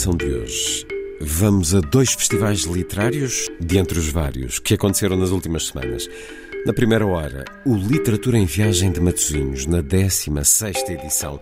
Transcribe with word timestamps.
Emissão 0.00 0.16
de 0.16 0.32
hoje, 0.32 0.86
vamos 1.20 1.74
a 1.74 1.80
dois 1.80 2.14
festivais 2.14 2.60
literários, 2.60 3.50
de 3.60 3.76
entre 3.76 3.98
os 3.98 4.08
vários, 4.08 4.58
que 4.58 4.72
aconteceram 4.72 5.14
nas 5.14 5.28
últimas 5.28 5.66
semanas. 5.66 6.08
Na 6.64 6.72
primeira 6.72 7.06
hora, 7.06 7.44
o 7.66 7.74
Literatura 7.76 8.38
em 8.38 8.46
Viagem 8.46 8.90
de 8.90 8.98
Matosinhos, 8.98 9.66
na 9.66 9.82
16 9.82 10.88
edição. 10.88 11.38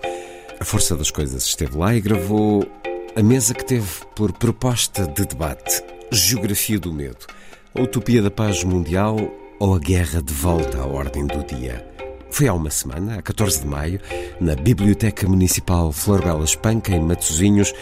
A 0.59 0.65
Força 0.65 0.97
das 0.97 1.09
Coisas 1.09 1.45
esteve 1.45 1.79
lá 1.79 1.95
e 1.95 2.01
gravou 2.01 2.67
a 3.15 3.23
mesa 3.23 3.55
que 3.55 3.65
teve 3.65 3.87
por 4.17 4.33
proposta 4.33 5.07
de 5.07 5.25
debate 5.25 5.81
Geografia 6.11 6.81
do 6.81 6.93
Medo, 6.93 7.29
a 7.77 7.83
Utopia 7.83 8.21
da 8.21 8.31
Paz 8.31 8.65
Mundial 8.65 9.17
ou 9.61 9.73
a 9.73 9.79
Guerra 9.79 10.21
de 10.21 10.35
Volta 10.35 10.79
à 10.79 10.85
Ordem 10.85 11.25
do 11.29 11.45
Dia. 11.45 11.87
Foi 12.29 12.49
há 12.49 12.55
uma 12.55 12.71
semana, 12.71 13.19
a 13.19 13.23
14 13.23 13.61
de 13.61 13.69
maio, 13.69 14.01
na 14.41 14.57
Biblioteca 14.57 15.29
Municipal 15.29 15.93
Flor 15.93 16.25
Bela 16.25 16.45
Espanca, 16.45 16.93
em 16.93 17.01
Matosinhos, 17.01 17.73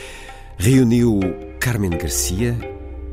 reuniu 0.59 1.21
Carmen 1.61 1.91
Garcia, 1.91 2.57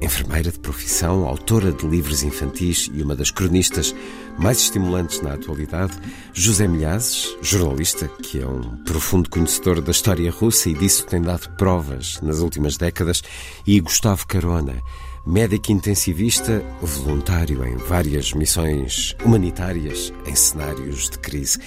enfermeira 0.01 0.51
de 0.51 0.59
profissão, 0.59 1.27
autora 1.27 1.71
de 1.71 1.85
livros 1.85 2.23
infantis 2.23 2.89
e 2.93 3.01
uma 3.01 3.15
das 3.15 3.31
cronistas 3.31 3.93
mais 4.37 4.59
estimulantes 4.59 5.21
na 5.21 5.33
atualidade, 5.33 5.93
José 6.33 6.67
Milhazes, 6.67 7.35
jornalista 7.41 8.07
que 8.07 8.41
é 8.41 8.47
um 8.47 8.61
profundo 8.83 9.29
conhecedor 9.29 9.81
da 9.81 9.91
história 9.91 10.31
russa 10.31 10.69
e 10.69 10.73
disso 10.73 11.05
tem 11.05 11.21
dado 11.21 11.49
provas 11.57 12.19
nas 12.21 12.39
últimas 12.39 12.77
décadas, 12.77 13.21
e 13.67 13.79
Gustavo 13.79 14.25
Carona, 14.25 14.81
médico 15.25 15.71
intensivista, 15.71 16.63
voluntário 16.81 17.63
em 17.65 17.75
várias 17.77 18.33
missões 18.33 19.15
humanitárias 19.23 20.13
em 20.25 20.35
cenários 20.35 21.09
de 21.09 21.19
crise. 21.19 21.59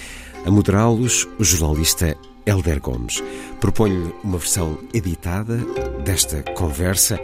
A 0.45 0.51
moderá-los, 0.51 1.27
o 1.39 1.43
jornalista 1.43 2.15
Helder 2.47 2.79
Gomes. 2.79 3.21
Proponho-lhe 3.59 4.13
uma 4.23 4.37
versão 4.37 4.79
editada 4.93 5.57
desta 6.03 6.41
conversa 6.53 7.19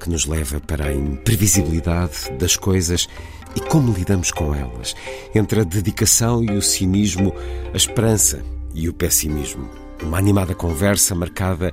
que 0.00 0.10
nos 0.10 0.26
leva 0.26 0.60
para 0.60 0.88
a 0.88 0.92
imprevisibilidade 0.92 2.30
das 2.38 2.56
coisas 2.56 3.08
e 3.56 3.60
como 3.60 3.92
lidamos 3.92 4.32
com 4.32 4.54
elas, 4.54 4.94
entre 5.34 5.60
a 5.60 5.64
dedicação 5.64 6.42
e 6.44 6.50
o 6.50 6.60
cinismo, 6.60 7.32
a 7.72 7.76
esperança 7.76 8.44
e 8.74 8.88
o 8.88 8.92
pessimismo. 8.92 9.70
Uma 10.02 10.18
animada 10.18 10.54
conversa 10.54 11.14
marcada 11.14 11.72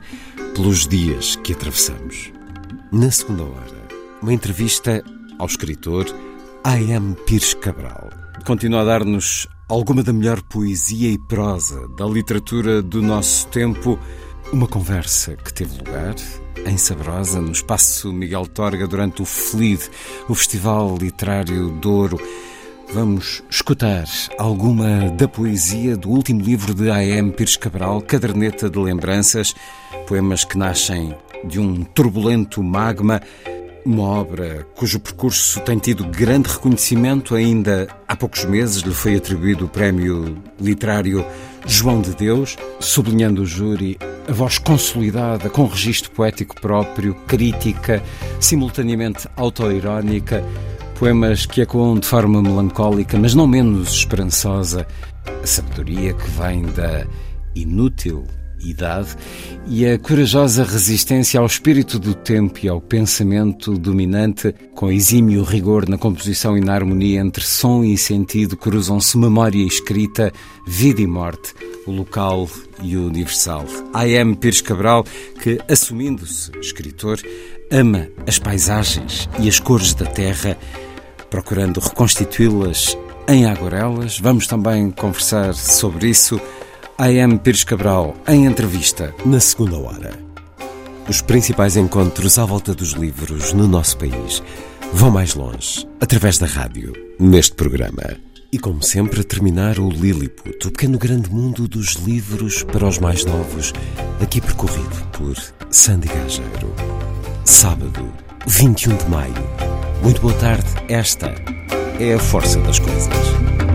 pelos 0.54 0.88
dias 0.88 1.36
que 1.38 1.54
atravessamos. 1.54 2.32
Na 2.92 3.10
segunda 3.10 3.44
hora, 3.44 3.88
uma 4.22 4.34
entrevista 4.34 5.04
ao 5.40 5.48
escritor 5.48 6.06
A.M. 6.64 7.16
Pires 7.26 7.56
Cabral. 7.56 8.10
Continua 8.46 8.82
a 8.82 8.86
dar-nos 8.86 9.48
alguma 9.72 10.04
da 10.04 10.12
melhor 10.12 10.42
poesia 10.42 11.10
e 11.10 11.18
prosa 11.18 11.88
da 11.88 12.06
literatura 12.06 12.82
do 12.82 13.02
nosso 13.02 13.48
tempo. 13.48 13.98
Uma 14.52 14.68
conversa 14.68 15.38
que 15.38 15.54
teve 15.54 15.78
lugar 15.78 16.14
em 16.66 16.78
Sabrosa, 16.78 17.40
no 17.40 17.54
Espaço 17.54 18.12
Miguel 18.12 18.46
Torga, 18.48 18.86
durante 18.86 19.22
o 19.22 19.26
FLID, 19.26 19.90
o 20.28 20.36
Festival 20.36 20.98
Literário 21.00 21.70
Douro. 21.70 22.20
Vamos 22.94 23.42
escutar 23.50 24.04
alguma 24.38 25.10
da 25.12 25.26
poesia 25.26 25.96
do 25.96 26.10
último 26.10 26.42
livro 26.42 26.74
de 26.74 26.92
A.M. 26.92 27.32
Pires 27.32 27.56
Cabral, 27.56 28.02
Caderneta 28.02 28.70
de 28.70 28.78
Lembranças, 28.78 29.56
poemas 30.06 30.44
que 30.44 30.58
nascem 30.58 31.16
de 31.46 31.62
um 31.62 31.86
turbulento 31.86 32.62
magma 32.62 33.22
uma 33.86 34.04
obra 34.04 34.66
cujo 34.76 35.00
percurso 35.00 35.60
tem 35.62 35.78
tido 35.78 36.06
grande 36.06 36.50
reconhecimento. 36.50 37.36
Ainda 37.36 37.88
há 38.08 38.16
poucos 38.16 38.46
meses 38.46 38.82
lhe 38.82 38.94
foi 38.94 39.16
atribuído 39.16 39.66
o 39.66 39.70
prémio 39.70 40.38
literário 40.60 41.26
João 41.66 42.02
de 42.02 42.16
Deus, 42.16 42.58
sublinhando 42.80 43.44
o 43.44 43.46
júri 43.46 43.98
a 44.28 44.32
voz 44.32 44.58
consolidada, 44.58 45.50
com 45.50 45.66
registro 45.66 46.12
poético 46.12 46.60
próprio, 46.60 47.14
crítica, 47.28 48.02
simultaneamente 48.40 49.28
autoirónica, 49.36 50.44
poemas 50.98 51.46
que 51.46 51.62
ecoam 51.62 52.00
de 52.00 52.08
forma 52.08 52.42
melancólica, 52.42 53.18
mas 53.18 53.34
não 53.34 53.48
menos 53.48 53.94
esperançosa, 53.94 54.88
a 55.44 55.48
sabedoria 55.48 56.14
que 56.14 56.30
vem 56.32 56.64
da 56.64 57.06
inútil 57.56 58.26
idade 58.64 59.16
e 59.68 59.86
a 59.86 59.98
corajosa 59.98 60.64
resistência 60.64 61.40
ao 61.40 61.46
espírito 61.46 62.00
do 62.00 62.14
tempo 62.14 62.60
e 62.64 62.70
ao 62.70 62.82
pensamento 62.82 63.78
dominante, 63.78 64.54
com 64.74 64.92
exímio 64.92 65.44
rigor 65.44 65.88
na 65.88 65.98
composição 65.98 66.58
e 66.58 66.62
na 66.62 66.74
harmonia 66.74 67.20
entre 67.20 67.44
som 67.44 67.84
e 67.84 67.98
sentido, 67.98 68.58
cruzam-se 68.58 69.18
memória 69.18 69.58
e 69.58 69.68
escrita, 69.68 70.32
vida 70.68 71.02
e 71.02 71.08
morte, 71.08 71.54
o 71.86 71.92
local 71.92 72.50
e 72.82 72.98
o 72.98 73.08
universal. 73.08 73.66
A.M. 73.94 74.36
Pires 74.36 74.62
Cabral, 74.62 75.06
que, 75.42 75.60
assumindo-se 75.70 76.52
escritor, 76.60 77.20
ama 77.72 78.08
as 78.28 78.40
paisagens 78.40 79.30
e 79.40 79.48
as 79.48 79.60
cores 79.60 79.94
da 79.94 80.06
terra, 80.06 80.58
procurando 81.30 81.80
reconstituí-las 81.80 82.98
em 83.28 83.46
aguarelas. 83.46 84.20
Vamos 84.20 84.48
também 84.48 84.92
conversar 84.92 85.54
sobre 85.54 86.10
isso 86.10 86.40
A.M. 87.02 87.40
Pires 87.40 87.64
Cabral, 87.64 88.16
em 88.28 88.46
entrevista, 88.46 89.12
na 89.26 89.40
segunda 89.40 89.76
hora. 89.76 90.12
Os 91.10 91.20
principais 91.20 91.76
encontros 91.76 92.38
à 92.38 92.46
volta 92.46 92.76
dos 92.76 92.92
livros 92.92 93.54
no 93.54 93.68
nosso 93.68 93.98
país 93.98 94.44
vão 94.94 95.10
mais 95.10 95.34
longe, 95.34 95.88
através 96.00 96.38
da 96.38 96.46
rádio, 96.46 96.94
neste 97.20 97.56
programa. 97.56 98.04
E 98.54 98.60
como 98.60 98.84
sempre, 98.84 99.22
a 99.22 99.24
terminar 99.24 99.80
o 99.80 99.90
Lilliput, 99.90 100.68
o 100.68 100.72
pequeno 100.72 101.00
grande 101.00 101.28
mundo 101.32 101.68
dos 101.68 101.94
livros 101.94 102.62
para 102.62 102.88
os 102.88 103.00
mais 103.00 103.26
novos, 103.26 103.74
aqui 104.22 104.40
percorrido 104.40 105.08
por 105.12 105.36
Sandy 105.72 106.08
Gageiro. 106.08 106.72
Sábado, 107.44 108.14
21 108.46 108.96
de 108.98 109.10
maio. 109.10 109.34
Muito 110.04 110.22
boa 110.22 110.36
tarde, 110.36 110.70
esta 110.88 111.34
é 112.00 112.14
a 112.14 112.20
força 112.20 112.60
das 112.60 112.78
coisas. 112.78 113.71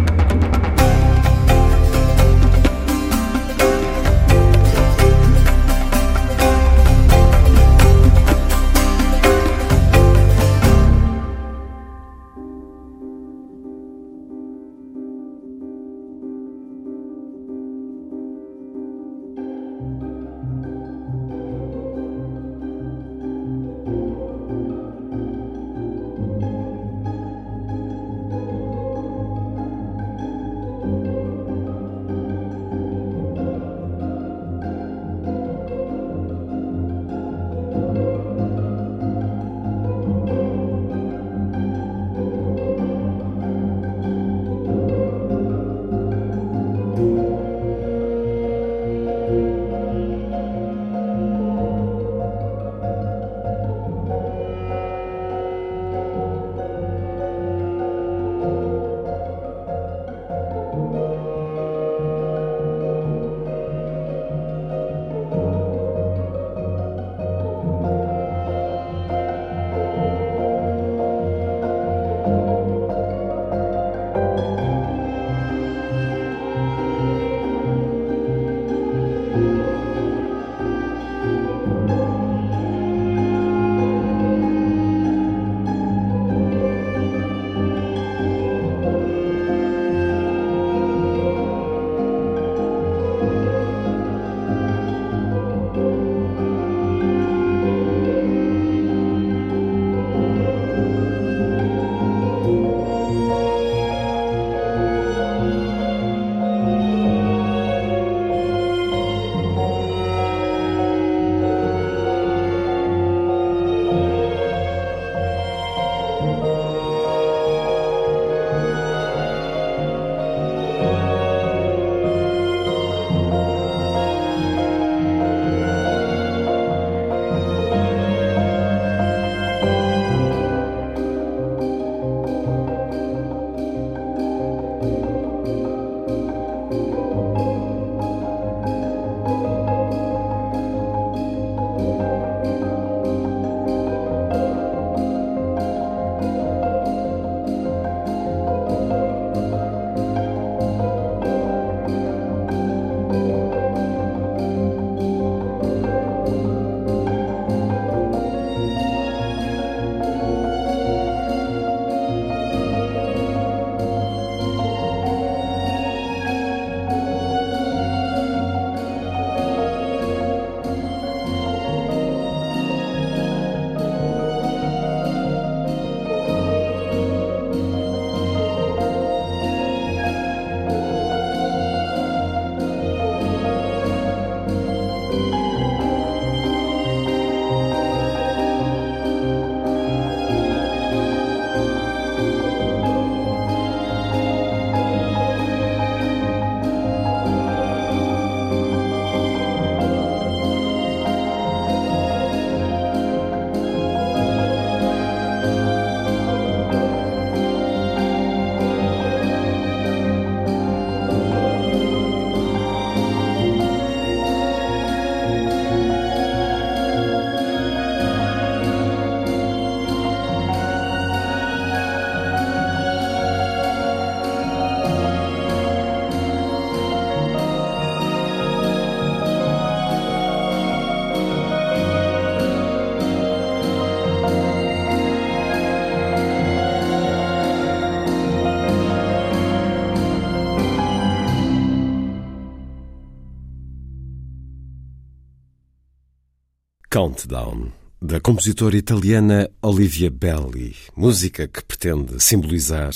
Countdown, 246.96 247.70
da 248.00 248.18
compositora 248.20 248.74
italiana 248.74 249.50
Olivia 249.60 250.10
Belli, 250.10 250.74
música 250.96 251.46
que 251.46 251.62
pretende 251.62 252.18
simbolizar 252.18 252.90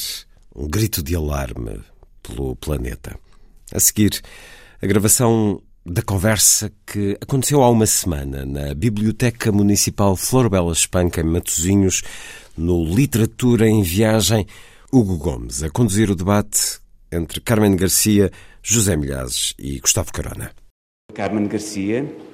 um 0.57 0.66
grito 0.66 1.02
de 1.02 1.14
alarme 1.14 1.83
pelo 2.23 2.57
planeta. 2.57 3.14
A 3.71 3.78
seguir, 3.78 4.23
a 4.80 4.87
gravação 4.87 5.61
da 5.85 6.00
conversa 6.00 6.73
que 6.87 7.19
aconteceu 7.21 7.62
há 7.62 7.69
uma 7.69 7.85
semana 7.85 8.47
na 8.47 8.73
Biblioteca 8.73 9.52
Municipal 9.52 10.16
Flor 10.16 10.49
Bela 10.49 10.73
Espanca, 10.73 11.21
em 11.21 11.25
Matosinhos, 11.25 12.00
no 12.57 12.83
Literatura 12.83 13.69
em 13.69 13.83
Viagem, 13.83 14.47
Hugo 14.90 15.19
Gomes, 15.19 15.62
a 15.62 15.69
conduzir 15.69 16.11
o 16.11 16.16
debate 16.16 16.80
entre 17.12 17.38
Carmen 17.38 17.76
Garcia, 17.76 18.30
José 18.62 18.97
Milhazes 18.97 19.52
e 19.59 19.78
Gustavo 19.78 20.11
Carona. 20.11 20.52
Carmen 21.12 21.47
Garcia 21.49 22.30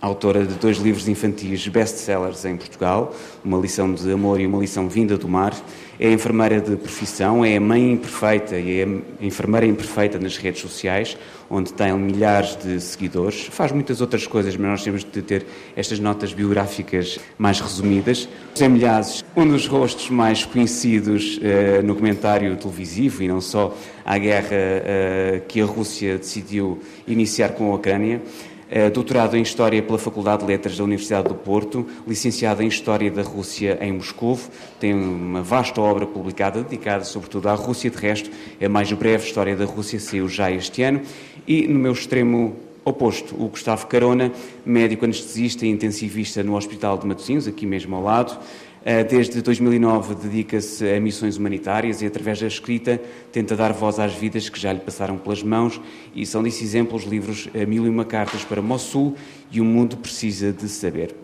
autora 0.00 0.44
de 0.44 0.54
dois 0.54 0.76
livros 0.78 1.08
infantis 1.08 1.66
best-sellers 1.68 2.44
em 2.44 2.56
Portugal, 2.56 3.14
Uma 3.44 3.58
Lição 3.58 3.92
de 3.92 4.10
Amor 4.10 4.40
e 4.40 4.46
Uma 4.46 4.58
Lição 4.58 4.88
Vinda 4.88 5.16
do 5.16 5.28
Mar. 5.28 5.54
É 5.98 6.12
enfermeira 6.12 6.60
de 6.60 6.76
profissão, 6.76 7.42
é 7.42 7.58
mãe 7.58 7.92
imperfeita 7.92 8.58
e 8.58 8.80
é 8.80 8.88
enfermeira 9.24 9.64
imperfeita 9.64 10.18
nas 10.18 10.36
redes 10.36 10.60
sociais, 10.60 11.16
onde 11.48 11.72
tem 11.72 11.90
milhares 11.94 12.54
de 12.56 12.78
seguidores. 12.80 13.46
Faz 13.50 13.72
muitas 13.72 14.02
outras 14.02 14.26
coisas, 14.26 14.54
mas 14.56 14.70
nós 14.70 14.84
temos 14.84 15.02
de 15.04 15.22
ter 15.22 15.46
estas 15.74 15.98
notas 15.98 16.34
biográficas 16.34 17.18
mais 17.38 17.60
resumidas. 17.60 18.28
José 18.52 18.68
Milhazes, 18.68 19.24
um 19.34 19.48
dos 19.48 19.66
rostos 19.66 20.10
mais 20.10 20.44
conhecidos 20.44 21.38
uh, 21.38 21.82
no 21.82 21.94
comentário 21.94 22.54
televisivo 22.56 23.22
e 23.22 23.28
não 23.28 23.40
só 23.40 23.74
à 24.04 24.18
guerra 24.18 24.48
uh, 24.50 25.40
que 25.48 25.62
a 25.62 25.64
Rússia 25.64 26.18
decidiu 26.18 26.78
iniciar 27.08 27.50
com 27.50 27.72
a 27.72 27.76
Ucrânia. 27.76 28.20
É 28.68 28.90
doutorado 28.90 29.36
em 29.36 29.42
História 29.42 29.80
pela 29.80 29.96
Faculdade 29.96 30.42
de 30.42 30.48
Letras 30.48 30.76
da 30.76 30.82
Universidade 30.82 31.28
do 31.28 31.36
Porto, 31.36 31.86
licenciado 32.06 32.64
em 32.64 32.66
História 32.66 33.08
da 33.08 33.22
Rússia 33.22 33.78
em 33.80 33.92
Moscou, 33.92 34.36
tem 34.80 34.92
uma 34.92 35.40
vasta 35.40 35.80
obra 35.80 36.04
publicada 36.04 36.62
dedicada 36.62 37.04
sobretudo 37.04 37.48
à 37.48 37.54
Rússia, 37.54 37.88
de 37.88 37.96
resto, 37.96 38.28
a 38.60 38.68
mais 38.68 38.90
breve 38.92 39.24
História 39.24 39.54
da 39.54 39.64
Rússia 39.64 40.00
saiu 40.00 40.28
já 40.28 40.50
este 40.50 40.82
ano, 40.82 41.00
e 41.46 41.68
no 41.68 41.78
meu 41.78 41.92
extremo 41.92 42.56
oposto, 42.84 43.34
o 43.34 43.48
Gustavo 43.48 43.86
Carona, 43.86 44.32
médico 44.64 45.04
anestesista 45.04 45.64
e 45.64 45.68
intensivista 45.68 46.42
no 46.42 46.56
Hospital 46.56 46.98
de 46.98 47.06
Matosinhos, 47.06 47.46
aqui 47.46 47.66
mesmo 47.66 47.94
ao 47.94 48.02
lado, 48.02 48.36
eh, 48.36 48.65
desde 49.08 49.42
2009 49.42 50.14
dedica-se 50.14 50.88
a 50.88 51.00
missões 51.00 51.36
humanitárias 51.36 52.02
e, 52.02 52.06
através 52.06 52.40
da 52.40 52.46
escrita, 52.46 53.00
tenta 53.32 53.56
dar 53.56 53.72
voz 53.72 53.98
às 53.98 54.14
vidas 54.14 54.48
que 54.48 54.60
já 54.60 54.72
lhe 54.72 54.78
passaram 54.78 55.18
pelas 55.18 55.42
mãos 55.42 55.80
e 56.14 56.24
são 56.24 56.40
disso 56.40 56.62
exemplos 56.62 57.02
livros 57.02 57.48
Mil 57.66 57.84
e 57.84 57.88
Uma 57.88 58.04
Cartas 58.04 58.44
para 58.44 58.62
Mossul 58.62 59.16
e 59.50 59.60
O 59.60 59.64
Mundo 59.64 59.96
Precisa 59.96 60.52
de 60.52 60.68
Saber. 60.68 61.14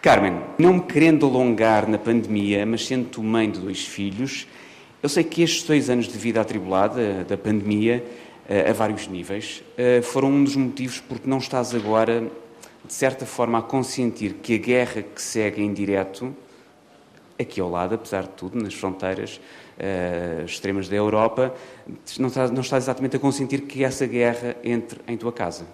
Carmen, 0.00 0.40
não 0.56 0.74
me 0.74 0.80
querendo 0.80 1.26
alongar 1.26 1.86
na 1.86 1.98
pandemia, 1.98 2.64
mas 2.64 2.86
sendo 2.86 3.22
mãe 3.22 3.50
de 3.50 3.60
dois 3.60 3.84
filhos, 3.84 4.46
eu 5.02 5.08
sei 5.08 5.24
que 5.24 5.42
estes 5.42 5.62
dois 5.64 5.90
anos 5.90 6.06
de 6.06 6.16
vida 6.16 6.40
atribulada 6.40 7.24
da 7.24 7.36
pandemia, 7.36 8.04
eh, 8.48 8.70
a 8.70 8.72
vários 8.72 9.08
níveis, 9.08 9.62
eh, 9.76 10.00
foram 10.00 10.28
um 10.28 10.44
dos 10.44 10.56
motivos 10.56 11.00
porque 11.00 11.28
não 11.28 11.36
estás 11.36 11.74
agora, 11.74 12.30
de 12.86 12.92
certa 12.94 13.26
forma, 13.26 13.58
a 13.58 13.62
consentir 13.62 14.36
que 14.42 14.54
a 14.54 14.58
guerra 14.58 15.02
que 15.02 15.20
segue 15.20 15.62
em 15.62 15.72
direto 15.72 16.34
aqui 17.40 17.60
ao 17.60 17.70
lado, 17.70 17.94
apesar 17.94 18.22
de 18.22 18.30
tudo, 18.30 18.62
nas 18.62 18.74
fronteiras 18.74 19.40
uh, 19.78 20.44
extremas 20.44 20.88
da 20.88 20.96
Europa, 20.96 21.54
não 22.18 22.28
estás, 22.28 22.50
não 22.50 22.60
estás 22.60 22.84
exatamente 22.84 23.16
a 23.16 23.18
consentir 23.18 23.62
que 23.62 23.82
essa 23.82 24.06
guerra 24.06 24.56
entre 24.62 25.00
em 25.08 25.16
tua 25.16 25.32
casa. 25.32 25.64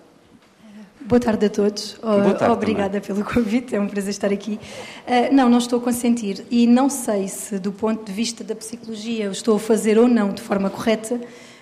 Boa 1.00 1.20
tarde 1.20 1.46
a 1.46 1.50
todos. 1.50 1.98
Boa 2.02 2.34
tarde 2.34 2.54
Obrigada 2.54 3.00
também. 3.00 3.22
pelo 3.22 3.24
convite, 3.24 3.76
é 3.76 3.80
um 3.80 3.86
prazer 3.86 4.10
estar 4.10 4.32
aqui. 4.32 4.58
Uh, 5.06 5.32
não, 5.32 5.48
não 5.48 5.58
estou 5.58 5.78
a 5.78 5.82
consentir 5.82 6.44
e 6.50 6.66
não 6.66 6.88
sei 6.90 7.28
se, 7.28 7.58
do 7.58 7.70
ponto 7.70 8.04
de 8.04 8.12
vista 8.12 8.42
da 8.42 8.56
psicologia, 8.56 9.26
eu 9.26 9.32
estou 9.32 9.56
a 9.56 9.58
fazer 9.58 9.98
ou 9.98 10.08
não 10.08 10.32
de 10.32 10.42
forma 10.42 10.68
correta, 10.68 11.20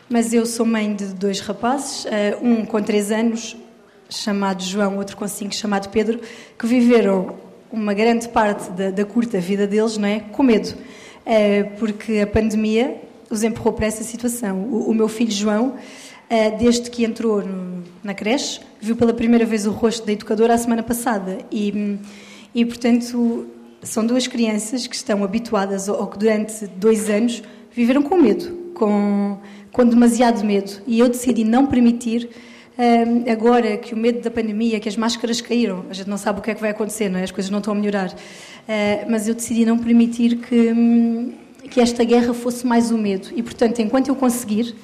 mas 0.08 0.32
eu 0.32 0.46
sou 0.46 0.64
mãe 0.64 0.94
de 0.94 1.06
dois 1.06 1.40
rapazes, 1.40 2.04
uh, 2.04 2.08
um 2.42 2.64
com 2.64 2.82
três 2.82 3.10
anos, 3.10 3.56
chamado 4.08 4.62
João, 4.62 4.96
outro 4.96 5.16
com 5.16 5.26
cinco, 5.28 5.54
chamado 5.54 5.88
Pedro, 5.90 6.20
que 6.58 6.66
viveram 6.66 7.36
uma 7.74 7.92
grande 7.92 8.28
parte 8.28 8.70
da, 8.70 8.90
da, 8.90 9.04
curta 9.04 9.38
vida 9.40 9.66
deles 9.66 9.98
não 9.98 10.08
é, 10.08 10.20
com 10.20 10.42
medo, 10.42 10.68
uh, 10.68 11.78
porque 11.78 12.20
a 12.20 12.26
pandemia 12.26 13.00
os 13.28 13.42
empurrou 13.42 13.72
para 13.72 13.86
essa 13.86 14.04
situação. 14.04 14.62
O, 14.62 14.90
o 14.90 14.94
meu 14.94 15.08
filho 15.08 15.30
João, 15.30 15.68
uh, 15.70 16.58
desde 16.58 16.88
que 16.88 17.04
entrou 17.04 17.42
no, 17.42 17.82
na 18.02 18.14
creche, 18.14 18.60
viu 18.80 18.96
pela 18.96 19.12
primeira 19.12 19.44
vez 19.44 19.66
o 19.66 19.70
rosto 19.70 20.06
da 20.06 20.12
educadora 20.12 20.54
a 20.54 20.58
semana 20.58 20.82
passada 20.82 21.38
e, 21.50 21.98
e 22.54 22.64
portanto, 22.64 23.46
são 23.82 24.06
duas 24.06 24.26
crianças 24.26 24.86
que 24.86 24.94
estão 24.94 25.24
habituadas 25.24 25.88
ou 25.88 26.06
que 26.06 26.18
durante 26.18 26.66
dois 26.66 27.10
anos 27.10 27.42
viveram 27.72 28.02
com 28.02 28.16
medo, 28.16 28.72
com, 28.74 29.38
com 29.72 29.84
demasiado 29.84 30.44
medo. 30.44 30.80
E 30.86 31.00
eu 31.00 31.08
decidi 31.08 31.44
não 31.44 31.66
permitir 31.66 32.30
agora 33.30 33.76
que 33.76 33.94
o 33.94 33.96
medo 33.96 34.20
da 34.20 34.30
pandemia, 34.30 34.80
que 34.80 34.88
as 34.88 34.96
máscaras 34.96 35.40
caíram, 35.40 35.84
a 35.88 35.94
gente 35.94 36.08
não 36.10 36.16
sabe 36.16 36.40
o 36.40 36.42
que 36.42 36.50
é 36.50 36.54
que 36.54 36.60
vai 36.60 36.70
acontecer, 36.70 37.08
não 37.08 37.20
é? 37.20 37.22
as 37.22 37.30
coisas 37.30 37.50
não 37.50 37.58
estão 37.58 37.72
a 37.72 37.76
melhorar, 37.76 38.10
uh, 38.10 39.10
mas 39.10 39.28
eu 39.28 39.34
decidi 39.34 39.64
não 39.64 39.78
permitir 39.78 40.36
que, 40.36 40.72
um, 40.72 41.32
que 41.70 41.80
esta 41.80 42.02
guerra 42.02 42.34
fosse 42.34 42.66
mais 42.66 42.90
o 42.90 42.98
medo. 42.98 43.28
E, 43.34 43.42
portanto, 43.42 43.80
enquanto 43.80 44.08
eu 44.08 44.16
conseguir, 44.16 44.74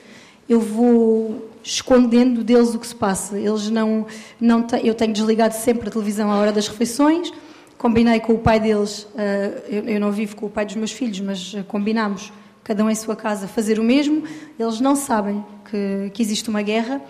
eu 0.49 0.61
vou 0.61 1.50
escondendo 1.62 2.42
deles 2.44 2.75
o 2.75 2.78
que 2.78 2.87
se 2.87 2.94
passa. 2.94 3.38
Eles 3.38 3.70
não, 3.70 4.06
não 4.40 4.62
te, 4.62 4.80
eu 4.87 4.94
tenho 4.94 5.12
desligado 5.12 5.54
sempre 5.54 5.88
a 5.88 5.90
televisão 5.90 6.30
à 6.30 6.37
hora 6.37 6.52
das 6.52 6.68
refeições. 6.68 7.32
Combinei 7.76 8.20
com 8.20 8.35
o 8.35 8.38
pai 8.38 8.61
deles, 8.61 9.02
uh, 9.14 9.68
eu, 9.68 9.99
não 9.99 10.12
vivo 10.12 10.37
com 10.37 10.47
o 10.47 10.50
pai 10.50 10.64
dos 10.64 10.76
meus 10.76 10.92
filhos, 10.92 11.18
mas 11.20 11.54
uh, 11.54 11.64
combinámos, 11.64 12.32
cada 12.62 12.85
um 12.85 12.90
em 12.90 12.94
sua 12.94 13.16
casa, 13.16 13.49
fazer 13.49 13.80
o 13.80 13.82
mesmo. 13.82 14.23
Eles 14.59 14.80
não 14.80 14.94
sabem 14.94 15.44
que, 15.68 16.11
que 16.12 16.23
existe 16.23 16.49
uma 16.49 16.62
guerra 16.62 17.00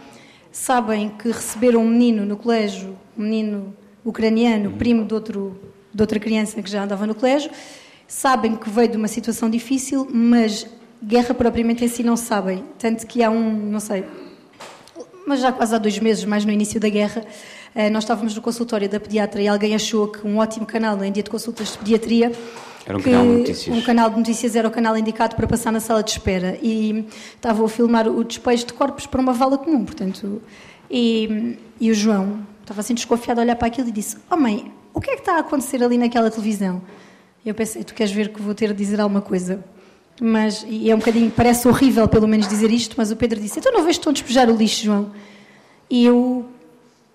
sabem 0.53 1.09
que 1.09 1.29
receberam 1.29 1.81
um 1.81 1.89
menino 1.89 2.25
no 2.25 2.37
colégio, 2.37 2.97
um 3.17 3.23
menino 3.23 3.77
ucraniano, 4.05 4.73
primo 4.73 5.05
de, 5.05 5.15
outro, 5.15 5.61
de 5.93 6.03
outra 6.03 6.19
criança 6.19 6.61
que 6.63 6.71
já 6.71 6.85
andava 6.85 7.07
no 7.07 7.15
colégio, 7.15 7.51
sabem 8.07 8.57
que 8.57 8.69
veio 8.69 8.89
de 8.89 8.97
uma 8.97 9.09
situação 9.09 9.49
difícil, 9.49 10.09
mas 10.13 10.67
guerra 11.03 11.35
propriamente 11.35 11.85
em 11.85 11.89
si 11.89 12.03
não 12.03 12.17
sabem. 12.17 12.65
Tanto 12.79 13.07
que 13.07 13.23
há 13.23 13.31
um, 13.31 13.53
não 13.71 13.81
sei, 13.81 14.05
mas 15.27 15.41
já 15.41 15.53
quase 15.53 15.75
há 15.75 15.79
dois 15.79 15.99
meses, 15.99 16.25
mais 16.25 16.45
no 16.45 16.51
início 16.51 16.81
da 16.81 16.89
guerra, 16.89 17.25
eh, 17.75 17.89
nós 17.89 18.03
estávamos 18.03 18.35
no 18.35 18.43
consultório 18.43 18.89
da 18.89 18.99
pediatra 18.99 19.41
e 19.41 19.47
alguém 19.47 19.75
achou 19.75 20.09
que 20.09 20.27
um 20.27 20.39
ótimo 20.39 20.67
canal 20.67 21.03
em 21.05 21.13
dia 21.13 21.23
de 21.23 21.31
consultas 21.31 21.73
de 21.73 21.79
pediatria 21.79 22.33
era 22.87 22.97
um 22.97 23.03
canal 23.03 23.23
de 23.23 23.29
notícias. 23.31 23.77
Um 23.77 23.83
canal 23.83 24.11
de 24.11 24.17
notícias 24.17 24.57
era 24.57 24.69
o 24.69 24.71
canal 24.71 24.97
indicado 24.97 25.37
para 25.37 25.47
passar 25.47 25.71
na 25.71 25.81
sala 25.81 26.03
de 26.03 26.11
espera. 26.11 26.59
E 26.63 27.07
estavam 27.35 27.67
a 27.67 27.69
filmar 27.69 28.09
o 28.09 28.25
despejo 28.25 28.67
de 28.67 28.73
corpos 28.73 29.07
para 29.07 29.21
uma 29.21 29.33
vala 29.33 29.59
comum, 29.59 29.85
portanto. 29.85 30.43
E, 30.91 31.57
e 31.81 31.91
o 31.91 31.95
João 31.95 32.45
estava 32.63 32.81
assim 32.81 32.95
desconfiado 32.95 33.39
a 33.39 33.43
olhar 33.43 33.57
para 33.57 33.69
aquilo 33.69 33.89
e 33.89 33.93
disse: 33.93 34.17
Oh 34.31 34.37
mãe, 34.37 34.73
o 34.93 35.01
que 35.01 35.11
é 35.11 35.15
que 35.15 35.21
está 35.21 35.37
a 35.37 35.41
acontecer 35.41 35.83
ali 35.83 35.99
naquela 35.99 36.31
televisão? 36.31 36.83
E 37.45 37.49
eu 37.49 37.55
pensei: 37.55 37.85
Tu 37.85 37.95
queres 37.95 38.13
ver 38.13 38.33
que 38.33 38.41
vou 38.41 38.55
ter 38.55 38.69
de 38.69 38.75
dizer 38.75 39.01
alguma 39.01 39.21
coisa? 39.21 39.65
Mas, 40.21 40.67
e 40.69 40.91
é 40.91 40.95
um 40.95 40.99
bocadinho, 40.99 41.31
parece 41.31 41.67
horrível 41.67 42.07
pelo 42.07 42.29
menos 42.29 42.47
dizer 42.47 42.71
isto, 42.71 42.95
mas 42.99 43.11
o 43.11 43.17
Pedro 43.17 43.41
disse: 43.41 43.59
Então 43.59 43.73
não 43.73 43.81
vejo 43.81 43.99
que 43.99 44.01
estão 44.01 44.11
a 44.11 44.15
despejar 44.15 44.51
o 44.51 44.57
lixo, 44.57 44.85
João? 44.85 45.11
E 45.89 46.05
eu, 46.05 46.47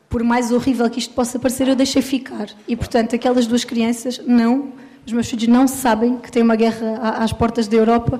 por 0.09 0.23
mais 0.23 0.51
horrível 0.51 0.89
que 0.89 0.99
isto 0.99 1.13
possa 1.13 1.37
parecer, 1.39 1.67
eu 1.67 1.75
deixei 1.75 2.01
ficar. 2.01 2.49
E 2.67 2.75
portanto, 2.75 3.15
aquelas 3.15 3.45
duas 3.47 3.63
crianças 3.63 4.21
não 4.25 4.73
os 5.05 5.13
meus 5.13 5.29
filhos 5.29 5.47
não 5.47 5.67
sabem 5.67 6.17
que 6.17 6.31
tem 6.31 6.41
uma 6.41 6.55
guerra 6.55 7.17
às 7.19 7.31
portas 7.31 7.67
da 7.67 7.77
Europa, 7.77 8.19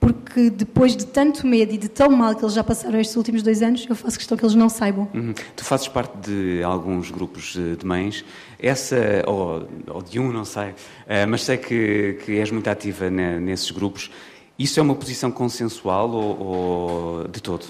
porque 0.00 0.50
depois 0.50 0.96
de 0.96 1.04
tanto 1.06 1.46
medo 1.46 1.72
e 1.72 1.78
de 1.78 1.88
tão 1.88 2.10
mal 2.10 2.34
que 2.34 2.44
eles 2.44 2.54
já 2.54 2.62
passaram 2.62 3.00
estes 3.00 3.16
últimos 3.16 3.42
dois 3.42 3.62
anos, 3.62 3.86
eu 3.88 3.96
faço 3.96 4.16
questão 4.16 4.36
que 4.36 4.44
eles 4.44 4.54
não 4.54 4.68
saibam. 4.68 5.08
Uhum. 5.12 5.34
Tu 5.56 5.64
fazes 5.64 5.88
parte 5.88 6.30
de 6.30 6.62
alguns 6.62 7.10
grupos 7.10 7.54
de 7.54 7.84
mães, 7.84 8.24
essa, 8.58 8.96
ou, 9.26 9.68
ou 9.88 10.02
de 10.02 10.20
um, 10.20 10.30
não 10.30 10.44
sei, 10.44 10.74
eh, 11.08 11.26
mas 11.26 11.42
sei 11.42 11.56
que, 11.56 12.18
que 12.24 12.38
és 12.38 12.50
muito 12.50 12.68
ativa 12.68 13.10
nesses 13.10 13.70
grupos. 13.70 14.10
Isso 14.58 14.78
é 14.78 14.82
uma 14.82 14.94
posição 14.94 15.30
consensual 15.30 16.10
ou, 16.10 16.40
ou 16.40 17.28
de 17.28 17.42
todo? 17.42 17.66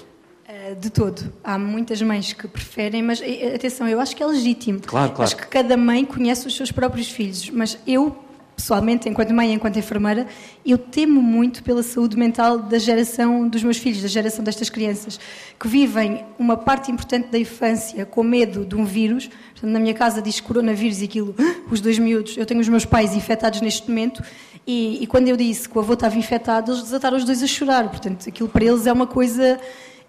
Eh, 0.47 0.75
de 0.75 0.89
todo. 0.89 1.33
Há 1.43 1.57
muitas 1.57 2.01
mães 2.01 2.33
que 2.33 2.47
preferem, 2.47 3.01
mas 3.01 3.19
eh, 3.21 3.55
atenção, 3.55 3.87
eu 3.87 3.99
acho 3.99 4.15
que 4.15 4.21
é 4.21 4.25
legítimo. 4.25 4.79
Claro, 4.79 5.11
claro. 5.11 5.23
Acho 5.23 5.35
que 5.35 5.47
cada 5.47 5.75
mãe 5.75 6.05
conhece 6.05 6.45
os 6.45 6.55
seus 6.55 6.71
próprios 6.71 7.09
filhos, 7.09 7.49
mas 7.49 7.79
eu 7.87 8.26
pessoalmente, 8.57 9.07
enquanto 9.07 9.31
mãe, 9.35 9.53
enquanto 9.53 9.77
enfermeira, 9.77 10.25
eu 10.65 10.79
temo 10.79 11.21
muito 11.21 11.61
pela 11.61 11.83
saúde 11.83 12.17
mental 12.17 12.57
da 12.57 12.79
geração 12.79 13.47
dos 13.47 13.61
meus 13.61 13.77
filhos, 13.77 14.01
da 14.01 14.07
geração 14.07 14.43
destas 14.43 14.67
crianças, 14.67 15.19
que 15.59 15.67
vivem 15.67 16.25
uma 16.39 16.57
parte 16.57 16.91
importante 16.91 17.27
da 17.29 17.37
infância 17.37 18.03
com 18.03 18.23
medo 18.23 18.65
de 18.65 18.75
um 18.75 18.83
vírus. 18.83 19.27
Portanto, 19.27 19.71
na 19.71 19.79
minha 19.79 19.93
casa 19.93 20.23
diz 20.23 20.39
coronavírus 20.39 21.01
e 21.01 21.05
aquilo, 21.05 21.35
os 21.69 21.79
dois 21.79 21.99
miúdos. 21.99 22.35
Eu 22.35 22.47
tenho 22.47 22.59
os 22.59 22.67
meus 22.67 22.83
pais 22.83 23.15
infectados 23.15 23.61
neste 23.61 23.87
momento 23.87 24.23
e, 24.65 25.03
e 25.03 25.07
quando 25.07 25.27
eu 25.27 25.37
disse 25.37 25.69
que 25.69 25.77
o 25.77 25.81
avô 25.81 25.93
estava 25.93 26.17
infectado, 26.17 26.71
eles 26.71 26.81
desataram 26.81 27.15
os 27.15 27.23
dois 27.23 27.43
a 27.43 27.47
chorar. 27.47 27.87
Portanto, 27.89 28.27
aquilo 28.27 28.49
para 28.49 28.65
eles 28.65 28.87
é 28.87 28.91
uma 28.91 29.05
coisa. 29.05 29.59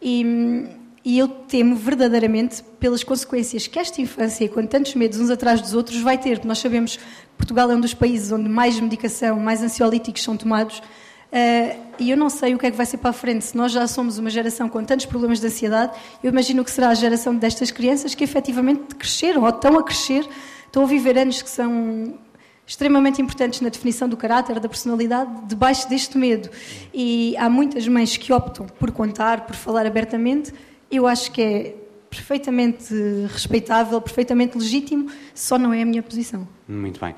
E, 0.00 0.66
E 1.08 1.18
eu 1.18 1.26
temo 1.26 1.74
verdadeiramente 1.74 2.62
pelas 2.78 3.02
consequências 3.02 3.66
que 3.66 3.78
esta 3.78 3.98
infância, 3.98 4.46
com 4.46 4.66
tantos 4.66 4.94
medos 4.94 5.18
uns 5.18 5.30
atrás 5.30 5.58
dos 5.58 5.72
outros, 5.72 5.98
vai 6.02 6.18
ter. 6.18 6.44
Nós 6.44 6.58
sabemos 6.58 6.98
que 6.98 7.02
Portugal 7.34 7.70
é 7.70 7.74
um 7.74 7.80
dos 7.80 7.94
países 7.94 8.30
onde 8.30 8.46
mais 8.46 8.78
medicação, 8.78 9.40
mais 9.40 9.62
ansiolíticos 9.62 10.22
são 10.22 10.36
tomados. 10.36 10.80
Uh, 10.80 11.78
e 11.98 12.10
eu 12.10 12.16
não 12.18 12.28
sei 12.28 12.54
o 12.54 12.58
que 12.58 12.66
é 12.66 12.70
que 12.70 12.76
vai 12.76 12.84
ser 12.84 12.98
para 12.98 13.08
a 13.08 13.14
frente. 13.14 13.42
Se 13.42 13.56
nós 13.56 13.72
já 13.72 13.86
somos 13.86 14.18
uma 14.18 14.28
geração 14.28 14.68
com 14.68 14.84
tantos 14.84 15.06
problemas 15.06 15.40
de 15.40 15.46
ansiedade, 15.46 15.92
eu 16.22 16.30
imagino 16.30 16.62
que 16.62 16.70
será 16.70 16.90
a 16.90 16.94
geração 16.94 17.34
destas 17.34 17.70
crianças 17.70 18.14
que 18.14 18.22
efetivamente 18.22 18.94
cresceram 18.94 19.44
ou 19.44 19.48
estão 19.48 19.78
a 19.78 19.82
crescer, 19.82 20.28
estão 20.66 20.82
a 20.82 20.86
viver 20.86 21.16
anos 21.16 21.40
que 21.40 21.48
são 21.48 22.18
extremamente 22.66 23.22
importantes 23.22 23.62
na 23.62 23.70
definição 23.70 24.10
do 24.10 24.16
caráter, 24.18 24.60
da 24.60 24.68
personalidade, 24.68 25.30
debaixo 25.46 25.88
deste 25.88 26.18
medo. 26.18 26.50
E 26.92 27.34
há 27.38 27.48
muitas 27.48 27.88
mães 27.88 28.14
que 28.18 28.30
optam 28.30 28.66
por 28.66 28.90
contar, 28.90 29.46
por 29.46 29.56
falar 29.56 29.86
abertamente, 29.86 30.52
eu 30.90 31.06
acho 31.06 31.32
que 31.32 31.42
é 31.42 31.74
perfeitamente 32.10 32.94
respeitável, 33.30 34.00
perfeitamente 34.00 34.56
legítimo, 34.56 35.10
só 35.34 35.58
não 35.58 35.72
é 35.72 35.82
a 35.82 35.86
minha 35.86 36.02
posição. 36.02 36.48
Muito 36.66 37.00
bem. 37.00 37.14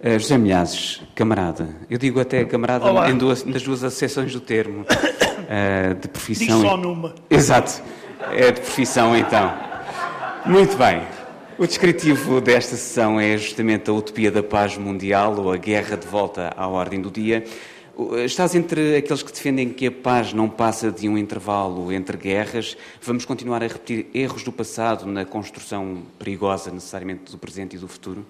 Uh, 0.00 0.18
José 0.18 0.36
Milhazes, 0.36 1.02
camarada, 1.14 1.74
eu 1.88 1.96
digo 1.96 2.20
até 2.20 2.44
camarada 2.44 2.86
em 3.08 3.16
duas, 3.16 3.44
nas 3.44 3.62
duas 3.62 3.82
acessões 3.82 4.32
do 4.32 4.40
termo, 4.40 4.82
uh, 4.82 5.94
de 5.94 6.08
profissão. 6.08 6.60
Diz 6.60 6.70
só 6.70 6.76
numa. 6.76 7.14
Exato, 7.30 7.82
é 8.32 8.52
de 8.52 8.60
profissão 8.60 9.16
então. 9.16 9.52
Muito 10.44 10.76
bem. 10.76 11.02
O 11.56 11.66
descritivo 11.66 12.40
desta 12.40 12.76
sessão 12.76 13.20
é 13.20 13.38
justamente 13.38 13.88
a 13.88 13.92
utopia 13.92 14.30
da 14.30 14.42
paz 14.42 14.76
mundial 14.76 15.36
ou 15.38 15.52
a 15.52 15.56
guerra 15.56 15.96
de 15.96 16.06
volta 16.06 16.52
à 16.56 16.66
ordem 16.66 17.00
do 17.00 17.10
dia. 17.10 17.44
Estás 18.24 18.56
entre 18.56 18.96
aqueles 18.96 19.22
que 19.22 19.32
defendem 19.32 19.72
que 19.72 19.86
a 19.86 19.92
paz 19.92 20.32
não 20.32 20.48
passa 20.48 20.90
de 20.90 21.08
um 21.08 21.16
intervalo 21.16 21.92
entre 21.92 22.16
guerras. 22.16 22.76
Vamos 23.00 23.24
continuar 23.24 23.62
a 23.62 23.68
repetir 23.68 24.06
erros 24.12 24.42
do 24.42 24.50
passado 24.50 25.06
na 25.06 25.24
construção 25.24 26.02
perigosa, 26.18 26.72
necessariamente, 26.72 27.30
do 27.30 27.38
presente 27.38 27.76
e 27.76 27.78
do 27.78 27.86
futuro? 27.86 28.26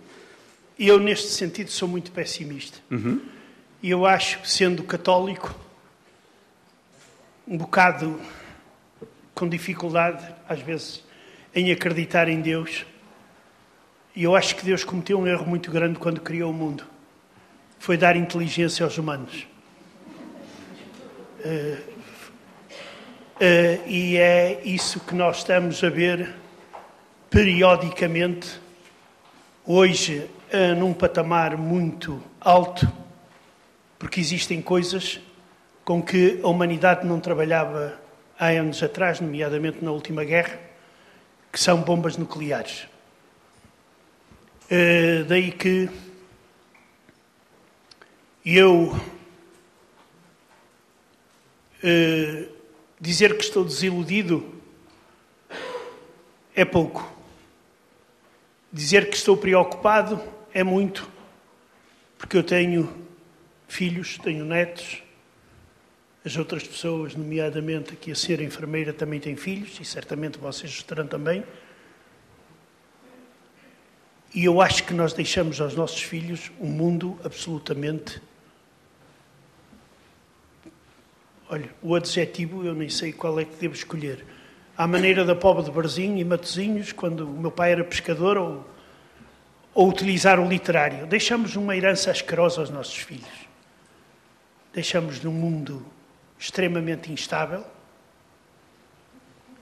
Eu, 0.78 0.98
neste 0.98 1.28
sentido, 1.28 1.70
sou 1.70 1.88
muito 1.88 2.12
pessimista. 2.12 2.78
Uhum. 2.90 3.22
E 3.82 3.90
eu 3.90 4.04
acho 4.04 4.40
que, 4.40 4.50
sendo 4.50 4.82
católico, 4.82 5.54
um 7.48 7.56
bocado 7.56 8.20
com 9.34 9.48
dificuldade, 9.48 10.26
às 10.46 10.60
vezes, 10.60 11.02
em 11.54 11.72
acreditar 11.72 12.28
em 12.28 12.40
Deus. 12.40 12.84
E 14.14 14.24
eu 14.24 14.36
acho 14.36 14.56
que 14.56 14.64
Deus 14.64 14.84
cometeu 14.84 15.18
um 15.18 15.26
erro 15.26 15.46
muito 15.46 15.70
grande 15.70 15.98
quando 15.98 16.20
criou 16.20 16.50
o 16.50 16.54
mundo. 16.54 16.84
Foi 17.78 17.96
dar 17.96 18.14
inteligência 18.14 18.84
aos 18.84 18.98
humanos. 18.98 19.46
Uh, 21.44 21.76
uh, 23.36 23.86
e 23.86 24.16
é 24.16 24.62
isso 24.64 24.98
que 25.00 25.14
nós 25.14 25.38
estamos 25.38 25.84
a 25.84 25.90
ver 25.90 26.34
periodicamente, 27.28 28.58
hoje, 29.66 30.26
uh, 30.50 30.74
num 30.74 30.94
patamar 30.94 31.58
muito 31.58 32.22
alto, 32.40 32.90
porque 33.98 34.20
existem 34.20 34.62
coisas 34.62 35.20
com 35.84 36.02
que 36.02 36.40
a 36.42 36.48
humanidade 36.48 37.06
não 37.06 37.20
trabalhava 37.20 38.00
há 38.38 38.46
anos 38.46 38.82
atrás, 38.82 39.20
nomeadamente 39.20 39.84
na 39.84 39.90
última 39.90 40.24
guerra, 40.24 40.58
que 41.52 41.60
são 41.60 41.82
bombas 41.82 42.16
nucleares. 42.16 42.88
daí 45.28 45.52
que 45.52 45.90
eu 48.46 48.98
Uh, 51.84 52.50
dizer 52.98 53.36
que 53.36 53.44
estou 53.44 53.62
desiludido 53.62 54.54
é 56.54 56.64
pouco. 56.64 57.12
Dizer 58.72 59.10
que 59.10 59.16
estou 59.16 59.36
preocupado 59.36 60.18
é 60.54 60.64
muito, 60.64 61.06
porque 62.16 62.38
eu 62.38 62.42
tenho 62.42 62.90
filhos, 63.68 64.16
tenho 64.16 64.46
netos, 64.46 65.02
as 66.24 66.38
outras 66.38 66.66
pessoas, 66.66 67.14
nomeadamente 67.14 67.92
aqui 67.92 68.10
a 68.10 68.14
ser 68.14 68.40
enfermeira, 68.40 68.94
também 68.94 69.20
têm 69.20 69.36
filhos, 69.36 69.78
e 69.78 69.84
certamente 69.84 70.38
vocês 70.38 70.82
terão 70.82 71.06
também. 71.06 71.44
E 74.34 74.46
eu 74.46 74.62
acho 74.62 74.84
que 74.84 74.94
nós 74.94 75.12
deixamos 75.12 75.60
aos 75.60 75.74
nossos 75.74 76.02
filhos 76.02 76.50
um 76.58 76.68
mundo 76.68 77.20
absolutamente 77.22 78.22
Olha, 81.54 81.70
o 81.80 81.94
adjetivo 81.94 82.64
eu 82.64 82.74
nem 82.74 82.88
sei 82.88 83.12
qual 83.12 83.38
é 83.38 83.44
que 83.44 83.54
devo 83.54 83.74
escolher. 83.74 84.24
À 84.76 84.88
maneira 84.88 85.24
da 85.24 85.36
pobre 85.36 85.62
de 85.62 85.70
Barzinho 85.70 86.18
e 86.18 86.24
Matozinhos, 86.24 86.90
quando 86.90 87.28
o 87.28 87.32
meu 87.32 87.52
pai 87.52 87.70
era 87.70 87.84
pescador, 87.84 88.36
ou, 88.36 88.68
ou 89.72 89.88
utilizar 89.88 90.40
o 90.40 90.48
literário. 90.48 91.06
Deixamos 91.06 91.54
uma 91.54 91.76
herança 91.76 92.10
asquerosa 92.10 92.60
aos 92.60 92.70
nossos 92.70 92.96
filhos. 92.96 93.46
Deixamos 94.72 95.22
num 95.22 95.30
mundo 95.30 95.86
extremamente 96.36 97.12
instável, 97.12 97.60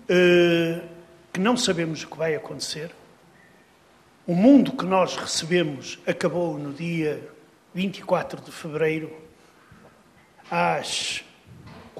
uh, 0.09 0.89
que 1.31 1.41
não 1.41 1.59
sabemos 1.59 2.05
o 2.05 2.09
que 2.09 2.17
vai 2.17 2.35
acontecer. 2.35 2.91
O 4.27 4.35
mundo 4.35 4.73
que 4.73 4.87
nós 4.87 5.15
recebemos 5.15 5.99
acabou 6.07 6.57
no 6.57 6.73
dia 6.73 7.23
24 7.75 8.41
de 8.41 8.51
fevereiro, 8.51 9.15
às 10.51 11.23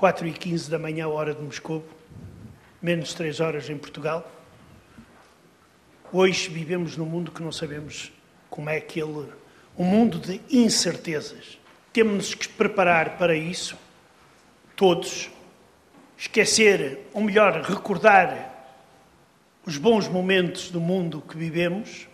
4 0.03 0.27
e 0.27 0.33
15 0.33 0.69
da 0.69 0.81
manhã, 0.81 1.07
hora 1.07 1.33
de 1.33 1.41
Moscou, 1.41 1.89
menos 2.83 3.15
3 3.15 3.39
horas 3.39 3.71
em 3.71 3.79
Portugal. 3.79 4.29
Hoje 6.13 6.49
vivemos 6.49 6.97
num 6.97 7.07
mundo 7.07 7.31
que 7.31 7.41
não 7.41 7.53
sabemos 7.53 8.11
como 8.51 8.69
é 8.69 8.81
que 8.81 9.01
ele. 9.01 9.33
um 9.79 9.85
mundo 9.85 10.19
de 10.19 10.41
incertezas. 10.51 11.57
Temos 11.93 12.35
que 12.35 12.49
preparar 12.49 13.17
para 13.17 13.37
isso, 13.37 13.79
todos. 14.75 15.31
Esquecer, 16.19 17.07
ou 17.13 17.23
melhor, 17.23 17.63
recordar 17.63 18.75
os 19.65 19.77
bons 19.77 20.09
momentos 20.09 20.69
do 20.69 20.81
mundo 20.81 21.23
que 21.23 21.37
vivemos 21.37 22.09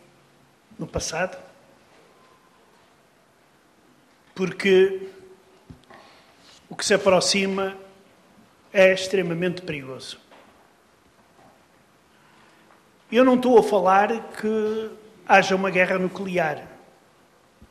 no 0.79 0.87
passado. 0.87 1.39
Porque 4.35 5.09
o 6.69 6.77
que 6.77 6.85
se 6.85 6.95
aproxima 6.95 7.77
é 8.73 8.93
extremamente 8.93 9.63
perigoso. 9.63 10.19
Eu 13.11 13.25
não 13.25 13.37
estou 13.37 13.59
a 13.59 13.63
falar 13.63 14.09
que 14.33 14.91
haja 15.27 15.57
uma 15.57 15.71
guerra 15.71 15.99
nuclear. 15.99 16.67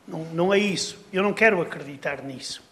Não, 0.08 0.24
não 0.26 0.54
é 0.54 0.58
isso. 0.58 1.06
Eu 1.13 1.22
não 1.22 1.32
quero 1.32 1.62
acreditar 1.62 2.24
nisso. 2.24 2.63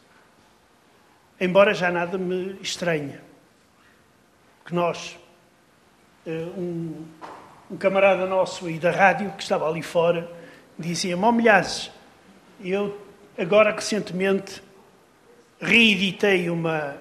Embora 1.39 1.73
já 1.73 1.91
nada 1.91 2.17
me 2.17 2.57
estranhe. 2.61 3.19
Que 4.65 4.73
nós, 4.73 5.19
eh, 6.25 6.47
um, 6.57 7.05
um 7.69 7.77
camarada 7.77 8.25
nosso 8.25 8.65
aí 8.65 8.79
da 8.79 8.89
rádio, 8.89 9.31
que 9.33 9.43
estava 9.43 9.69
ali 9.69 9.83
fora, 9.83 10.31
dizia-me, 10.79 11.23
oh, 11.23 11.31
milhares, 11.31 11.91
eu 12.59 12.99
agora 13.37 13.71
recentemente 13.71 14.63
reeditei 15.59 16.49
uma, 16.49 16.97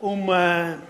uma, 0.00 0.82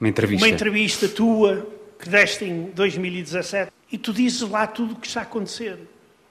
uma, 0.00 0.08
entrevista. 0.08 0.46
uma 0.46 0.52
entrevista 0.52 1.08
tua 1.08 1.66
que 1.98 2.08
deste 2.08 2.44
em 2.44 2.70
2017 2.70 3.72
e 3.90 3.98
tu 3.98 4.12
dizes 4.12 4.40
lá 4.42 4.66
tudo 4.66 4.94
o 4.94 4.96
que 4.96 5.06
está 5.06 5.20
a 5.20 5.22
acontecer. 5.22 5.78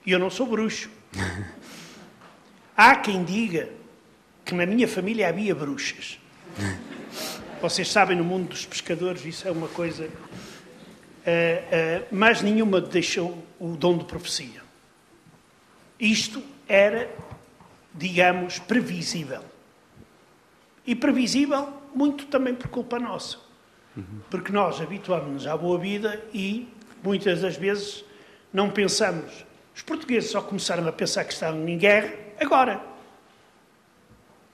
E 0.06 0.12
eu 0.12 0.20
não 0.20 0.30
sou 0.30 0.46
bruxo. 0.46 0.90
Há 2.76 2.96
quem 2.96 3.24
diga 3.24 3.70
que 4.44 4.54
na 4.54 4.66
minha 4.66 4.88
família 4.88 5.30
havia 5.30 5.56
bruxas. 5.56 6.20
Vocês 7.62 7.90
sabem, 7.90 8.18
no 8.18 8.24
mundo 8.24 8.50
dos 8.50 8.66
pescadores, 8.66 9.24
isso 9.26 9.48
é 9.48 9.52
uma 9.52 9.70
coisa. 9.70 10.06
Uh, 10.06 10.10
uh, 10.10 12.06
mas 12.12 12.42
nenhuma 12.42 12.82
deixou 12.82 13.42
o 13.60 13.78
dom 13.78 13.98
de 13.98 14.04
profecia. 14.06 14.62
Isto 16.00 16.44
era 16.68 17.10
digamos, 17.94 18.60
previsível. 18.60 19.44
E 20.86 20.96
previsível 20.96 21.74
muito 21.94 22.26
também 22.26 22.56
por 22.56 22.68
culpa 22.68 23.00
nossa. 23.00 23.38
Porque 24.30 24.52
nós 24.52 24.82
habituamos-nos 24.82 25.46
à 25.46 25.56
boa 25.56 25.78
vida 25.78 26.24
e 26.34 26.68
muitas 27.04 27.42
das 27.42 27.56
vezes 27.56 28.04
não 28.52 28.70
pensamos. 28.70 29.46
Os 29.76 29.82
portugueses 29.82 30.32
só 30.32 30.42
começaram 30.42 30.88
a 30.88 30.92
pensar 30.92 31.24
que 31.24 31.34
estavam 31.34 31.68
em 31.68 31.78
guerra 31.78 32.12
agora. 32.40 32.82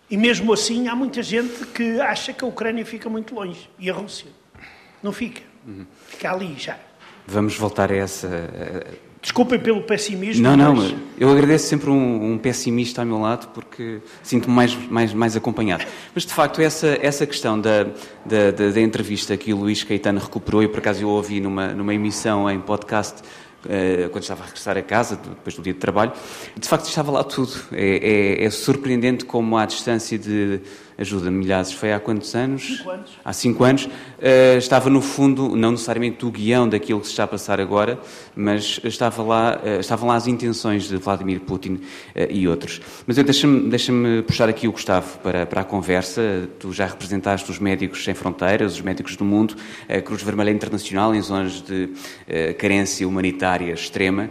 E 0.10 0.18
mesmo 0.18 0.52
assim 0.52 0.88
há 0.88 0.96
muita 0.96 1.24
gente 1.24 1.66
que 1.68 2.02
acha 2.02 2.34
que 2.34 2.44
a 2.44 2.48
Ucrânia 2.48 2.86
fica 2.86 3.10
muito 3.10 3.34
longe 3.34 3.70
e 3.78 3.90
a 3.90 3.94
Rússia 3.94 4.30
não 5.02 5.14
fica. 5.14 5.42
Fica 6.08 6.32
ali 6.32 6.56
já. 6.58 6.78
Vamos 7.28 7.56
voltar 7.56 7.92
a 7.92 7.96
essa 7.96 8.28
Desculpem 9.22 9.60
pelo 9.60 9.82
pessimismo. 9.82 10.44
Não, 10.44 10.56
não, 10.56 10.76
mas... 10.76 10.96
eu 11.20 11.30
agradeço 11.30 11.68
sempre 11.68 11.90
um, 11.90 12.34
um, 12.34 12.38
pessimista 12.38 13.02
ao 13.02 13.08
meu 13.08 13.20
lado 13.20 13.50
porque 13.54 14.00
sinto-me 14.24 14.56
mais, 14.56 14.74
mais, 14.90 15.14
mais 15.14 15.36
acompanhado. 15.36 15.86
Mas 16.16 16.26
de 16.26 16.34
facto, 16.34 16.62
essa, 16.62 16.98
essa 17.02 17.26
questão 17.26 17.60
da, 17.60 17.84
da, 18.26 18.52
da, 18.52 18.70
da 18.72 18.82
entrevista 18.82 19.36
que 19.36 19.54
o 19.54 19.58
Luís 19.58 19.84
Caetano 19.84 20.20
recuperou, 20.20 20.64
e 20.64 20.70
por 20.70 20.80
acaso 20.80 21.02
eu 21.02 21.10
ouvi 21.10 21.42
numa, 21.42 21.68
numa 21.74 21.94
emissão 21.94 22.50
em 22.50 22.60
podcast 22.62 23.22
eh, 23.68 24.08
quando 24.10 24.24
estava 24.24 24.44
a 24.44 24.46
regressar 24.46 24.78
a 24.78 24.82
casa, 24.82 25.18
depois 25.18 25.54
do 25.54 25.62
dia 25.62 25.74
de 25.74 25.80
trabalho, 25.80 26.14
de 26.58 26.68
facto 26.68 26.86
estava 26.86 27.12
lá 27.12 27.24
tudo. 27.24 27.52
É, 27.74 28.40
é, 28.42 28.46
é 28.46 28.50
surpreendente 28.50 29.26
como 29.26 29.58
à 29.58 29.66
distância 29.66 30.18
de 30.18 30.62
ajuda 31.00 31.32
milhares, 31.32 31.72
foi 31.72 31.94
há 31.94 32.00
quantos 32.00 32.36
anos? 32.36 32.78
Cinco 32.78 32.90
anos. 32.90 33.12
Há 33.24 33.34
cinco 33.34 33.64
anos. 33.64 33.86
Uh, 33.86 34.58
estava 34.58 34.90
no 34.90 35.02
fundo, 35.02 35.56
não 35.56 35.72
necessariamente 35.72 36.26
o 36.26 36.30
guião 36.30 36.68
daquilo 36.68 37.00
que 37.00 37.06
se 37.06 37.14
está 37.14 37.24
a 37.24 37.28
passar 37.28 37.60
agora, 37.62 37.98
mas 38.36 38.82
estava 38.84 39.24
lá, 39.24 39.62
uh, 39.64 39.80
estavam 39.80 40.10
lá 40.10 40.16
as 40.16 40.28
intenções 40.28 40.90
de 40.90 40.98
Vladimir 40.98 41.40
Putin 41.40 41.76
uh, 41.76 41.82
e 42.30 42.48
outros. 42.48 42.82
Mas 43.08 43.16
deixa-me 43.16 43.70
deixa 43.70 43.94
puxar 44.28 44.50
aqui 44.50 44.68
o 44.68 44.74
Gustavo 44.74 45.20
para, 45.20 45.46
para 45.46 45.62
a 45.62 45.64
conversa. 45.64 46.50
Tu 46.60 46.74
já 46.74 46.86
representaste 46.86 47.50
os 47.50 47.60
Médicos 47.60 48.04
Sem 48.04 48.14
Fronteiras, 48.14 48.74
os 48.74 48.82
Médicos 48.82 49.16
do 49.16 49.24
Mundo, 49.24 49.56
a 49.88 50.02
Cruz 50.02 50.22
Vermelha 50.22 50.52
Internacional 50.52 51.16
em 51.16 51.22
zonas 51.22 51.62
de 51.62 51.90
carência 52.58 53.08
humanitária 53.08 53.72
extrema. 53.72 54.30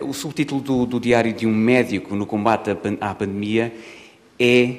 o 0.00 0.12
subtítulo 0.12 0.60
do, 0.60 0.86
do 0.86 1.00
Diário 1.00 1.32
de 1.32 1.46
um 1.46 1.54
Médico 1.54 2.14
no 2.14 2.26
Combate 2.26 2.70
à 3.00 3.14
Pandemia 3.14 3.72
é 4.38 4.76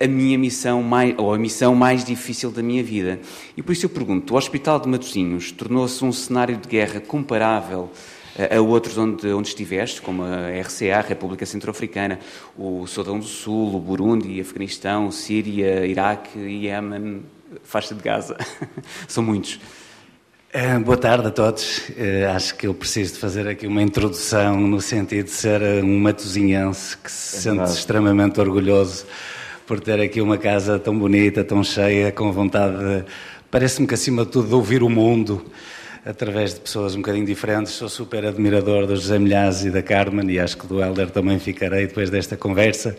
a 0.00 0.06
minha 0.06 0.38
missão 0.38 0.82
mais, 0.82 1.14
ou 1.18 1.34
a 1.34 1.38
missão 1.38 1.74
mais 1.74 2.02
difícil 2.04 2.50
da 2.50 2.62
minha 2.62 2.82
vida. 2.82 3.20
E 3.56 3.62
por 3.62 3.72
isso 3.72 3.84
eu 3.84 3.90
pergunto, 3.90 4.32
o 4.32 4.36
Hospital 4.36 4.80
de 4.80 4.88
Matosinhos 4.88 5.52
tornou-se 5.52 6.02
um 6.02 6.10
cenário 6.10 6.56
de 6.56 6.66
guerra 6.66 7.00
comparável 7.00 7.90
a, 8.38 8.56
a 8.56 8.60
outros 8.62 8.96
onde, 8.96 9.28
onde 9.28 9.48
estiveste, 9.48 10.00
como 10.00 10.22
a 10.22 10.48
RCA, 10.62 10.96
a 10.96 11.00
República 11.02 11.44
Centro-Africana, 11.44 12.18
o 12.56 12.86
Sudão 12.86 13.18
do 13.18 13.26
Sul, 13.26 13.76
o 13.76 13.78
Burundi, 13.78 14.40
Afeganistão, 14.40 15.10
Síria, 15.10 15.86
Iraque, 15.86 16.38
Iémen, 16.38 17.22
faixa 17.62 17.94
de 17.94 18.02
Gaza. 18.02 18.38
São 19.06 19.22
muitos. 19.22 19.60
Uh, 20.52 20.80
boa 20.82 20.96
tarde 20.96 21.28
a 21.28 21.30
todos. 21.30 21.90
Uh, 21.90 22.34
acho 22.34 22.56
que 22.56 22.66
eu 22.66 22.74
preciso 22.74 23.14
de 23.14 23.20
fazer 23.20 23.46
aqui 23.46 23.66
uma 23.66 23.82
introdução 23.82 24.58
no 24.58 24.80
sentido 24.80 25.26
de 25.26 25.30
ser 25.30 25.62
um 25.84 26.00
matosinhense 26.00 26.96
que 26.96 27.10
se 27.10 27.36
é 27.36 27.40
sente 27.40 27.70
extremamente 27.70 28.40
orgulhoso 28.40 29.06
por 29.70 29.78
ter 29.78 30.00
aqui 30.00 30.20
uma 30.20 30.36
casa 30.36 30.80
tão 30.80 30.98
bonita, 30.98 31.44
tão 31.44 31.62
cheia, 31.62 32.10
com 32.10 32.32
vontade 32.32 32.76
de. 32.76 33.04
Parece-me 33.52 33.86
que, 33.86 33.94
acima 33.94 34.24
de 34.24 34.32
tudo, 34.32 34.48
de 34.48 34.54
ouvir 34.56 34.82
o 34.82 34.88
mundo 34.88 35.46
através 36.04 36.54
de 36.54 36.58
pessoas 36.58 36.96
um 36.96 36.96
bocadinho 36.96 37.24
diferentes. 37.24 37.74
Sou 37.74 37.88
super 37.88 38.26
admirador 38.26 38.84
do 38.84 38.96
José 38.96 39.16
Milhaz 39.16 39.64
e 39.64 39.70
da 39.70 39.80
Carmen 39.80 40.28
e 40.28 40.40
acho 40.40 40.58
que 40.58 40.66
do 40.66 40.82
Helder 40.82 41.10
também 41.10 41.38
ficarei 41.38 41.86
depois 41.86 42.10
desta 42.10 42.36
conversa. 42.36 42.96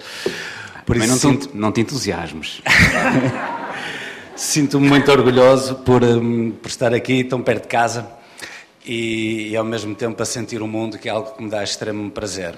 Por 0.85 0.95
Mas 0.95 1.09
isso, 1.09 1.27
não, 1.27 1.35
te, 1.35 1.49
não 1.53 1.71
te 1.73 1.81
entusiasmes. 1.81 2.61
Sinto-me 4.37 4.87
muito 4.87 5.11
orgulhoso 5.11 5.75
por, 5.75 6.01
um, 6.05 6.51
por 6.51 6.69
estar 6.69 6.93
aqui 6.93 7.25
tão 7.25 7.41
perto 7.41 7.63
de 7.63 7.67
casa 7.67 8.07
e, 8.85 9.49
e, 9.49 9.57
ao 9.57 9.65
mesmo 9.65 9.93
tempo 9.93 10.23
a 10.23 10.25
sentir 10.25 10.61
o 10.61 10.67
mundo, 10.69 10.97
que 10.97 11.09
é 11.09 11.11
algo 11.11 11.31
que 11.35 11.43
me 11.43 11.49
dá 11.49 11.65
extremo 11.65 12.09
prazer. 12.11 12.57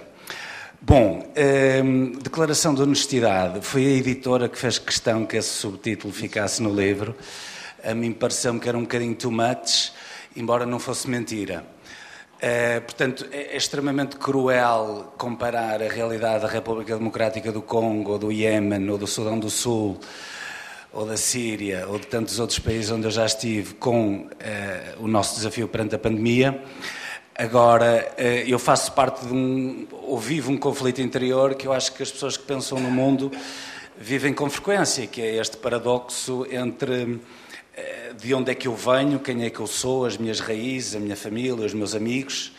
Bom, 0.86 1.32
ehm, 1.34 2.12
declaração 2.22 2.76
de 2.76 2.82
honestidade. 2.82 3.62
Foi 3.62 3.86
a 3.86 3.90
editora 3.92 4.50
que 4.50 4.58
fez 4.58 4.78
questão 4.78 5.26
que 5.26 5.38
esse 5.38 5.48
subtítulo 5.48 6.14
ficasse 6.14 6.62
no 6.62 6.76
livro. 6.76 7.16
A 7.82 7.94
mim 7.94 8.12
pareceu-me 8.12 8.60
que 8.60 8.68
era 8.68 8.78
um 8.78 8.82
bocadinho 8.82 9.16
too 9.16 9.32
much, 9.32 9.94
embora 10.36 10.66
não 10.66 10.80
fosse 10.80 11.10
mentira. 11.10 11.66
Uh, 12.36 12.82
portanto, 12.82 13.26
é, 13.32 13.54
é, 13.54 13.58
extremamente 13.58 14.18
cruel 14.18 15.14
comparar 15.18 15.82
a 15.82 15.88
realidade 15.88 16.42
da 16.42 16.50
República 16.50 16.98
Democrática 16.98 17.50
do 17.50 17.62
Congo, 17.62 18.12
ou 18.12 18.20
do 18.20 18.30
Iêmen, 18.30 18.90
ou 18.90 18.98
do 18.98 19.08
Sudão 19.08 19.40
do 19.40 19.50
Sul, 19.50 19.98
ou 20.92 21.06
da 21.06 21.16
Síria, 21.16 21.88
ou 21.88 21.98
de 21.98 22.08
tantos 22.08 22.40
outros 22.40 22.60
países 22.60 22.92
onde 22.92 23.08
eu 23.08 23.12
já 23.12 23.26
estive, 23.26 23.76
com 23.76 24.18
uh, 24.18 24.30
o 25.00 25.08
nosso 25.08 25.38
desafio 25.38 25.66
perante 25.70 25.96
a 25.96 25.98
pandemia. 25.98 26.62
Agora, 27.36 28.14
eh, 28.16 28.44
eu 28.48 28.60
faço 28.60 28.92
parte 28.92 29.26
de 29.26 29.34
um, 29.34 29.88
ou 30.04 30.20
vivo 30.20 30.52
um 30.52 30.58
conflito 30.58 31.02
interior 31.02 31.56
que 31.56 31.66
eu 31.66 31.74
acho 31.74 31.92
que 31.92 32.04
as 32.04 32.12
pessoas 32.12 32.38
que 32.38 32.44
pensam 32.44 32.80
no 32.80 32.92
mundo 32.92 33.32
vivem 33.98 34.32
com 34.32 34.48
frequência, 34.52 35.08
que 35.08 35.20
é 35.20 35.38
este 35.38 35.58
paradoxo 35.58 36.46
entre 36.52 37.20
eh, 37.76 38.14
de 38.16 38.36
onde 38.36 38.52
é 38.52 38.56
que 38.56 38.68
eu 38.68 38.76
venho, 38.76 39.20
quem 39.20 39.46
é 39.46 39.50
que 39.50 39.60
eu 39.60 39.66
sou, 39.66 40.06
as 40.06 40.16
minhas 40.16 40.40
raízes, 40.40 40.96
a 40.96 41.00
minha 41.00 41.16
família, 41.16 41.66
os 41.66 41.74
meus 41.74 41.96
amigos. 41.96 42.52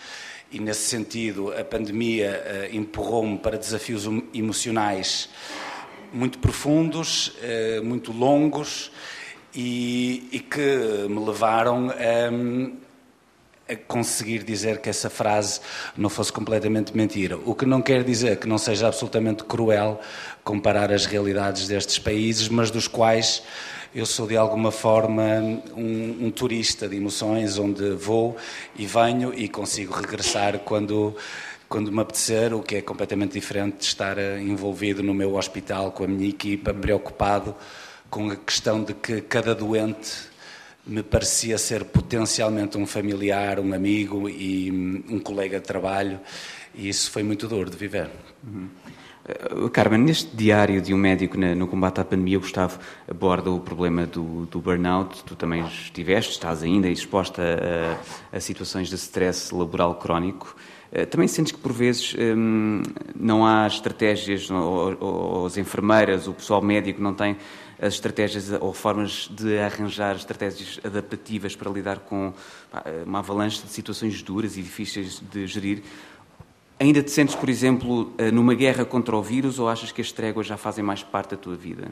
E 0.51 0.59
nesse 0.59 0.89
sentido, 0.89 1.55
a 1.57 1.63
pandemia 1.63 2.43
eh, 2.45 2.71
empurrou-me 2.73 3.39
para 3.39 3.57
desafios 3.57 4.07
emocionais 4.35 5.29
muito 6.13 6.39
profundos, 6.39 7.33
muito 7.83 8.13
longos 8.13 8.93
e, 9.53 10.29
e 10.31 10.39
que 10.39 11.09
me 11.09 11.25
levaram 11.25 11.91
a 11.91 12.75
a 12.84 12.84
conseguir 13.89 14.43
dizer 14.43 14.81
que 14.81 14.91
essa 14.91 15.09
frase 15.09 15.61
não 15.97 16.11
fosse 16.11 16.33
completamente 16.33 16.95
mentira. 16.97 17.39
O 17.45 17.55
que 17.55 17.65
não 17.65 17.81
quer 17.81 18.05
dizer 18.05 18.39
que 18.39 18.47
não 18.47 18.59
seja 18.59 18.89
absolutamente 18.89 19.45
cruel 19.45 20.01
comparar 20.43 20.93
as 20.93 21.07
realidades 21.07 21.67
destes 21.67 21.99
países, 21.99 22.49
mas 22.49 22.71
dos 22.71 22.87
quais 22.87 23.43
eu 23.95 24.05
sou 24.05 24.27
de 24.27 24.37
alguma 24.37 24.71
forma 24.71 25.23
um, 25.77 26.27
um 26.27 26.31
turista 26.31 26.89
de 26.89 26.97
emoções, 26.97 27.59
onde 27.59 27.91
vou 27.91 28.37
e 28.77 28.87
venho 28.87 29.33
e 29.33 29.49
consigo 29.49 29.95
regressar 29.95 30.59
quando 30.59 31.17
quando 31.67 31.91
me 31.91 32.01
apetecer, 32.01 32.55
o 32.55 32.63
que 32.63 32.77
é 32.77 32.83
completamente 32.83 33.33
diferente 33.33 33.79
de 33.79 33.85
estar 33.85 34.17
envolvido 34.39 35.03
no 35.03 35.13
meu 35.13 35.35
hospital 35.35 35.91
com 35.91 36.05
a 36.05 36.07
minha 36.07 36.29
equipa, 36.29 36.73
preocupado 36.73 37.53
com 38.09 38.31
a 38.31 38.37
questão 38.37 38.85
de 38.85 38.95
que 38.95 39.21
cada 39.23 39.57
doente 39.57 40.13
me 40.87 41.03
parecia 41.03 41.57
ser 41.59 41.85
potencialmente 41.85 42.77
um 42.77 42.87
familiar, 42.87 43.59
um 43.59 43.73
amigo 43.73 44.29
e 44.29 44.71
um 45.09 45.19
colega 45.19 45.59
de 45.59 45.67
trabalho, 45.67 46.21
e 46.75 46.89
isso 46.89 47.11
foi 47.11 47.23
muito 47.23 47.49
duro 47.49 47.71
de 47.71 47.77
viver. 47.77 48.11
Uhum. 48.47 48.69
Uh, 49.25 49.71
Carmen, 49.71 50.01
neste 50.01 50.37
diário 50.37 50.83
de 50.83 50.93
um 50.93 50.99
médico 50.99 51.39
no 51.39 51.67
combate 51.67 51.99
à 51.99 52.05
pandemia, 52.05 52.39
Gustavo 52.39 52.79
aborda 53.09 53.51
o 53.51 53.59
problema 53.59 54.05
do, 54.05 54.45
do, 54.47 54.61
burnout. 54.61 55.25
Tu 55.25 55.35
também 55.35 55.65
estiveste, 55.67 56.33
estás 56.33 56.63
ainda 56.63 56.89
exposta 56.89 57.43
a, 58.33 58.37
a 58.37 58.41
situações 58.41 58.91
de 58.91 58.97
stress 58.97 59.55
laboral 59.55 59.95
crónico. 59.95 60.55
Uh, 60.93 61.07
também 61.07 61.27
sentes 61.27 61.53
que, 61.53 61.59
por 61.59 61.73
vezes, 61.73 62.15
um, 62.19 62.83
não 63.17 63.47
há 63.47 63.67
estratégias, 63.67 64.51
ou, 64.51 64.95
ou, 65.01 65.47
as 65.47 65.57
enfermeiras, 65.57 66.29
o 66.29 66.35
pessoal 66.35 66.61
médico 66.61 67.01
não 67.01 67.15
tem 67.15 67.39
as 67.85 67.95
estratégias 67.95 68.51
ou 68.61 68.73
formas 68.73 69.29
de 69.31 69.59
arranjar 69.59 70.17
estratégias 70.17 70.81
adaptativas 70.83 71.55
para 71.55 71.71
lidar 71.71 71.99
com 71.99 72.33
pá, 72.71 72.83
uma 73.05 73.19
avalanche 73.19 73.63
de 73.63 73.69
situações 73.69 74.23
duras 74.23 74.57
e 74.57 74.63
difíceis 74.63 75.21
de 75.21 75.47
gerir. 75.47 75.83
Ainda 76.81 77.03
te 77.03 77.11
sentes, 77.11 77.35
por 77.35 77.49
exemplo, 77.49 78.13
eh, 78.19 78.31
numa 78.31 78.55
guerra 78.55 78.85
contra 78.85 79.15
o 79.17 79.23
vírus 79.23 79.59
ou 79.59 79.69
achas 79.69 79.93
que 79.93 80.01
as 80.01 80.11
tréguas 80.11 80.47
já 80.47 80.57
fazem 80.57 80.83
mais 80.83 81.03
parte 81.03 81.33
da 81.33 81.37
tua 81.37 81.55
vida? 81.55 81.89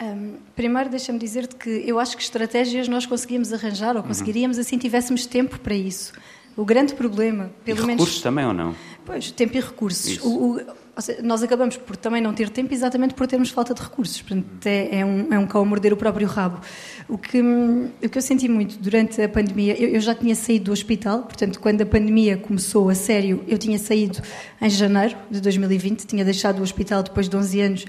Um, 0.00 0.36
primeiro, 0.56 0.88
deixa-me 0.88 1.18
dizer-te 1.18 1.56
que 1.56 1.68
eu 1.84 1.98
acho 1.98 2.16
que 2.16 2.22
estratégias 2.22 2.88
nós 2.88 3.04
conseguíamos 3.04 3.52
arranjar 3.52 3.96
ou 3.96 4.02
conseguiríamos 4.02 4.56
uhum. 4.56 4.62
assim 4.62 4.78
tivéssemos 4.78 5.26
tempo 5.26 5.58
para 5.60 5.74
isso. 5.74 6.12
O 6.58 6.64
grande 6.64 6.92
problema, 6.92 7.52
pelo 7.64 7.78
e 7.78 7.86
menos. 7.86 8.00
Recursos 8.02 8.20
também 8.20 8.44
ou 8.44 8.52
não? 8.52 8.74
Pois, 9.06 9.30
tempo 9.30 9.56
e 9.56 9.60
recursos. 9.60 10.18
O, 10.24 10.56
o, 10.56 11.00
seja, 11.00 11.22
nós 11.22 11.40
acabamos 11.40 11.76
por 11.76 11.96
também 11.96 12.20
não 12.20 12.34
ter 12.34 12.50
tempo 12.50 12.74
exatamente 12.74 13.14
por 13.14 13.28
termos 13.28 13.50
falta 13.50 13.72
de 13.72 13.80
recursos. 13.80 14.20
Portanto, 14.20 14.66
é, 14.66 14.98
é 14.98 15.04
um, 15.04 15.32
é 15.32 15.38
um 15.38 15.46
cão 15.46 15.62
a 15.62 15.64
morder 15.64 15.92
o 15.92 15.96
próprio 15.96 16.26
rabo. 16.26 16.60
O 17.08 17.16
que, 17.16 17.40
o 17.40 18.08
que 18.10 18.18
eu 18.18 18.22
senti 18.22 18.48
muito 18.48 18.76
durante 18.80 19.22
a 19.22 19.28
pandemia, 19.28 19.80
eu, 19.80 19.90
eu, 19.90 20.00
já 20.00 20.16
tinha 20.16 20.34
saído 20.34 20.64
do 20.64 20.72
hospital, 20.72 21.22
portanto, 21.22 21.60
quando 21.60 21.82
a 21.82 21.86
pandemia 21.86 22.36
começou 22.36 22.90
a 22.90 22.94
sério, 22.96 23.44
eu 23.46 23.56
tinha 23.56 23.78
saído 23.78 24.20
em 24.60 24.68
janeiro 24.68 25.16
de 25.30 25.40
2020, 25.40 26.06
tinha 26.06 26.24
deixado 26.24 26.58
o 26.58 26.62
hospital 26.64 27.04
depois 27.04 27.28
de 27.28 27.36
11 27.36 27.60
anos 27.60 27.84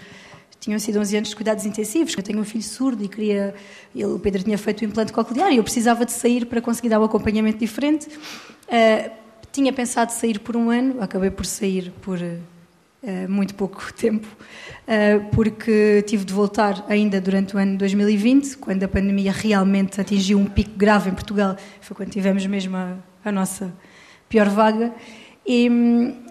tinham 0.59 0.77
sido 0.77 0.99
11 0.99 1.17
anos 1.17 1.29
de 1.29 1.35
cuidados 1.35 1.65
intensivos. 1.65 2.13
Eu 2.15 2.21
tenho 2.21 2.39
um 2.39 2.43
filho 2.43 2.63
surdo 2.63 3.03
e 3.03 3.07
queria. 3.07 3.55
Ele, 3.95 4.05
o 4.05 4.19
Pedro 4.19 4.43
tinha 4.43 4.57
feito 4.57 4.81
o 4.81 4.85
implante 4.85 5.13
coclear 5.13 5.51
e 5.51 5.57
eu 5.57 5.63
precisava 5.63 6.05
de 6.05 6.11
sair 6.11 6.45
para 6.45 6.61
conseguir 6.61 6.89
dar 6.89 6.99
um 6.99 7.03
acompanhamento 7.05 7.57
diferente. 7.59 8.09
Uh, 8.69 9.11
tinha 9.51 9.73
pensado 9.73 10.11
sair 10.11 10.39
por 10.39 10.55
um 10.55 10.69
ano, 10.69 11.01
acabei 11.01 11.31
por 11.31 11.45
sair 11.45 11.91
por 12.01 12.19
uh, 12.19 13.29
muito 13.29 13.55
pouco 13.55 13.91
tempo, 13.93 14.27
uh, 14.27 15.29
porque 15.31 16.03
tive 16.07 16.23
de 16.23 16.31
voltar 16.31 16.85
ainda 16.87 17.19
durante 17.19 17.55
o 17.55 17.59
ano 17.59 17.71
de 17.71 17.77
2020, 17.77 18.57
quando 18.57 18.83
a 18.83 18.87
pandemia 18.87 19.31
realmente 19.31 19.99
atingiu 19.99 20.37
um 20.37 20.45
pico 20.45 20.77
grave 20.77 21.09
em 21.09 21.13
Portugal. 21.13 21.57
Foi 21.81 21.97
quando 21.97 22.11
tivemos 22.11 22.45
mesmo 22.45 22.77
a, 22.77 22.95
a 23.25 23.31
nossa 23.31 23.73
pior 24.29 24.47
vaga. 24.49 24.93
E, 25.45 25.67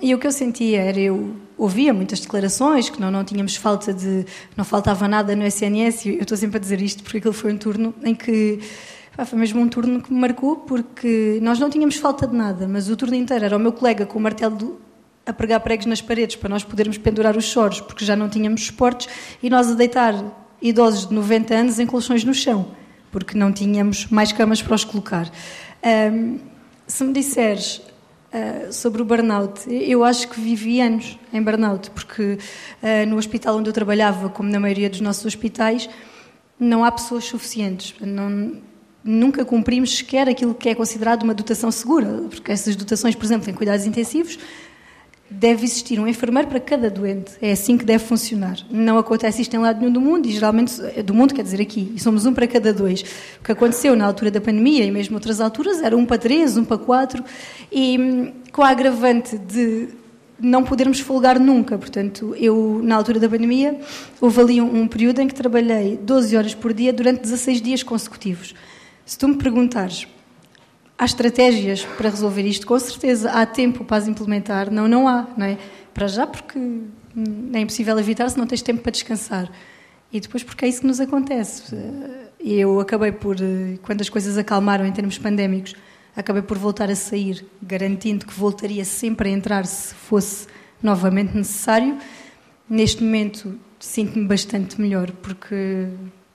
e, 0.00 0.14
o 0.14 0.18
que 0.18 0.28
eu 0.28 0.30
sentia 0.30 0.80
era, 0.80 1.00
eu 1.00 1.34
ouvia 1.56 1.92
muitas 1.92 2.20
declarações 2.20 2.88
que 2.88 3.00
não, 3.00 3.10
não 3.10 3.24
tínhamos 3.24 3.56
falta 3.56 3.92
de, 3.92 4.24
não 4.56 4.64
faltava 4.64 5.08
nada 5.08 5.34
no 5.34 5.44
SNS, 5.44 6.06
eu 6.06 6.20
estou 6.20 6.36
sempre 6.36 6.58
a 6.58 6.60
dizer 6.60 6.80
isto 6.80 7.02
porque 7.02 7.18
aquele 7.18 7.34
foi 7.34 7.52
um 7.52 7.58
turno 7.58 7.92
em 8.04 8.14
que 8.14 8.60
foi 9.24 9.38
mesmo 9.38 9.60
um 9.60 9.68
turno 9.68 10.02
que 10.02 10.12
me 10.12 10.20
marcou 10.20 10.56
porque 10.56 11.38
nós 11.42 11.58
não 11.58 11.68
tínhamos 11.68 11.96
falta 11.96 12.26
de 12.26 12.36
nada, 12.36 12.68
mas 12.68 12.88
o 12.88 12.96
turno 12.96 13.14
inteiro 13.14 13.44
era 13.44 13.56
o 13.56 13.60
meu 13.60 13.72
colega 13.72 14.06
com 14.06 14.18
o 14.18 14.22
martelo 14.22 14.80
a 15.26 15.32
pregar 15.32 15.60
pregos 15.60 15.86
nas 15.86 16.00
paredes 16.00 16.36
para 16.36 16.48
nós 16.48 16.64
podermos 16.64 16.96
pendurar 16.98 17.36
os 17.36 17.44
choros 17.44 17.80
porque 17.80 18.04
já 18.04 18.16
não 18.16 18.28
tínhamos 18.28 18.66
suportes 18.66 19.08
e 19.42 19.50
nós 19.50 19.70
a 19.70 19.74
deitar 19.74 20.14
idosos 20.62 21.08
de 21.08 21.14
90 21.14 21.54
anos 21.54 21.78
em 21.78 21.86
colchões 21.86 22.24
no 22.24 22.32
chão 22.32 22.78
porque 23.10 23.36
não 23.36 23.52
tínhamos 23.52 24.06
mais 24.06 24.32
camas 24.32 24.62
para 24.62 24.74
os 24.74 24.84
colocar. 24.84 25.30
Um, 26.12 26.38
se 26.86 27.04
me 27.04 27.12
disseres 27.12 27.78
uh, 28.32 28.72
sobre 28.72 29.02
o 29.02 29.04
burnout, 29.04 29.68
eu 29.68 30.04
acho 30.04 30.28
que 30.28 30.40
vivi 30.40 30.80
anos 30.80 31.18
em 31.32 31.42
burnout, 31.42 31.90
porque 31.90 32.38
uh, 32.82 33.08
no 33.08 33.16
hospital 33.16 33.56
onde 33.56 33.68
eu 33.68 33.72
trabalhava, 33.72 34.28
como 34.28 34.50
na 34.50 34.60
maioria 34.60 34.88
dos 34.88 35.00
nossos 35.00 35.24
hospitais, 35.26 35.88
não 36.58 36.84
há 36.84 36.90
pessoas 36.90 37.24
suficientes. 37.24 37.94
Não, 38.00 38.56
nunca 39.08 39.42
cumprimos 39.42 39.96
sequer 39.96 40.28
aquilo 40.28 40.54
que 40.54 40.68
é 40.68 40.74
considerado 40.74 41.22
uma 41.22 41.32
dotação 41.32 41.70
segura, 41.70 42.24
porque 42.28 42.52
essas 42.52 42.76
dotações, 42.76 43.14
por 43.14 43.24
exemplo, 43.24 43.48
em 43.48 43.54
cuidados 43.54 43.86
intensivos, 43.86 44.38
deve 45.30 45.64
existir 45.64 45.98
um 45.98 46.06
enfermeiro 46.06 46.46
para 46.46 46.60
cada 46.60 46.90
doente. 46.90 47.32
É 47.40 47.52
assim 47.52 47.78
que 47.78 47.86
deve 47.86 48.04
funcionar. 48.04 48.58
Não 48.70 48.98
acontece 48.98 49.40
isto 49.40 49.54
em 49.54 49.58
lado 49.58 49.80
nenhum 49.80 49.92
do 49.92 50.00
mundo, 50.00 50.26
e 50.26 50.32
geralmente, 50.32 50.78
do 51.02 51.14
mundo 51.14 51.32
quer 51.32 51.42
dizer 51.42 51.60
aqui, 51.60 51.90
e 51.94 51.98
somos 51.98 52.26
um 52.26 52.34
para 52.34 52.46
cada 52.46 52.70
dois. 52.70 53.00
O 53.40 53.44
que 53.44 53.52
aconteceu 53.52 53.96
na 53.96 54.04
altura 54.04 54.30
da 54.30 54.42
pandemia, 54.42 54.84
e 54.84 54.90
mesmo 54.90 55.14
outras 55.16 55.40
alturas, 55.40 55.82
era 55.82 55.96
um 55.96 56.04
para 56.04 56.18
três, 56.18 56.58
um 56.58 56.64
para 56.64 56.76
quatro, 56.76 57.24
e 57.72 57.98
hum, 57.98 58.32
com 58.52 58.62
a 58.62 58.68
agravante 58.68 59.38
de 59.38 59.88
não 60.38 60.62
podermos 60.64 61.00
folgar 61.00 61.40
nunca. 61.40 61.78
Portanto, 61.78 62.34
eu, 62.38 62.80
na 62.82 62.94
altura 62.94 63.18
da 63.18 63.28
pandemia, 63.28 63.80
houve 64.20 64.40
ali 64.40 64.60
um, 64.60 64.82
um 64.82 64.86
período 64.86 65.20
em 65.20 65.26
que 65.26 65.34
trabalhei 65.34 65.96
12 65.96 66.36
horas 66.36 66.54
por 66.54 66.74
dia 66.74 66.92
durante 66.92 67.22
16 67.22 67.62
dias 67.62 67.82
consecutivos. 67.82 68.54
Se 69.08 69.16
tu 69.16 69.26
me 69.26 69.36
perguntares 69.36 70.06
Há 70.98 71.04
estratégias 71.04 71.84
para 71.84 72.10
resolver 72.10 72.42
isto, 72.42 72.66
com 72.66 72.76
certeza. 72.76 73.30
Há 73.30 73.46
tempo 73.46 73.84
para 73.84 73.98
as 73.98 74.08
implementar? 74.08 74.68
Não, 74.68 74.88
não 74.88 75.06
há. 75.06 75.28
Não 75.36 75.46
é? 75.46 75.56
Para 75.94 76.08
já, 76.08 76.26
porque 76.26 76.58
é 77.52 77.60
impossível 77.60 77.96
evitar 78.00 78.28
se 78.28 78.36
não 78.36 78.48
tens 78.48 78.62
tempo 78.62 78.82
para 78.82 78.90
descansar. 78.90 79.48
E 80.12 80.18
depois, 80.18 80.42
porque 80.42 80.64
é 80.64 80.68
isso 80.68 80.80
que 80.80 80.88
nos 80.88 80.98
acontece. 80.98 81.72
Eu 82.40 82.80
acabei 82.80 83.12
por, 83.12 83.36
quando 83.82 84.00
as 84.00 84.08
coisas 84.08 84.36
acalmaram 84.36 84.84
em 84.84 84.90
termos 84.90 85.16
pandémicos, 85.18 85.76
acabei 86.16 86.42
por 86.42 86.58
voltar 86.58 86.90
a 86.90 86.96
sair, 86.96 87.46
garantindo 87.62 88.26
que 88.26 88.34
voltaria 88.34 88.84
sempre 88.84 89.28
a 89.28 89.32
entrar 89.32 89.66
se 89.66 89.94
fosse 89.94 90.48
novamente 90.82 91.32
necessário. 91.32 91.96
Neste 92.68 93.04
momento, 93.04 93.56
sinto-me 93.78 94.26
bastante 94.26 94.80
melhor, 94.80 95.12
porque 95.22 95.86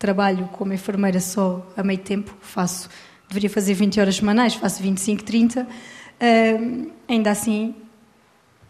trabalho 0.04 0.50
como 0.52 0.74
enfermeira 0.74 1.22
só 1.22 1.66
a 1.78 1.82
meio 1.82 2.00
tempo, 2.00 2.36
faço 2.42 2.90
deveria 3.30 3.50
fazer 3.50 3.74
20 3.74 4.02
horas 4.02 4.18
semanais, 4.18 4.54
faço 4.54 4.84
25, 4.84 5.24
30. 5.24 5.62
Uh, 5.64 6.92
ainda 7.08 7.32
assim, 7.32 7.74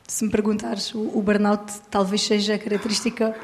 se 0.07 0.23
me 0.23 0.29
perguntares, 0.29 0.93
o, 0.93 0.99
o 1.17 1.23
burnout 1.23 1.73
talvez 1.89 2.21
seja 2.21 2.53
a 2.53 2.59
característica 2.59 3.35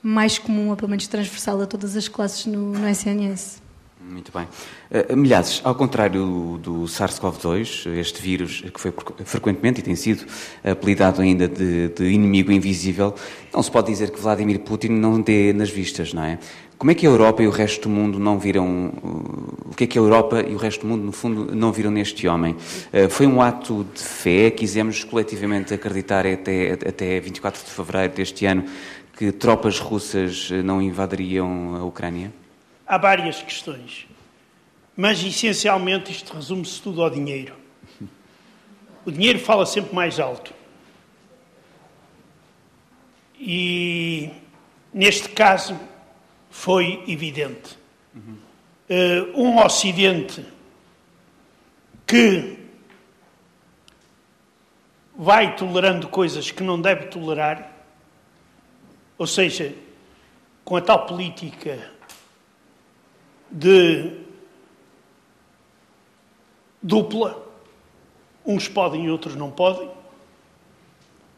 mais 0.00 0.38
comum, 0.38 0.70
ou 0.70 0.76
pelo 0.76 0.88
menos 0.88 1.08
transversal 1.08 1.60
a 1.60 1.66
todas 1.66 1.96
as 1.96 2.06
classes 2.06 2.46
no, 2.46 2.70
no 2.70 2.88
SNS. 2.88 3.60
Muito 4.08 4.30
bem. 4.30 4.46
Uh, 4.88 5.16
milhares, 5.16 5.60
ao 5.64 5.74
contrário 5.74 6.60
do 6.62 6.84
SARS-CoV-2, 6.84 7.90
este 7.98 8.22
vírus 8.22 8.60
que 8.72 8.80
foi 8.80 8.94
frequentemente 9.24 9.80
e 9.80 9.82
tem 9.82 9.96
sido 9.96 10.24
apelidado 10.62 11.20
ainda 11.20 11.48
de, 11.48 11.88
de, 11.88 12.04
inimigo 12.04 12.52
invisível, 12.52 13.12
não 13.52 13.60
se 13.62 13.70
pode 13.70 13.88
dizer 13.88 14.10
que 14.10 14.20
Vladimir 14.20 14.60
Putin 14.60 14.90
não 14.90 15.20
dê 15.20 15.52
nas 15.52 15.70
vistas, 15.70 16.12
não 16.12 16.22
é? 16.22 16.38
Como 16.78 16.90
é 16.90 16.94
que 16.94 17.06
a 17.06 17.10
Europa 17.10 17.42
e 17.42 17.46
o 17.46 17.50
resto 17.50 17.88
do 17.88 17.88
mundo 17.88 18.18
não 18.18 18.38
viram. 18.38 18.92
O 19.64 19.74
que 19.74 19.84
é 19.84 19.86
que 19.86 19.98
a 19.98 20.02
Europa 20.02 20.40
e 20.40 20.54
o 20.54 20.58
resto 20.58 20.82
do 20.82 20.86
mundo, 20.86 21.04
no 21.04 21.12
fundo, 21.12 21.54
não 21.54 21.72
viram 21.72 21.90
neste 21.90 22.28
homem? 22.28 22.54
Uh, 22.92 23.08
foi 23.08 23.26
um 23.26 23.40
ato 23.40 23.86
de 23.94 24.02
fé, 24.02 24.50
quisemos 24.50 25.02
coletivamente 25.04 25.72
acreditar 25.72 26.26
até, 26.26 26.72
até 26.72 27.20
24 27.20 27.64
de 27.64 27.70
fevereiro 27.70 28.14
deste 28.14 28.44
ano 28.46 28.64
que 29.16 29.32
tropas 29.32 29.78
russas 29.78 30.50
não 30.62 30.82
invadiriam 30.82 31.76
a 31.76 31.84
Ucrânia? 31.84 32.30
há 32.86 32.96
várias 32.96 33.42
questões, 33.42 34.06
mas 34.96 35.22
essencialmente 35.22 36.12
isto 36.12 36.32
resume-se 36.32 36.80
tudo 36.80 37.02
ao 37.02 37.10
dinheiro. 37.10 37.54
O 39.04 39.10
dinheiro 39.10 39.38
fala 39.38 39.66
sempre 39.66 39.94
mais 39.94 40.18
alto. 40.18 40.52
E 43.38 44.30
neste 44.92 45.28
caso 45.28 45.78
foi 46.56 47.04
evidente. 47.06 47.78
Uh, 48.16 49.40
um 49.40 49.58
Ocidente 49.62 50.44
que 52.06 52.58
vai 55.14 55.54
tolerando 55.54 56.08
coisas 56.08 56.50
que 56.50 56.62
não 56.62 56.80
deve 56.80 57.06
tolerar, 57.06 57.70
ou 59.18 59.26
seja, 59.26 59.74
com 60.64 60.76
a 60.76 60.80
tal 60.80 61.04
política 61.06 61.92
de 63.50 64.18
dupla, 66.82 67.46
uns 68.46 68.66
podem 68.66 69.04
e 69.04 69.10
outros 69.10 69.36
não 69.36 69.50
podem, 69.50 69.90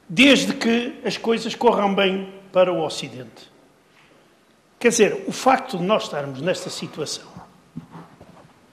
desde 0.08 0.54
que 0.54 1.00
as 1.04 1.16
coisas 1.16 1.56
corram 1.56 1.92
bem 1.92 2.32
para 2.52 2.72
o 2.72 2.82
Ocidente. 2.84 3.57
Quer 4.78 4.90
dizer, 4.90 5.24
o 5.26 5.32
facto 5.32 5.76
de 5.76 5.82
nós 5.82 6.04
estarmos 6.04 6.40
nesta 6.40 6.70
situação, 6.70 7.26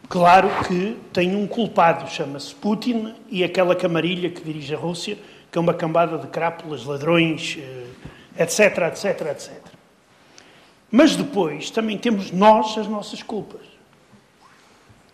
claro 0.08 0.50
que 0.68 0.98
tem 1.12 1.36
um 1.36 1.48
culpado, 1.48 2.08
chama-se 2.10 2.54
Putin, 2.54 3.16
e 3.28 3.44
aquela 3.44 3.76
camarilha 3.76 4.30
que 4.30 4.42
dirige 4.44 4.76
a 4.76 4.78
Rússia, 4.78 5.18
que 5.52 5.58
é 5.58 5.62
uma 5.62 5.74
cambada 5.74 6.18
de 6.20 6.28
crápulas, 6.28 6.86
ladrões, 6.86 7.58
etc, 8.38 8.78
etc, 8.90 9.22
etc. 9.32 9.52
Mas 10.92 11.16
depois 11.16 11.72
também 11.72 11.98
temos 11.98 12.32
nós 12.32 12.78
as 12.78 12.88
nossas 12.88 13.24
culpas. 13.24 13.66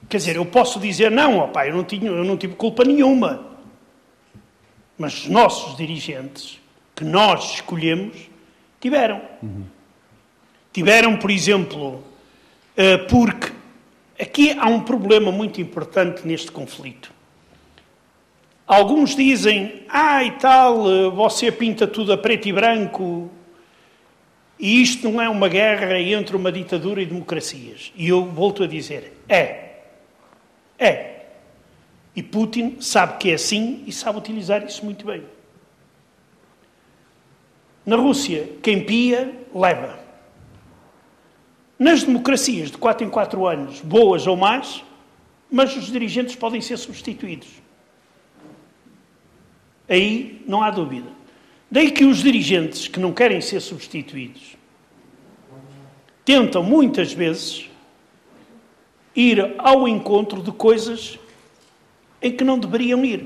Quer 0.10 0.18
dizer, 0.18 0.36
eu 0.36 0.46
posso 0.46 0.78
dizer, 0.78 1.10
não, 1.10 1.38
ó 1.38 1.48
pai, 1.48 1.70
eu 1.70 1.76
não, 1.76 1.86
tinha, 1.86 2.10
eu 2.10 2.26
não 2.26 2.36
tive 2.36 2.56
culpa 2.56 2.84
nenhuma. 2.84 3.46
Mas 4.98 5.24
os 5.24 5.28
nossos 5.30 5.78
dirigentes, 5.78 6.60
que 6.94 7.06
nós 7.06 7.54
escolhemos, 7.54 8.30
tiveram. 8.82 9.22
Uhum. 9.42 9.64
Tiveram, 10.74 11.18
por 11.18 11.30
exemplo, 11.30 12.04
eh, 12.78 12.98
porque 12.98 13.52
aqui 14.20 14.52
há 14.58 14.68
um 14.68 14.82
problema 14.82 15.32
muito 15.32 15.60
importante 15.60 16.26
neste 16.26 16.52
conflito. 16.52 17.12
Alguns 18.66 19.16
dizem, 19.16 19.84
ah, 19.90 20.24
e 20.24 20.32
tal, 20.32 20.90
eh, 20.90 21.10
você 21.10 21.52
pinta 21.52 21.86
tudo 21.86 22.14
a 22.14 22.18
preto 22.18 22.48
e 22.48 22.54
branco, 22.54 23.30
e 24.62 24.80
isto 24.80 25.10
não 25.10 25.20
é 25.20 25.28
uma 25.28 25.50
guerra 25.50 26.00
entre 26.00 26.36
uma 26.36 26.52
ditadura 26.52 27.02
e 27.02 27.06
democracias. 27.06 27.92
E 27.96 28.08
eu 28.08 28.24
volto 28.26 28.64
a 28.64 28.68
dizer: 28.68 29.18
é. 29.28 29.72
É. 30.78 31.26
E 32.16 32.22
Putin 32.22 32.78
sabe 32.80 33.18
que 33.18 33.32
é 33.32 33.34
assim 33.34 33.84
e 33.88 33.92
sabe 33.92 34.20
utilizar 34.20 34.64
isso 34.64 34.86
muito 34.86 35.04
bem. 35.06 35.24
Na 37.84 37.96
Rússia, 37.96 38.48
quem 38.62 38.86
pia, 38.86 39.34
leva. 39.54 40.01
Nas 41.82 42.04
democracias, 42.04 42.70
de 42.70 42.78
4 42.78 43.08
em 43.08 43.10
4 43.10 43.48
anos, 43.48 43.82
boas 43.82 44.28
ou 44.28 44.38
más, 44.38 44.84
mas 45.50 45.76
os 45.76 45.88
dirigentes 45.88 46.36
podem 46.36 46.62
ser 46.62 46.78
substituídos. 46.78 47.48
Aí 49.90 50.44
não 50.48 50.62
há 50.62 50.70
dúvida. 50.70 51.10
Daí 51.72 51.90
que 51.90 52.06
os 52.06 52.20
dirigentes 52.20 52.88
que 52.88 53.00
não 53.00 53.12
querem 53.12 53.42
ser 53.42 53.62
substituídos 53.62 54.56
tentam 56.24 56.62
muitas 56.62 57.14
vezes 57.14 57.68
ir 59.16 59.56
ao 59.58 59.88
encontro 59.88 60.44
de 60.44 60.52
coisas 60.52 61.18
em 62.22 62.32
que 62.32 62.44
não 62.44 62.60
deveriam 62.60 63.04
ir. 63.04 63.26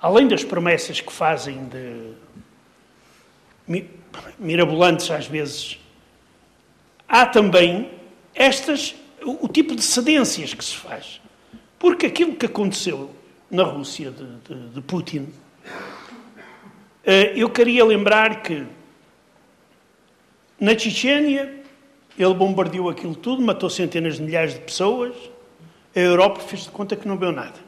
Além 0.00 0.26
das 0.26 0.42
promessas 0.42 1.02
que 1.02 1.12
fazem 1.12 1.66
de 1.66 2.14
mirabolantes 4.38 5.10
às 5.10 5.26
vezes, 5.26 5.78
há 7.08 7.26
também 7.26 7.90
estas 8.34 8.94
o, 9.22 9.48
tipo 9.48 9.74
de 9.74 9.82
cedências 9.82 10.54
que 10.54 10.64
se 10.64 10.76
faz. 10.76 11.20
Porque 11.78 12.06
aquilo 12.06 12.36
que 12.36 12.46
aconteceu 12.46 13.10
na 13.50 13.62
Rússia 13.62 14.10
de, 14.10 14.26
de, 14.48 14.68
de 14.70 14.80
Putin 14.80 15.28
eh, 17.04 17.32
eu 17.36 17.48
queria 17.48 17.84
lembrar 17.84 18.42
que 18.42 18.66
na 20.58 20.76
Chechênia 20.76 21.62
ele 22.18 22.34
bombardeou 22.34 22.88
aquilo 22.88 23.14
tudo, 23.14 23.42
matou 23.42 23.70
centenas 23.70 24.16
de 24.16 24.22
milhares 24.22 24.54
de 24.54 24.60
pessoas, 24.60 25.14
a 25.94 26.00
Europa 26.00 26.40
fez 26.40 26.64
de 26.64 26.70
conta 26.70 26.96
que 26.96 27.06
não 27.06 27.16
viu 27.16 27.30
nada. 27.30 27.66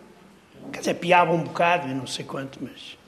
Quer 0.73 0.81
dizer, 0.81 0.95
piava 0.95 1.33
um 1.33 1.43
bocado 1.43 1.89
e 1.89 1.95
não 1.95 2.07
sei 2.07 2.25
quanto, 2.25 2.59
mas. 2.61 2.99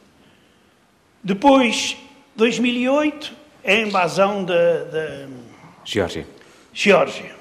Depois, 1.23 1.97
2008, 2.37 3.33
é 3.65 3.75
a 3.75 3.81
invasão 3.81 4.45
da. 4.45 4.85
da... 4.85 5.29
Geórgia. 5.91 6.25
Geórgia. 6.73 7.35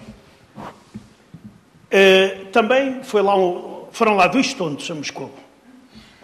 Uh, 0.58 2.46
também 2.52 3.04
foi 3.04 3.22
lá 3.22 3.38
um, 3.38 3.86
foram 3.92 4.16
lá 4.16 4.26
dois 4.26 4.56
tontos 4.56 4.90
a 4.90 4.96
Moscou. 4.96 5.32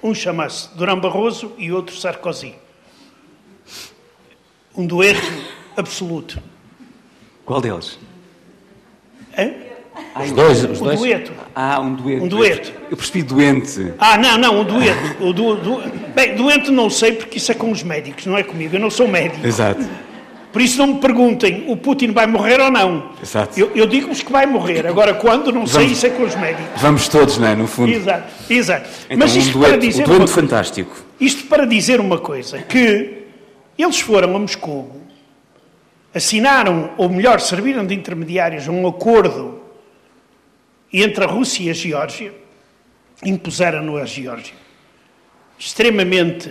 Um 0.02 0.12
chama-se 0.16 0.76
Durão 0.76 1.00
Barroso 1.00 1.54
e 1.56 1.72
outro 1.72 1.96
Sarkozy. 1.96 2.56
Um 4.76 4.88
dueto 4.88 5.22
absoluto. 5.78 6.42
Qual 7.46 7.62
deles? 7.62 8.00
Hã? 9.38 9.52
Ah, 10.16 10.24
os 10.24 10.32
dois, 10.32 10.64
os 10.64 10.82
um 10.82 10.84
dois? 10.84 11.00
dueto. 11.00 11.32
Ah, 11.54 11.80
um 11.80 11.94
dueto. 11.94 12.26
Um 12.26 12.28
dueto. 12.28 12.74
Eu 12.90 12.98
percebi 12.98 13.22
doente. 13.22 13.94
Ah, 14.00 14.18
não, 14.18 14.38
não, 14.38 14.62
um 14.62 14.64
dueto. 14.64 15.24
O 15.24 15.32
du, 15.32 15.56
du, 15.58 15.82
bem, 16.16 16.36
doente 16.36 16.72
não 16.72 16.90
sei 16.90 17.12
porque 17.14 17.38
isso 17.38 17.52
é 17.52 17.56
com 17.56 17.72
os 17.72 17.84
médicos, 17.84 18.26
não 18.26 18.36
é 18.36 18.42
comigo. 18.44 18.76
Eu 18.76 18.80
não 18.80 18.90
sou 18.90 19.08
médico. 19.08 19.46
Exato. 19.46 19.88
Por 20.56 20.62
isso 20.62 20.78
não 20.78 20.88
me 20.88 21.02
perguntem, 21.02 21.66
o 21.68 21.76
Putin 21.76 22.12
vai 22.14 22.26
morrer 22.26 22.62
ou 22.62 22.72
não. 22.72 23.12
Exato. 23.22 23.60
Eu, 23.60 23.76
eu 23.76 23.86
digo-vos 23.86 24.24
que 24.24 24.32
vai 24.32 24.46
morrer. 24.46 24.88
Agora, 24.88 25.14
quando, 25.14 25.52
não 25.52 25.68
sei, 25.68 25.88
isso 25.88 26.06
é 26.06 26.10
com 26.12 26.24
os 26.24 26.34
médicos. 26.34 26.82
Vamos 26.82 27.10
todos, 27.10 27.38
não 27.38 27.48
é? 27.50 27.56
No 27.58 27.68
fundo. 27.68 27.92
Exato, 27.92 28.32
exato. 28.50 28.90
Então, 29.08 29.18
Mas 29.18 29.36
isto 29.36 29.50
um 29.50 29.60
dueto, 29.60 29.72
para 29.72 29.78
dizer 29.82 30.10
um 30.10 30.28
fantástico. 30.28 30.96
isto 31.20 31.48
para 31.48 31.66
dizer 31.66 32.00
uma 32.00 32.20
coisa, 32.20 32.60
que 32.60 33.26
eles 33.78 34.00
foram 34.00 34.34
a 34.34 34.40
Moscou, 34.40 34.96
assinaram, 36.14 36.92
ou 36.98 37.10
melhor, 37.10 37.42
serviram 37.42 37.86
de 37.86 37.94
intermediários 37.94 38.66
a 38.70 38.72
um 38.72 38.88
acordo 38.88 39.60
entre 40.94 41.22
a 41.26 41.28
Rússia 41.28 41.64
e 41.64 41.70
a 41.70 41.74
Geórgia, 41.74 42.34
impuseram-no 43.26 43.98
à 43.98 44.06
Geórgia. 44.06 44.54
Extremamente, 45.60 46.50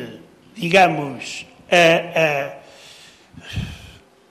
digamos, 0.55 1.47
a, 1.71 2.51
a, 2.51 2.63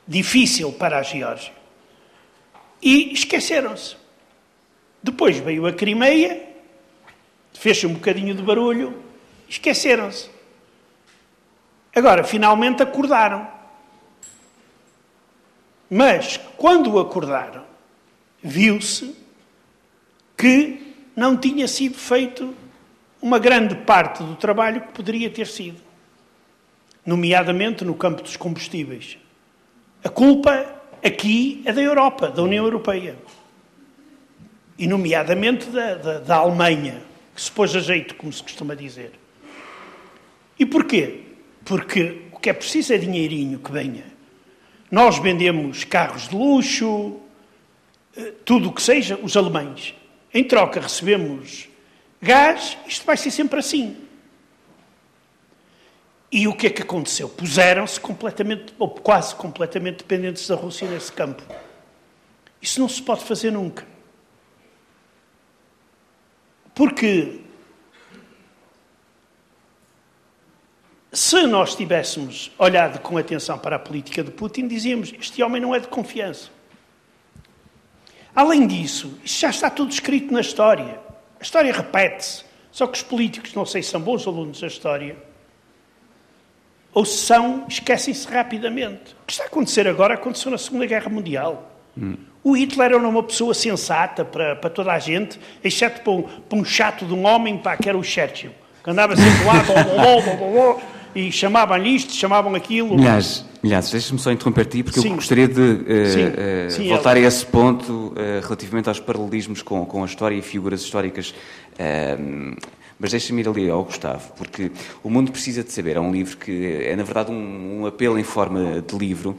difícil 0.07 0.71
para 0.73 0.97
a 0.97 1.03
Geórgia. 1.03 1.53
E 2.81 3.13
esqueceram-se. 3.13 3.95
Depois 5.01 5.37
veio 5.37 5.65
a 5.65 5.73
Crimeia, 5.73 6.41
fez 7.53 7.83
um 7.83 7.93
bocadinho 7.93 8.33
de 8.33 8.41
barulho, 8.41 9.01
esqueceram-se. 9.47 10.29
Agora, 11.95 12.23
finalmente 12.23 12.81
acordaram. 12.81 13.47
Mas, 15.89 16.37
quando 16.57 16.97
acordaram, 16.99 17.63
viu-se 18.41 19.15
que 20.35 20.95
não 21.15 21.37
tinha 21.37 21.67
sido 21.67 21.97
feito 21.97 22.55
uma 23.21 23.39
grande 23.39 23.75
parte 23.75 24.23
do 24.23 24.35
trabalho 24.35 24.81
que 24.81 24.91
poderia 24.91 25.29
ter 25.29 25.47
sido, 25.47 25.79
nomeadamente 27.05 27.85
no 27.85 27.95
campo 27.95 28.21
dos 28.21 28.35
combustíveis. 28.35 29.17
A 30.03 30.09
culpa 30.09 30.65
aqui 31.03 31.61
é 31.65 31.71
da 31.71 31.81
Europa, 31.81 32.27
da 32.29 32.43
União 32.43 32.65
Europeia. 32.65 33.15
E, 34.77 34.85
nomeadamente, 34.87 35.67
da, 35.67 35.95
da, 35.95 36.19
da 36.19 36.35
Alemanha, 36.35 37.01
que 37.33 37.41
se 37.41 37.51
pôs 37.51 37.75
a 37.75 37.79
jeito, 37.79 38.15
como 38.15 38.31
se 38.31 38.43
costuma 38.43 38.75
dizer. 38.75 39.11
E 40.59 40.65
porquê? 40.65 41.21
Porque 41.63 42.23
o 42.31 42.39
que 42.39 42.49
é 42.49 42.53
preciso 42.53 42.93
é 42.93 42.97
dinheirinho 42.97 43.59
que 43.59 43.71
venha. 43.71 44.05
Nós 44.91 45.17
vendemos 45.17 45.83
carros 45.83 46.27
de 46.27 46.35
luxo, 46.35 47.19
tudo 48.45 48.69
o 48.69 48.73
que 48.73 48.81
seja, 48.81 49.17
os 49.21 49.35
alemães. 49.35 49.95
Em 50.33 50.43
troca 50.43 50.79
recebemos 50.79 51.67
gás, 52.21 52.77
isto 52.87 53.05
vai 53.05 53.17
ser 53.17 53.31
sempre 53.31 53.59
assim. 53.59 53.97
E 56.33 56.47
o 56.47 56.55
que 56.55 56.65
é 56.65 56.69
que 56.71 56.81
aconteceu? 56.81 57.29
Puseram-se 57.29 57.99
completamente, 57.99 58.73
ou 58.79 58.89
quase 58.89 59.35
completamente 59.35 59.97
dependentes 59.97 60.47
da 60.47 60.55
Rússia 60.55 60.89
nesse 60.89 61.11
campo. 61.11 61.43
Isso 62.59 62.79
não 62.79 62.89
se 62.89 63.03
pode 63.03 63.23
fazer 63.23 63.51
nunca. 63.51 63.85
Porque 66.73 67.39
se 71.11 71.45
nós 71.45 71.75
tivéssemos 71.75 72.51
olhado 72.57 72.99
com 72.99 73.15
atenção 73.15 73.59
para 73.59 73.75
a 73.75 73.79
política 73.79 74.23
de 74.23 74.31
Putin, 74.31 74.67
dizíamos: 74.67 75.13
este 75.13 75.43
homem 75.43 75.61
não 75.61 75.75
é 75.75 75.79
de 75.79 75.87
confiança. 75.87 76.49
Além 78.33 78.65
disso, 78.65 79.19
isto 79.23 79.39
já 79.39 79.51
está 79.51 79.69
tudo 79.69 79.91
escrito 79.91 80.33
na 80.33 80.41
história. 80.41 80.99
A 81.39 81.43
história 81.43 81.71
repete-se. 81.71 82.43
Só 82.71 82.87
que 82.87 82.97
os 82.97 83.03
políticos, 83.03 83.53
não 83.53 83.67
sei 83.67 83.83
se 83.83 83.91
são 83.91 84.01
bons 84.01 84.25
alunos 84.25 84.59
da 84.61 84.65
história, 84.65 85.15
ou 86.93 87.05
são, 87.05 87.65
esquecem-se 87.67 88.27
rapidamente. 88.27 89.15
O 89.23 89.25
que 89.25 89.33
está 89.33 89.45
a 89.45 89.47
acontecer 89.47 89.87
agora 89.87 90.13
aconteceu 90.13 90.51
na 90.51 90.57
Segunda 90.57 90.85
Guerra 90.85 91.09
Mundial. 91.09 91.71
Hum. 91.97 92.15
O 92.43 92.57
Hitler 92.57 92.91
era 92.91 92.97
uma 92.97 93.23
pessoa 93.23 93.53
sensata 93.53 94.25
para, 94.25 94.55
para 94.55 94.69
toda 94.69 94.91
a 94.91 94.99
gente, 94.99 95.39
exceto 95.63 96.01
para 96.01 96.11
um, 96.11 96.23
para 96.23 96.59
um 96.59 96.65
chato 96.65 97.05
de 97.05 97.13
um 97.13 97.25
homem, 97.25 97.61
que 97.81 97.87
era 97.87 97.97
o 97.97 98.03
Churchill, 98.03 98.51
que 98.83 98.89
andava 98.89 99.15
sempre 99.15 99.45
lá, 99.45 99.63
blá, 99.63 99.83
blá, 99.83 99.93
blá, 99.93 100.21
blá, 100.21 100.35
blá, 100.35 100.77
e 101.15 101.31
chamavam-lhe 101.31 101.95
isto, 101.95 102.13
chamavam 102.13 102.53
aquilo. 102.55 102.95
Milhares, 102.95 103.45
milhares, 103.61 103.91
deixa-me 103.91 104.19
só 104.19 104.31
interromper-te, 104.31 104.83
porque 104.83 104.99
Sim. 104.99 105.09
eu 105.09 105.15
gostaria 105.15 105.47
de 105.47 105.61
uh, 105.61 105.85
Sim. 106.07 106.25
Uh, 106.25 106.71
Sim, 106.71 106.89
voltar 106.89 107.15
ela... 107.15 107.25
a 107.25 107.27
esse 107.27 107.45
ponto 107.45 107.91
uh, 107.91 108.41
relativamente 108.41 108.89
aos 108.89 108.99
paralelismos 108.99 109.61
com, 109.61 109.85
com 109.85 110.03
a 110.03 110.05
história 110.05 110.35
e 110.35 110.41
figuras 110.41 110.81
históricas. 110.81 111.33
Mas 112.99 113.11
deixa-me 113.11 113.41
ir 113.41 113.47
ali 113.47 113.69
ao 113.69 113.83
Gustavo, 113.83 114.33
porque 114.37 114.71
O 115.03 115.09
Mundo 115.09 115.31
Precisa 115.31 115.63
de 115.63 115.71
Saber 115.71 115.97
é 115.97 115.99
um 115.99 116.11
livro 116.11 116.37
que 116.37 116.65
é, 116.83 116.95
na 116.95 117.03
verdade, 117.03 117.31
um, 117.31 117.81
um 117.81 117.85
apelo 117.85 118.17
em 118.17 118.23
forma 118.23 118.81
de 118.81 118.97
livro. 118.97 119.37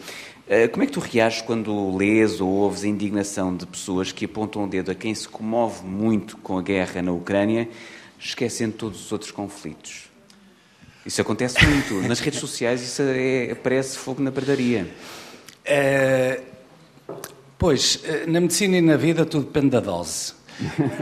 Como 0.72 0.82
é 0.82 0.86
que 0.86 0.92
tu 0.92 1.00
reages 1.00 1.40
quando 1.40 1.96
lês 1.96 2.38
ou 2.38 2.48
ouves 2.48 2.84
a 2.84 2.88
indignação 2.88 3.56
de 3.56 3.64
pessoas 3.64 4.12
que 4.12 4.26
apontam 4.26 4.64
o 4.64 4.68
dedo 4.68 4.90
a 4.90 4.94
quem 4.94 5.14
se 5.14 5.26
comove 5.26 5.82
muito 5.86 6.36
com 6.36 6.58
a 6.58 6.62
guerra 6.62 7.00
na 7.00 7.12
Ucrânia, 7.12 7.66
esquecendo 8.20 8.74
todos 8.74 9.06
os 9.06 9.10
outros 9.10 9.30
conflitos? 9.30 10.10
Isso 11.06 11.20
acontece 11.20 11.64
muito. 11.66 11.94
Nas 12.08 12.20
redes 12.20 12.40
sociais 12.40 12.82
isso 12.82 13.02
é, 13.02 13.54
parece 13.54 13.98
fogo 13.98 14.22
na 14.22 14.32
pradaria. 14.32 14.86
É, 15.64 16.40
pois, 17.58 18.00
eh, 18.04 18.24
na 18.26 18.40
medicina 18.40 18.78
e 18.78 18.80
na 18.80 18.96
vida 18.96 19.26
tudo 19.26 19.46
depende 19.46 19.70
da 19.70 19.80
dose. 19.80 20.32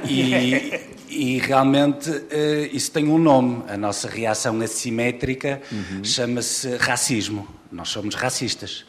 E, 0.09 0.81
e 1.13 1.39
realmente 1.39 2.11
eh, 2.31 2.71
isso 2.73 2.91
tem 2.91 3.09
um 3.09 3.19
nome. 3.19 3.65
A 3.69 3.77
nossa 3.77 4.09
reação 4.09 4.61
assimétrica 4.61 5.61
uhum. 5.71 6.05
chama-se 6.05 6.77
racismo. 6.77 7.47
Nós 7.71 7.89
somos 7.89 8.15
racistas. 8.15 8.85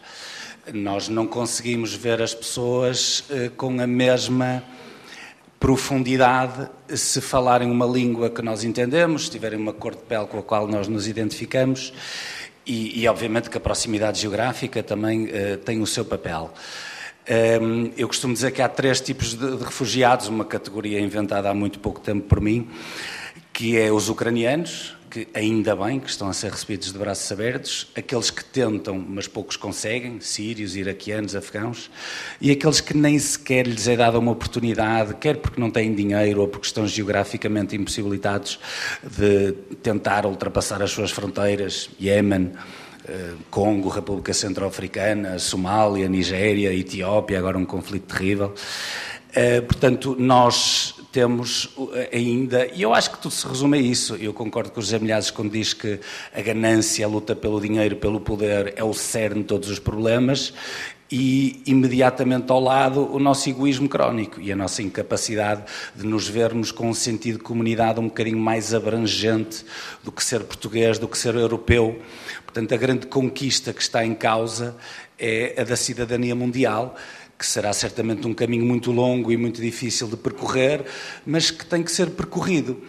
Nós 0.74 1.10
não 1.10 1.28
conseguimos 1.28 1.94
ver 1.94 2.22
as 2.22 2.34
pessoas 2.34 3.26
com 3.58 3.82
a 3.82 3.88
mesma 3.88 4.64
profundidade 5.60 6.70
se 6.90 7.22
falarem 7.22 7.72
uma 7.72 7.86
língua 7.86 8.30
que 8.30 8.42
nós 8.42 8.66
entendemos, 8.66 9.26
se 9.26 9.32
tiverem 9.32 9.58
uma 9.58 9.72
cor 9.72 9.96
de 9.96 10.02
pele 10.02 10.26
com 10.26 10.38
a 10.38 10.44
qual 10.44 10.68
nós 10.68 10.90
nos 10.90 11.08
identificamos 11.08 11.94
e, 12.66 13.02
e 13.02 13.08
obviamente 13.08 13.50
que 13.50 13.58
a 13.58 13.62
proximidade 13.62 14.20
geográfica 14.20 14.82
também 14.82 15.26
uh, 15.26 15.58
tem 15.64 15.82
o 15.82 15.88
seu 15.88 16.04
papel. 16.04 16.54
Ehm, 17.26 17.92
eu 17.98 18.08
costumo 18.08 18.34
dizer 18.34 18.52
que 18.52 18.62
há 18.62 18.68
três 18.68 19.00
tipos 19.00 19.34
de, 19.34 19.56
refugiados, 19.64 20.28
uma 20.28 20.44
categoria 20.44 21.00
inventada 21.00 21.50
há 21.50 21.54
muito 21.54 21.80
pouco 21.80 22.00
tempo 22.00 22.28
por 22.28 22.42
mim, 22.42 22.70
que 23.54 23.78
é 23.78 23.92
os 23.92 24.10
ucranianos, 24.10 24.96
que 25.10 25.28
ainda 25.32 25.76
bem 25.76 26.00
que 26.00 26.10
estão 26.10 26.28
a 26.28 26.34
ser 26.34 26.52
recebidos 26.52 26.92
de 26.92 26.98
braços 26.98 27.32
abertos, 27.32 27.88
aqueles 27.96 28.32
que 28.32 28.44
tentam, 28.44 28.98
mas 28.98 29.28
poucos 29.28 29.56
conseguem, 29.56 30.20
sírios, 30.20 30.76
iraquianos, 30.76 31.36
afegãos, 31.36 31.92
e 32.42 32.50
aqueles 32.50 32.82
que 32.82 32.98
nem 32.98 33.20
sequer 33.20 33.68
lhes 33.68 33.88
é 33.88 33.96
dada 33.96 34.18
uma 34.18 34.32
oportunidade, 34.32 35.14
quer 35.14 35.38
porque 35.38 35.62
não 35.62 35.70
têm 35.70 35.94
dinheiro 35.94 36.42
ou 36.42 36.48
porque 36.48 36.66
estão 36.66 36.88
geograficamente 36.88 37.76
impossibilitados 37.76 38.60
de 39.04 39.52
tentar 39.84 40.26
ultrapassar 40.26 40.82
as 40.82 40.90
suas 40.90 41.12
fronteiras, 41.12 41.92
Iémen, 42.02 42.54
Congo, 43.50 43.90
República 43.90 44.34
Centro-Africana, 44.34 45.38
Somália, 45.40 46.08
Nigéria, 46.08 46.74
Etiópia, 46.74 47.38
agora 47.40 47.58
um 47.58 47.66
conflito 47.66 48.14
terrível. 48.14 48.54
Eh, 49.36 49.62
portanto, 49.62 50.16
nós 50.20 50.94
temos 51.12 51.70
eh, 51.94 52.10
ainda, 52.14 52.68
e 52.68 52.84
eu 52.84 52.94
acho 52.94 53.10
que 53.12 53.18
tudo 53.18 53.32
se 53.32 53.48
resume 53.48 53.80
a 53.80 53.82
isso, 53.82 54.16
eu 54.16 54.32
concordo 54.32 54.72
com 54.72 54.80
o 54.80 54.84
José 54.84 55.00
Milhazes 55.00 55.32
quando 55.32 55.52
diz 55.52 55.74
que 55.74 56.00
a 56.32 56.42
ganância, 56.42 57.04
a 57.04 57.10
luta 57.10 57.36
pelo 57.36 57.60
dinheiro, 57.60 57.96
pelo 57.96 58.20
poder 58.20 58.76
é 58.78 58.84
o 58.84 58.94
cerne 58.94 59.42
de 59.42 59.48
todos 59.48 59.72
os 59.72 59.80
problemas 59.80 60.54
e 61.12 61.62
imediatamente 61.68 62.52
ao 62.52 62.60
lado 62.60 63.12
o 63.14 63.20
nosso 63.20 63.48
egoísmo 63.48 63.88
crónico 63.88 64.42
e 64.42 64.52
a 64.52 64.56
nossa 64.56 64.82
incapacidade 64.82 65.64
de 65.96 66.06
nos 66.06 66.28
vermos 66.28 66.72
com 66.72 66.90
um 66.90 66.94
sentido 66.94 67.38
de 67.38 67.44
comunidade 67.44 68.00
um 68.00 68.08
bocadinho 68.08 68.40
mais 68.40 68.74
abrangente 68.74 69.64
do 70.04 70.12
que 70.12 70.24
ser 70.24 70.40
português, 70.44 70.98
do 70.98 71.08
que 71.08 71.18
ser 71.18 71.36
europeu. 71.36 72.00
Portanto, 72.54 72.72
a 72.72 72.78
grande 72.78 73.08
conquista 73.08 73.74
que 73.74 73.82
está 73.82 74.06
em 74.06 74.14
causa 74.14 74.76
é 75.18 75.60
a 75.60 75.64
da 75.64 75.76
cidadania 75.76 76.36
mundial 76.36 76.96
que 77.36 77.48
será 77.48 77.74
certamente 77.74 78.28
um 78.28 78.34
caminho 78.34 78.64
muito 78.64 78.92
longo 78.92 79.32
e 79.32 79.38
muito 79.38 79.60
difícil 79.60 80.08
de 80.08 80.16
percorrer, 80.16 80.86
mas 81.26 81.50
que 81.50 81.66
tem 81.66 81.82
que 81.82 81.92
ser 81.92 82.12
percorrido, 82.12 82.84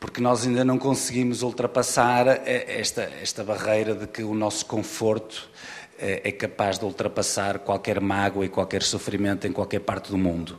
porque 0.00 0.20
nós 0.20 0.44
ainda 0.44 0.64
não 0.64 0.78
conseguimos 0.78 1.42
ultrapassar 1.42 2.26
eh, 2.26 2.80
esta, 2.80 3.02
esta 3.22 3.44
barreira 3.44 3.94
de 3.94 4.08
que 4.08 4.24
o 4.24 4.34
nosso 4.34 4.66
conforto 4.66 5.48
eh, 5.96 6.22
é 6.24 6.32
capaz 6.32 6.76
de 6.76 6.84
ultrapassar 6.84 7.60
qualquer 7.60 8.00
mágoa 8.00 8.44
e 8.44 8.48
qualquer 8.48 8.82
sofrimento 8.82 9.46
em 9.46 9.52
qualquer 9.52 9.80
parte 9.80 10.10
do 10.10 10.18
mundo. 10.18 10.58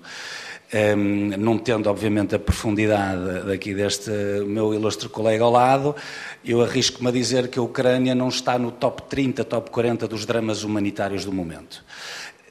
Um, 0.75 1.37
não 1.37 1.57
tendo, 1.57 1.89
obviamente, 1.89 2.35
a 2.35 2.39
profundidade 2.39 3.45
daqui 3.45 3.73
deste 3.73 4.11
meu 4.45 4.73
ilustre 4.73 5.07
colega 5.07 5.43
ao 5.43 5.51
lado, 5.51 5.95
eu 6.43 6.61
arrisco-me 6.61 7.07
a 7.07 7.11
dizer 7.11 7.47
que 7.47 7.57
a 7.57 7.61
Ucrânia 7.61 8.13
não 8.13 8.27
está 8.27 8.59
no 8.59 8.71
top 8.71 9.03
30, 9.03 9.43
top 9.45 9.69
40 9.71 10.07
dos 10.07 10.25
dramas 10.25 10.63
humanitários 10.63 11.23
do 11.23 11.31
momento. 11.31 11.83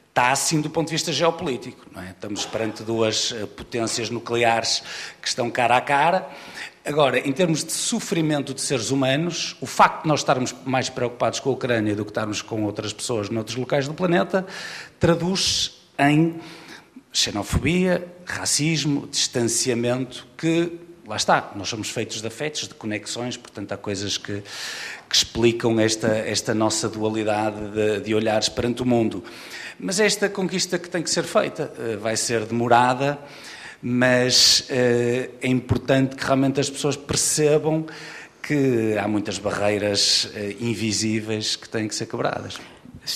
Está 0.09 0.31
assim 0.31 0.61
do 0.61 0.69
ponto 0.69 0.87
de 0.87 0.93
vista 0.93 1.11
geopolítico. 1.11 1.85
É? 1.97 2.11
Estamos 2.11 2.45
perante 2.45 2.83
duas 2.83 3.33
eh, 3.33 3.45
potências 3.45 4.09
nucleares 4.09 4.81
que 5.21 5.27
estão 5.27 5.51
cara 5.51 5.75
a 5.75 5.81
cara. 5.81 6.27
Agora, 6.85 7.19
em 7.19 7.31
termos 7.33 7.65
de 7.65 7.73
sofrimento 7.73 8.53
de 8.53 8.61
seres 8.61 8.91
humanos, 8.91 9.57
o 9.59 9.65
facto 9.65 10.03
de 10.03 10.07
nós 10.07 10.21
estarmos 10.21 10.55
mais 10.63 10.87
preocupados 10.87 11.39
com 11.39 11.49
a 11.49 11.53
Ucrânia 11.53 11.95
do 11.95 12.05
que 12.05 12.11
estarmos 12.11 12.41
com 12.41 12.63
outras 12.63 12.93
pessoas 12.93 13.29
noutros 13.29 13.57
locais 13.57 13.87
do 13.87 13.93
planeta, 13.93 14.45
traduz 14.99 15.81
em 15.99 16.39
xenofobia, 17.17 18.05
racismo, 18.25 19.07
distanciamento, 19.07 20.27
que 20.37 20.79
lá 21.07 21.15
está, 21.15 21.51
nós 21.55 21.69
somos 21.69 21.89
feitos 21.89 22.21
de 22.21 22.27
afetos, 22.27 22.67
de 22.67 22.73
conexões, 22.73 23.37
portanto 23.37 23.71
há 23.71 23.77
coisas 23.77 24.17
que, 24.17 24.43
que 25.09 25.15
explicam 25.15 25.79
esta, 25.79 26.07
esta 26.07 26.53
nossa 26.53 26.89
dualidade 26.89 27.71
de, 27.71 28.01
de, 28.01 28.13
olhares 28.13 28.49
perante 28.49 28.81
o 28.81 28.85
mundo. 28.85 29.23
Mas 29.79 29.99
esta 29.99 30.27
conquista 30.27 30.77
que 30.77 30.89
tem 30.89 31.01
que 31.01 31.09
ser 31.09 31.23
feita 31.23 31.71
eh, 31.79 31.95
vai 31.95 32.17
ser 32.17 32.45
demorada, 32.45 33.17
mas 33.81 34.65
eh, 34.69 35.29
é 35.41 35.47
importante 35.47 36.15
que 36.15 36.25
realmente 36.25 36.59
as 36.59 36.69
pessoas 36.69 36.97
percebam 36.97 37.85
que 38.41 38.97
há 38.97 39.07
muitas 39.07 39.37
barreiras 39.37 40.29
eh, 40.35 40.55
invisíveis 40.59 41.55
que 41.55 41.69
têm 41.69 41.87
que 41.87 41.95
ser 41.95 42.07
quebradas. 42.07 42.59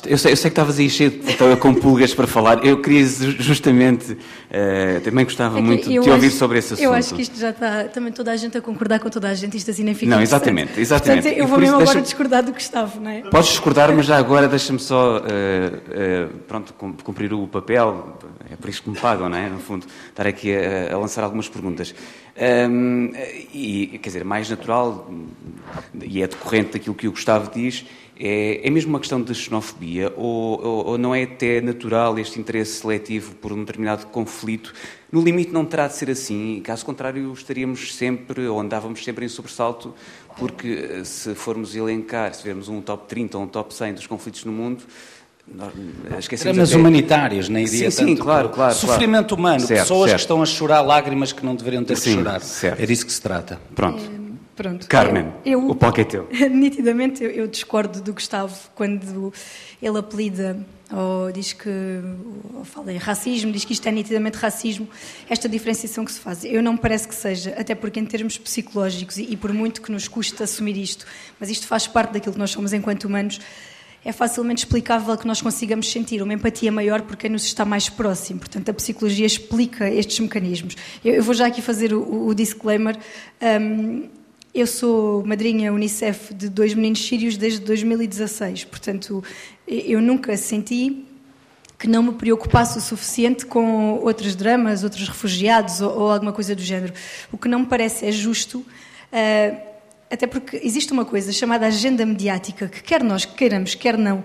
Eu 0.05 0.19
sei, 0.19 0.33
eu 0.33 0.37
sei 0.37 0.51
que 0.51 0.53
estavas 0.53 0.77
aí 0.77 0.87
cheio 0.87 1.09
de, 1.09 1.55
com 1.57 1.73
pulgas 1.73 2.13
para 2.13 2.27
falar. 2.27 2.63
Eu 2.63 2.79
queria 2.79 3.03
justamente, 3.39 4.11
uh, 4.11 5.01
também 5.03 5.25
gostava 5.25 5.57
é 5.57 5.61
muito 5.61 5.89
de 5.89 5.99
te 5.99 6.09
ouvir 6.09 6.29
sobre 6.29 6.59
esse 6.59 6.73
assunto. 6.75 6.85
Eu 6.85 6.93
acho 6.93 7.15
que 7.15 7.23
isto 7.23 7.39
já 7.39 7.49
está, 7.49 7.85
também 7.85 8.11
toda 8.13 8.31
a 8.31 8.37
gente 8.37 8.55
a 8.55 8.61
concordar 8.61 8.99
com 8.99 9.09
toda 9.09 9.27
a 9.27 9.33
gente, 9.33 9.57
isto 9.57 9.71
assim 9.71 9.83
nem 9.83 9.95
fica 9.95 10.13
Não, 10.15 10.21
exatamente, 10.21 10.79
exatamente. 10.79 11.23
Portanto, 11.23 11.39
eu 11.39 11.47
vou 11.47 11.57
mesmo 11.57 11.81
agora 11.81 12.01
discordar 12.01 12.43
do 12.43 12.53
Gustavo, 12.53 12.99
não 12.99 13.09
é? 13.09 13.21
Podes 13.21 13.49
discordar, 13.49 13.91
mas 13.91 14.05
já 14.05 14.17
agora 14.17 14.47
deixa-me 14.47 14.79
só, 14.79 15.17
uh, 15.17 15.21
uh, 15.21 16.37
pronto, 16.47 16.71
cumprir 17.03 17.33
o 17.33 17.47
papel, 17.47 18.15
é 18.51 18.55
por 18.55 18.69
isso 18.69 18.83
que 18.83 18.91
me 18.91 18.97
pagam, 18.97 19.27
não 19.27 19.37
é? 19.37 19.49
No 19.49 19.59
fundo, 19.59 19.87
estar 20.09 20.27
aqui 20.27 20.55
a, 20.55 20.93
a 20.93 20.97
lançar 20.99 21.23
algumas 21.23 21.49
perguntas. 21.49 21.95
Um, 22.39 23.11
e, 23.53 23.99
quer 24.01 24.09
dizer, 24.09 24.23
mais 24.23 24.49
natural, 24.49 25.11
e 26.01 26.23
é 26.23 26.27
decorrente 26.27 26.71
daquilo 26.71 26.95
que 26.95 27.05
o 27.05 27.11
Gustavo 27.11 27.51
diz, 27.53 27.85
é, 28.17 28.65
é 28.67 28.69
mesmo 28.69 28.89
uma 28.89 28.99
questão 28.99 29.21
de 29.21 29.33
xenofobia 29.33 30.13
ou, 30.17 30.61
ou, 30.61 30.85
ou, 30.87 30.97
não 30.97 31.15
é 31.15 31.23
até 31.23 31.61
natural 31.61 32.19
este 32.19 32.37
interesse 32.37 32.81
seletivo 32.81 33.33
por 33.35 33.53
um 33.53 33.59
determinado 33.59 34.07
conflito? 34.07 34.73
No 35.09 35.21
limite 35.21 35.51
não 35.51 35.65
terá 35.65 35.87
de 35.87 35.95
ser 35.95 36.09
assim, 36.09 36.61
caso 36.61 36.85
contrário 36.85 37.31
estaríamos 37.31 37.95
sempre, 37.95 38.45
ou 38.47 38.59
andávamos 38.59 39.03
sempre 39.03 39.25
em 39.25 39.29
sobressalto, 39.29 39.93
porque 40.37 40.67
eh, 40.67 41.03
se 41.05 41.33
formos 41.33 41.75
elencar, 41.75 42.33
se 42.33 42.41
tivermos 42.41 42.67
um 42.67 42.81
top 42.81 43.07
30 43.07 43.37
ou 43.37 43.43
um 43.45 43.47
top 43.47 43.73
100 43.73 43.93
dos 43.93 44.07
conflitos 44.07 44.43
no 44.43 44.51
mundo, 44.51 44.83
Dramas 45.55 46.69
até... 46.69 46.77
humanitários, 46.77 47.49
nem 47.49 47.65
iria 47.65 47.91
sim, 47.91 48.07
sim, 48.07 48.15
claro, 48.15 48.49
claro. 48.49 48.73
Sofrimento 48.73 49.29
claro. 49.29 49.41
humano, 49.41 49.59
certo, 49.61 49.81
pessoas 49.81 50.09
certo. 50.11 50.19
que 50.19 50.23
estão 50.23 50.41
a 50.41 50.45
chorar 50.45 50.81
lágrimas 50.81 51.31
que 51.31 51.45
não 51.45 51.55
deveriam 51.55 51.83
ter 51.83 51.97
sim, 51.97 52.11
que 52.11 52.17
chorar. 52.17 52.41
Certo. 52.41 52.81
É 52.81 52.85
disso 52.85 53.05
que 53.05 53.11
se 53.11 53.21
trata. 53.21 53.59
Pronto. 53.75 54.01
É... 54.15 54.19
Pronto. 54.59 54.87
Carmen, 54.89 55.31
eu, 55.45 55.69
o 55.69 55.73
palco 55.73 56.01
é 56.01 56.03
teu. 56.03 56.27
Nitidamente 56.51 57.23
eu, 57.23 57.31
eu, 57.31 57.47
discordo 57.47 58.01
do 58.01 58.13
Gustavo 58.13 58.53
quando 58.75 59.31
ele 59.81 59.97
apelida 59.97 60.59
ou 60.91 61.31
diz 61.31 61.53
que, 61.53 61.69
ou 62.53 62.65
fala 62.65 62.91
em 62.91 62.97
racismo, 62.97 63.53
diz 63.53 63.63
que 63.63 63.71
isto 63.71 63.87
é 63.87 63.91
nitidamente 63.91 64.37
racismo, 64.37 64.89
esta 65.29 65.47
diferenciação 65.47 66.03
que 66.03 66.11
se 66.11 66.19
faz. 66.19 66.43
Eu 66.43 66.61
não 66.61 66.73
me 66.73 66.79
parece 66.79 67.07
que 67.07 67.15
seja, 67.15 67.55
até 67.57 67.73
porque 67.73 68.01
em 68.01 68.05
termos 68.05 68.37
psicológicos, 68.37 69.17
e, 69.17 69.31
e 69.31 69.37
por 69.37 69.53
muito 69.53 69.81
que 69.81 69.93
nos 69.93 70.09
custe 70.09 70.43
assumir 70.43 70.75
isto, 70.75 71.05
mas 71.39 71.49
isto 71.49 71.65
faz 71.65 71.87
parte 71.87 72.11
daquilo 72.11 72.33
que 72.33 72.39
nós 72.39 72.51
somos 72.51 72.73
enquanto 72.73 73.05
humanos, 73.05 73.39
é 74.03 74.11
facilmente 74.11 74.59
explicável 74.59 75.17
que 75.17 75.27
nós 75.27 75.41
consigamos 75.41 75.91
sentir 75.91 76.21
uma 76.21 76.33
empatia 76.33 76.71
maior 76.71 77.01
por 77.01 77.15
quem 77.15 77.29
nos 77.29 77.43
está 77.43 77.65
mais 77.65 77.89
próximo. 77.89 78.39
Portanto, 78.39 78.69
a 78.69 78.73
psicologia 78.73 79.25
explica 79.25 79.89
estes 79.89 80.19
mecanismos. 80.19 80.75
Eu, 81.03 81.15
eu 81.15 81.23
vou 81.23 81.33
já 81.33 81.47
aqui 81.47 81.61
fazer 81.61 81.93
o, 81.93 82.27
o 82.27 82.33
disclaimer. 82.33 82.97
Um, 83.41 84.07
eu 84.53 84.65
sou 84.65 85.23
madrinha 85.25 85.71
Unicef 85.71 86.33
de 86.33 86.49
dois 86.49 86.73
meninos 86.73 87.05
sírios 87.05 87.37
desde 87.37 87.59
2016, 87.59 88.65
portanto, 88.65 89.23
eu 89.67 90.01
nunca 90.01 90.35
senti 90.35 91.05
que 91.77 91.87
não 91.87 92.03
me 92.03 92.13
preocupasse 92.13 92.77
o 92.77 92.81
suficiente 92.81 93.45
com 93.45 93.99
outros 93.99 94.35
dramas, 94.35 94.83
outros 94.83 95.07
refugiados 95.07 95.79
ou, 95.81 95.97
ou 95.97 96.11
alguma 96.11 96.33
coisa 96.33 96.55
do 96.55 96.61
género. 96.61 96.93
O 97.31 97.37
que 97.37 97.47
não 97.47 97.59
me 97.59 97.67
parece 97.67 98.05
é 98.05 98.11
justo, 98.11 98.59
uh, 98.59 99.68
até 100.11 100.25
porque 100.25 100.59
existe 100.63 100.91
uma 100.91 101.05
coisa 101.05 101.31
chamada 101.31 101.67
agenda 101.67 102.05
mediática, 102.05 102.67
que 102.67 102.81
quer 102.81 103.03
nós 103.03 103.25
queiramos, 103.25 103.75
quer 103.75 103.97
não, 103.97 104.23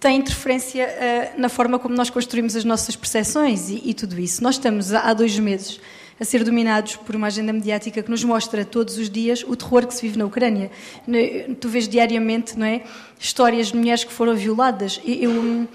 tem 0.00 0.18
interferência 0.18 0.86
uh, 0.86 1.40
na 1.40 1.48
forma 1.48 1.78
como 1.78 1.94
nós 1.94 2.08
construímos 2.08 2.54
as 2.54 2.64
nossas 2.64 2.94
percepções 2.94 3.68
e, 3.68 3.82
e 3.84 3.94
tudo 3.94 4.18
isso. 4.18 4.42
Nós 4.42 4.54
estamos 4.54 4.92
há 4.92 5.12
dois 5.12 5.38
meses 5.38 5.80
a 6.20 6.24
ser 6.24 6.42
dominados 6.44 6.96
por 6.96 7.14
uma 7.14 7.28
agenda 7.28 7.52
mediática 7.52 8.02
que 8.02 8.10
nos 8.10 8.24
mostra 8.24 8.64
todos 8.64 8.98
os 8.98 9.08
dias 9.08 9.44
o 9.46 9.54
terror 9.54 9.86
que 9.86 9.94
se 9.94 10.02
vive 10.02 10.18
na 10.18 10.24
Ucrânia. 10.24 10.70
Tu 11.60 11.68
vês 11.68 11.88
diariamente, 11.88 12.58
não 12.58 12.66
é, 12.66 12.82
histórias 13.18 13.68
de 13.68 13.76
mulheres 13.76 14.02
que 14.02 14.12
foram 14.12 14.34
violadas. 14.34 15.00
Eu, 15.04 15.68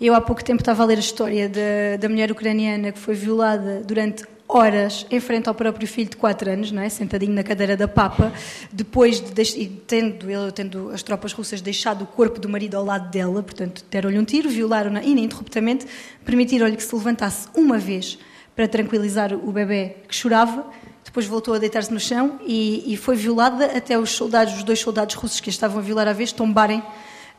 eu 0.00 0.14
há 0.14 0.20
pouco 0.20 0.42
tempo 0.42 0.62
estava 0.62 0.82
a 0.82 0.86
ler 0.86 0.96
a 0.96 1.00
história 1.00 1.48
da, 1.48 1.96
da 2.00 2.08
mulher 2.08 2.30
ucraniana 2.32 2.90
que 2.90 2.98
foi 2.98 3.14
violada 3.14 3.82
durante 3.86 4.24
horas 4.48 5.06
em 5.10 5.20
frente 5.20 5.48
ao 5.48 5.54
próprio 5.54 5.86
filho 5.88 6.10
de 6.10 6.16
4 6.16 6.50
anos, 6.50 6.70
não 6.70 6.82
é? 6.82 6.88
sentadinho 6.88 7.32
na 7.32 7.42
cadeira 7.42 7.76
da 7.76 7.88
Papa, 7.88 8.32
depois 8.70 9.20
de 9.20 9.66
tendo, 9.86 10.30
ele, 10.30 10.52
tendo 10.52 10.90
as 10.90 11.02
tropas 11.02 11.32
russas 11.32 11.60
deixado 11.60 12.02
o 12.02 12.06
corpo 12.06 12.38
do 12.38 12.48
marido 12.48 12.76
ao 12.76 12.84
lado 12.84 13.10
dela, 13.10 13.42
portanto, 13.42 13.84
deram-lhe 13.90 14.18
um 14.18 14.24
tiro, 14.24 14.48
violaram-na 14.48 15.02
ininterruptamente, 15.02 15.86
permitiram-lhe 16.24 16.76
que 16.76 16.82
se 16.82 16.94
levantasse 16.94 17.48
uma 17.54 17.78
vez 17.78 18.18
para 18.54 18.68
tranquilizar 18.68 19.32
o 19.32 19.50
bebê 19.50 19.96
que 20.06 20.14
chorava. 20.14 20.64
Depois 21.04 21.26
voltou 21.26 21.54
a 21.54 21.58
deitar-se 21.58 21.92
no 21.92 22.00
chão 22.00 22.40
e, 22.46 22.92
e, 22.92 22.96
foi 22.96 23.14
violada 23.14 23.66
até 23.66 23.98
os 23.98 24.10
soldados, 24.10 24.54
os 24.54 24.64
dois 24.64 24.80
soldados 24.80 25.14
russos 25.14 25.40
que 25.40 25.48
a 25.48 25.52
estavam 25.52 25.78
a 25.78 25.82
violar 25.82 26.08
à 26.08 26.12
vez, 26.12 26.32
tombarem 26.32 26.82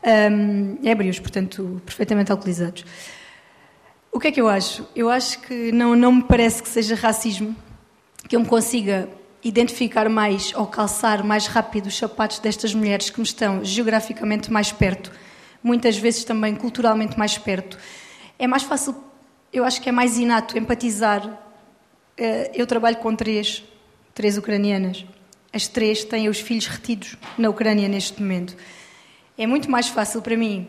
um, 0.02 0.78
ébrios, 0.84 1.18
portanto, 1.18 1.80
perfeitamente 1.84 2.30
alcoolizados. 2.30 2.84
O 4.16 4.18
que 4.18 4.28
é 4.28 4.32
que 4.32 4.40
eu 4.40 4.48
acho? 4.48 4.88
Eu 4.96 5.10
acho 5.10 5.40
que 5.40 5.70
não, 5.72 5.94
não 5.94 6.10
me 6.10 6.22
parece 6.22 6.62
que 6.62 6.70
seja 6.70 6.94
racismo 6.94 7.54
que 8.26 8.34
eu 8.34 8.40
me 8.40 8.46
consiga 8.46 9.10
identificar 9.44 10.08
mais 10.08 10.54
ou 10.54 10.66
calçar 10.66 11.22
mais 11.22 11.46
rápido 11.46 11.88
os 11.88 11.98
sapatos 11.98 12.38
destas 12.38 12.72
mulheres 12.72 13.10
que 13.10 13.20
me 13.20 13.26
estão 13.26 13.62
geograficamente 13.62 14.50
mais 14.50 14.72
perto, 14.72 15.12
muitas 15.62 15.98
vezes 15.98 16.24
também 16.24 16.54
culturalmente 16.54 17.18
mais 17.18 17.36
perto. 17.36 17.78
É 18.38 18.46
mais 18.46 18.62
fácil 18.62 18.96
eu 19.52 19.64
acho 19.64 19.82
que 19.82 19.90
é 19.90 19.92
mais 19.92 20.16
inato 20.16 20.56
empatizar. 20.56 21.38
Eh, 22.16 22.52
eu 22.54 22.66
trabalho 22.66 22.96
com 22.96 23.14
três, 23.14 23.62
três 24.14 24.38
ucranianas. 24.38 25.04
As 25.52 25.68
três 25.68 26.04
têm 26.04 26.30
os 26.30 26.40
filhos 26.40 26.66
retidos 26.66 27.18
na 27.36 27.50
Ucrânia 27.50 27.86
neste 27.86 28.18
momento. 28.22 28.56
É 29.36 29.46
muito 29.46 29.70
mais 29.70 29.88
fácil 29.88 30.22
para 30.22 30.38
mim 30.38 30.66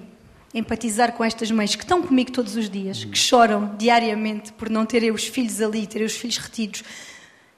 empatizar 0.54 1.14
com 1.14 1.24
estas 1.24 1.52
mães 1.52 1.76
que 1.76 1.84
estão 1.84 2.02
comigo 2.02 2.32
todos 2.32 2.56
os 2.56 2.70
dias, 2.70 3.04
que 3.04 3.18
choram 3.18 3.76
diariamente 3.78 4.54
por 4.54 4.70
não 4.70 4.86
terem 4.86 5.12
os 5.12 5.28
filhos 5.28 5.62
ali, 5.62 5.86
terem 5.86 6.06
os 6.06 6.16
filhos 6.16 6.38
retidos. 6.38 6.84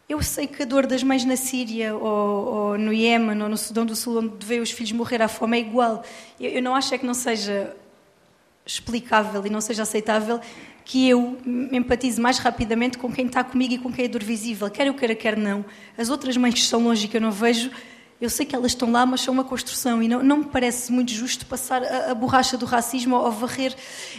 Eu 0.08 0.22
sei 0.24 0.48
que 0.48 0.64
a 0.64 0.66
dor 0.66 0.88
das 0.88 1.04
mães 1.04 1.24
na 1.24 1.36
Síria, 1.36 1.96
ou, 1.96 2.46
ou 2.46 2.78
no 2.78 2.92
Iémen, 2.92 3.42
ou 3.42 3.48
no 3.48 3.58
Sudão 3.58 3.86
do 3.86 3.96
Sul, 3.96 4.20
onde 4.20 4.46
vê 4.46 4.60
os 4.60 4.72
filhos 4.72 4.92
morrer 4.92 5.22
à 5.22 5.28
fome, 5.28 5.58
é 5.58 5.62
igual. 5.62 6.04
Eu, 6.40 6.50
eu 6.50 6.62
não 6.64 6.74
acho 6.74 6.94
é 6.96 6.98
que 6.98 7.06
não 7.06 7.14
seja 7.14 7.76
explicável 8.66 9.46
e 9.46 9.50
não 9.50 9.62
seja 9.62 9.84
aceitável 9.84 10.40
que 10.84 11.08
eu 11.08 11.38
empatize 11.72 12.20
mais 12.20 12.40
rapidamente 12.40 12.98
com 12.98 13.12
quem 13.12 13.28
está 13.28 13.44
comigo 13.44 13.76
e 13.76 13.78
com 13.78 13.92
quem 13.94 14.06
é 14.06 14.08
dor 14.08 14.24
visível, 14.24 14.68
quer 14.72 14.88
eu 14.88 14.94
queira, 14.96 15.14
quer 15.14 15.38
não. 15.38 15.64
As 15.96 16.10
outras 16.10 16.36
mães 16.36 16.56
que 16.56 16.60
estão 16.62 16.84
longe 16.84 17.06
e 17.06 17.08
que 17.08 17.18
eu 17.18 17.22
não 17.22 17.32
vejo, 17.32 17.70
eu 18.22 18.30
sei 18.30 18.46
que 18.46 18.54
elas 18.54 18.72
estão 18.72 18.92
lá, 18.92 19.06
mas 19.06 19.22
são 19.22 19.34
uma 19.34 19.46
construção 19.46 20.04
e 20.04 20.08
não, 20.08 20.22
não 20.22 20.38
me 20.38 20.46
parece 20.46 20.92
muito 20.92 21.12
justo 21.12 21.46
passar 21.46 21.82
a, 21.84 22.12
a 22.12 22.16
borracha 22.16 22.58
do 22.58 22.66
racismo 22.66 23.16
ou 23.16 23.32
varrer 23.32 23.74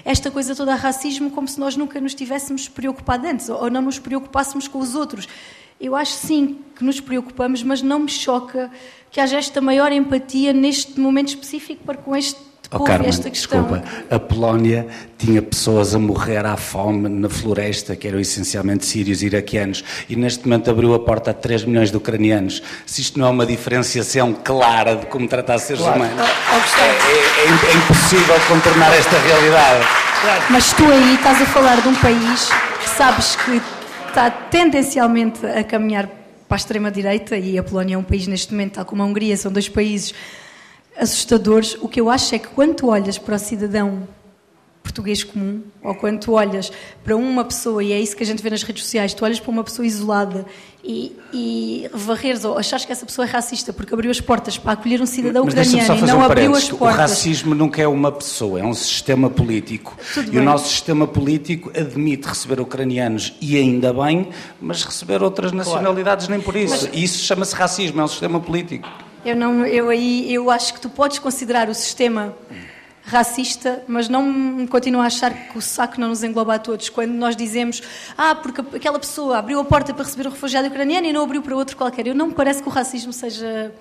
esta 0.05 0.31
coisa 0.31 0.55
toda 0.55 0.73
a 0.73 0.77
racismo 0.77 1.31
como 1.31 1.47
se 1.47 1.61
nós 1.61 1.77
nunca 1.77 2.01
nos 2.01 2.15
tivéssemos 2.15 2.67
preocupado 2.67 3.27
antes 3.27 3.49
ou, 3.49 3.63
ou 3.63 3.71
não 3.71 3.83
nos 3.83 3.99
preocupássemos 3.99 4.67
com 4.67 4.79
os 4.79 4.95
outros. 4.95 5.29
Eu 5.79 5.95
acho 5.95 6.13
sim 6.13 6.59
que 6.75 6.85
nos 6.85 7.01
preocupamos, 7.01 7.63
mas 7.63 7.83
não 7.83 8.01
me 8.01 8.09
choca 8.09 8.71
que 9.11 9.21
haja 9.21 9.39
esta 9.39 9.61
maior 9.61 9.93
empatia 9.93 10.53
neste 10.53 10.99
momento 10.99 11.29
específico 11.29 11.85
para 11.85 11.99
com 11.99 12.17
este 12.17 12.50
Oh, 12.73 12.85
Carmen, 12.85 13.11
desculpa, 13.11 13.83
a 14.09 14.19
Polónia 14.21 14.87
tinha 15.19 15.43
pessoas 15.43 15.93
a 15.93 15.99
morrer 15.99 16.47
à 16.47 16.57
fome 16.57 17.09
na 17.09 17.29
floresta, 17.29 17.97
que 17.97 18.07
eram 18.07 18.21
essencialmente 18.21 18.87
sírios 18.87 19.23
e 19.23 19.27
iraquianos, 19.27 19.83
e 20.09 20.15
neste 20.15 20.47
momento 20.47 20.71
abriu 20.71 20.95
a 20.95 21.01
porta 21.01 21.33
a 21.33 21.35
3 21.35 21.65
milhões 21.65 21.91
de 21.91 21.97
ucranianos. 21.97 22.63
Se 22.87 23.01
isto 23.01 23.19
não 23.19 23.27
é 23.27 23.31
uma 23.31 23.45
diferenciação 23.45 24.33
clara 24.33 24.95
de 24.95 25.07
como 25.07 25.27
tratar 25.27 25.59
seres 25.59 25.83
claro. 25.83 25.97
humanos, 25.97 26.21
oh, 26.21 26.81
é, 26.81 26.87
é, 26.87 27.73
é, 27.73 27.77
impossível 27.77 28.37
contornar 28.47 28.95
esta 28.95 29.19
realidade. 29.19 29.87
Mas 30.49 30.73
tu 30.73 30.85
aí 30.85 31.15
estás 31.17 31.43
a 31.43 31.47
falar 31.47 31.81
de 31.81 31.89
um 31.89 31.95
país 31.97 32.51
que 32.81 32.89
sabes 32.89 33.35
que 33.35 33.61
está 34.07 34.31
tendencialmente 34.31 35.45
a 35.45 35.65
caminhar 35.65 36.07
para 36.47 36.55
a 36.55 36.57
extrema-direita 36.57 37.37
e 37.37 37.59
a 37.59 37.65
Polónia 37.65 37.97
é 37.97 37.99
um 37.99 38.05
país 38.05 38.29
neste 38.29 38.53
momento, 38.53 38.75
tal 38.75 38.85
como 38.85 39.03
a 39.03 39.07
Hungria, 39.07 39.37
são 39.37 39.51
dois 39.51 39.69
países 39.69 40.15
assustadores. 41.01 41.77
O 41.81 41.89
que 41.89 42.01
eu 42.01 42.11
acho 42.11 42.35
é 42.35 42.39
que 42.39 42.49
quando 42.49 42.75
tu 42.75 42.89
olhas 42.89 43.19
para 43.19 43.37
o 43.37 43.39
cidadão 43.39 44.07
português 44.83 45.23
comum, 45.23 45.63
ou 45.83 45.95
quando 45.95 46.21
tu 46.21 46.33
olhas 46.33 46.73
para 47.05 47.17
uma 47.17 47.45
pessoa, 47.45 47.83
e 47.83 47.93
é 47.93 48.01
isso 48.01 48.17
que 48.17 48.23
a 48.23 48.27
gente 48.27 48.43
vê 48.43 48.51
nas 48.51 48.63
redes 48.63 48.83
sociais, 48.83 49.15
tu 49.15 49.25
olhas 49.25 49.39
para 49.39 49.51
uma 49.51 49.63
pessoa 49.63 49.87
isolada 49.87 50.45
e, 50.83 51.15
e 51.33 51.91
varreres 51.93 52.45
ou 52.45 52.57
achares 52.57 52.85
que 52.87 52.93
essa 52.93 53.05
pessoa 53.05 53.27
é 53.27 53.31
racista 53.31 53.73
porque 53.73 53.93
abriu 53.93 54.11
as 54.11 54.21
portas 54.21 54.57
para 54.57 54.73
acolher 54.73 55.01
um 55.01 55.07
cidadão 55.07 55.45
Mas 55.45 55.55
ucraniano 55.55 55.97
e 55.97 56.03
não 56.03 56.19
um 56.19 56.23
abriu 56.23 56.55
as 56.55 56.69
portas. 56.71 56.97
O 56.97 57.01
racismo 57.01 57.55
nunca 57.55 57.83
é 57.83 57.87
uma 57.87 58.11
pessoa, 58.11 58.61
é 58.61 58.65
um 58.65 58.75
sistema 58.75 59.29
político. 59.29 59.97
Tudo 60.15 60.29
e 60.29 60.31
bem. 60.31 60.41
o 60.41 60.43
nosso 60.43 60.69
sistema 60.71 61.07
político 61.07 61.71
admite 61.79 62.27
receber 62.27 62.61
ucranianos, 62.61 63.35
e 63.41 63.57
ainda 63.57 63.93
bem, 63.93 64.31
mas 64.61 64.83
receber 64.83 65.23
outras 65.23 65.53
nacionalidades 65.53 66.27
nem 66.29 66.41
por 66.41 66.57
isso. 66.57 66.89
E 66.93 67.05
isso 67.05 67.23
chama-se 67.23 67.55
racismo, 67.55 68.01
é 68.01 68.05
um 68.05 68.09
sistema 68.09 68.41
político. 68.41 68.89
Eu 69.25 69.37
não, 69.37 69.67
eu 69.67 69.89
aí 69.91 70.33
eu 70.33 70.51
acho 70.51 70.75
que 70.75 70.81
tu 70.81 70.89
podes 70.89 71.19
considerar 71.19 71.69
o 71.69 71.75
sistema 71.75 72.35
racista, 73.03 73.83
mas 73.89 74.09
não 74.09 74.67
continuo 74.69 75.01
a 75.01 75.07
achar 75.07 75.33
que 75.49 75.59
o 75.59 75.61
saco 75.61 76.01
não 76.01 76.09
nos 76.09 76.23
engloba 76.23 76.55
a 76.55 76.59
todos. 76.59 76.89
Quando 76.89 77.11
nós 77.13 77.35
dizemos, 77.35 77.83
ah, 78.17 78.35
porque 78.35 78.61
aquela 78.77 78.99
pessoa 78.99 79.39
abriu 79.39 79.59
a 79.59 79.65
porta 79.65 79.93
para 79.93 80.05
receber 80.05 80.27
o 80.29 80.31
refugiado 80.31 80.69
ucraniano 80.69 81.07
e 81.07 81.13
não 81.13 81.25
abriu 81.25 81.43
para 81.43 81.55
outro 81.57 81.77
qualquer. 81.77 82.07
Eu 82.07 82.15
não 82.15 82.29
me 82.29 82.35
parece 82.35 82.63
que 82.63 82.69
o 82.69 82.73
racismo 82.73 83.13
seja, 83.13 83.75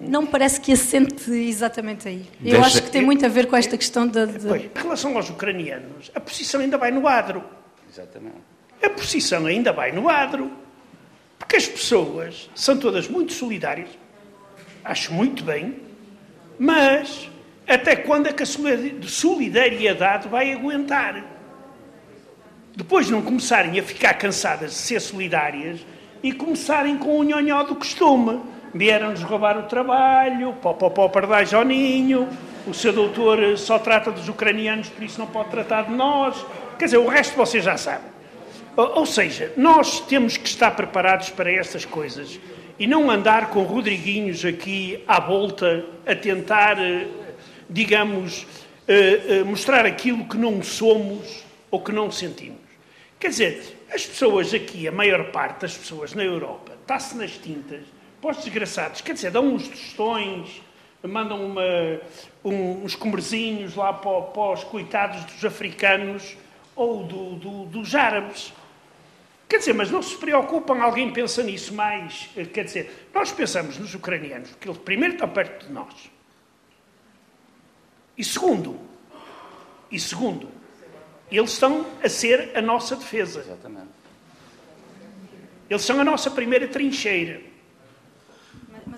não 0.00 0.22
me 0.22 0.28
parece 0.28 0.60
que 0.60 0.72
assente 0.72 1.30
exatamente 1.30 2.06
aí. 2.06 2.26
Eu 2.40 2.52
Deixa- 2.52 2.66
acho 2.66 2.82
que 2.82 2.90
tem 2.90 3.02
muito 3.02 3.24
a 3.24 3.28
ver 3.28 3.46
com 3.46 3.56
esta 3.56 3.76
questão 3.76 4.06
da. 4.06 4.26
Pois, 4.26 4.62
em 4.64 4.70
relação 4.74 5.16
aos 5.16 5.30
ucranianos, 5.30 6.10
a 6.14 6.20
posição 6.20 6.60
ainda 6.60 6.76
vai 6.76 6.90
no 6.90 7.08
adro. 7.08 7.42
Exatamente. 7.90 8.36
A 8.82 8.90
posição 8.90 9.46
ainda 9.46 9.72
vai 9.72 9.92
no 9.92 10.08
adro. 10.08 10.50
Porque 11.38 11.56
as 11.56 11.66
pessoas 11.66 12.48
são 12.54 12.76
todas 12.76 13.08
muito 13.08 13.32
solidárias. 13.32 13.88
Acho 14.84 15.12
muito 15.12 15.42
bem. 15.42 15.76
Mas 16.58 17.30
até 17.66 17.96
quando 17.96 18.28
é 18.28 18.32
que 18.32 18.42
a 18.42 18.46
solidari- 18.46 18.98
solidariedade 19.08 20.28
vai 20.28 20.52
aguentar? 20.52 21.24
Depois 22.76 23.06
de 23.06 23.12
não 23.12 23.22
começarem 23.22 23.78
a 23.78 23.82
ficar 23.82 24.14
cansadas 24.14 24.70
de 24.72 24.76
ser 24.76 25.00
solidárias 25.00 25.80
e 26.22 26.32
começarem 26.32 26.98
com 26.98 27.18
o 27.18 27.22
nhonhó 27.22 27.62
do 27.62 27.74
costume. 27.74 28.40
Vieram-nos 28.74 29.22
roubar 29.22 29.56
o 29.56 29.62
trabalho, 29.64 30.52
pó, 30.54 30.72
pó, 30.72 30.90
pó, 30.90 31.08
pardais 31.08 31.54
ao 31.54 31.64
ninho, 31.64 32.28
o 32.66 32.74
seu 32.74 32.92
doutor 32.92 33.56
só 33.56 33.78
trata 33.78 34.10
dos 34.10 34.28
ucranianos, 34.28 34.88
por 34.88 35.04
isso 35.04 35.20
não 35.20 35.28
pode 35.28 35.50
tratar 35.50 35.82
de 35.82 35.92
nós. 35.92 36.44
Quer 36.76 36.86
dizer, 36.86 36.96
o 36.98 37.06
resto 37.06 37.36
vocês 37.36 37.62
já 37.62 37.76
sabem. 37.76 38.12
Ou 38.76 39.06
seja, 39.06 39.52
nós 39.56 40.00
temos 40.00 40.36
que 40.36 40.48
estar 40.48 40.72
preparados 40.72 41.30
para 41.30 41.52
estas 41.52 41.84
coisas 41.84 42.40
e 42.78 42.86
não 42.86 43.10
andar 43.10 43.50
com 43.50 43.62
Rodriguinhos 43.62 44.44
aqui 44.44 45.02
à 45.06 45.20
volta 45.20 45.84
a 46.06 46.14
tentar, 46.14 46.78
eh, 46.78 47.06
digamos, 47.70 48.46
eh, 48.88 49.20
eh, 49.28 49.44
mostrar 49.44 49.86
aquilo 49.86 50.24
que 50.28 50.36
não 50.36 50.62
somos 50.62 51.44
ou 51.70 51.80
que 51.80 51.92
não 51.92 52.10
sentimos. 52.10 52.58
Quer 53.18 53.28
dizer, 53.28 53.86
as 53.92 54.04
pessoas 54.04 54.52
aqui, 54.52 54.86
a 54.88 54.92
maior 54.92 55.30
parte 55.30 55.60
das 55.62 55.76
pessoas 55.76 56.12
na 56.14 56.24
Europa, 56.24 56.72
está-se 56.82 57.16
nas 57.16 57.32
tintas, 57.32 57.80
os 58.22 58.36
desgraçados, 58.38 59.00
quer 59.02 59.12
dizer, 59.12 59.30
dão 59.30 59.46
uns 59.54 59.68
tostões, 59.68 60.62
mandam 61.02 61.44
uma, 61.44 61.62
um- 62.42 62.82
uns 62.84 62.94
comerzinhos 62.96 63.74
lá 63.76 63.92
para, 63.92 64.22
para 64.22 64.52
os 64.52 64.64
coitados 64.64 65.22
dos 65.26 65.44
africanos 65.44 66.34
ou 66.74 67.04
do- 67.04 67.34
do- 67.36 67.64
dos 67.66 67.94
árabes. 67.94 68.52
Quer 69.48 69.58
dizer, 69.58 69.74
mas 69.74 69.90
não 69.90 70.02
se 70.02 70.16
preocupam, 70.16 70.80
alguém 70.82 71.12
pensa 71.12 71.42
nisso 71.42 71.74
mais. 71.74 72.30
Eh, 72.36 72.44
Quer 72.44 72.64
dizer, 72.64 73.08
nós 73.14 73.30
pensamos 73.30 73.78
nos 73.78 73.94
ucranianos, 73.94 74.50
porque 74.50 74.68
eles 74.68 74.78
primeiro 74.78 75.14
estão 75.14 75.28
perto 75.28 75.66
de 75.66 75.72
nós. 75.72 76.10
E 78.16 78.24
segundo, 78.24 78.78
e 79.90 79.98
segundo, 80.00 80.48
eles 81.30 81.50
estão 81.52 81.86
a 82.02 82.08
ser 82.08 82.56
a 82.56 82.62
nossa 82.62 82.96
defesa. 82.96 83.40
Exatamente. 83.40 83.88
Eles 85.68 85.82
são 85.82 86.00
a 86.00 86.04
nossa 86.04 86.30
primeira 86.30 86.68
trincheira. 86.68 87.40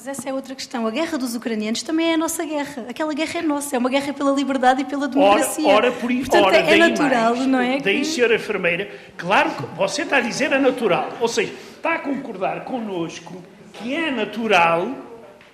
Mas 0.07 0.19
essa 0.19 0.29
é 0.29 0.33
outra 0.33 0.55
questão. 0.55 0.87
A 0.87 0.91
guerra 0.93 1.19
dos 1.19 1.35
ucranianos 1.35 1.83
também 1.83 2.11
é 2.13 2.15
a 2.15 2.17
nossa 2.17 2.45
guerra. 2.45 2.87
Aquela 2.89 3.13
guerra 3.13 3.41
é 3.41 3.43
nossa. 3.43 3.75
É 3.75 3.79
uma 3.81 3.91
guerra 3.91 4.13
pela 4.13 4.31
liberdade 4.31 4.83
e 4.83 4.85
pela 4.85 5.07
Ora, 5.07 5.11
democracia. 5.11 5.67
ora 5.67 5.91
por 5.91 6.13
isso, 6.13 6.31
Portanto, 6.31 6.47
ora, 6.47 6.57
é 6.59 6.77
natural, 6.77 7.35
mais, 7.35 7.47
não 7.49 7.59
é? 7.61 7.81
Daí, 7.81 7.99
que- 7.99 8.05
senhora 8.05 8.37
enfermeira, 8.37 8.89
claro 9.17 9.51
que 9.51 9.63
você 9.77 10.03
está 10.03 10.19
a 10.19 10.21
dizer 10.21 10.53
é 10.53 10.61
natural. 10.61 11.09
Ou 11.21 11.27
seja, 11.27 11.53
está 11.77 11.95
a 11.95 11.99
concordar 11.99 12.61
connosco 12.65 13.43
que 13.73 13.93
é 13.97 14.13
natural 14.13 14.89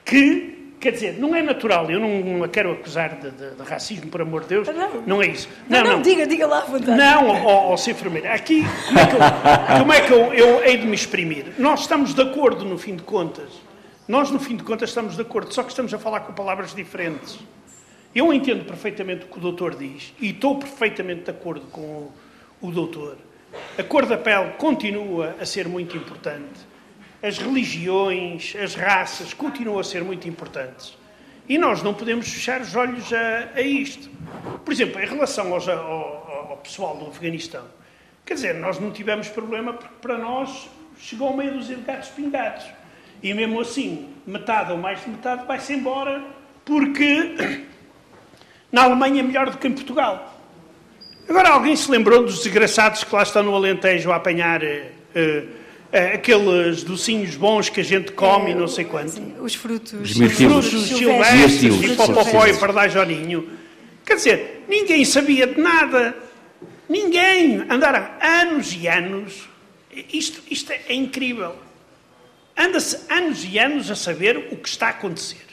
que, 0.05 0.75
quer 0.79 0.91
dizer, 0.93 1.19
não 1.19 1.35
é 1.35 1.41
natural, 1.41 1.91
eu 1.91 1.99
não, 1.99 2.21
não 2.21 2.45
a 2.45 2.49
quero 2.49 2.73
acusar 2.73 3.15
de, 3.17 3.31
de- 3.31 3.55
de 3.55 3.63
racismo, 3.63 4.11
por 4.11 4.21
amor 4.21 4.43
de 4.43 4.49
Deus, 4.49 4.69
Não. 5.07 5.23
é 5.23 5.29
isso. 5.29 5.49
Não, 5.67 5.83
não, 5.83 6.03
diga, 6.03 6.27
diga 6.27 6.47
lá 6.47 6.59
à 6.59 6.65
vontade. 6.65 6.99
Não, 6.99 7.29
ó, 7.29 7.73
ó, 7.73 7.75
enfermeira, 7.75 8.35
aqui, 8.35 8.63
como 8.87 8.99
é 8.99 9.07
que, 9.07 9.15
eu, 9.15 9.79
como 9.79 9.93
é 9.95 10.01
que 10.03 10.13
eu, 10.13 10.35
eu 10.35 10.63
hei 10.65 10.77
de 10.77 10.87
me 10.87 10.95
exprimir? 10.95 11.47
Nós 11.59 11.81
estamos 11.81 12.13
de 12.13 12.21
acordo, 12.21 12.67
no 12.67 12.77
fim 12.77 12.97
de 12.97 13.03
contas. 13.03 13.72
Nós, 14.13 14.31
no 14.31 14.39
fim 14.39 14.57
de 14.57 14.63
contas, 14.63 14.91
estamos 14.91 15.17
de 15.17 15.23
acordo, 15.23 15.55
só 15.55 15.63
que 15.63 15.71
estamos 15.71 15.95
a 15.95 15.99
falar 15.99 16.21
com 16.21 16.35
palavras 16.35 16.75
diferentes. 16.75 17.39
Eu 18.15 18.31
entendo 18.31 18.63
perfeitamente 18.63 19.25
o 19.25 19.29
que 19.29 19.39
o 19.39 19.41
doutor 19.41 19.75
diz 19.75 20.13
e 20.21 20.29
estou 20.29 20.59
perfeitamente 20.59 21.23
de 21.23 21.31
acordo 21.31 21.63
com 21.69 21.81
o, 21.81 22.13
o 22.61 22.71
doutor. 22.71 23.17
A 23.79 23.83
cor 23.83 24.05
da 24.05 24.19
pele 24.19 24.51
continua 24.59 25.35
a 25.41 25.47
ser 25.47 25.67
muito 25.67 25.97
importante. 25.97 26.61
As 27.23 27.39
religiões, 27.39 28.55
as 28.63 28.75
raças 28.75 29.33
continuam 29.33 29.79
a 29.79 29.85
ser 29.85 30.05
muito 30.05 30.29
importantes. 30.29 30.95
E 31.49 31.57
nós 31.57 31.83
não 31.83 31.95
podemos 31.95 32.29
fechar 32.29 32.61
os 32.61 32.77
olhos 32.77 33.11
a, 33.15 33.49
a 33.55 33.63
isto. 33.63 34.11
Por 34.63 34.75
exemplo, 34.75 35.01
em 35.01 35.07
relação 35.07 35.55
aos- 35.55 35.67
ao, 35.71 35.79
ao- 35.81 36.57
pessoal 36.63 36.99
do 36.99 37.07
Afeganistão, 37.07 37.65
quer 38.27 38.35
dizer, 38.35 38.55
nós 38.57 38.79
não 38.79 38.91
tivemos 38.91 39.29
problema 39.29 39.73
porque 39.73 39.95
para 40.03 40.19
nós 40.19 40.69
chegou 40.99 41.35
meia 41.35 41.51
dúzia 41.51 41.77
de 41.77 41.83
pingados. 42.11 42.67
E 43.23 43.33
mesmo 43.33 43.61
assim, 43.61 44.09
metade 44.27 44.73
ou 44.73 44.79
mais 44.79 45.03
de 45.03 45.11
metade 45.11 45.47
vai-se 45.47 45.73
embora 45.73 46.23
porque 46.65 47.35
na 48.71 48.85
Alemanha 48.85 49.21
é 49.21 49.23
melhor 49.23 49.51
do 49.51 49.59
que 49.59 49.69
em 49.69 49.73
Portugal. 49.73 50.29
Agora, 51.29 51.51
alguém 51.51 51.77
se 51.77 51.91
lembrou 51.91 52.25
dos 52.25 52.43
desgraçados 52.43 53.05
que 53.05 53.15
lá 53.15 53.23
estão 53.23 53.43
no 53.43 53.55
Alentejo 53.55 54.11
a 54.11 54.17
apanhar 54.17 54.63
eh, 54.63 54.91
eh, 55.15 56.13
aqueles 56.15 56.83
docinhos 56.83 57.37
bons 57.37 57.69
que 57.69 57.81
a 57.81 57.85
gente 57.85 58.13
come 58.13 58.51
e 58.51 58.55
não 58.55 58.67
sei 58.67 58.85
quanto? 58.85 59.21
Os 59.41 59.55
frutos. 59.55 59.93
Os 59.93 60.17
mirtilos. 60.17 60.69
Frutos 60.69 60.89
silvestres. 60.89 61.63
Mirtilos. 61.63 61.85
e 61.85 61.97
popopó 61.97 62.21
e 62.21 62.25
Silvestres. 62.25 62.59
pardais 62.59 62.97
ao 62.97 63.07
ninho. 63.07 63.49
Quer 64.05 64.17
dizer, 64.17 64.65
ninguém 64.69 65.05
sabia 65.05 65.47
de 65.47 65.61
nada. 65.61 66.17
Ninguém. 66.89 67.65
Andaram 67.71 68.07
anos 68.21 68.75
e 68.75 68.89
anos. 68.89 69.49
Isto, 70.13 70.43
isto 70.51 70.73
é 70.73 70.95
incrível. 70.95 71.55
Anda-se 72.57 73.13
anos 73.13 73.45
e 73.45 73.59
anos 73.59 73.91
a 73.91 73.97
saber 73.97 74.37
o 74.37 74.57
que 74.57 74.69
está 74.69 74.89
a 74.89 74.91
acontecer. 74.91 75.47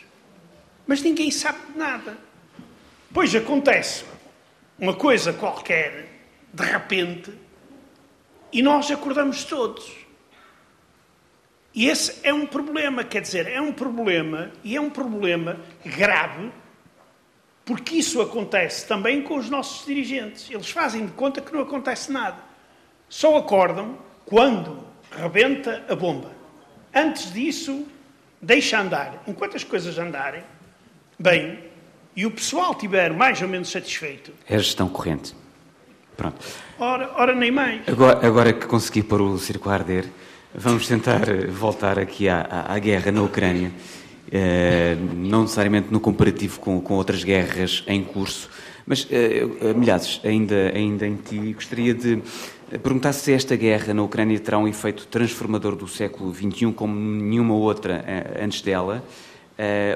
Mas 0.85 1.01
ninguém 1.01 1.31
sabe 1.31 1.59
de 1.71 1.77
nada. 1.77 2.17
Pois 3.13 3.33
acontece 3.35 4.05
uma 4.77 4.93
coisa 4.93 5.33
qualquer, 5.33 6.07
de 6.53 6.63
repente, 6.63 7.33
e 8.51 8.61
nós 8.61 8.89
acordamos 8.89 9.43
todos. 9.43 9.91
E 11.73 11.87
esse 11.87 12.19
é 12.23 12.33
um 12.33 12.45
problema, 12.45 13.03
quer 13.03 13.21
dizer, 13.21 13.47
é 13.47 13.61
um 13.61 13.71
problema, 13.71 14.51
e 14.63 14.75
é 14.75 14.81
um 14.81 14.89
problema 14.89 15.59
grave, 15.85 16.51
porque 17.63 17.97
isso 17.97 18.21
acontece 18.21 18.87
também 18.87 19.21
com 19.21 19.37
os 19.37 19.49
nossos 19.49 19.85
dirigentes. 19.85 20.49
Eles 20.49 20.71
fazem 20.71 21.05
de 21.05 21.11
conta 21.11 21.41
que 21.41 21.53
não 21.53 21.61
acontece 21.61 22.11
nada. 22.11 22.37
Só 23.07 23.37
acordam 23.37 23.97
quando 24.25 24.83
rebenta 25.11 25.85
a 25.87 25.95
bomba. 25.95 26.38
Antes 26.93 27.31
disso, 27.33 27.85
deixa 28.41 28.79
andar. 28.79 29.23
Enquanto 29.27 29.55
as 29.55 29.63
coisas 29.63 29.97
andarem, 29.97 30.41
bem, 31.17 31.59
e 32.15 32.25
o 32.25 32.31
pessoal 32.31 32.71
estiver 32.71 33.13
mais 33.13 33.41
ou 33.41 33.47
menos 33.47 33.69
satisfeito, 33.69 34.31
É 34.47 34.55
a 34.55 34.59
gestão 34.59 34.87
corrente. 34.89 35.35
Pronto. 36.17 36.45
ora, 36.77 37.11
ora 37.15 37.33
nem 37.35 37.49
mais. 37.51 37.81
Agora, 37.87 38.25
agora 38.27 38.51
que 38.53 38.65
consegui 38.65 39.01
pôr 39.03 39.21
o 39.21 39.37
circo 39.37 39.69
a 39.69 39.73
arder, 39.73 40.05
vamos 40.53 40.85
tentar 40.87 41.29
eh, 41.29 41.45
voltar 41.47 41.97
aqui 41.97 42.27
à, 42.27 42.41
à- 42.41 42.73
à 42.73 42.79
guerra 42.79 43.11
na 43.11 43.21
Ucrânia. 43.21 43.71
Eh, 44.31 44.97
não 45.15 45.43
necessariamente 45.43 45.87
no 45.91 45.99
comparativo 45.99 46.59
com, 46.59 46.81
com 46.81 46.95
outras 46.95 47.23
guerras 47.23 47.83
em 47.87 48.03
curso, 48.03 48.49
mas, 48.85 49.07
eh, 49.09 49.43
Milhazes, 49.75 50.19
ainda, 50.25 50.71
ainda 50.75 51.07
em 51.07 51.15
ti, 51.15 51.53
gostaria 51.53 51.93
de 51.93 52.21
eh, 52.71 52.77
perguntar 52.77 53.13
se 53.13 53.33
esta 53.33 53.55
guerra 53.55 53.93
na 53.93 54.03
Ucrânia 54.03 54.39
terá 54.39 54.57
um 54.57 54.67
efeito 54.67 55.07
transformador 55.07 55.75
do 55.75 55.87
século 55.87 56.33
XXI 56.33 56.71
como 56.73 56.95
nenhuma 56.95 57.55
outra 57.55 58.03
eh, 58.07 58.43
antes 58.43 58.61
dela. 58.61 59.03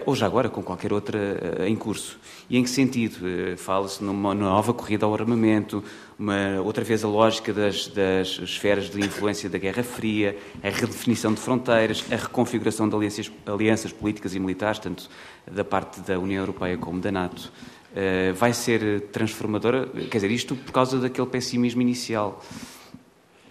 ou 0.05 0.13
já 0.13 0.25
agora 0.25 0.49
com 0.49 0.61
qualquer 0.61 0.91
outra 0.91 1.17
em 1.65 1.75
curso. 1.75 2.19
E 2.49 2.57
em 2.57 2.63
que 2.63 2.69
sentido? 2.69 3.55
Fala-se 3.55 4.03
numa 4.03 4.33
nova 4.35 4.73
corrida 4.73 5.05
ao 5.05 5.13
armamento, 5.13 5.81
uma, 6.19 6.61
outra 6.61 6.83
vez 6.83 7.03
a 7.03 7.07
lógica 7.07 7.53
das, 7.53 7.87
das 7.87 8.39
esferas 8.39 8.89
de 8.89 8.99
influência 8.99 9.49
da 9.49 9.57
Guerra 9.57 9.81
Fria, 9.81 10.37
a 10.61 10.69
redefinição 10.69 11.33
de 11.33 11.39
fronteiras, 11.39 12.03
a 12.11 12.17
reconfiguração 12.17 12.89
de 12.89 12.95
alianças, 12.95 13.31
alianças 13.45 13.93
políticas 13.93 14.35
e 14.35 14.39
militares, 14.39 14.79
tanto 14.79 15.09
da 15.49 15.63
parte 15.63 16.01
da 16.01 16.19
União 16.19 16.41
Europeia 16.41 16.77
como 16.77 16.99
da 16.99 17.11
NATO. 17.11 17.49
Uh, 17.93 18.33
vai 18.33 18.53
ser 18.53 19.01
transformadora? 19.11 19.87
Quer 19.87 20.17
dizer, 20.17 20.31
isto 20.31 20.55
por 20.55 20.71
causa 20.71 20.99
daquele 20.99 21.27
pessimismo 21.27 21.81
inicial 21.81 22.43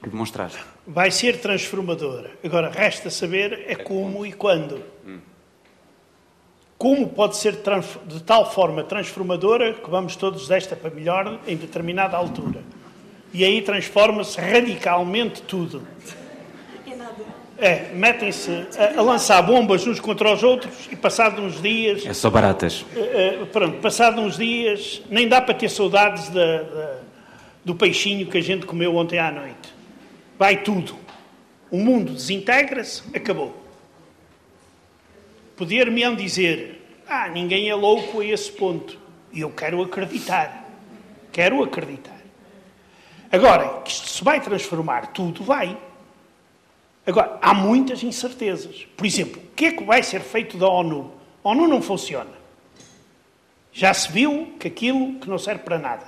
que 0.02 0.10
demonstraste. 0.10 0.58
Vai 0.86 1.12
ser 1.12 1.40
transformadora. 1.40 2.32
Agora, 2.42 2.68
resta 2.68 3.08
saber 3.08 3.64
é 3.68 3.76
como 3.76 4.26
e 4.26 4.32
quando. 4.32 4.82
Como 6.76 7.08
pode 7.10 7.36
ser 7.36 7.62
de 8.06 8.22
tal 8.24 8.50
forma 8.50 8.82
transformadora 8.82 9.74
que 9.74 9.88
vamos 9.88 10.16
todos 10.16 10.48
desta 10.48 10.74
para 10.74 10.90
melhor 10.90 11.38
em 11.46 11.56
determinada 11.56 12.16
altura. 12.16 12.60
E 13.32 13.44
aí 13.44 13.62
transforma-se 13.62 14.40
radicalmente 14.40 15.42
tudo. 15.42 15.86
É, 17.62 17.92
metem-se 17.94 18.50
a, 18.76 18.98
a, 18.98 19.02
lançar 19.02 19.40
bombas 19.40 19.86
uns 19.86 20.00
contra 20.00 20.32
os 20.32 20.42
outros 20.42 20.88
e 20.90 20.96
passado 20.96 21.40
uns 21.40 21.62
dias... 21.62 22.04
É 22.04 22.12
só 22.12 22.28
baratas. 22.28 22.80
Uh, 22.80 23.46
pronto, 23.52 23.78
passado 23.78 24.20
uns 24.20 24.36
dias, 24.36 25.00
nem 25.08 25.28
dá 25.28 25.40
para 25.40 25.54
ter 25.54 25.68
saudades 25.68 26.28
da, 26.30 26.62
da, 26.62 26.98
do 27.64 27.72
peixinho 27.72 28.26
que 28.26 28.36
a 28.36 28.40
gente 28.40 28.66
comeu 28.66 28.96
ontem 28.96 29.20
à 29.20 29.30
noite. 29.30 29.72
Vai 30.36 30.56
tudo. 30.56 30.96
O 31.70 31.76
mundo 31.76 32.12
desintegra-se, 32.12 33.04
acabou. 33.14 33.54
Poder-me-ão 35.56 36.16
dizer, 36.16 36.84
ah, 37.08 37.28
ninguém 37.28 37.70
é 37.70 37.74
louco 37.76 38.22
a 38.22 38.26
esse 38.26 38.50
ponto. 38.50 38.98
E 39.32 39.40
eu 39.40 39.50
quero 39.50 39.80
acreditar. 39.80 40.68
Quero 41.30 41.62
acreditar. 41.62 42.20
Agora, 43.30 43.82
que 43.84 43.90
isto 43.92 44.08
se 44.08 44.24
vai 44.24 44.40
transformar, 44.40 45.12
tudo 45.12 45.44
vai. 45.44 45.78
Agora, 47.06 47.38
há 47.42 47.52
muitas 47.52 48.02
incertezas. 48.02 48.86
Por 48.96 49.04
exemplo, 49.04 49.42
o 49.42 49.54
que 49.54 49.66
é 49.66 49.72
que 49.72 49.84
vai 49.84 50.02
ser 50.02 50.20
feito 50.20 50.56
da 50.56 50.68
ONU? 50.68 51.12
A 51.42 51.48
ONU 51.48 51.66
não 51.66 51.82
funciona. 51.82 52.30
Já 53.72 53.92
se 53.92 54.10
viu 54.12 54.54
que 54.60 54.68
aquilo 54.68 55.14
que 55.18 55.28
não 55.28 55.38
serve 55.38 55.64
para 55.64 55.78
nada. 55.78 56.06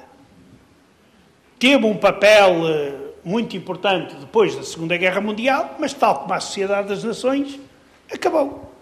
Teve 1.58 1.84
um 1.86 1.96
papel 1.96 2.62
uh, 2.62 3.14
muito 3.24 3.56
importante 3.56 4.14
depois 4.16 4.54
da 4.54 4.62
Segunda 4.62 4.96
Guerra 4.96 5.20
Mundial, 5.20 5.76
mas 5.78 5.94
tal 5.94 6.20
como 6.20 6.34
a 6.34 6.40
Sociedade 6.40 6.88
das 6.88 7.02
Nações, 7.02 7.58
acabou. 8.12 8.72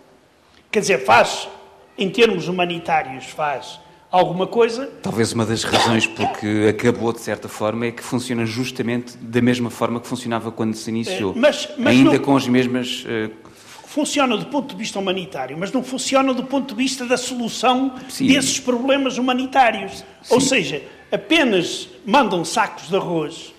Quer 0.71 0.81
dizer, 0.81 1.05
faz, 1.05 1.49
em 1.97 2.11
termos 2.11 2.49
humanitários, 2.49 3.27
faz 3.27 3.79
alguma 4.13 4.47
coisa. 4.47 4.87
Talvez 5.03 5.33
uma 5.33 5.47
das 5.47 5.65
razões 5.65 6.07
porque 6.07 6.67
acabou 6.69 7.13
de 7.13 7.21
certa 7.21 7.49
forma 7.49 7.87
é 7.87 7.91
que 7.91 8.03
funciona 8.03 8.45
justamente 8.45 9.17
da 9.17 9.41
mesma 9.41 9.71
forma 9.71 9.99
que 9.99 10.07
funcionava 10.07 10.53
quando 10.53 10.75
se 10.75 10.91
iniciou. 10.91 11.33
Eh, 11.33 11.39
mas, 11.39 11.69
mas 11.79 11.97
ainda 11.97 12.13
não... 12.13 12.19
com 12.19 12.37
as 12.37 12.47
mesmas. 12.47 13.05
Uh... 13.05 13.33
Funciona 13.87 14.37
do 14.37 14.47
ponto 14.47 14.71
de 14.71 14.77
vista 14.77 14.99
humanitário, 14.99 15.57
mas 15.59 15.71
não 15.73 15.83
funciona 15.83 16.33
do 16.33 16.45
ponto 16.45 16.75
de 16.75 16.75
vista 16.75 17.05
da 17.05 17.17
solução 17.17 17.95
Sim. 18.09 18.27
desses 18.27 18.59
problemas 18.59 19.19
humanitários. 19.19 20.05
Sim. 20.23 20.35
Ou 20.35 20.41
seja, 20.41 20.83
apenas 21.11 21.89
mandam 22.07 22.43
sacos 22.43 22.89
de 22.89 22.97
arroz 22.97 23.53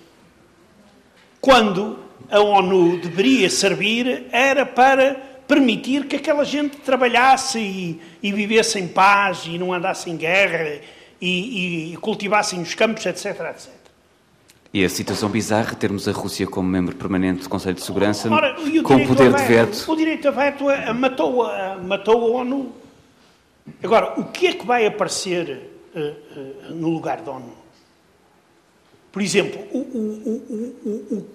quando 1.39 1.99
a 2.31 2.39
ONU 2.39 2.97
deveria 2.97 3.49
servir 3.49 4.25
era 4.31 4.65
para 4.65 5.32
permitir 5.47 6.07
que 6.07 6.15
aquela 6.15 6.43
gente 6.43 6.77
trabalhasse 6.77 7.59
e, 7.59 8.01
e 8.21 8.31
vivesse 8.31 8.79
em 8.79 8.87
paz 8.87 9.43
e 9.45 9.57
não 9.57 9.73
andasse 9.73 10.09
em 10.09 10.17
guerra 10.17 10.79
e, 11.21 11.93
e 11.93 11.97
cultivassem 11.97 12.61
os 12.61 12.73
campos, 12.75 13.05
etc, 13.05 13.25
etc. 13.25 13.83
E 14.73 14.83
a 14.83 14.89
situação 14.89 15.29
bizarra, 15.29 15.75
termos 15.75 16.07
a 16.07 16.11
Rússia 16.11 16.47
como 16.47 16.67
membro 16.67 16.95
permanente 16.95 17.43
do 17.43 17.49
Conselho 17.49 17.75
de 17.75 17.83
Segurança, 17.83 18.27
Ora, 18.27 18.55
com 18.83 18.95
o 18.95 19.07
poder 19.07 19.31
de 19.31 19.43
veto. 19.43 19.91
O 19.91 19.95
direito 19.95 20.27
a 20.27 20.31
veto 20.31 20.65
matou, 20.95 21.43
a, 21.43 21.77
matou 21.77 22.37
a 22.37 22.41
ONU. 22.41 22.73
Agora, 23.83 24.19
o 24.19 24.25
que 24.25 24.47
é 24.47 24.53
que 24.53 24.65
vai 24.65 24.87
aparecer 24.87 25.69
uh, 25.95 25.99
uh, 25.99 26.73
no 26.73 26.89
lugar 26.89 27.21
da 27.21 27.33
ONU? 27.33 27.53
Por 29.11 29.21
exemplo, 29.21 29.61
o, 29.71 29.77
o, 29.77 31.17
o, 31.17 31.25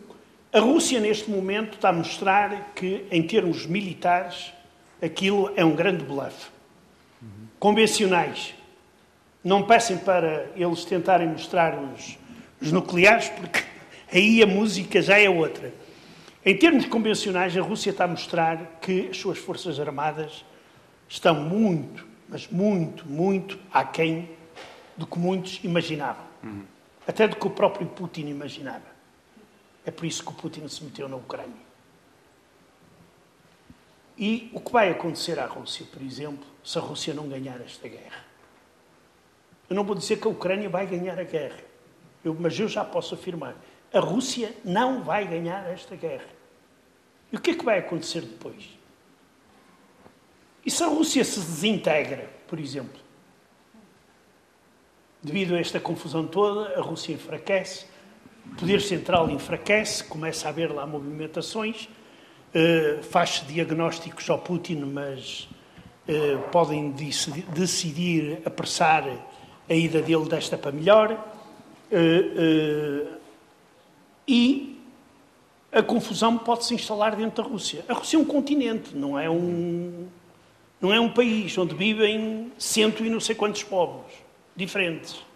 a 0.51 0.61
Rússia, 0.61 0.99
neste 0.99 1.31
momento, 1.31 1.75
está 1.75 1.91
a 1.91 1.93
mostrar 1.93 2.73
que, 2.75 3.05
em 3.11 3.23
termos 3.23 3.67
militares, 3.67 4.51
aquilo 5.03 5.53
é 5.55 5.65
um 5.65 5.75
grande 5.75 6.05
bluff. 6.05 6.49
Convencionais. 7.59 8.55
Não 9.45 9.65
peçam 9.65 9.99
para 9.99 10.51
eles 10.57 10.85
tentarem 10.85 11.29
mostrar 11.29 11.79
os, 11.79 12.19
os 12.61 12.73
nucleares, 12.73 13.29
porque 13.29 13.63
aí 14.13 14.43
a 14.43 14.47
música 14.47 15.03
já 15.03 15.19
é 15.19 15.29
outra. 15.29 15.73
Em 16.45 16.57
termos 16.57 16.87
convencionais, 16.87 17.55
a 17.57 17.61
Rússia 17.61 17.91
está 17.91 18.05
a 18.05 18.09
mostrar 18.09 18.79
que 18.81 19.09
as 19.11 19.19
suas 19.19 19.37
forças 19.37 19.79
armadas 19.79 20.45
estão 21.07 21.35
muito, 21.35 22.07
mas 22.27 22.49
muito, 22.49 23.07
muito 23.07 23.59
aquém 23.71 24.31
do 24.97 25.07
que 25.07 25.19
muitos 25.19 25.61
imaginavam. 25.63 26.25
Uhum. 26.43 26.63
Até 27.07 27.29
do 27.29 27.37
que 27.37 27.47
o 27.47 27.51
próprio 27.51 27.87
Putin 27.87 28.29
imaginava. 28.29 28.88
É 29.85 29.91
por 29.91 30.05
isso 30.05 30.23
que 30.23 30.31
o 30.31 30.35
Putin 30.35 30.69
se 30.69 30.83
meteu 30.85 31.09
na 31.09 31.17
Ucrânia. 31.17 31.69
E 34.19 34.51
o 34.53 34.61
que 34.61 34.73
vai 34.73 34.91
acontecer 34.91 35.39
à 35.39 35.47
Rússia, 35.47 35.87
por 35.91 36.03
exemplo, 36.03 36.45
se 36.65 36.77
a 36.77 36.81
Rússia 36.81 37.15
não 37.15 37.29
ganhar 37.29 37.61
esta 37.61 37.89
guerra? 37.89 38.25
Eu 39.71 39.77
não 39.77 39.85
vou 39.85 39.95
dizer 39.95 40.19
que 40.19 40.27
a 40.27 40.31
Ucrânia 40.31 40.69
vai 40.69 40.87
ganhar 40.87 41.19
a 41.19 41.25
guerra, 41.25 41.63
eu, 42.25 42.35
mas 42.35 42.59
eu 42.59 42.67
já 42.67 42.85
posso 42.85 43.15
afirmar: 43.15 43.55
a 43.93 44.01
Rússia 44.01 44.55
não 44.65 45.03
vai 45.05 45.27
ganhar 45.27 45.65
esta 45.71 45.95
guerra. 45.95 46.29
E 47.31 47.37
o 47.37 47.41
que 47.41 47.51
é 47.51 47.55
que 47.55 47.65
vai 47.65 47.79
acontecer 47.79 48.23
depois? 48.23 48.77
E 50.65 50.71
se 50.71 50.83
a 50.83 50.87
Rússia 50.87 51.25
se 51.25 51.39
desintegra, 51.39 52.29
por 52.47 52.59
exemplo? 52.59 53.01
Devido 55.23 55.55
a 55.55 55.61
esta 55.61 55.79
confusão 55.81 56.27
toda, 56.27 56.79
a 56.79 56.83
Rússia 56.83 57.13
enfraquece, 57.13 57.87
o 58.53 58.57
poder 58.57 58.81
central 58.81 59.31
enfraquece, 59.31 60.05
começa 60.05 60.47
a 60.47 60.51
haver 60.51 60.73
lá 60.73 60.87
movimentações, 60.87 61.85
uh, 61.85 63.03
faz-se 63.05 63.45
diagnósticos 63.45 64.29
ao 64.29 64.39
Putin, 64.39 64.77
mas 64.77 65.49
uh, 66.09 66.39
podem 66.51 66.91
decidir 66.91 68.41
apressar 68.45 69.05
a 69.69 69.75
ida 69.75 70.01
dele 70.03 70.29
desta 70.29 70.57
para 70.59 70.73
melhor. 70.73 71.13
Uh, 71.91 73.19
e 74.27 74.79
a 75.71 75.83
confusão 75.83 76.37
pode 76.37 76.65
se 76.65 76.75
instalar 76.75 77.15
dentro 77.15 77.43
da 77.43 77.49
Rússia. 77.49 77.85
A 77.89 77.93
Rússia 77.93 78.17
é 78.17 78.21
um 78.21 78.25
continente, 78.25 78.97
não 78.97 79.19
é 79.19 79.29
um, 79.29 80.07
não 80.81 80.93
é 80.93 80.99
um 80.99 81.11
país 81.11 81.57
onde 81.57 81.75
vivem 81.75 82.53
cento 82.59 83.05
e 83.05 83.11
não 83.11 83.21
sei 83.21 83.35
quantos 83.35 83.63
povos 83.63 84.13
diferentes. 84.57 85.28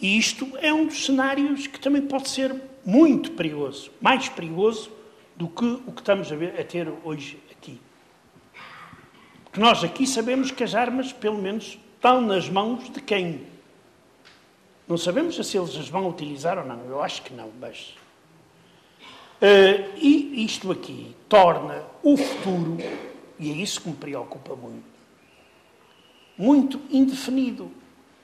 E 0.00 0.16
isto 0.16 0.50
é 0.58 0.72
um 0.72 0.86
dos 0.86 1.04
cenários 1.04 1.66
que 1.66 1.78
também 1.78 2.02
pode 2.02 2.28
ser 2.30 2.54
muito 2.84 3.32
perigoso, 3.32 3.90
mais 4.00 4.28
perigoso 4.28 4.90
do 5.36 5.46
que 5.46 5.64
o 5.64 5.92
que 5.92 6.00
estamos 6.00 6.32
a, 6.32 6.36
ver, 6.36 6.58
a 6.58 6.64
ter 6.64 6.88
hoje 7.04 7.38
aqui. 7.50 7.78
Porque 9.44 9.60
nós 9.60 9.84
aqui 9.84 10.06
sabemos 10.06 10.50
que 10.50 10.64
as 10.64 10.74
armas, 10.74 11.12
pelo 11.12 11.36
menos, 11.36 11.78
estão 11.94 12.20
nas 12.20 12.48
mãos 12.48 12.88
de 12.90 13.00
quem? 13.00 13.46
Não 14.88 14.96
sabemos 14.96 15.34
se 15.36 15.58
eles 15.58 15.76
as 15.76 15.88
vão 15.88 16.08
utilizar 16.08 16.58
ou 16.58 16.64
não. 16.64 16.80
Eu 16.86 17.02
acho 17.02 17.22
que 17.22 17.34
não, 17.34 17.50
mas. 17.60 17.94
Uh, 19.40 19.96
e 19.96 20.44
isto 20.44 20.70
aqui 20.70 21.14
torna 21.28 21.82
o 22.02 22.16
futuro, 22.16 22.76
e 23.38 23.50
é 23.50 23.54
isso 23.54 23.80
que 23.80 23.88
me 23.88 23.96
preocupa 23.96 24.54
muito, 24.54 24.84
muito 26.36 26.80
indefinido 26.90 27.70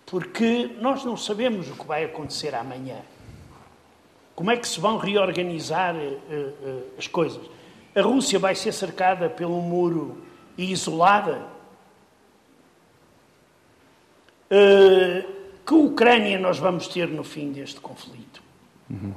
porque 0.06 0.70
nós 0.80 1.04
não 1.04 1.16
sabemos 1.16 1.68
o 1.68 1.74
que 1.74 1.84
vai 1.84 2.04
acontecer 2.04 2.54
amanhã. 2.54 2.98
Como 4.36 4.50
é 4.50 4.56
que 4.56 4.68
se 4.68 4.78
vão 4.78 4.98
reorganizar 4.98 5.96
uh, 5.96 5.98
uh, 5.98 6.82
as 6.96 7.08
coisas? 7.08 7.42
A 7.94 8.02
Rússia 8.02 8.38
vai 8.38 8.54
ser 8.54 8.72
cercada 8.72 9.28
pelo 9.28 9.60
muro 9.60 10.22
e 10.56 10.70
isolada? 10.70 11.42
Uh, 14.50 15.36
que 15.66 15.74
Ucrânia 15.74 16.38
nós 16.38 16.58
vamos 16.58 16.86
ter 16.86 17.08
no 17.08 17.24
fim 17.24 17.50
deste 17.50 17.80
conflito? 17.80 18.40
Uhum. 18.88 19.14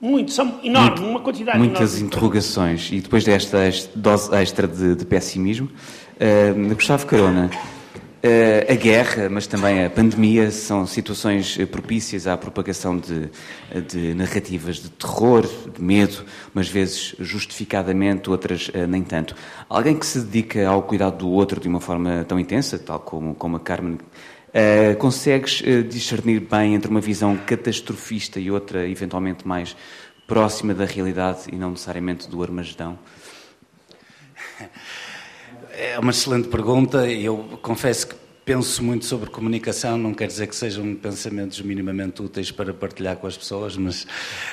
Muito, 0.00 0.32
são 0.32 0.58
enormes, 0.64 0.98
Muito, 0.98 1.10
uma 1.10 1.20
quantidade 1.20 1.58
Muitas 1.58 2.00
interrogações. 2.00 2.90
E 2.90 3.00
depois 3.00 3.22
desta 3.22 3.58
dose 3.94 4.34
extra 4.34 4.66
de, 4.66 4.96
de 4.96 5.04
pessimismo, 5.04 5.70
uh, 6.16 6.74
Gustavo 6.74 7.06
Carona, 7.06 7.48
a 8.68 8.74
guerra, 8.74 9.28
mas 9.28 9.48
também 9.48 9.84
a 9.84 9.90
pandemia, 9.90 10.50
são 10.50 10.86
situações 10.86 11.56
propícias 11.70 12.26
à 12.26 12.36
propagação 12.36 12.96
de, 12.96 13.28
de 13.88 14.14
narrativas 14.14 14.76
de 14.76 14.90
terror, 14.90 15.42
de 15.42 15.82
medo, 15.82 16.24
umas 16.54 16.68
vezes 16.68 17.16
justificadamente, 17.18 18.30
outras 18.30 18.70
nem 18.88 19.02
tanto. 19.02 19.34
Alguém 19.68 19.98
que 19.98 20.06
se 20.06 20.20
dedica 20.20 20.68
ao 20.68 20.82
cuidado 20.82 21.18
do 21.18 21.28
outro 21.28 21.60
de 21.60 21.68
uma 21.68 21.80
forma 21.80 22.24
tão 22.28 22.38
intensa, 22.38 22.78
tal 22.78 23.00
como, 23.00 23.34
como 23.34 23.56
a 23.56 23.60
Carmen, 23.60 23.98
uh, 24.52 24.96
consegues 24.98 25.62
discernir 25.88 26.40
bem 26.40 26.74
entre 26.74 26.90
uma 26.90 27.00
visão 27.00 27.36
catastrofista 27.36 28.38
e 28.38 28.50
outra, 28.50 28.88
eventualmente, 28.88 29.46
mais 29.46 29.76
próxima 30.26 30.72
da 30.74 30.84
realidade 30.84 31.42
e 31.52 31.56
não 31.56 31.70
necessariamente 31.70 32.28
do 32.28 32.42
Armagedão? 32.42 32.98
É 35.74 35.98
uma 35.98 36.10
excelente 36.10 36.48
pergunta. 36.48 37.10
Eu 37.10 37.58
confesso 37.62 38.08
que 38.08 38.14
penso 38.44 38.82
muito 38.82 39.06
sobre 39.06 39.30
comunicação, 39.30 39.96
não 39.96 40.12
quer 40.12 40.26
dizer 40.26 40.46
que 40.46 40.54
sejam 40.54 40.94
pensamentos 40.94 41.60
minimamente 41.62 42.20
úteis 42.20 42.50
para 42.50 42.74
partilhar 42.74 43.16
com 43.16 43.26
as 43.26 43.38
pessoas, 43.38 43.76
mas 43.76 44.06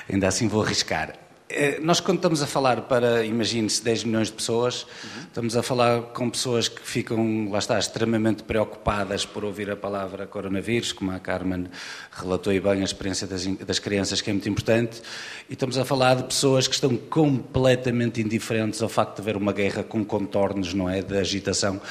ainda 0.09 0.29
assim 0.29 0.47
vou 0.47 0.63
arriscar. 0.63 1.28
Eh, 1.51 1.79
nós, 1.81 1.99
quando 1.99 2.17
estamos 2.17 2.43
a 2.43 2.47
falar 2.47 2.81
para, 2.81 3.25
imagine-se, 3.25 3.83
10 3.83 4.03
milhões 4.03 4.27
de 4.27 4.33
pessoas, 4.33 4.83
uhum. 4.83 5.21
estamos 5.21 5.57
a 5.57 5.63
falar 5.63 6.01
com 6.13 6.29
pessoas 6.29 6.67
que 6.67 6.79
ficam, 6.79 7.49
lá 7.49 7.57
está, 7.57 7.79
extremamente 7.79 8.43
preocupadas 8.43 9.25
por 9.25 9.43
ouvir 9.43 9.71
a 9.71 9.75
palavra 9.75 10.27
coronavírus, 10.27 10.91
como 10.91 11.11
a 11.11 11.19
Carmen 11.19 11.65
relatou 12.11 12.53
e 12.53 12.59
bem 12.59 12.81
a 12.81 12.83
experiência 12.83 13.25
das, 13.25 13.47
das 13.47 13.79
crianças, 13.79 14.21
que 14.21 14.29
é 14.29 14.33
muito 14.33 14.47
importante, 14.47 15.01
e 15.49 15.53
estamos 15.53 15.75
a 15.79 15.83
falar 15.83 16.17
de 16.17 16.23
pessoas 16.25 16.67
que 16.67 16.75
estão 16.75 16.95
completamente 16.95 18.21
indiferentes 18.21 18.79
ao 18.83 18.89
facto 18.89 19.15
de 19.15 19.21
haver 19.23 19.35
uma 19.35 19.51
guerra 19.51 19.81
com 19.81 20.05
contornos, 20.05 20.75
não 20.75 20.87
é, 20.87 21.01
de 21.01 21.17
agitação 21.17 21.81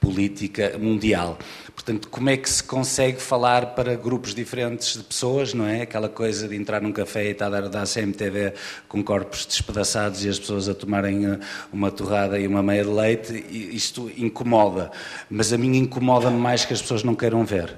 política 0.00 0.78
mundial. 0.78 1.36
Portanto, 1.78 2.08
como 2.08 2.28
é 2.28 2.36
que 2.36 2.50
se 2.50 2.62
consegue 2.64 3.22
falar 3.22 3.76
para 3.76 3.94
grupos 3.94 4.34
diferentes 4.34 4.94
de 4.94 5.04
pessoas, 5.04 5.54
não 5.54 5.64
é? 5.64 5.82
Aquela 5.82 6.08
coisa 6.08 6.48
de 6.48 6.56
entrar 6.56 6.82
num 6.82 6.90
café 6.90 7.28
e 7.28 7.30
estar 7.30 7.54
a 7.54 7.60
dar 7.68 7.86
CMTV 7.86 8.52
com 8.88 9.00
corpos 9.02 9.46
despedaçados 9.46 10.24
e 10.24 10.28
as 10.28 10.40
pessoas 10.40 10.68
a 10.68 10.74
tomarem 10.74 11.24
eh, 11.24 11.38
uma 11.72 11.92
torrada 11.92 12.36
e 12.36 12.48
uma 12.48 12.64
meia 12.64 12.82
de 12.82 12.90
leite, 12.90 13.46
isto 13.72 14.10
incomoda. 14.16 14.90
Mas 15.30 15.52
a 15.52 15.56
mim 15.56 15.76
incomoda-me 15.76 16.36
mais 16.36 16.64
que 16.64 16.72
as 16.72 16.82
pessoas 16.82 17.04
não 17.04 17.14
queiram 17.14 17.44
ver. 17.44 17.72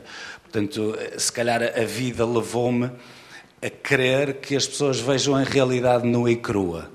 Portanto, 0.44 0.96
eh, 0.98 1.18
se 1.18 1.30
calhar 1.30 1.62
a 1.62 1.84
vida 1.84 2.24
levou-me 2.24 2.90
a 3.60 3.68
querer 3.68 4.40
que 4.40 4.56
as 4.56 4.66
pessoas 4.66 4.98
vejam 4.98 5.36
a 5.36 5.42
realidade 5.42 6.08
nua 6.08 6.30
e 6.30 6.36
crua 6.36 6.90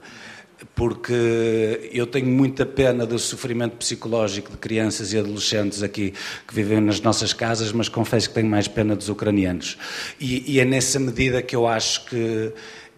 porque 0.75 1.89
eu 1.93 2.05
tenho 2.05 2.27
muita 2.27 2.65
pena 2.65 3.05
do 3.05 3.17
sofrimento 3.17 3.77
psicológico 3.77 4.51
de 4.51 4.57
crianças 4.57 5.13
e 5.13 5.17
adolescentes 5.17 5.81
aqui 5.81 6.13
que 6.45 6.53
vivem 6.53 6.81
nas 6.81 6.99
nossas 6.99 7.31
casas, 7.31 7.71
mas 7.71 7.87
confesso 7.87 8.27
que 8.27 8.35
tenho 8.35 8.49
mais 8.49 8.67
pena 8.67 8.93
dos 8.93 9.07
ucranianos. 9.07 9.77
E, 10.19 10.53
e 10.53 10.59
é 10.59 10.65
nessa 10.65 10.99
medida 10.99 11.41
que 11.41 11.55
eu 11.55 11.65
acho 11.65 12.05
que 12.05 12.51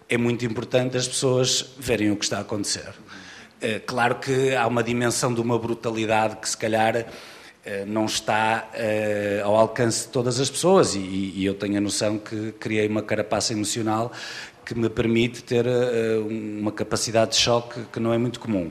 é 0.08 0.18
muito 0.18 0.44
importante 0.44 0.96
as 0.96 1.06
pessoas 1.06 1.74
verem 1.78 2.10
o 2.10 2.16
que 2.16 2.24
está 2.24 2.38
a 2.38 2.40
acontecer. 2.40 2.92
É, 3.60 3.78
claro 3.78 4.16
que 4.16 4.54
há 4.54 4.66
uma 4.66 4.82
dimensão 4.82 5.32
de 5.32 5.40
uma 5.40 5.58
brutalidade 5.58 6.36
que 6.36 6.48
se 6.48 6.56
calhar 6.56 7.06
é, 7.64 7.84
não 7.84 8.06
está 8.06 8.70
é, 8.72 9.42
ao 9.44 9.54
alcance 9.54 10.06
de 10.06 10.12
todas 10.12 10.40
as 10.40 10.48
pessoas 10.48 10.94
e, 10.94 11.00
e, 11.00 11.44
eu 11.44 11.54
tenho 11.54 11.76
a 11.76 11.80
noção 11.80 12.16
que 12.16 12.52
criei 12.52 12.88
uma 12.88 13.02
carapaça 13.02 13.52
emocional 13.52 14.10
que 14.68 14.78
me 14.78 14.90
permite 14.90 15.42
ter 15.42 15.66
uh, 15.66 16.28
uma 16.28 16.70
capacidade 16.70 17.30
de 17.30 17.38
choque 17.38 17.80
que 17.90 17.98
não 17.98 18.12
é 18.12 18.18
muito 18.18 18.38
comum. 18.38 18.70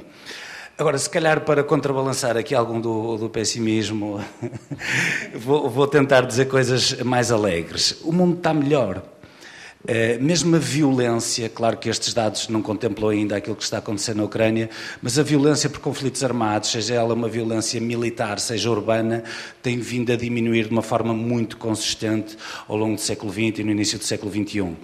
Agora, 0.78 0.96
se 0.96 1.10
calhar 1.10 1.42
para 1.42 1.64
contrabalançar 1.64 2.38
aqui 2.38 2.54
algum 2.54 2.80
do, 2.80 3.18
do 3.18 3.30
pessimismo, 3.32 4.24
vou, 5.34 5.68
vou, 5.68 5.88
tentar 5.88 6.22
dizer 6.22 6.48
coisas 6.48 7.02
mais 7.02 7.32
alegres. 7.32 8.00
O 8.04 8.12
mundo 8.12 8.38
está 8.38 8.54
melhor. 8.54 9.02
Uh, 9.84 10.22
mesmo 10.22 10.56
a 10.56 10.60
violência, 10.60 11.50
claro 11.50 11.78
que 11.78 11.90
estes 11.90 12.14
dados 12.14 12.48
não 12.48 12.62
contemplam 12.62 13.10
ainda 13.10 13.36
aquilo 13.36 13.56
que 13.56 13.64
está 13.64 13.80
acontecendo 13.80 14.18
na 14.18 14.26
Ucrânia, 14.26 14.70
mas 15.02 15.18
a 15.18 15.24
violência 15.24 15.68
por 15.68 15.80
conflitos 15.80 16.24
armados, 16.24 16.70
seja 16.70 16.94
ela 16.94 17.16
uma 17.16 17.28
violência 17.28 17.82
militar, 17.82 18.40
seja 18.40 18.70
urbana, 18.70 19.24
tem 19.64 19.80
vindo 19.80 20.12
a 20.12 20.16
diminuir 20.16 20.66
de 20.66 20.72
uma 20.72 20.84
forma 20.84 21.14
muito 21.14 21.58
consistente 21.58 22.38
ao 22.68 22.78
longo 22.78 22.96
do 22.96 23.02
século 23.02 23.32
XX 23.32 23.60
e 23.60 23.64
no 23.64 23.72
início 23.72 23.98
do 23.98 24.04
século 24.04 24.32
XXI 24.32 24.76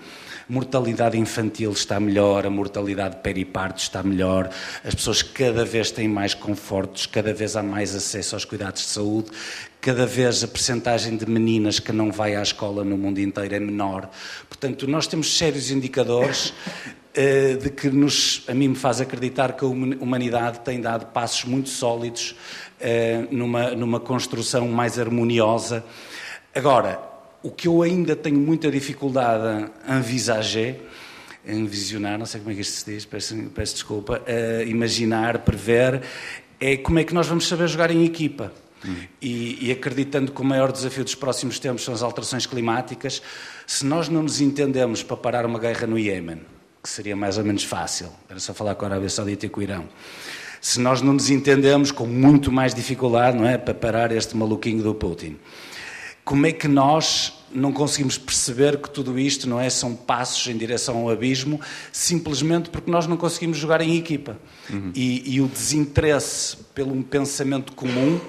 mortalidade 0.47 1.17
infantil 1.17 1.71
está 1.71 1.99
melhor, 1.99 2.45
a 2.45 2.49
mortalidade 2.49 3.17
periparto 3.17 3.81
está 3.81 4.03
melhor, 4.03 4.49
as 4.83 4.95
pessoas 4.95 5.21
cada 5.21 5.63
vez 5.65 5.91
têm 5.91 6.07
mais 6.07 6.33
confortos, 6.33 7.05
cada 7.05 7.33
vez 7.33 7.55
há 7.55 7.63
mais 7.63 7.95
acesso 7.95 8.35
aos 8.35 8.45
cuidados 8.45 8.83
de 8.83 8.87
saúde, 8.89 9.31
cada 9.79 10.05
vez 10.05 10.43
a 10.43 10.47
percentagem 10.47 11.17
de 11.17 11.29
meninas 11.29 11.79
que 11.79 11.91
não 11.91 12.11
vai 12.11 12.35
à 12.35 12.41
escola 12.41 12.83
no 12.83 12.97
mundo 12.97 13.19
inteiro 13.19 13.55
é 13.55 13.59
menor. 13.59 14.09
Portanto, 14.47 14.87
nós 14.87 15.07
temos 15.07 15.37
sérios 15.37 15.71
indicadores 15.71 16.53
eh, 17.13 17.55
de 17.55 17.69
que 17.69 17.89
nos, 17.89 18.43
a 18.47 18.53
mim 18.53 18.69
me 18.69 18.75
faz 18.75 19.01
acreditar 19.01 19.53
que 19.53 19.65
a 19.65 19.67
humanidade 19.67 20.61
tem 20.61 20.79
dado 20.79 21.07
passos 21.07 21.43
muito 21.45 21.69
sólidos 21.69 22.35
eh, 22.79 23.27
numa, 23.29 23.71
numa 23.71 23.99
construção 23.99 24.67
mais 24.67 24.97
harmoniosa. 24.97 25.83
Agora, 26.55 27.12
o 27.43 27.51
que 27.51 27.67
eu 27.67 27.83
ainda 27.83 28.15
tenho 28.15 28.39
muita 28.39 28.71
dificuldade 28.71 29.69
a 29.85 29.97
envisager, 29.97 30.79
em 31.45 31.65
visionar, 31.65 32.17
não 32.17 32.25
sei 32.25 32.39
como 32.39 32.51
é 32.51 32.55
que 32.55 32.61
isto 32.61 32.73
se 32.73 32.85
diz, 32.89 33.05
peço, 33.05 33.35
peço 33.53 33.73
desculpa, 33.73 34.23
a 34.25 34.63
imaginar, 34.63 35.39
prever, 35.39 36.01
é 36.59 36.77
como 36.77 36.99
é 36.99 37.03
que 37.03 37.13
nós 37.13 37.27
vamos 37.27 37.45
saber 37.45 37.67
jogar 37.67 37.91
em 37.91 38.05
equipa. 38.05 38.53
Hum. 38.85 38.95
E, 39.21 39.67
e, 39.67 39.71
acreditando 39.71 40.31
que 40.31 40.41
o 40.41 40.43
maior 40.43 40.71
desafio 40.71 41.03
dos 41.03 41.15
próximos 41.15 41.57
tempos 41.57 41.83
são 41.83 41.93
as 41.93 42.01
alterações 42.01 42.45
climáticas, 42.45 43.21
se 43.65 43.85
nós 43.85 44.09
não 44.09 44.23
nos 44.23 44.41
entendemos 44.41 45.01
para 45.01 45.15
parar 45.15 45.45
uma 45.45 45.57
guerra 45.57 45.87
no 45.87 45.97
Iêmen, 45.97 46.41
que 46.81 46.89
seria 46.89 47.15
mais 47.15 47.37
ou 47.37 47.45
menos 47.45 47.63
fácil, 47.63 48.09
era 48.29 48.39
só 48.39 48.53
falar 48.53 48.75
com 48.75 48.83
a 48.83 48.89
Arábia 48.89 49.09
Saudita 49.09 49.45
e 49.45 49.49
com 49.49 49.61
o 49.61 49.63
Irão, 49.63 49.87
se 50.59 50.81
nós 50.81 51.01
não 51.01 51.13
nos 51.13 51.29
entendemos 51.29 51.91
com 51.91 52.05
muito 52.05 52.51
mais 52.51 52.73
dificuldade, 52.73 53.37
não 53.37 53.47
é, 53.47 53.57
para 53.57 53.73
parar 53.73 54.11
este 54.11 54.35
maluquinho 54.35 54.83
do 54.83 54.93
Putin, 54.93 55.37
como 56.23 56.45
é 56.45 56.51
que 56.51 56.67
nós 56.67 57.33
não 57.53 57.71
conseguimos 57.71 58.17
perceber 58.17 58.77
que 58.77 58.89
tudo 58.89 59.17
isto 59.19 59.47
não 59.47 59.59
é 59.59 59.69
são 59.69 59.95
passos 59.95 60.47
em 60.47 60.57
direção 60.57 60.97
ao 60.97 61.09
abismo, 61.09 61.59
simplesmente 61.91 62.69
porque 62.69 62.89
nós 62.89 63.05
não 63.05 63.15
conseguimos 63.15 63.57
jogar 63.57 63.81
em 63.81 63.95
equipa. 63.95 64.37
Uhum. 64.69 64.91
E, 64.95 65.35
e, 65.35 65.41
o 65.41 65.47
desinteresse 65.47 66.57
pelo 66.73 66.93
um 66.93 67.03
pensamento 67.03 67.73
comum, 67.73 68.19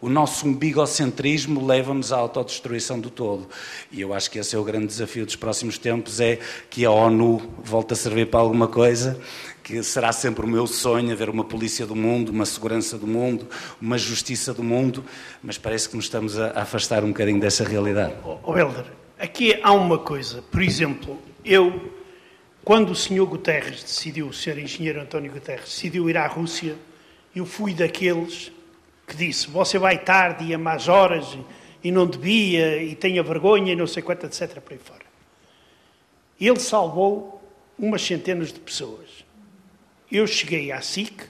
o 0.00 0.08
nosso 0.08 0.46
umbigocentrismo 0.46 1.64
leva-nos 1.64 2.12
à 2.12 2.16
autodestruição 2.18 3.00
do 3.00 3.10
todo. 3.10 3.48
E 3.90 4.00
eu 4.00 4.12
acho 4.12 4.30
que 4.30 4.38
esse 4.38 4.54
é 4.54 4.58
o 4.58 4.64
grande 4.64 4.86
desafio 4.86 5.24
dos 5.24 5.36
próximos 5.36 5.78
tempos, 5.78 6.20
é 6.20 6.38
que 6.68 6.84
a 6.84 6.90
ONU 6.90 7.42
volte 7.62 7.94
a 7.94 7.96
servir 7.96 8.26
para 8.26 8.40
alguma 8.40 8.68
coisa 8.68 9.18
que 9.66 9.82
será 9.82 10.12
sempre 10.12 10.46
o 10.46 10.48
meu 10.48 10.64
sonho 10.64 11.10
haver 11.10 11.28
uma 11.28 11.42
polícia 11.42 11.84
do 11.84 11.96
mundo, 11.96 12.28
uma 12.28 12.46
segurança 12.46 12.96
do 12.96 13.04
mundo, 13.04 13.48
uma 13.82 13.98
justiça 13.98 14.54
do 14.54 14.62
mundo, 14.62 15.04
mas 15.42 15.58
parece 15.58 15.88
que 15.88 15.96
nos 15.96 16.04
estamos 16.04 16.38
a 16.38 16.60
afastar 16.60 17.02
um 17.02 17.08
bocadinho 17.08 17.40
dessa 17.40 17.64
realidade. 17.64 18.14
Oh, 18.24 18.38
oh 18.44 18.56
Helder, 18.56 18.84
aqui 19.18 19.58
há 19.60 19.72
uma 19.72 19.98
coisa. 19.98 20.40
Por 20.52 20.62
exemplo, 20.62 21.18
eu, 21.44 21.90
quando 22.62 22.90
o 22.90 22.94
senhor 22.94 23.26
Guterres 23.26 23.82
decidiu, 23.82 24.28
o 24.28 24.32
senhor 24.32 24.56
engenheiro 24.56 25.00
António 25.00 25.32
Guterres, 25.32 25.64
decidiu 25.64 26.08
ir 26.08 26.16
à 26.16 26.28
Rússia, 26.28 26.76
eu 27.34 27.44
fui 27.44 27.74
daqueles 27.74 28.52
que 29.06 29.16
disse: 29.16 29.48
Você 29.48 29.78
vai 29.78 29.98
tarde 29.98 30.44
e 30.44 30.54
a 30.54 30.58
más 30.58 30.88
horas 30.88 31.38
e 31.82 31.90
não 31.90 32.06
devia 32.06 32.82
e 32.82 32.94
tenha 32.94 33.22
vergonha 33.22 33.72
e 33.72 33.76
não 33.76 33.86
sei 33.86 34.02
quanto, 34.02 34.26
etc. 34.26 34.60
Por 34.60 34.72
aí 34.72 34.78
fora. 34.78 35.06
Ele 36.40 36.60
salvou 36.60 37.42
umas 37.78 38.02
centenas 38.02 38.52
de 38.52 38.60
pessoas. 38.60 39.24
Eu 40.10 40.26
cheguei 40.26 40.72
à 40.72 40.80
SIC 40.80 41.22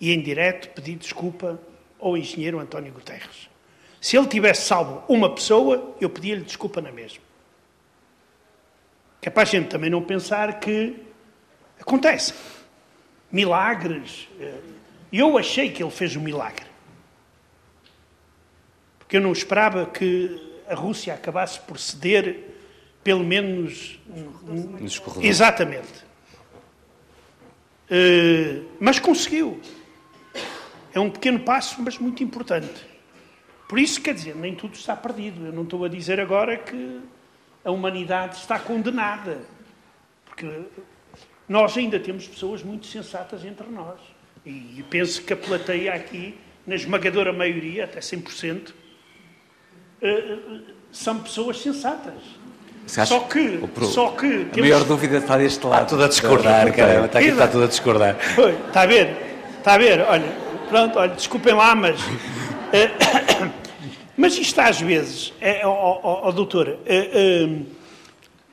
e, 0.00 0.12
em 0.12 0.20
direto, 0.20 0.70
pedi 0.70 0.94
desculpa 0.94 1.60
ao 1.98 2.16
engenheiro 2.16 2.58
António 2.58 2.92
Guterres. 2.92 3.50
Se 4.00 4.16
ele 4.16 4.26
tivesse 4.26 4.62
salvo 4.62 5.04
uma 5.08 5.34
pessoa, 5.34 5.94
eu 6.00 6.08
pedia-lhe 6.08 6.42
desculpa 6.42 6.80
na 6.80 6.90
mesma. 6.90 7.22
Que 9.20 9.28
é 9.28 9.30
para 9.30 9.42
a 9.42 9.46
gente 9.46 9.68
também 9.68 9.90
não 9.90 10.02
pensar 10.02 10.58
que 10.58 10.96
acontece. 11.78 12.32
Milagres. 13.30 14.26
Eu 15.12 15.36
achei 15.36 15.70
que 15.70 15.82
ele 15.82 15.90
fez 15.90 16.16
um 16.16 16.20
milagre. 16.20 16.69
Porque 19.10 19.16
eu 19.16 19.22
não 19.22 19.32
esperava 19.32 19.86
que 19.86 20.40
a 20.68 20.74
Rússia 20.76 21.12
acabasse 21.12 21.58
por 21.58 21.80
ceder, 21.80 22.54
pelo 23.02 23.24
menos. 23.24 23.98
Nos 24.06 25.02
Exatamente. 25.20 26.04
Uh, 27.90 28.68
mas 28.78 29.00
conseguiu. 29.00 29.60
É 30.94 31.00
um 31.00 31.10
pequeno 31.10 31.40
passo, 31.40 31.82
mas 31.82 31.98
muito 31.98 32.22
importante. 32.22 32.86
Por 33.68 33.80
isso, 33.80 34.00
quer 34.00 34.14
dizer, 34.14 34.36
nem 34.36 34.54
tudo 34.54 34.74
está 34.74 34.94
perdido. 34.94 35.44
Eu 35.44 35.52
não 35.52 35.64
estou 35.64 35.84
a 35.84 35.88
dizer 35.88 36.20
agora 36.20 36.56
que 36.56 37.00
a 37.64 37.70
humanidade 37.72 38.36
está 38.36 38.60
condenada. 38.60 39.40
Porque 40.24 40.66
nós 41.48 41.76
ainda 41.76 41.98
temos 41.98 42.28
pessoas 42.28 42.62
muito 42.62 42.86
sensatas 42.86 43.44
entre 43.44 43.66
nós. 43.66 43.98
E 44.46 44.84
penso 44.88 45.20
que 45.24 45.32
a 45.32 45.36
plateia 45.36 45.94
aqui, 45.94 46.38
na 46.64 46.76
esmagadora 46.76 47.32
maioria, 47.32 47.86
até 47.86 47.98
100%, 47.98 48.72
eh, 48.72 48.79
são 50.92 51.18
pessoas 51.18 51.60
sensatas. 51.60 52.14
Só 52.86 53.20
que, 53.20 53.60
o 53.62 53.68
pro- 53.68 53.86
só 53.86 54.08
que 54.10 54.48
A 54.56 54.60
maior 54.60 54.82
dúvida 54.84 55.18
está 55.18 55.36
deste 55.38 55.64
lado. 55.64 55.82
Está 55.82 55.86
tudo 55.86 56.04
a 56.04 56.08
discordar, 56.08 56.72
caramba. 56.74 57.06
Está, 57.06 57.18
aqui, 57.20 57.28
está 57.28 57.46
tudo 57.48 57.64
a 57.64 57.66
discordar. 57.68 58.16
Foi, 58.34 58.50
está 58.52 58.80
a 58.82 58.86
ver? 58.86 59.16
Está 59.58 59.74
a 59.74 59.78
ver? 59.78 60.00
Olha, 60.08 60.26
pronto, 60.68 60.98
olha, 60.98 61.14
desculpem 61.14 61.54
lá, 61.54 61.74
mas. 61.76 62.00
eh, 62.72 62.90
mas 64.16 64.36
isto 64.36 64.58
às 64.60 64.80
vezes, 64.80 65.32
é, 65.40 65.64
ó, 65.64 65.70
ó, 65.70 66.28
ó, 66.28 66.32
doutor, 66.32 66.78
eh, 66.86 67.48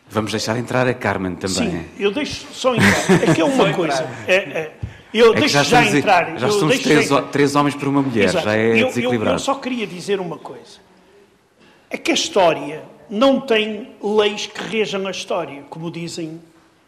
Vamos 0.09 0.31
deixar 0.31 0.57
entrar 0.57 0.87
a 0.87 0.93
Carmen 0.93 1.35
também. 1.35 1.55
sim, 1.71 1.85
eu 1.99 2.11
deixo 2.11 2.45
só 2.53 2.75
entrar. 2.75 3.23
É 3.29 3.33
que 3.33 3.41
é 3.41 3.43
uma 3.43 3.73
coisa. 3.73 4.07
é, 4.27 4.35
é, 4.35 4.71
eu 5.13 5.33
É 5.33 5.39
deixo 5.39 5.55
já 5.55 5.63
já, 5.63 5.83
entrar. 5.83 6.37
já 6.37 6.47
eu 6.47 6.51
somos 6.51 6.75
deixo 6.75 6.83
três, 6.83 7.09
três 7.31 7.55
homens 7.55 7.73
por 7.75 7.87
uma 7.87 8.01
mulher, 8.03 8.25
Exato. 8.25 8.45
já 8.45 8.55
é 8.55 8.67
eu, 8.67 8.77
eu- 8.77 8.87
desequilibrado. 8.89 9.35
eu 9.35 9.39
só 9.39 9.55
queria 9.55 9.87
dizer 9.87 10.19
uma 10.19 10.37
coisa. 10.37 10.85
É 11.89 11.97
que 11.97 12.11
a 12.11 12.13
história 12.13 12.83
não 13.09 13.39
tem 13.39 13.95
leis 14.01 14.45
que 14.47 14.61
rejam 14.61 15.07
a 15.07 15.11
história, 15.11 15.63
como 15.69 15.89
dizem 15.89 16.41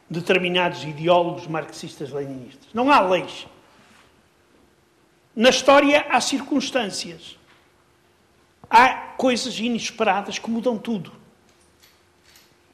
determinados 0.09 0.83
ideólogos 0.83 1.47
marxistas-leninistas. 1.47 2.67
Não 2.73 2.91
há 2.91 2.99
leis. 2.99 3.47
Na 5.35 5.49
história 5.49 6.05
há 6.09 6.19
circunstâncias. 6.19 7.37
Há 8.69 8.89
coisas 9.17 9.59
inesperadas 9.59 10.37
que 10.37 10.49
mudam 10.49 10.77
tudo. 10.77 11.11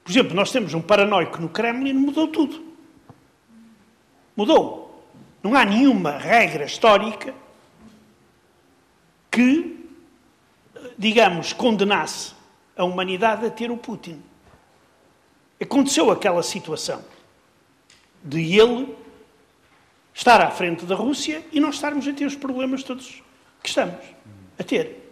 Por 0.03 0.11
exemplo, 0.11 0.36
nós 0.36 0.51
temos 0.51 0.73
um 0.73 0.82
paranoico 0.82 1.41
no 1.41 1.49
Kremlin, 1.49 1.93
mudou 1.93 2.28
tudo. 2.28 2.63
Mudou. 4.36 4.86
Não 5.41 5.55
há 5.55 5.63
nenhuma 5.63 6.11
regra 6.17 6.65
histórica 6.65 7.34
que, 9.32 9.74
digamos, 10.98 11.54
condenasse 11.54 12.34
a 12.76 12.84
humanidade 12.84 13.46
a 13.46 13.50
ter 13.50 13.72
o 13.72 13.78
Putin. 13.78 14.22
Aconteceu 15.62 16.12
aquela 16.12 16.43
situação 16.43 17.04
de 18.24 18.60
ele 18.60 18.96
estar 20.14 20.41
à 20.41 20.50
frente 20.50 20.86
da 20.86 20.96
Rússia 20.96 21.46
e 21.52 21.60
nós 21.60 21.76
estarmos 21.76 22.08
a 22.08 22.14
ter 22.14 22.26
os 22.26 22.36
problemas 22.36 22.84
todos 22.84 23.22
que 23.62 23.70
estamos 23.70 24.00
a 24.58 24.64
ter. 24.64 25.12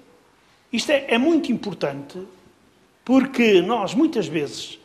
Isto 0.72 0.92
é, 0.92 1.06
é 1.10 1.18
muito 1.18 1.52
importante 1.52 2.20
porque 3.06 3.62
nós 3.62 3.94
muitas 3.94 4.28
vezes 4.28 4.80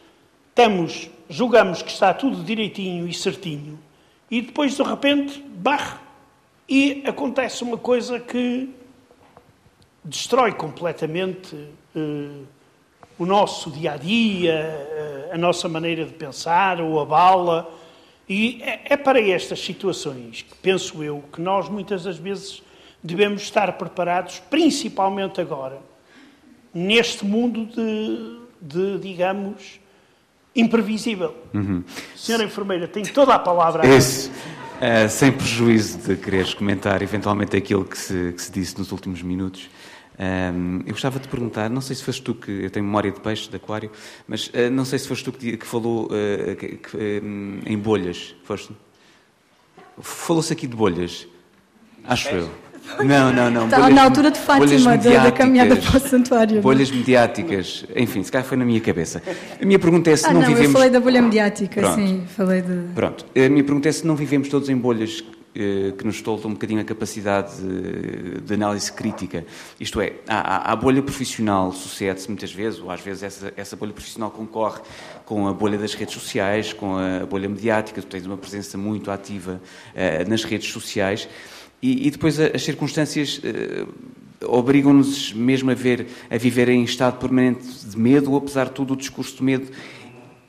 estamos, 0.49 1.09
julgamos 1.28 1.82
que 1.82 1.90
está 1.90 2.12
tudo 2.12 2.42
direitinho 2.42 3.09
e 3.09 3.14
certinho 3.14 3.78
e 4.30 4.42
depois 4.42 4.76
de 4.76 4.82
repente, 4.82 5.40
barre, 5.40 5.99
e 6.68 7.03
acontece 7.07 7.62
uma 7.62 7.78
coisa 7.78 8.20
que 8.20 8.68
destrói 10.09 10.52
completamente 10.52 11.54
eh, 11.94 12.42
o 13.18 13.26
nosso 13.26 13.70
dia 13.70 13.92
a 13.92 13.96
dia, 13.96 15.28
a 15.32 15.36
nossa 15.36 15.68
maneira 15.68 16.04
de 16.04 16.12
pensar, 16.12 16.80
ou 16.80 17.00
abala. 17.00 17.68
E 18.28 18.62
é, 18.62 18.92
é 18.94 18.96
para 18.96 19.20
estas 19.20 19.61
situações 19.61 20.42
que 20.42 20.54
penso 20.56 21.02
eu 21.02 21.24
que 21.32 21.40
nós 21.40 21.68
muitas 21.68 22.04
das 22.04 22.16
vezes 22.16 22.62
devemos 23.02 23.42
estar 23.42 23.72
preparados, 23.72 24.40
principalmente 24.50 25.40
agora, 25.40 25.78
neste 26.72 27.24
mundo 27.24 27.66
de, 27.66 28.38
de 28.61 28.98
digamos, 28.98 29.80
imprevisível. 30.54 31.34
Senhora 32.16 32.44
enfermeira, 32.44 32.86
tem 32.86 33.02
toda 33.02 33.34
a 33.34 33.38
palavra. 33.38 33.86
Esse, 33.86 34.30
eh, 34.80 35.09
sem 35.09 35.32
prejuízo 35.32 35.98
de 35.98 36.16
quereres 36.16 36.54
comentar 36.54 37.02
eventualmente 37.02 37.56
aquilo 37.56 37.84
que 37.84 37.98
se, 37.98 38.32
que 38.32 38.42
se 38.42 38.52
disse 38.52 38.78
nos 38.78 38.92
últimos 38.92 39.22
minutos, 39.22 39.68
ehm, 40.18 40.80
eu 40.86 40.92
gostava 40.92 41.18
de 41.18 41.28
perguntar, 41.28 41.68
não 41.70 41.80
sei 41.80 41.94
se 41.96 42.02
foste 42.04 42.22
tu 42.22 42.34
que, 42.34 42.50
eu 42.64 42.70
tenho 42.70 42.84
memória 42.84 43.10
de 43.10 43.20
peixe, 43.20 43.48
de 43.48 43.56
aquário, 43.56 43.90
mas 44.26 44.50
eh, 44.52 44.68
não 44.70 44.84
sei 44.84 44.98
se 44.98 45.06
foste 45.08 45.24
tu 45.24 45.32
que, 45.32 45.56
que 45.56 45.66
falou 45.66 46.08
eh, 46.12 46.54
que- 46.56 46.76
que, 46.76 46.96
em- 47.22 47.60
em 47.66 47.78
bolhas, 47.78 48.34
foste? 48.44 48.72
Falou-se 50.00 50.52
aqui 50.52 50.66
de 50.66 50.76
bolhas, 50.76 51.26
acho 52.04 52.28
eu. 52.30 52.48
Não, 53.04 53.30
não, 53.32 53.50
não. 53.50 53.64
Está 53.66 53.80
bolhas- 53.80 53.94
na 53.94 54.02
altura 54.04 54.30
de 54.30 54.38
Fátima, 54.38 54.96
da, 54.96 55.24
da 55.24 55.32
caminhada 55.32 55.76
para 55.76 55.96
o 55.98 56.00
santuário. 56.00 56.62
Bolhas 56.62 56.90
mediáticas, 56.90 57.84
enfim, 57.94 58.22
se 58.22 58.32
calhar 58.32 58.46
foi 58.46 58.56
na 58.56 58.64
minha 58.64 58.80
cabeça. 58.80 59.22
A 59.60 59.64
minha 59.66 59.78
pergunta 59.78 60.10
é 60.10 60.16
se 60.16 60.24
Ah, 60.26 60.32
não, 60.32 60.40
não, 60.40 60.48
eu 60.48 60.54
vivemos... 60.54 60.72
falei 60.72 60.88
da 60.88 60.98
bolha 61.00 61.20
mediática, 61.20 61.80
Pronto. 61.82 61.96
sim, 61.96 62.24
falei 62.34 62.62
de... 62.62 62.94
Pronto, 62.94 63.26
a 63.36 63.48
minha 63.50 63.62
pergunta 63.64 63.88
é 63.88 63.92
se 63.92 64.06
não 64.06 64.16
vivemos 64.16 64.48
todos 64.48 64.68
em 64.70 64.76
bolhas 64.76 65.22
que 65.55 66.05
nos 66.05 66.22
toltam 66.22 66.51
um 66.51 66.55
bocadinho 66.55 66.80
a 66.80 66.84
capacidade 66.84 67.57
de, 67.61 68.40
de 68.42 68.55
análise 68.55 68.92
crítica. 68.92 69.44
Isto 69.80 70.01
é, 70.01 70.12
a, 70.28 70.72
a- 70.72 70.76
bolha 70.76 71.03
profissional 71.03 71.72
sucede-se 71.72 72.28
muitas 72.28 72.53
vezes, 72.53 72.78
ou 72.80 72.90
às 72.90 73.01
vezes 73.01 73.22
essa, 73.24 73.53
essa 73.57 73.74
bolha 73.74 73.92
profissional 73.92 74.30
concorre 74.30 74.80
com 75.24 75.49
a 75.49 75.53
bolha 75.53 75.76
das 75.76 75.94
redes 75.94 76.14
sociais, 76.14 76.72
com 76.72 76.96
a 76.96 77.26
bolha 77.26 77.49
mediática, 77.49 78.01
tu 78.01 78.07
tens 78.07 78.24
uma 78.24 78.36
presença 78.36 78.78
muito 78.78 79.11
ativa 79.11 79.61
eh, 79.94 80.24
nas 80.26 80.44
redes 80.44 80.70
sociais, 80.70 81.28
e, 81.82 82.07
e 82.07 82.11
depois 82.11 82.38
as 82.38 82.62
circunstâncias 82.62 83.40
eh, 83.42 83.84
obrigam-nos 84.44 85.32
mesmo 85.32 85.70
a, 85.70 85.74
ver, 85.74 86.07
a 86.30 86.36
viver 86.36 86.68
em 86.68 86.84
estado 86.84 87.18
permanente 87.18 87.66
de 87.84 87.99
medo, 87.99 88.30
ou 88.30 88.38
apesar 88.38 88.66
de 88.66 88.72
tudo 88.72 88.94
o 88.94 88.96
discurso 88.96 89.38
de 89.38 89.42
medo 89.42 89.68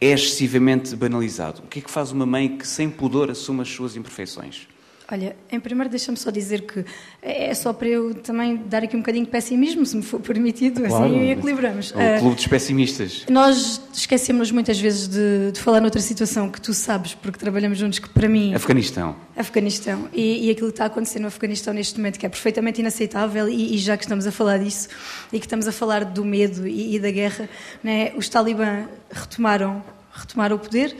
é 0.02 0.12
excessivamente 0.12 0.96
banalizado. 0.96 1.62
O 1.64 1.68
que 1.68 1.80
é 1.80 1.82
que 1.82 1.90
faz 1.92 2.12
uma 2.12 2.26
mãe 2.26 2.58
que 2.58 2.68
sem 2.68 2.90
pudor 2.90 3.32
assume 3.32 3.62
as 3.62 3.70
suas 3.70 3.96
imperfeições? 3.96 4.68
Olha, 5.12 5.36
em 5.52 5.60
primeiro 5.60 5.90
deixa-me 5.90 6.16
só 6.18 6.30
dizer 6.30 6.62
que 6.68 6.86
é 7.22 7.52
só 7.56 7.74
para 7.74 7.88
eu 7.88 8.14
também 8.14 8.58
dar 8.68 8.84
aqui 8.84 8.96
um 8.96 9.00
bocadinho 9.00 9.26
de 9.26 9.32
pessimismo, 9.32 9.84
se 9.84 9.98
me 9.98 10.04
for 10.04 10.20
permitido, 10.20 10.86
assim 10.86 11.30
equilibramos. 11.32 11.92
O 11.92 11.96
Ah, 12.00 12.20
clube 12.20 12.36
dos 12.36 12.46
pessimistas. 12.46 13.26
nós 13.28 13.82
esquecemos 13.92 14.52
muitas 14.52 14.80
vezes 14.80 15.08
de, 15.08 15.52
de 15.52 15.60
falar 15.60 15.82
noutra 15.82 16.00
situação 16.00 16.48
que 16.52 16.62
tu 16.62 16.76
sabes, 16.76 17.16
porque 17.16 17.40
trabalhamos 17.40 17.80
juntos, 17.80 17.98
que 17.98 18.08
para 18.08 18.30
mim 18.30 18.54
Afeganistão. 18.54 19.16
Afeganistão 19.36 20.08
e, 20.14 20.46
e 20.48 20.52
aquilo 20.52 20.68
que 20.68 20.74
está 20.74 20.84
a 20.84 20.88
acontecer 20.88 21.18
no 21.20 21.28
Afeganistão 21.28 21.74
neste 21.74 21.98
momento, 21.98 22.20
que 22.20 22.26
é 22.26 22.30
perfeitamente 22.30 22.80
inaceitável, 22.82 23.50
e, 23.50 23.74
e 23.74 23.78
já 23.80 23.98
que 23.98 24.04
estamos 24.04 24.28
a 24.28 24.32
falar 24.32 24.60
disso 24.60 24.90
e 25.34 25.40
que 25.40 25.46
estamos 25.48 25.68
a 25.68 25.72
falar 25.72 26.06
do 26.06 26.24
medo 26.24 26.68
e, 26.68 26.96
e 26.96 27.00
da 27.00 27.10
guerra, 27.10 27.50
né, 27.84 28.12
os 28.16 28.30
talibã 28.30 28.86
retomaram, 29.10 29.84
retomaram 30.14 30.56
o 30.56 30.60
poder. 30.60 30.96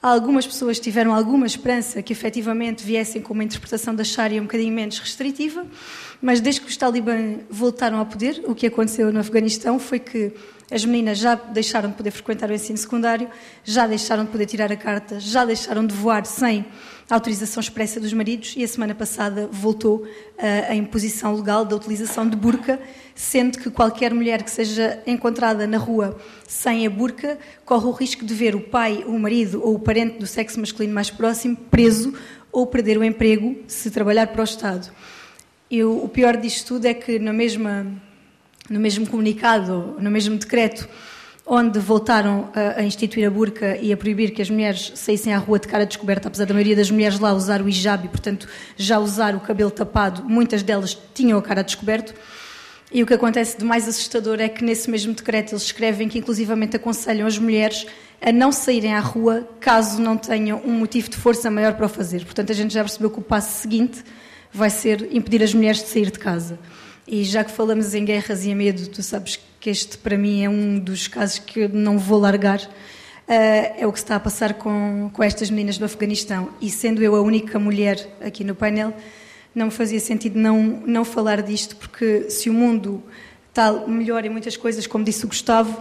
Algumas 0.00 0.46
pessoas 0.46 0.78
tiveram 0.78 1.12
alguma 1.12 1.44
esperança 1.44 2.00
que 2.00 2.12
efetivamente 2.12 2.84
viessem 2.84 3.20
com 3.20 3.34
uma 3.34 3.42
interpretação 3.42 3.92
da 3.92 4.04
Sharia 4.04 4.40
um 4.40 4.44
bocadinho 4.44 4.72
menos 4.72 4.96
restritiva, 5.00 5.66
mas 6.22 6.40
desde 6.40 6.60
que 6.60 6.68
os 6.68 6.76
talibã 6.76 7.38
voltaram 7.50 7.98
ao 7.98 8.06
poder, 8.06 8.40
o 8.46 8.54
que 8.54 8.66
aconteceu 8.66 9.12
no 9.12 9.18
Afeganistão 9.18 9.76
foi 9.80 9.98
que 9.98 10.32
as 10.70 10.84
meninas 10.84 11.18
já 11.18 11.34
deixaram 11.34 11.90
de 11.90 11.96
poder 11.96 12.12
frequentar 12.12 12.48
o 12.48 12.54
ensino 12.54 12.78
secundário, 12.78 13.28
já 13.64 13.88
deixaram 13.88 14.24
de 14.24 14.30
poder 14.30 14.46
tirar 14.46 14.70
a 14.70 14.76
carta, 14.76 15.18
já 15.18 15.44
deixaram 15.44 15.84
de 15.84 15.94
voar 15.94 16.24
sem 16.24 16.64
autorização 17.14 17.60
expressa 17.60 17.98
dos 17.98 18.12
maridos 18.12 18.54
e 18.56 18.62
a 18.62 18.68
semana 18.68 18.94
passada 18.94 19.48
voltou 19.50 20.06
eh, 20.36 20.66
a 20.68 20.74
imposição 20.74 21.34
legal 21.34 21.64
da 21.64 21.74
utilização 21.74 22.28
de 22.28 22.36
burca, 22.36 22.78
sendo 23.14 23.58
que 23.58 23.70
qualquer 23.70 24.12
mulher 24.12 24.42
que 24.42 24.50
seja 24.50 25.02
encontrada 25.06 25.66
na 25.66 25.78
rua 25.78 26.18
sem 26.46 26.86
a 26.86 26.90
burca 26.90 27.38
corre 27.64 27.86
o 27.86 27.92
risco 27.92 28.26
de 28.26 28.34
ver 28.34 28.54
o 28.54 28.60
pai, 28.60 29.04
o 29.06 29.18
marido 29.18 29.62
ou 29.64 29.74
o 29.74 29.78
parente 29.78 30.18
do 30.18 30.26
sexo 30.26 30.60
masculino 30.60 30.92
mais 30.92 31.10
próximo 31.10 31.56
preso 31.70 32.12
ou 32.52 32.66
perder 32.66 32.98
o 32.98 33.04
emprego 33.04 33.56
se 33.66 33.90
trabalhar 33.90 34.26
para 34.26 34.42
o 34.42 34.44
Estado. 34.44 34.90
E 35.70 35.82
o, 35.84 36.08
pior 36.08 36.36
disto 36.36 36.66
tudo 36.68 36.86
é 36.86 36.94
que 36.94 37.18
na 37.18 37.32
mesma, 37.32 37.86
no 38.68 38.80
mesmo 38.80 39.06
comunicado, 39.06 39.96
no 39.98 40.10
mesmo 40.10 40.36
decreto, 40.36 40.88
onde 41.48 41.78
voltaram 41.78 42.50
a, 42.54 42.80
a 42.80 42.84
instituir 42.84 43.26
a 43.26 43.30
burca 43.30 43.78
e 43.78 43.90
a 43.90 43.96
proibir 43.96 44.32
que 44.32 44.42
as 44.42 44.50
mulheres 44.50 44.92
saíssem 44.94 45.32
à 45.32 45.38
rua 45.38 45.58
de 45.58 45.66
cara 45.66 45.86
descoberta, 45.86 46.28
apesar 46.28 46.44
da 46.44 46.52
maioria 46.52 46.76
das 46.76 46.90
mulheres 46.90 47.18
lá 47.18 47.32
usar 47.32 47.62
o 47.62 47.68
hijab 47.68 48.04
e, 48.04 48.08
portanto, 48.08 48.46
já 48.76 48.98
usar 48.98 49.34
o 49.34 49.40
cabelo 49.40 49.70
tapado, 49.70 50.22
muitas 50.24 50.62
delas 50.62 50.96
tinham 51.14 51.38
a 51.38 51.42
cara 51.42 51.62
descoberto. 51.62 52.14
E 52.92 53.02
o 53.02 53.06
que 53.06 53.14
acontece 53.14 53.56
de 53.56 53.64
mais 53.64 53.88
assustador 53.88 54.40
é 54.40 54.48
que 54.48 54.62
nesse 54.62 54.90
mesmo 54.90 55.14
decreto 55.14 55.52
eles 55.52 55.62
escrevem 55.62 56.08
que 56.08 56.18
inclusivamente 56.18 56.76
aconselham 56.76 57.26
as 57.26 57.38
mulheres 57.38 57.86
a 58.20 58.32
não 58.32 58.50
saírem 58.50 58.94
à 58.94 59.00
rua 59.00 59.48
caso 59.60 60.00
não 60.00 60.16
tenham 60.16 60.60
um 60.64 60.72
motivo 60.72 61.08
de 61.08 61.16
força 61.16 61.50
maior 61.50 61.74
para 61.74 61.86
o 61.86 61.88
fazer. 61.88 62.24
Portanto, 62.24 62.50
a 62.50 62.54
gente 62.54 62.74
já 62.74 62.82
percebeu 62.82 63.10
que 63.10 63.18
o 63.18 63.22
passo 63.22 63.60
seguinte 63.60 64.02
vai 64.52 64.70
ser 64.70 65.08
impedir 65.14 65.42
as 65.42 65.54
mulheres 65.54 65.82
de 65.82 65.88
sair 65.88 66.10
de 66.10 66.18
casa. 66.18 66.58
E 67.06 67.24
já 67.24 67.42
que 67.42 67.50
falamos 67.50 67.94
em 67.94 68.04
guerras 68.04 68.44
e 68.44 68.50
em 68.50 68.54
medo, 68.54 68.86
tu 68.88 69.02
sabes 69.02 69.36
que 69.36 69.42
este 69.68 69.98
para 69.98 70.16
mim 70.16 70.44
é 70.44 70.48
um 70.48 70.78
dos 70.78 71.06
casos 71.06 71.38
que 71.38 71.60
eu 71.60 71.68
não 71.68 71.98
vou 71.98 72.18
largar. 72.18 72.60
Uh, 72.60 73.76
é 73.78 73.86
o 73.86 73.92
que 73.92 73.98
se 73.98 74.04
está 74.04 74.16
a 74.16 74.20
passar 74.20 74.54
com, 74.54 75.10
com 75.12 75.22
estas 75.22 75.50
meninas 75.50 75.76
do 75.76 75.84
Afeganistão. 75.84 76.48
E 76.60 76.70
sendo 76.70 77.02
eu 77.02 77.14
a 77.14 77.20
única 77.20 77.58
mulher 77.58 78.16
aqui 78.20 78.42
no 78.42 78.54
painel, 78.54 78.94
não 79.54 79.70
fazia 79.70 80.00
sentido 80.00 80.38
não, 80.38 80.62
não 80.86 81.04
falar 81.04 81.42
disto, 81.42 81.76
porque 81.76 82.30
se 82.30 82.48
o 82.48 82.54
mundo 82.54 83.02
está 83.48 83.72
melhor 83.86 84.24
em 84.24 84.30
muitas 84.30 84.56
coisas, 84.56 84.86
como 84.86 85.04
disse 85.04 85.24
o 85.24 85.28
Gustavo, 85.28 85.78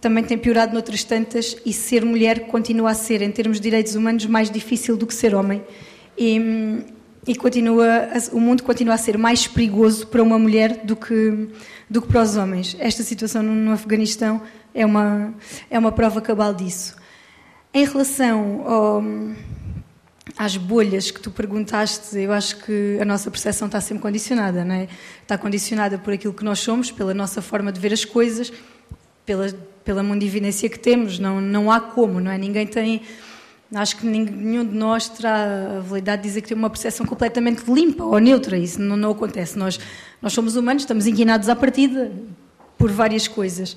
também 0.00 0.24
tem 0.24 0.36
piorado 0.36 0.72
noutras 0.72 1.04
tantas, 1.04 1.56
e 1.64 1.72
ser 1.72 2.04
mulher 2.04 2.48
continua 2.48 2.90
a 2.90 2.94
ser, 2.94 3.22
em 3.22 3.30
termos 3.30 3.58
de 3.58 3.62
direitos 3.62 3.94
humanos, 3.94 4.26
mais 4.26 4.50
difícil 4.50 4.96
do 4.96 5.06
que 5.06 5.14
ser 5.14 5.34
homem. 5.34 5.62
E, 6.18 6.84
e 7.26 7.36
continua, 7.36 8.08
o 8.32 8.40
mundo 8.40 8.64
continua 8.64 8.94
a 8.94 8.98
ser 8.98 9.16
mais 9.16 9.46
perigoso 9.46 10.06
para 10.08 10.22
uma 10.22 10.38
mulher 10.38 10.84
do 10.84 10.96
que, 10.96 11.48
do 11.88 12.02
que 12.02 12.08
para 12.08 12.22
os 12.22 12.36
homens. 12.36 12.76
Esta 12.80 13.02
situação 13.04 13.42
no, 13.42 13.72
Afeganistão 13.72 14.42
é 14.74 14.84
uma, 14.84 15.32
é 15.70 15.78
uma 15.78 15.92
prova 15.92 16.20
cabal 16.20 16.52
disso. 16.52 16.96
Em 17.72 17.84
relação 17.84 18.66
ao, 18.66 19.02
às 20.36 20.56
bolhas 20.56 21.12
que 21.12 21.20
tu 21.20 21.30
perguntaste, 21.30 22.18
eu 22.18 22.32
acho 22.32 22.56
que 22.64 22.98
a 23.00 23.04
nossa 23.04 23.30
percepção 23.30 23.66
está 23.66 23.80
sempre 23.80 24.02
condicionada, 24.02 24.64
não 24.64 24.74
é? 24.74 24.88
Está 25.22 25.38
condicionada 25.38 25.98
por 25.98 26.12
aquilo 26.12 26.34
que 26.34 26.44
nós 26.44 26.58
somos, 26.58 26.90
pela 26.90 27.14
nossa 27.14 27.40
forma 27.40 27.70
de 27.70 27.78
ver 27.78 27.92
as 27.92 28.04
coisas, 28.04 28.52
pela, 29.24 29.48
pela 29.84 30.02
mundividência 30.02 30.68
que 30.68 30.78
temos. 30.78 31.20
Não, 31.20 31.40
não 31.40 31.70
há 31.70 31.80
como, 31.80 32.18
não 32.18 32.32
é? 32.32 32.36
Ninguém 32.36 32.66
tem 32.66 33.02
Acho 33.74 33.96
que 33.96 34.06
nenhum 34.06 34.66
de 34.66 34.74
nós 34.74 35.08
terá 35.08 35.78
a 35.78 35.80
validade 35.80 36.22
de 36.22 36.28
dizer 36.28 36.42
que 36.42 36.48
tem 36.48 36.56
uma 36.56 36.68
percepção 36.68 37.06
completamente 37.06 37.62
limpa 37.70 38.04
ou 38.04 38.18
neutra. 38.18 38.58
Isso 38.58 38.80
não, 38.80 38.96
não 38.96 39.12
acontece. 39.12 39.58
Nós, 39.58 39.80
nós 40.20 40.32
somos 40.32 40.56
humanos, 40.56 40.82
estamos 40.82 41.06
inquinados 41.06 41.48
à 41.48 41.56
partida 41.56 42.12
por 42.76 42.90
várias 42.90 43.26
coisas. 43.26 43.76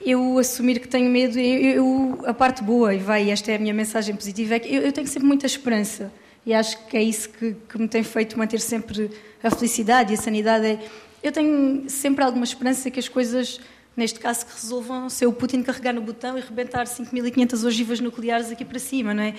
Eu 0.00 0.38
assumir 0.38 0.80
que 0.80 0.88
tenho 0.88 1.08
medo, 1.10 1.38
eu, 1.38 1.60
eu, 1.60 2.18
a 2.26 2.34
parte 2.34 2.62
boa, 2.62 2.92
e 2.94 2.98
vai, 2.98 3.30
esta 3.30 3.52
é 3.52 3.56
a 3.56 3.58
minha 3.58 3.74
mensagem 3.74 4.16
positiva, 4.16 4.54
é 4.54 4.58
que 4.58 4.74
eu, 4.74 4.82
eu 4.82 4.92
tenho 4.92 5.06
sempre 5.06 5.28
muita 5.28 5.46
esperança. 5.46 6.12
E 6.44 6.54
acho 6.54 6.86
que 6.86 6.96
é 6.96 7.02
isso 7.02 7.28
que, 7.28 7.54
que, 7.68 7.78
me 7.78 7.86
tem 7.86 8.02
feito 8.02 8.38
manter 8.38 8.60
sempre 8.60 9.10
a 9.42 9.50
felicidade 9.50 10.12
e 10.12 10.14
a 10.14 10.18
sanidade. 10.18 10.66
É, 10.66 10.78
eu 11.22 11.30
tenho 11.30 11.88
sempre 11.88 12.24
alguma 12.24 12.44
esperança 12.44 12.90
que 12.90 12.98
as 12.98 13.08
coisas 13.08 13.60
neste 14.00 14.18
caso 14.18 14.46
que 14.46 14.52
resolvam 14.60 15.10
ser 15.10 15.26
o 15.26 15.32
Putin 15.32 15.62
carregar 15.62 15.92
no 15.92 16.00
botão 16.00 16.36
e 16.38 16.40
rebentar 16.40 16.86
5.500 16.86 17.66
ogivas 17.66 18.00
nucleares 18.00 18.50
aqui 18.50 18.64
para 18.64 18.78
cima, 18.78 19.12
não 19.12 19.22
é? 19.22 19.34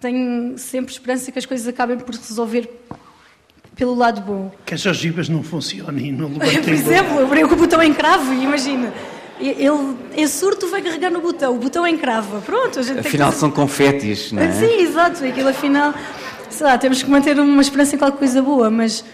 Tenho 0.00 0.58
sempre 0.58 0.92
esperança 0.92 1.30
que 1.30 1.38
as 1.38 1.46
coisas 1.46 1.68
acabem 1.68 1.96
por 1.96 2.12
se 2.16 2.28
resolver 2.28 2.68
pelo 3.76 3.94
lado 3.94 4.20
bom. 4.20 4.50
Que 4.66 4.74
as 4.74 4.84
ogivas 4.84 5.28
não 5.28 5.44
funcionem 5.44 6.10
no 6.10 6.26
lugar 6.26 6.50
Por 6.60 6.72
exemplo, 6.72 7.20
eu 7.20 7.48
com 7.48 7.54
o 7.54 7.58
botão 7.58 7.80
encrave, 7.80 8.34
imagina. 8.34 8.92
Ele 9.40 9.96
é 10.16 10.26
surto, 10.26 10.68
vai 10.68 10.82
carregar 10.82 11.10
no 11.10 11.20
botão, 11.20 11.54
o 11.54 11.58
botão 11.58 11.86
encrava. 11.86 12.40
Pronto, 12.40 12.80
a 12.80 12.82
gente 12.82 12.98
Afinal 12.98 13.30
que... 13.30 13.38
são 13.38 13.50
confetes, 13.50 14.32
não 14.32 14.42
é? 14.42 14.50
Sim, 14.52 14.80
exato. 14.80 15.24
Aquilo 15.24 15.48
afinal, 15.48 15.94
sei 16.50 16.66
lá, 16.66 16.76
temos 16.76 17.02
que 17.02 17.08
manter 17.08 17.38
uma 17.38 17.62
esperança 17.62 17.94
em 17.94 17.98
qualquer 17.98 18.18
coisa 18.18 18.42
boa, 18.42 18.68
mas, 18.68 19.04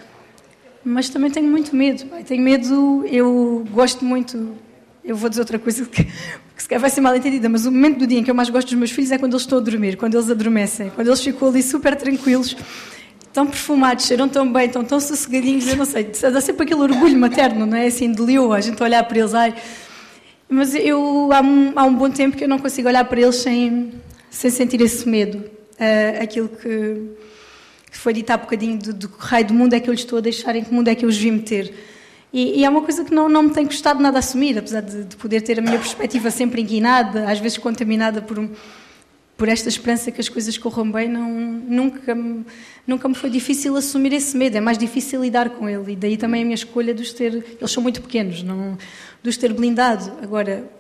mas 0.83 1.11
também 1.11 1.31
tenho 1.31 1.47
muito 1.47 1.77
medo. 1.77 2.05
Tenho 2.27 2.43
medo, 2.43 3.05
eu 3.07 3.65
gosto 3.71 4.05
muito 4.05 4.57
eu 5.09 5.17
vou 5.17 5.31
dizer 5.31 5.41
outra 5.41 5.59
coisa 5.59 5.87
que, 5.87 6.05
que 6.05 6.63
se 6.63 6.69
calhar 6.69 6.81
vai 6.83 6.91
ser 6.91 7.01
mal 7.01 7.17
entendida, 7.17 7.49
mas 7.49 7.65
o 7.65 7.73
momento 7.73 8.01
do 8.01 8.07
dia 8.07 8.19
em 8.19 8.23
que 8.23 8.31
eu 8.31 8.35
mais 8.35 8.51
gosto 8.51 8.69
dos 8.69 8.77
meus 8.77 8.91
filhos 8.91 9.11
é 9.11 9.17
quando 9.17 9.33
eles 9.33 9.43
estão 9.43 9.57
a 9.57 9.61
dormir, 9.61 9.97
quando 9.97 10.15
eles 10.15 10.31
adormecem, 10.31 10.91
quando 10.95 11.09
eles 11.09 11.21
ficam 11.23 11.49
ali 11.49 11.63
super 11.63 11.97
tranquilos, 11.97 12.55
tão 13.33 13.47
perfumados, 13.47 14.05
cheiram 14.05 14.29
tão 14.29 14.53
bem, 14.53 14.67
estão 14.67 14.85
tão 14.85 15.01
sossegadinhos, 15.01 15.67
eu 15.67 15.77
não 15.77 15.87
sei, 15.87 16.05
dá 16.05 16.41
sempre 16.43 16.65
aquele 16.65 16.83
orgulho 16.83 17.17
materno, 17.19 17.65
não 17.65 17.79
é? 17.79 17.87
Assim, 17.87 18.13
de 18.13 18.21
leoa, 18.21 18.59
a 18.59 18.61
gente 18.61 18.83
olhar 18.83 19.03
para 19.03 19.19
eles, 19.19 19.33
ai. 19.33 19.55
Mas 20.47 20.75
eu, 20.75 21.31
há 21.33 21.41
um, 21.41 21.73
há 21.75 21.85
um 21.85 21.95
bom 21.95 22.11
tempo 22.11 22.37
que 22.37 22.45
eu 22.45 22.49
não 22.49 22.59
consigo 22.59 22.87
olhar 22.87 23.05
para 23.05 23.19
eles 23.19 23.37
sem, 23.37 23.95
sem 24.31 24.51
sentir 24.51 24.81
esse 24.83 25.09
medo. 25.09 25.39
Uh, 25.39 26.23
aquilo 26.23 26.49
que, 26.49 27.13
que, 27.91 27.97
foi 27.97 28.13
dito 28.13 28.31
há 28.31 28.37
bocadinho 28.37 28.79
do, 28.79 28.93
do 28.93 29.11
raio 29.19 29.47
do 29.47 29.55
mundo 29.55 29.73
é 29.73 29.81
que 29.81 29.89
eu 29.89 29.93
lhes 29.93 30.03
estou 30.03 30.19
a 30.19 30.21
deixar, 30.21 30.55
em 30.55 30.65
que 30.65 30.73
mundo 30.73 30.89
é 30.89 30.95
que 30.95 31.05
eu 31.05 31.09
os 31.09 31.17
vi 31.17 31.31
meter. 31.31 31.73
E, 32.33 32.61
e, 32.61 32.65
é 32.65 32.69
uma 32.69 32.83
coisa 32.83 33.05
que 33.05 33.15
não, 33.15 33.29
não 33.29 33.45
me 33.45 33.51
tem 33.51 33.65
custado 33.65 34.03
nada 34.03 34.19
assumir, 34.19 34.59
apesar 34.59 34.83
de, 34.83 35.05
de, 35.05 35.17
poder 35.17 35.41
ter 35.41 35.59
a 35.59 35.63
minha 35.63 35.79
perspectiva 35.79 36.31
sempre 36.31 36.61
inquinada, 36.61 37.31
às 37.31 37.39
vezes 37.39 37.57
contaminada 37.57 38.21
por, 38.21 38.51
por 39.37 39.49
esta 39.49 39.69
esperança 39.69 40.11
que 40.11 40.21
as 40.21 40.29
coisas 40.29 40.59
corram 40.59 40.91
bem, 40.91 41.09
não, 41.09 41.31
nunca, 41.31 42.15
nunca 42.87 43.09
me 43.09 43.15
foi 43.15 43.31
difícil 43.31 43.75
assumir 43.77 44.13
esse 44.13 44.37
medo, 44.37 44.59
é 44.59 44.61
mais 44.61 44.77
difícil 44.77 45.23
lidar 45.23 45.51
com 45.51 45.69
ele. 45.69 45.93
E 45.93 45.97
daí 45.97 46.17
também 46.19 46.43
a 46.43 46.45
minha 46.45 46.55
escolha 46.55 46.93
de 46.93 47.03
os 47.03 47.13
ter. 47.13 47.33
Eles 47.33 47.71
são 47.71 47.83
muito 47.83 48.03
pequenos, 48.03 48.43
não, 48.43 48.77
de 49.23 49.31
os 49.31 49.37
ter 49.39 49.55
blindado. 49.55 50.13
Agora, 50.23 50.71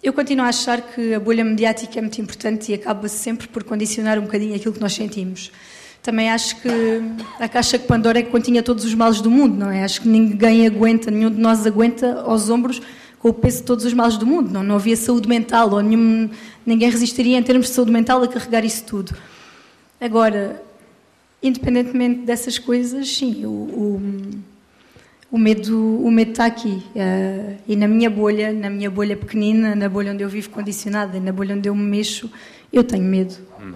eu 0.00 0.12
continuo 0.12 0.44
a 0.44 0.48
achar 0.48 0.80
que 0.80 1.12
a 1.12 1.18
bolha 1.18 1.44
mediática 1.44 1.98
é 1.98 2.02
muito 2.02 2.20
importante 2.20 2.70
e 2.70 2.74
acaba 2.74 3.08
sempre 3.08 3.48
por 3.48 3.64
condicionar 3.64 4.16
um 4.16 4.22
bocadinho 4.22 4.54
aquilo 4.54 4.74
que 4.74 4.80
nós 4.80 4.92
sentimos 4.92 5.50
também 6.02 6.28
acho 6.28 6.60
que 6.60 6.68
a 7.38 7.48
caixa 7.48 7.78
de 7.78 7.86
Pandora 7.86 8.18
é 8.18 8.22
que 8.22 8.30
continha 8.30 8.62
todos 8.62 8.84
os 8.84 8.92
males 8.92 9.20
do 9.20 9.30
mundo, 9.30 9.56
não 9.56 9.70
é? 9.70 9.84
Acho 9.84 10.02
que 10.02 10.08
ninguém 10.08 10.66
aguenta, 10.66 11.10
nenhum 11.10 11.30
de 11.30 11.40
nós 11.40 11.64
aguenta 11.64 12.20
aos 12.22 12.50
ombros 12.50 12.82
com 13.20 13.28
o 13.28 13.32
peso 13.32 13.58
de 13.58 13.62
todos 13.62 13.84
os 13.84 13.94
males 13.94 14.16
do 14.16 14.26
mundo. 14.26 14.50
Não, 14.50 14.64
não 14.64 14.74
havia 14.74 14.96
saúde 14.96 15.28
mental, 15.28 15.70
ou 15.70 15.80
nenhum, 15.80 16.28
ninguém 16.66 16.90
resistiria 16.90 17.38
em 17.38 17.42
termos 17.42 17.68
de 17.68 17.74
saúde 17.74 17.92
mental 17.92 18.20
a 18.20 18.26
carregar 18.26 18.64
isso 18.64 18.84
tudo. 18.84 19.14
Agora, 20.00 20.60
independentemente 21.40 22.22
dessas 22.22 22.58
coisas, 22.58 23.08
sim, 23.08 23.46
o, 23.46 23.50
o, 23.50 24.02
o 25.30 25.38
medo, 25.38 26.04
o 26.04 26.10
medo 26.10 26.32
está 26.32 26.46
aqui. 26.46 26.82
Uh, 26.96 27.58
e 27.68 27.76
na 27.76 27.86
minha 27.86 28.10
bolha, 28.10 28.52
na 28.52 28.68
minha 28.68 28.90
bolha 28.90 29.16
pequenina, 29.16 29.76
na 29.76 29.88
bolha 29.88 30.12
onde 30.12 30.24
eu 30.24 30.28
vivo 30.28 30.50
condicionada, 30.50 31.20
na 31.20 31.30
bolha 31.30 31.54
onde 31.54 31.68
eu 31.68 31.76
me 31.76 31.84
mexo, 31.84 32.28
eu 32.72 32.82
tenho 32.82 33.04
medo. 33.04 33.36
Hum. 33.60 33.74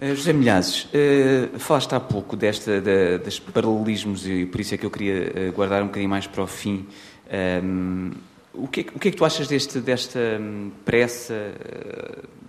Uh, 0.00 0.14
José 0.14 0.32
Milhazes, 0.32 0.84
uh, 0.84 1.58
falaste 1.58 1.92
há 1.92 1.98
pouco 1.98 2.36
desta, 2.36 2.80
da, 2.80 3.18
paralelismos 3.52 4.24
e 4.28 4.46
por 4.46 4.60
isso 4.60 4.72
é 4.72 4.78
que 4.78 4.86
eu 4.86 4.90
queria 4.92 5.32
uh, 5.50 5.52
guardar 5.52 5.82
um 5.82 5.86
bocadinho 5.86 6.08
mais 6.08 6.24
para 6.24 6.40
o 6.40 6.46
fim. 6.46 6.86
Um, 7.64 8.12
o, 8.54 8.68
que 8.68 8.82
é, 8.82 8.84
o 8.94 8.98
que 9.00 9.08
é 9.08 9.10
que 9.10 9.16
tu 9.16 9.24
achas 9.24 9.48
deste, 9.48 9.80
desta 9.80 10.20
um, 10.40 10.70
pressa, 10.84 11.52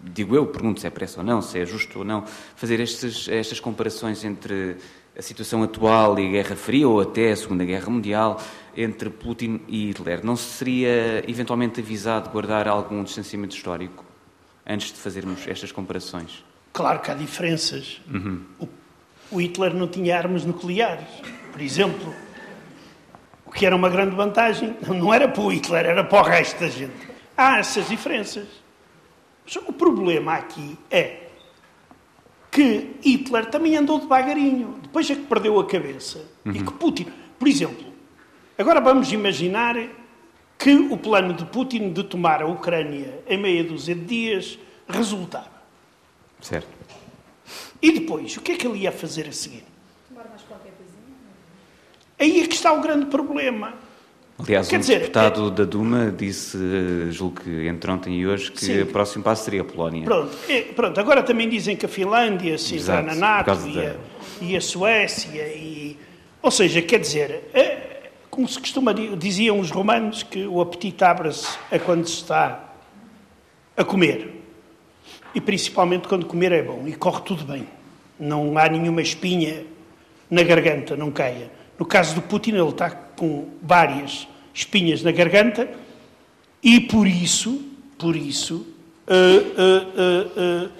digo 0.04 0.36
eu, 0.36 0.46
pergunto 0.46 0.80
se 0.80 0.86
é 0.86 0.92
pressa 0.92 1.22
ou 1.22 1.26
não, 1.26 1.42
se 1.42 1.58
é 1.58 1.66
justo 1.66 2.00
ou 2.00 2.06
não, 2.06 2.24
fazer 2.56 2.80
estes, 2.80 3.28
estas 3.28 3.60
comparações 3.60 4.24
entre 4.24 4.78
a 5.18 5.22
situação 5.24 5.64
atual 5.64 6.20
e 6.20 6.28
a 6.28 6.32
Guerra 6.32 6.56
Fria 6.56 6.88
ou 6.88 7.02
até 7.02 7.32
a 7.32 7.36
Segunda 7.36 7.66
Guerra 7.66 7.90
Mundial, 7.90 8.40
entre 8.78 9.10
Putin 9.10 9.62
e 9.68 9.88
Hitler? 9.88 10.24
Não 10.24 10.36
seria 10.36 11.24
eventualmente 11.28 11.82
avisado 11.82 12.30
guardar 12.30 12.68
algum 12.68 13.04
distanciamento 13.04 13.56
histórico 13.56 14.06
antes 14.68 14.94
de 14.94 15.00
fazermos 15.00 15.48
estas 15.48 15.72
comparações? 15.72 16.48
Claro 16.74 17.00
que 17.00 17.12
há 17.12 17.14
diferenças. 17.14 18.02
Uhum. 18.12 18.42
O, 18.60 18.68
o 19.32 19.42
Hitler 19.42 19.74
não 19.74 19.88
tinha 19.88 20.18
armas 20.18 20.46
nucleares, 20.46 21.08
por 21.52 21.62
exemplo. 21.62 22.14
O 23.46 23.52
que 23.52 23.66
era 23.66 23.76
uma 23.76 23.90
grande 23.90 24.16
vantagem. 24.16 24.76
Não 24.88 25.14
era 25.14 25.28
para 25.28 25.42
o 25.42 25.52
Hitler, 25.52 25.86
era 25.86 26.04
para 26.04 26.22
o 26.22 26.24
resto 26.24 26.60
da 26.60 26.70
gente. 26.70 26.94
Há 27.36 27.60
essas 27.60 27.88
diferenças. 27.88 28.48
O 29.66 29.74
problema 29.74 30.34
aqui 30.34 30.78
é 30.92 31.30
que 32.52 32.96
Hitler 33.04 33.48
também 33.48 33.76
andou 33.76 34.00
devagarinho. 34.00 34.80
Depois 34.84 35.10
é 35.10 35.16
que 35.16 35.24
perdeu 35.24 35.60
a 35.60 35.66
cabeça. 35.66 36.24
Uhum. 36.46 36.52
E 36.52 36.64
que 36.64 36.74
Putin. 36.74 37.08
Por 37.38 37.48
exemplo, 37.48 37.86
agora 38.58 38.80
vamos 38.80 39.12
imaginar 39.12 39.76
que 40.58 40.74
o 40.74 40.98
plano 40.98 41.34
de 41.34 41.46
Putin 41.46 41.94
de 41.94 42.04
tomar 42.04 42.42
a 42.42 42.48
Ucrânia 42.48 43.24
em 43.28 43.38
meia 43.38 43.64
dúzia 43.64 43.96
de 43.96 44.06
dias 44.06 44.60
resultava. 44.88 45.49
Certo. 46.42 46.68
E 47.82 47.92
depois, 47.92 48.36
o 48.38 48.42
que 48.42 48.54
é 48.54 48.56
que 48.58 48.68
ele 48.68 48.80
ia 48.80 48.92
fazer 48.92 49.28
a 49.28 49.32
seguir? 49.32 49.64
Tomar 50.08 50.28
mais 50.30 50.42
qualquer 50.42 50.72
coisinha? 50.72 51.16
Aí 52.20 52.42
é 52.42 52.48
que 52.48 52.56
está 52.56 52.74
o 52.74 52.82
grande 52.82 53.06
problema. 53.06 53.74
Aliás, 54.38 54.70
Quer 54.70 54.78
um 54.78 54.80
dizer, 54.80 55.00
deputado 55.00 55.48
é... 55.48 55.52
da 55.52 55.64
Duma 55.66 56.14
disse, 56.16 56.58
julgo 57.12 57.42
que 57.42 57.68
entre 57.68 57.92
ontem 57.92 58.22
e 58.22 58.28
hoje, 58.28 58.52
que 58.52 58.64
Sim. 58.66 58.82
o 58.82 58.86
próximo 58.86 59.24
passo 59.24 59.44
seria 59.44 59.62
a 59.62 59.66
Polónia. 59.66 60.06
Pronto, 60.06 60.38
é, 60.48 60.62
pronto, 60.62 60.98
agora 60.98 61.22
também 61.22 61.50
dizem 61.50 61.76
que 61.76 61.86
a 61.86 61.90
Finlândia 61.90 62.58
se 62.58 62.78
entrar 62.78 63.04
na 63.04 63.16
NATO 63.16 63.68
e, 63.68 63.74
da... 63.74 63.82
a, 63.82 63.96
e 64.42 64.56
a, 64.56 64.62
Suécia, 64.62 65.46
e, 65.48 65.98
ou 66.42 66.52
seja, 66.52 66.82
quer 66.82 67.00
dizer, 67.00 67.50
é, 67.54 68.12
como 68.30 68.48
se 68.48 68.58
costuma, 68.58 68.94
diziam 68.94 69.60
os 69.60 69.72
romanos 69.72 70.24
que 70.24 70.48
o 70.48 70.62
apetite 70.62 71.04
abre-se 71.04 71.58
a 71.70 71.78
quando 71.78 72.08
se 72.08 72.16
está 72.16 72.74
a 73.76 73.84
comer. 73.84 74.39
E 75.34 75.42
principalmente 75.42 76.08
quando 76.08 76.26
comer 76.26 76.52
é 76.52 76.64
bom 76.64 76.88
e 76.88 76.94
corre 76.94 77.22
tudo 77.22 77.44
bem. 77.44 77.68
Não 78.20 78.58
há 78.58 78.68
nenhuma 78.68 79.02
espinha 79.02 79.66
na 80.30 80.44
garganta, 80.44 80.96
não 80.96 81.12
caia. 81.12 81.52
No 81.78 81.86
caso 81.86 82.16
do 82.16 82.22
Putin, 82.22 82.52
ele 82.52 82.70
está 82.70 82.90
com 82.90 83.48
várias 83.62 84.28
espinhas 84.54 85.02
na 85.02 85.12
garganta 85.12 85.70
e 86.62 86.80
por 86.82 87.08
isso, 87.08 87.62
por 87.98 88.16
isso, 88.16 88.68
uh, 89.08 90.66
uh, 90.66 90.68
uh, 90.68 90.72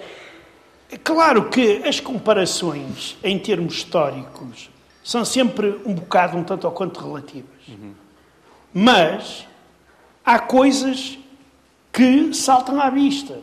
é 0.90 0.96
claro 0.98 1.48
que 1.48 1.82
as 1.86 2.00
comparações 2.00 3.16
em 3.22 3.38
termos 3.38 3.74
históricos 3.74 4.68
são 5.02 5.24
sempre 5.24 5.80
um 5.86 5.94
bocado, 5.94 6.36
um 6.36 6.44
tanto 6.44 6.66
ou 6.66 6.72
quanto 6.72 7.00
relativas. 7.00 7.68
Uhum. 7.68 7.92
Mas 8.74 9.46
há 10.24 10.38
coisas 10.38 11.18
que 11.92 12.34
saltam 12.34 12.80
à 12.80 12.90
vista 12.90 13.38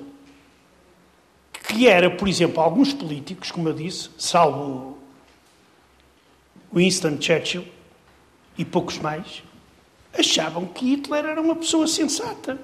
que 1.68 1.88
era, 1.88 2.09
por 2.09 2.28
exemplo, 2.28 2.61
alguns 2.61 2.93
políticos, 2.93 3.51
como 3.51 3.68
eu 3.68 3.74
disse, 3.74 4.09
salvo 4.18 4.97
Winston 6.74 7.20
Churchill 7.20 7.65
e 8.57 8.63
poucos 8.63 8.97
mais, 8.97 9.43
achavam 10.18 10.65
que 10.65 10.86
Hitler 10.86 11.26
era 11.26 11.41
uma 11.41 11.55
pessoa 11.55 11.88
sensata. 11.88 12.59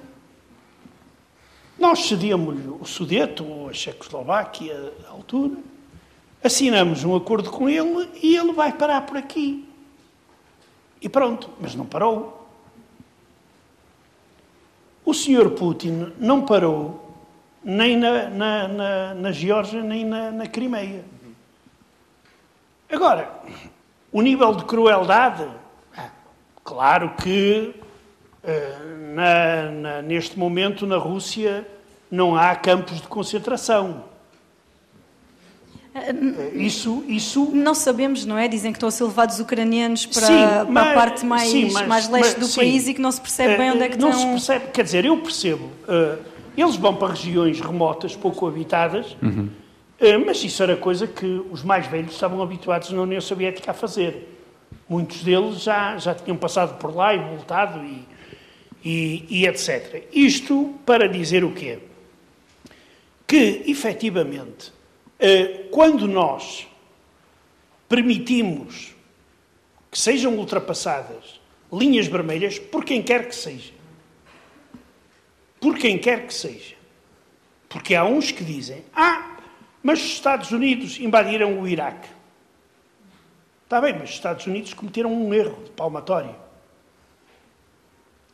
Nós 1.78 2.06
cedíamos 2.06 2.58
o 2.80 2.84
Sudeto 2.84 3.44
ou 3.44 3.68
a 3.68 3.72
Checoslováquia 3.72 4.92
à 5.06 5.10
altura. 5.10 5.56
assinamos 6.42 7.04
um 7.04 7.16
acordo 7.16 7.50
com 7.50 7.68
ele 7.68 8.08
e 8.22 8.36
ele 8.36 8.52
vai 8.52 8.72
parar 8.72 9.02
por 9.02 9.16
aqui. 9.16 9.68
E 11.00 11.08
pronto, 11.08 11.50
mas 11.60 11.74
não 11.74 11.84
parou. 11.84 12.48
O 15.04 15.12
senhor 15.12 15.50
Putin 15.50 16.12
não 16.18 16.46
parou 16.46 17.03
nem 17.64 17.96
na, 17.96 18.28
na, 18.28 18.68
na, 18.68 19.14
na 19.14 19.32
Geórgia, 19.32 19.82
nem 19.82 20.04
na, 20.04 20.30
na 20.30 20.46
Crimeia. 20.46 21.04
Agora, 22.90 23.30
o 24.12 24.20
nível 24.20 24.54
de 24.54 24.64
crueldade, 24.64 25.48
claro 26.62 27.14
que 27.20 27.74
eh, 28.44 28.78
na, 29.14 29.70
na, 29.70 30.02
neste 30.02 30.38
momento 30.38 30.86
na 30.86 30.96
Rússia 30.96 31.66
não 32.10 32.36
há 32.36 32.54
campos 32.54 33.00
de 33.00 33.08
concentração. 33.08 34.04
Isso, 36.54 37.04
isso... 37.06 37.50
Não 37.52 37.74
sabemos, 37.74 38.26
não 38.26 38.36
é? 38.36 38.48
Dizem 38.48 38.72
que 38.72 38.76
estão 38.76 38.88
a 38.88 38.92
ser 38.92 39.04
levados 39.04 39.38
ucranianos 39.38 40.06
para, 40.06 40.26
sim, 40.26 40.32
mas, 40.68 40.84
para 40.84 40.90
a 40.90 40.94
parte 40.94 41.24
mais, 41.24 41.48
sim, 41.48 41.70
mas, 41.70 41.86
mais 41.86 42.08
leste 42.08 42.38
mas, 42.38 42.40
do 42.40 42.46
sim, 42.46 42.60
país 42.60 42.88
e 42.88 42.94
que 42.94 43.00
não 43.00 43.12
se 43.12 43.20
percebe 43.20 43.56
bem 43.56 43.70
onde 43.70 43.82
é 43.84 43.88
que 43.88 43.96
não 43.96 44.10
estão... 44.10 44.32
Não 44.32 44.38
se 44.38 44.46
percebe, 44.46 44.72
quer 44.72 44.82
dizer, 44.82 45.04
eu 45.04 45.16
percebo. 45.18 45.70
Uh, 45.88 46.33
eles 46.56 46.76
vão 46.76 46.94
para 46.94 47.14
regiões 47.14 47.60
remotas, 47.60 48.14
pouco 48.14 48.46
habitadas, 48.46 49.16
uhum. 49.22 49.48
uh, 50.00 50.26
mas 50.26 50.42
isso 50.44 50.62
era 50.62 50.76
coisa 50.76 51.06
que 51.06 51.42
os 51.50 51.62
mais 51.62 51.86
velhos 51.86 52.12
estavam 52.12 52.42
habituados 52.42 52.90
na 52.90 53.02
União 53.02 53.20
Soviética 53.20 53.70
a 53.70 53.74
fazer. 53.74 54.30
Muitos 54.88 55.22
deles 55.22 55.62
já, 55.62 55.96
já 55.98 56.14
tinham 56.14 56.36
passado 56.36 56.78
por 56.78 56.94
lá 56.94 57.14
e 57.14 57.18
voltado 57.18 57.84
e, 57.84 58.06
e, 58.84 59.24
e 59.30 59.46
etc. 59.46 60.04
Isto 60.12 60.74
para 60.84 61.08
dizer 61.08 61.44
o 61.44 61.52
quê? 61.52 61.78
Que, 63.26 63.62
efetivamente, 63.66 64.72
eh, 65.18 65.66
quando 65.70 66.06
nós 66.06 66.68
permitimos 67.88 68.94
que 69.90 69.98
sejam 69.98 70.34
ultrapassadas 70.34 71.40
linhas 71.72 72.06
vermelhas 72.06 72.58
por 72.58 72.84
quem 72.84 73.02
quer 73.02 73.28
que 73.28 73.34
seja, 73.34 73.72
por 75.64 75.78
quem 75.78 75.96
quer 75.96 76.26
que 76.26 76.34
seja, 76.34 76.74
porque 77.70 77.94
há 77.94 78.04
uns 78.04 78.30
que 78.30 78.44
dizem: 78.44 78.84
Ah, 78.94 79.38
mas 79.82 79.98
os 79.98 80.10
Estados 80.10 80.50
Unidos 80.52 81.00
invadiram 81.00 81.58
o 81.58 81.66
Iraque. 81.66 82.06
Está 83.62 83.80
bem, 83.80 83.94
mas 83.94 84.10
os 84.10 84.14
Estados 84.14 84.46
Unidos 84.46 84.74
cometeram 84.74 85.10
um 85.10 85.32
erro 85.32 85.64
de 85.64 85.70
palmatório. 85.70 86.36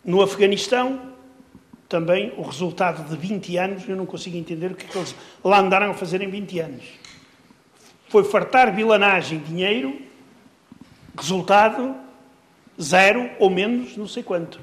No 0.05 0.21
Afeganistão, 0.21 1.13
também 1.89 2.35
o 2.37 2.43
resultado 2.43 3.09
de 3.09 3.17
20 3.17 3.57
anos, 3.59 3.89
eu 3.89 3.95
não 3.95 4.07
consigo 4.07 4.37
entender 4.37 4.73
o 4.73 4.75
que, 4.75 4.87
é 4.87 4.89
que 4.89 4.99
eles 4.99 5.15
lá 5.45 5.61
andaram 5.61 5.93
a 5.93 5.95
fazer 5.95 6.21
em 6.23 6.29
20 6.29 6.59
anos. 6.59 6.85
Foi 8.09 8.25
fartar 8.25 8.75
vilanagem, 8.75 9.39
dinheiro, 9.39 10.03
resultado 11.17 11.95
zero 12.81 13.31
ou 13.39 13.49
menos, 13.49 13.97
não 13.97 14.09
sei 14.09 14.25
quanto. 14.25 14.61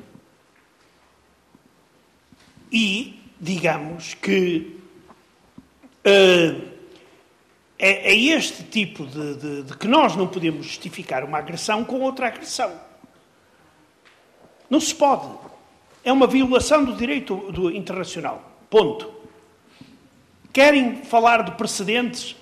E, 2.72 3.20
digamos 3.40 4.14
que 4.16 4.78
uh, 6.06 6.68
é, 7.80 8.12
é, 8.12 8.16
este 8.16 8.64
tipo 8.64 9.06
de, 9.06 9.36
de, 9.36 9.64
de 9.64 9.78
que 9.78 9.88
nós 9.88 10.16
não 10.16 10.28
podemos 10.28 10.66
justificar 10.66 11.24
uma 11.24 11.38
agressão 11.38 11.84
com 11.84 12.02
outra 12.02 12.28
agressão. 12.28 12.72
Não 14.70 14.80
se 14.80 14.94
pode 14.94 15.48
é 16.08 16.12
uma 16.12 16.26
violação 16.26 16.86
do 16.86 16.96
direito 16.96 17.36
do 17.52 17.70
internacional. 17.70 18.42
Ponto. 18.70 19.12
Querem 20.54 21.04
falar 21.04 21.44
de 21.44 21.52
precedentes? 21.52 22.34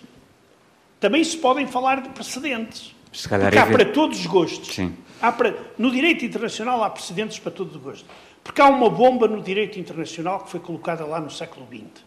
Também 0.99 1.23
se 1.23 1.36
podem 1.36 1.65
falar 1.65 1.99
de 2.01 2.09
precedentes. 2.09 2.93
Porque 3.11 3.57
há 3.57 3.65
é 3.65 3.71
para 3.71 3.86
todos 3.86 4.19
os 4.19 4.26
gostos. 4.28 4.78
Para... 5.19 5.55
no 5.80 5.89
direito 5.89 6.23
internacional 6.23 6.84
há 6.84 6.91
precedentes 6.91 7.39
para 7.39 7.51
todos 7.51 7.76
os 7.76 7.82
gostos. 7.82 8.05
Porque 8.45 8.61
há 8.61 8.69
uma 8.69 8.91
bomba 8.91 9.27
no 9.27 9.41
direito 9.41 9.79
internacional 9.79 10.43
que 10.43 10.51
foi 10.51 10.59
colocada 10.59 11.03
lá 11.03 11.19
no 11.19 11.31
século 11.31 11.65
XX, 11.67 12.05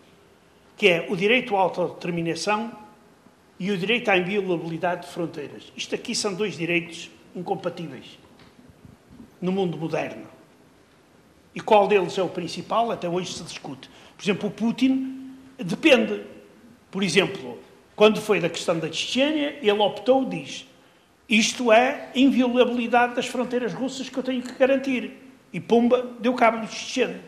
que 0.76 0.86
é 0.86 1.06
o 1.10 1.16
direito 1.16 1.56
à 1.56 1.60
autodeterminação 1.60 2.72
e 3.58 3.72
o 3.72 3.76
direito 3.76 4.08
à 4.08 4.16
inviolabilidade 4.16 5.04
de 5.04 5.12
fronteiras. 5.12 5.72
Isto 5.76 5.96
aqui 5.96 6.14
são 6.14 6.32
dois 6.32 6.56
direitos 6.56 7.10
incompatíveis 7.34 8.20
no 9.42 9.50
mundo 9.50 9.76
moderno. 9.76 10.28
E 11.52 11.60
qual 11.60 11.88
deles 11.88 12.16
é 12.16 12.22
o 12.22 12.28
principal? 12.28 12.92
Até 12.92 13.08
hoje 13.08 13.32
se 13.32 13.42
discute. 13.42 13.90
Por 14.16 14.22
exemplo, 14.22 14.48
o 14.48 14.52
Putin 14.52 15.34
depende. 15.58 16.22
Por 16.88 17.02
exemplo, 17.02 17.58
quando 17.96 18.20
foi 18.20 18.38
da 18.38 18.48
questão 18.48 18.78
da 18.78 18.86
Chechênia, 18.86 19.58
ele 19.60 19.72
optou, 19.72 20.24
diz, 20.24 20.68
isto 21.28 21.72
é 21.72 22.12
inviolabilidade 22.14 23.16
das 23.16 23.26
fronteiras 23.26 23.74
russas 23.74 24.08
que 24.08 24.16
eu 24.16 24.22
tenho 24.22 24.40
que 24.40 24.52
garantir. 24.52 25.27
E 25.52 25.60
pumba, 25.60 26.10
deu 26.20 26.34
cabo 26.34 26.58
do 26.58 26.70
Chechênia. 26.70 27.20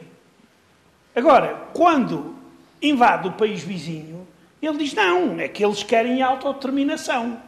Agora, 1.14 1.68
quando 1.72 2.36
invade 2.82 3.28
o 3.28 3.32
país 3.32 3.62
vizinho, 3.62 4.26
ele 4.62 4.78
diz, 4.78 4.94
não, 4.94 5.40
é 5.40 5.48
que 5.48 5.64
eles 5.64 5.82
querem 5.82 6.22
autodeterminação. 6.22 7.40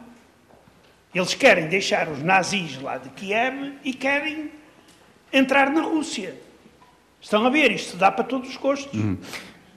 Eles 1.13 1.33
querem 1.35 1.67
deixar 1.67 2.09
os 2.09 2.23
nazis 2.23 2.81
lá 2.81 2.97
de 2.97 3.09
Kiev 3.09 3.73
e 3.83 3.93
querem 3.93 4.51
entrar 5.31 5.69
na 5.69 5.81
Rússia. 5.81 6.35
Estão 7.21 7.45
a 7.45 7.49
ver, 7.49 7.71
isto 7.71 7.95
dá 7.97 8.11
para 8.11 8.23
todos 8.23 8.49
os 8.49 8.57
gostos. 8.57 8.99
Hum. 8.99 9.17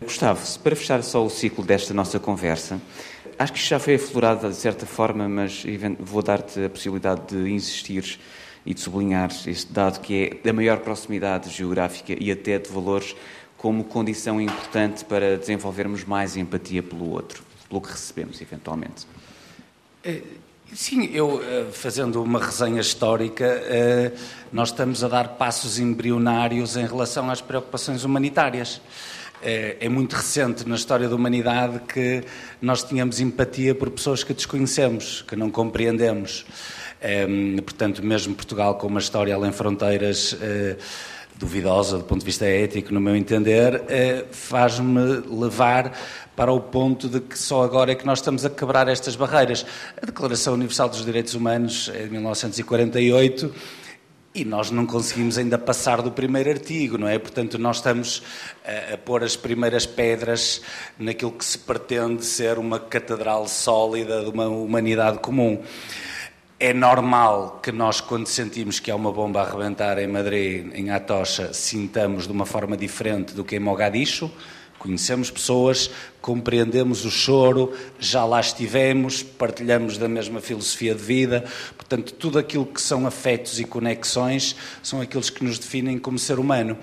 Gustavo, 0.00 0.40
para 0.60 0.76
fechar 0.76 1.02
só 1.02 1.24
o 1.24 1.30
ciclo 1.30 1.64
desta 1.64 1.94
nossa 1.94 2.18
conversa, 2.18 2.80
acho 3.38 3.52
que 3.52 3.58
já 3.58 3.78
foi 3.78 3.94
aflorado 3.94 4.48
de 4.48 4.54
certa 4.54 4.84
forma, 4.84 5.28
mas 5.28 5.64
vou 5.98 6.22
dar-te 6.22 6.64
a 6.64 6.68
possibilidade 6.68 7.22
de 7.28 7.50
insistir 7.50 8.18
e 8.66 8.74
de 8.74 8.80
sublinhar 8.80 9.30
este 9.46 9.72
dado 9.72 10.00
que 10.00 10.24
é 10.24 10.44
da 10.44 10.52
maior 10.52 10.80
proximidade 10.80 11.48
geográfica 11.48 12.14
e 12.18 12.30
até 12.30 12.58
de 12.58 12.68
valores 12.68 13.16
como 13.56 13.84
condição 13.84 14.40
importante 14.40 15.04
para 15.04 15.38
desenvolvermos 15.38 16.04
mais 16.04 16.36
empatia 16.36 16.82
pelo 16.82 17.10
outro, 17.10 17.42
pelo 17.68 17.80
que 17.80 17.90
recebemos, 17.90 18.40
eventualmente. 18.42 19.06
É 20.04 20.20
Sim, 20.74 21.08
eu, 21.12 21.40
eh, 21.42 21.66
fazendo 21.72 22.20
uma 22.22 22.44
resenha 22.44 22.80
histórica, 22.80 23.44
eh, 23.44 24.12
nós 24.52 24.70
estamos 24.70 25.04
a 25.04 25.08
dar 25.08 25.28
passos 25.28 25.78
embrionários 25.78 26.76
em 26.76 26.84
relação 26.84 27.30
às 27.30 27.40
preocupações 27.40 28.02
humanitárias. 28.02 28.80
Eh, 29.42 29.76
é 29.80 29.88
muito 29.88 30.14
recente 30.16 30.68
na 30.68 30.74
história 30.74 31.08
da 31.08 31.14
humanidade 31.14 31.80
que 31.86 32.24
nós 32.60 32.82
tínhamos 32.82 33.20
empatia 33.20 33.76
por 33.76 33.90
pessoas 33.90 34.24
que 34.24 34.34
desconhecemos, 34.34 35.22
que 35.22 35.36
não 35.36 35.50
compreendemos. 35.50 36.44
Portanto, 37.64 38.04
mesmo 38.04 38.34
Portugal 38.34 38.76
com 38.76 38.86
uma 38.86 39.00
história 39.00 39.34
além 39.34 39.52
fronteiras 39.52 40.36
duvidosa 41.38 41.98
do 41.98 42.04
ponto 42.04 42.20
de 42.20 42.26
vista 42.26 42.46
ético, 42.46 42.94
no 42.94 43.00
meu 43.00 43.14
entender, 43.14 43.84
faz-me 44.30 45.22
levar 45.28 45.92
para 46.34 46.52
o 46.52 46.60
ponto 46.60 47.08
de 47.08 47.20
que 47.20 47.38
só 47.38 47.62
agora 47.62 47.92
é 47.92 47.94
que 47.94 48.06
nós 48.06 48.18
estamos 48.18 48.44
a 48.44 48.50
quebrar 48.50 48.88
estas 48.88 49.16
barreiras. 49.16 49.64
A 50.00 50.06
Declaração 50.06 50.54
Universal 50.54 50.88
dos 50.88 51.04
Direitos 51.04 51.34
Humanos 51.34 51.90
é 51.94 52.04
de 52.04 52.10
1948 52.10 53.52
e 54.34 54.44
nós 54.44 54.70
não 54.70 54.84
conseguimos 54.84 55.38
ainda 55.38 55.56
passar 55.56 56.02
do 56.02 56.12
primeiro 56.12 56.50
artigo, 56.50 56.98
não 56.98 57.08
é? 57.08 57.18
Portanto, 57.18 57.58
nós 57.58 57.76
estamos 57.76 58.22
a, 58.62 58.92
a 58.94 58.98
pôr 58.98 59.24
as 59.24 59.34
primeiras 59.34 59.86
pedras 59.86 60.60
naquilo 60.98 61.32
que 61.32 61.44
se 61.44 61.58
pretende 61.58 62.22
ser 62.22 62.58
uma 62.58 62.78
catedral 62.78 63.48
sólida 63.48 64.22
de 64.22 64.28
uma 64.28 64.46
humanidade 64.46 65.20
comum. 65.20 65.62
É 66.58 66.72
normal 66.72 67.60
que 67.62 67.70
nós, 67.70 68.00
quando 68.00 68.26
sentimos 68.26 68.80
que 68.80 68.90
há 68.90 68.96
uma 68.96 69.12
bomba 69.12 69.42
a 69.42 69.46
arrebentar 69.46 69.98
em 69.98 70.06
Madrid, 70.06 70.72
em 70.74 70.90
Atocha, 70.90 71.52
sintamos 71.52 72.26
de 72.26 72.32
uma 72.32 72.46
forma 72.46 72.76
diferente 72.76 73.34
do 73.34 73.44
que 73.44 73.56
em 73.56 73.60
Mogadishu, 73.60 74.30
Conhecemos 74.78 75.30
pessoas, 75.30 75.90
compreendemos 76.20 77.04
o 77.04 77.10
choro, 77.10 77.74
já 77.98 78.24
lá 78.24 78.40
estivemos, 78.40 79.22
partilhamos 79.22 79.96
da 79.96 80.06
mesma 80.06 80.40
filosofia 80.40 80.94
de 80.94 81.02
vida, 81.02 81.44
portanto, 81.76 82.12
tudo 82.12 82.38
aquilo 82.38 82.66
que 82.66 82.80
são 82.80 83.06
afetos 83.06 83.58
e 83.58 83.64
conexões 83.64 84.54
são 84.82 85.00
aqueles 85.00 85.30
que 85.30 85.42
nos 85.42 85.58
definem 85.58 85.98
como 85.98 86.18
ser 86.18 86.38
humano. 86.38 86.76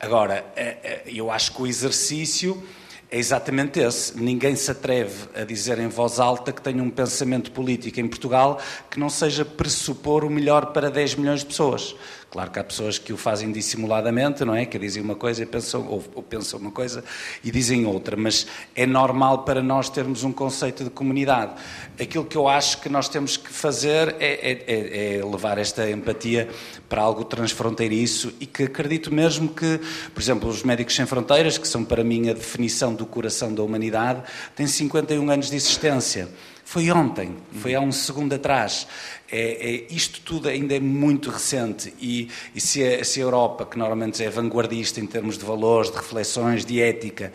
Agora, 0.00 0.44
eh, 0.56 0.76
eh, 0.82 1.02
eu 1.06 1.30
acho 1.30 1.52
que 1.52 1.62
o 1.62 1.66
exercício 1.66 2.62
é 3.10 3.18
exatamente 3.18 3.80
esse. 3.80 4.16
Ninguém 4.18 4.56
se 4.56 4.70
atreve 4.70 5.28
a 5.34 5.44
dizer 5.44 5.78
em 5.78 5.88
voz 5.88 6.18
alta 6.18 6.52
que 6.52 6.60
tem 6.60 6.80
um 6.80 6.90
pensamento 6.90 7.52
político 7.52 8.00
em 8.00 8.08
Portugal 8.08 8.60
que 8.90 8.98
não 8.98 9.08
seja 9.08 9.44
pressupor 9.44 10.24
o 10.24 10.30
melhor 10.30 10.72
para 10.72 10.90
10 10.90 11.14
milhões 11.16 11.40
de 11.40 11.46
pessoas. 11.46 11.94
Claro 12.28 12.50
que 12.50 12.58
há 12.58 12.64
pessoas 12.64 12.98
que 12.98 13.12
o 13.12 13.16
fazem 13.16 13.52
dissimuladamente, 13.52 14.44
não 14.44 14.54
é? 14.54 14.66
Que 14.66 14.78
dizem 14.78 15.02
uma 15.02 15.14
coisa 15.14 15.42
e 15.42 15.46
pensam, 15.46 15.86
ou, 15.86 16.04
ou, 16.14 16.22
pensam 16.22 16.58
uma 16.58 16.72
coisa 16.72 17.04
e 17.42 17.50
dizem 17.52 17.86
outra, 17.86 18.16
mas 18.16 18.46
é 18.74 18.84
normal 18.84 19.44
para 19.44 19.62
nós 19.62 19.88
termos 19.88 20.24
um 20.24 20.32
conceito 20.32 20.82
de 20.84 20.90
comunidade. 20.90 21.52
Aquilo 21.98 22.24
que 22.24 22.36
eu 22.36 22.48
acho 22.48 22.80
que 22.80 22.88
nós 22.88 23.08
temos 23.08 23.36
que 23.36 23.50
fazer 23.50 24.16
é, 24.18 24.50
é, 24.50 24.64
é, 24.66 25.16
é 25.18 25.24
levar 25.24 25.56
esta 25.56 25.88
empatia 25.88 26.48
para 26.88 27.00
algo 27.00 27.24
transfronteiriço 27.24 28.34
e 28.40 28.44
que 28.44 28.64
acredito 28.64 29.14
mesmo 29.14 29.48
que, 29.48 29.80
por 30.12 30.20
exemplo, 30.20 30.50
os 30.50 30.64
Médicos 30.64 30.96
Sem 30.96 31.06
Fronteiras, 31.06 31.56
que 31.56 31.68
são 31.68 31.84
para 31.84 32.02
mim 32.02 32.28
a 32.28 32.32
definição 32.34 32.92
do 32.92 33.06
coração 33.06 33.54
da 33.54 33.62
humanidade, 33.62 34.22
têm 34.54 34.66
51 34.66 35.30
anos 35.30 35.48
de 35.48 35.56
existência 35.56 36.28
Foi 36.68 36.90
ontem, 36.90 37.36
foi 37.62 37.76
há 37.76 37.80
um 37.80 37.92
segundo 37.92 38.34
atrás. 38.34 38.88
É, 39.30 39.38
é, 39.38 39.86
isto 39.88 40.20
tudo 40.22 40.48
ainda 40.48 40.74
é 40.74 40.80
muito 40.80 41.30
recente 41.30 41.94
e, 42.00 42.28
e 42.56 42.60
se, 42.60 42.84
a, 42.84 43.04
se, 43.04 43.20
a, 43.20 43.22
Europa, 43.22 43.64
que 43.64 43.78
normalmente 43.78 44.22
é 44.22 44.28
vanguardista 44.28 44.98
em 45.00 45.06
termos 45.06 45.38
de 45.38 45.44
valores, 45.44 45.92
de 45.92 45.96
reflexões, 45.96 46.64
de 46.64 46.82
ética, 46.82 47.32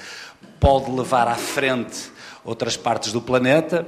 pode 0.60 0.92
levar 0.92 1.30
à 1.30 1.36
frente 1.36 2.12
outras 2.44 2.76
partes 2.76 3.14
do 3.14 3.22
planeta, 3.22 3.88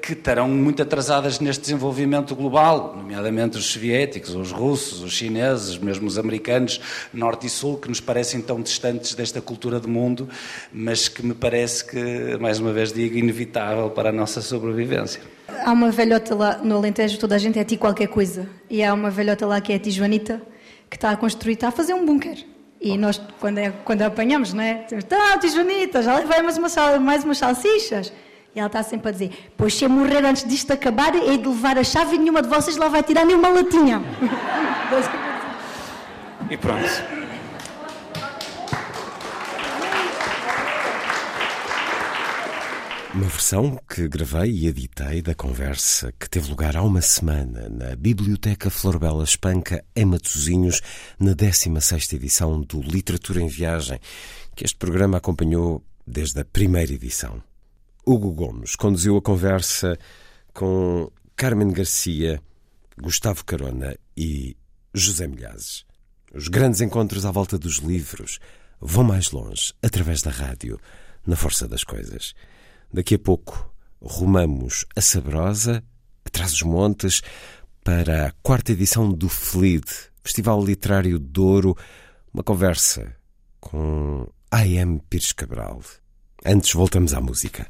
que 0.00 0.12
estarão 0.12 0.48
muito 0.48 0.80
atrasadas 0.80 1.40
neste 1.40 1.62
desenvolvimento 1.62 2.36
global, 2.36 2.94
nomeadamente 2.96 3.58
os 3.58 3.66
soviéticos, 3.66 4.34
os 4.34 4.52
russos, 4.52 5.02
os 5.02 5.12
chineses, 5.12 5.76
mesmo 5.76 6.06
os 6.06 6.18
americanos, 6.18 6.80
norte 7.12 7.48
e 7.48 7.50
sul, 7.50 7.76
que 7.78 7.88
nos 7.88 8.00
parecem 8.00 8.40
tão 8.40 8.60
distantes 8.60 9.14
desta 9.14 9.40
cultura 9.40 9.80
do 9.80 9.88
mundo, 9.88 10.28
mas 10.72 11.08
que 11.08 11.24
me 11.24 11.34
parece 11.34 11.84
que, 11.84 12.36
mais 12.40 12.60
uma 12.60 12.72
vez 12.72 12.92
digo, 12.92 13.16
inevitável 13.16 13.90
para 13.90 14.10
a 14.10 14.12
nossa 14.12 14.40
sobrevivência. 14.40 15.20
Há 15.48 15.72
uma 15.72 15.90
velhota 15.90 16.34
lá 16.34 16.58
no 16.58 16.76
Alentejo, 16.76 17.18
toda 17.18 17.34
a 17.34 17.38
gente 17.38 17.58
é 17.58 17.64
ti 17.64 17.76
qualquer 17.76 18.06
coisa, 18.06 18.48
e 18.70 18.84
há 18.84 18.94
uma 18.94 19.10
velhota 19.10 19.46
lá 19.46 19.60
que 19.60 19.72
é 19.72 19.76
a 19.76 19.78
ti 19.80 19.90
Joanita, 19.90 20.40
que 20.88 20.96
está 20.96 21.10
a 21.10 21.16
construir, 21.16 21.54
está 21.54 21.68
a 21.68 21.72
fazer 21.72 21.92
um 21.92 22.06
bunker. 22.06 22.44
E 22.80 22.96
nós, 22.96 23.20
quando, 23.40 23.58
é, 23.58 23.72
quando 23.84 24.02
a 24.02 24.06
apanhamos, 24.06 24.52
não 24.52 24.62
é? 24.62 24.86
Tá, 25.08 25.40
Joanita, 25.44 26.02
já 26.02 26.18
levei 26.18 26.42
mais, 26.42 26.56
uma, 26.56 26.98
mais 27.00 27.24
umas 27.24 27.38
salsichas. 27.38 28.12
E 28.54 28.60
ela 28.60 28.68
está 28.68 28.82
sempre 28.82 29.08
a 29.08 29.12
dizer: 29.12 29.52
Pois 29.56 29.74
se 29.74 29.84
eu 29.84 29.90
morrer 29.90 30.24
antes 30.24 30.44
disto 30.44 30.72
acabar, 30.72 31.14
é 31.14 31.36
de 31.36 31.48
levar 31.48 31.76
a 31.76 31.84
chave 31.84 32.14
e 32.14 32.18
nenhuma 32.18 32.40
de 32.40 32.48
vocês 32.48 32.76
lá 32.76 32.88
vai 32.88 33.02
tirar 33.02 33.24
nenhuma 33.24 33.48
latinha. 33.48 34.00
e 36.50 36.56
pronto. 36.56 37.24
Uma 43.12 43.28
versão 43.28 43.78
que 43.88 44.08
gravei 44.08 44.50
e 44.50 44.66
editei 44.66 45.22
da 45.22 45.36
conversa 45.36 46.12
que 46.18 46.28
teve 46.28 46.50
lugar 46.50 46.76
há 46.76 46.82
uma 46.82 47.00
semana 47.00 47.68
na 47.68 47.94
Biblioteca 47.94 48.68
Florbela 48.70 49.22
Espanca, 49.22 49.84
em 49.94 50.04
Matosinhos, 50.04 50.80
na 51.16 51.32
16 51.32 52.12
edição 52.12 52.60
do 52.60 52.80
Literatura 52.80 53.40
em 53.40 53.46
Viagem, 53.46 54.00
que 54.56 54.64
este 54.64 54.76
programa 54.76 55.18
acompanhou 55.18 55.80
desde 56.04 56.40
a 56.40 56.44
primeira 56.44 56.92
edição. 56.92 57.40
Hugo 58.06 58.32
Gomes 58.32 58.76
conduziu 58.76 59.16
a 59.16 59.22
conversa 59.22 59.98
com 60.52 61.10
Carmen 61.34 61.72
Garcia, 61.72 62.40
Gustavo 63.00 63.44
Carona 63.44 63.96
e 64.14 64.56
José 64.92 65.26
Milhazes. 65.26 65.86
Os 66.34 66.48
grandes 66.48 66.82
encontros 66.82 67.24
à 67.24 67.30
volta 67.30 67.58
dos 67.58 67.78
livros 67.78 68.38
vão 68.78 69.04
mais 69.04 69.30
longe 69.30 69.72
através 69.82 70.20
da 70.20 70.30
rádio, 70.30 70.78
na 71.26 71.34
força 71.34 71.66
das 71.66 71.82
coisas. 71.82 72.34
Daqui 72.92 73.14
a 73.14 73.18
pouco 73.18 73.72
rumamos 74.00 74.84
a 74.94 75.00
Sabrosa, 75.00 75.82
atrás 76.26 76.50
dos 76.52 76.62
montes, 76.62 77.22
para 77.82 78.26
a 78.26 78.32
quarta 78.42 78.72
edição 78.72 79.10
do 79.10 79.30
FLID, 79.30 79.86
Festival 80.22 80.62
Literário 80.62 81.18
Douro, 81.18 81.74
uma 82.32 82.42
conversa 82.42 83.16
com 83.60 84.28
A.M. 84.50 85.00
Pires 85.08 85.32
Cabral. 85.32 85.80
Antes 86.46 86.74
voltamos 86.74 87.14
à 87.14 87.22
música. 87.22 87.66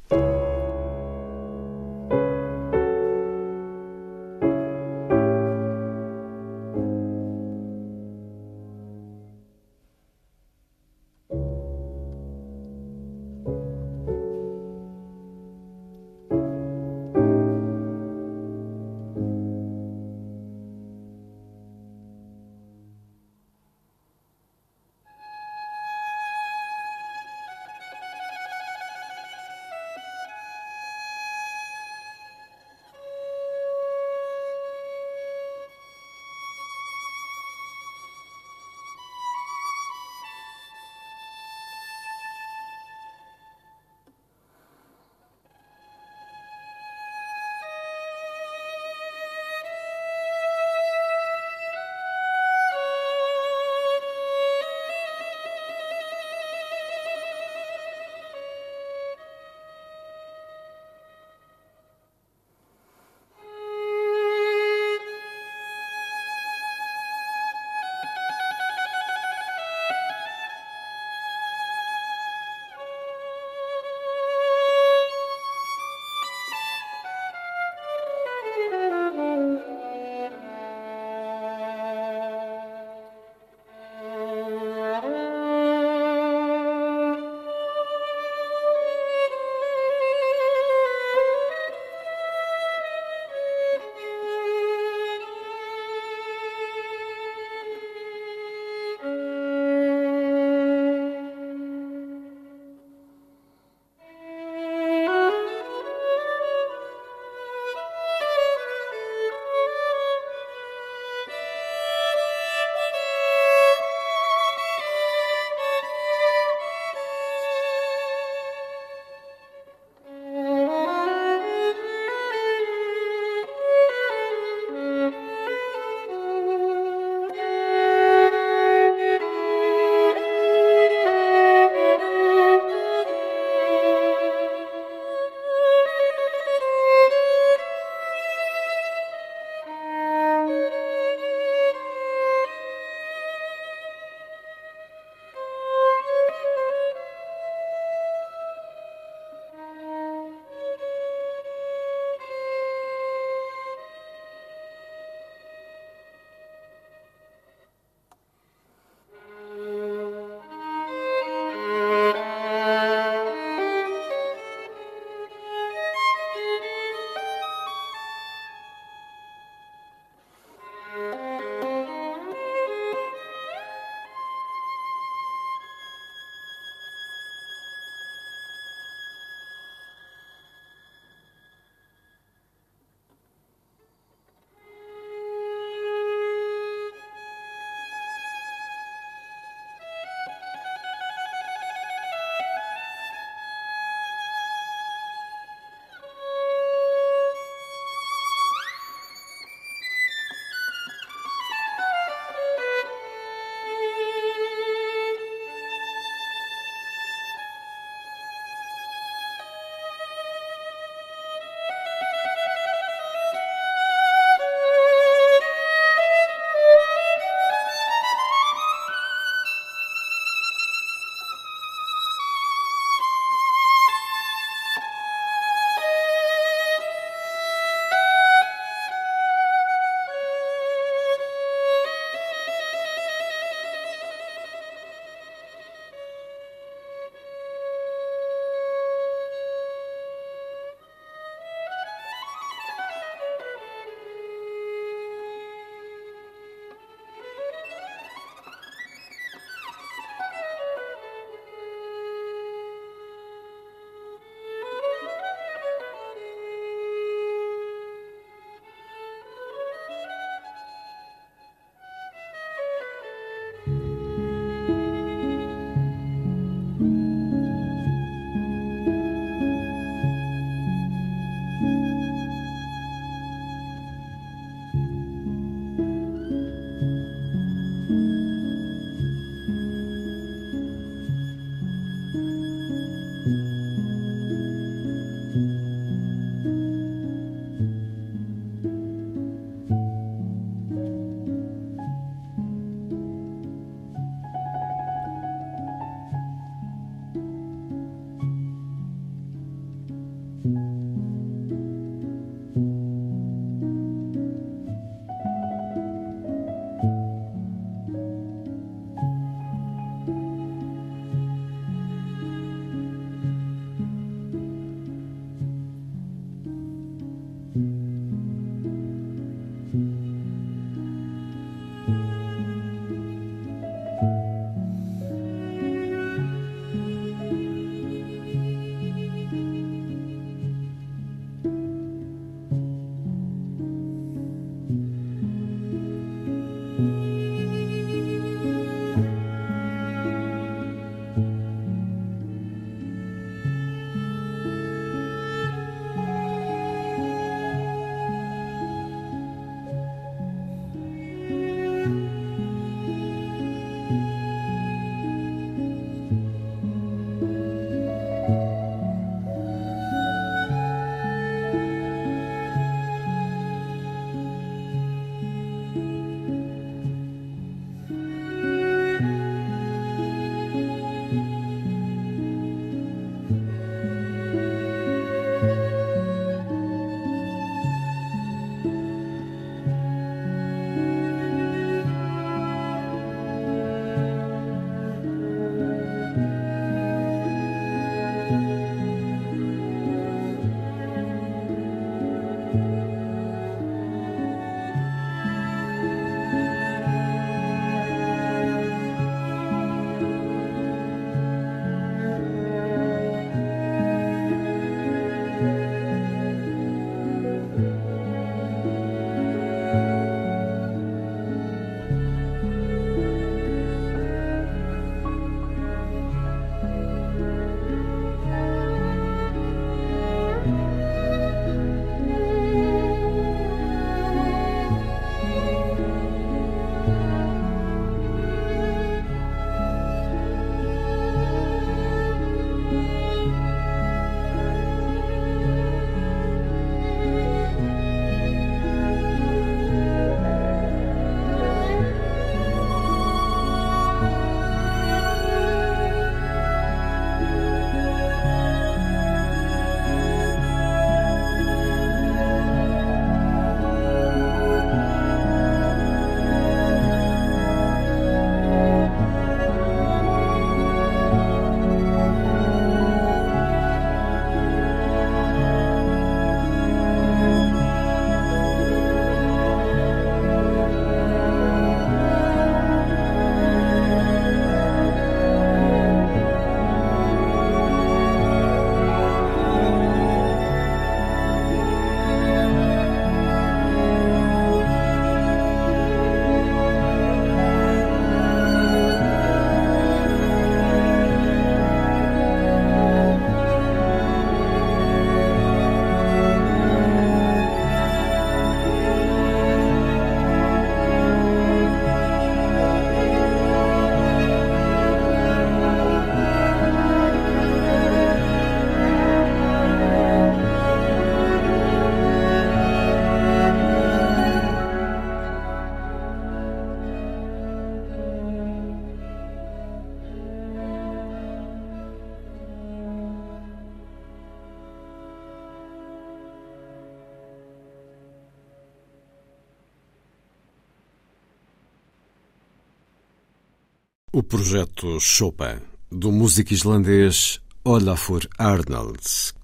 Projeto 534.35 534.99
Chopin, 534.99 535.61
do 535.93 536.11
músico 536.11 536.53
islandês 536.53 537.41
Olafur 537.65 538.27
Arnold, 538.37 538.99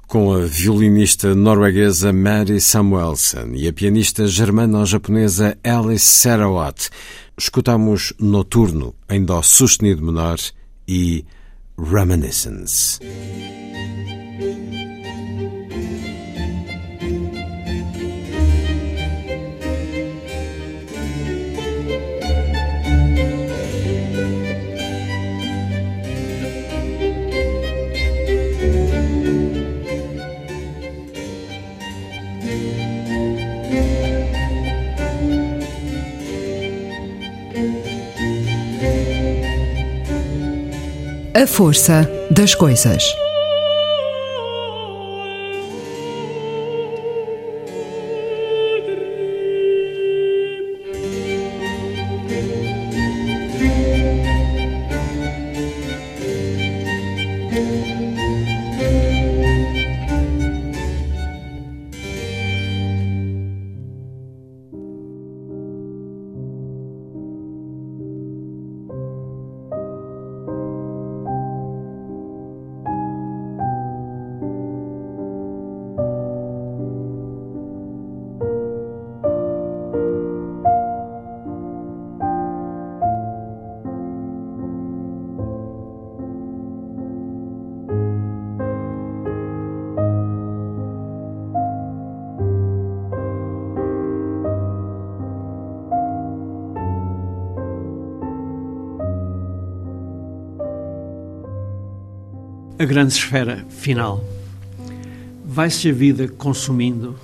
com 0.09 0.33
a 0.33 0.41
violinista 0.41 1.33
norueguesa 1.33 2.13
Mary 2.13 2.61
Samuelson 2.61 3.53
e 3.55 3.69
a 3.69 3.73
pianista 3.73 4.27
germano-japonesa 4.27 5.57
Alice 5.63 6.05
Sarawat, 6.05 6.89
escutamos 7.39 8.13
Noturno 8.19 8.93
em 9.09 9.25
Dó 9.25 9.43
sustenido 9.43 10.03
menor 10.03 10.41
e 10.89 11.25
Reminiscence. 11.79 12.99
A 41.41 41.47
força 41.47 42.07
das 42.31 42.55
coisas. 42.55 43.03
A 102.81 102.85
grande 102.87 103.13
esfera 103.13 103.63
final. 103.69 104.25
Vai-se 105.45 105.91
a 105.91 105.93
vida 105.93 106.27
consumindo, 106.27 107.15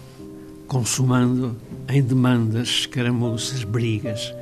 consumando 0.69 1.57
em 1.89 2.03
demandas, 2.03 2.69
escaramuças, 2.69 3.65
brigas. 3.65 4.35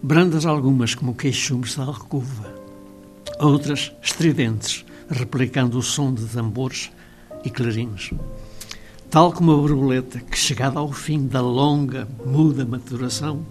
Brandas 0.00 0.46
algumas 0.46 0.94
como 0.94 1.12
queixumes 1.12 1.74
de 1.74 1.80
alcova, 1.80 2.54
outras 3.40 3.90
estridentes, 4.00 4.84
replicando 5.08 5.76
o 5.76 5.82
som 5.82 6.14
de 6.14 6.24
tambores 6.26 6.92
e 7.44 7.50
clarins. 7.50 8.12
Tal 9.10 9.32
como 9.32 9.50
a 9.50 9.56
borboleta 9.56 10.20
que, 10.20 10.38
chegada 10.38 10.78
ao 10.78 10.92
fim 10.92 11.26
da 11.26 11.40
longa, 11.40 12.06
muda 12.24 12.64
maturação, 12.64 13.44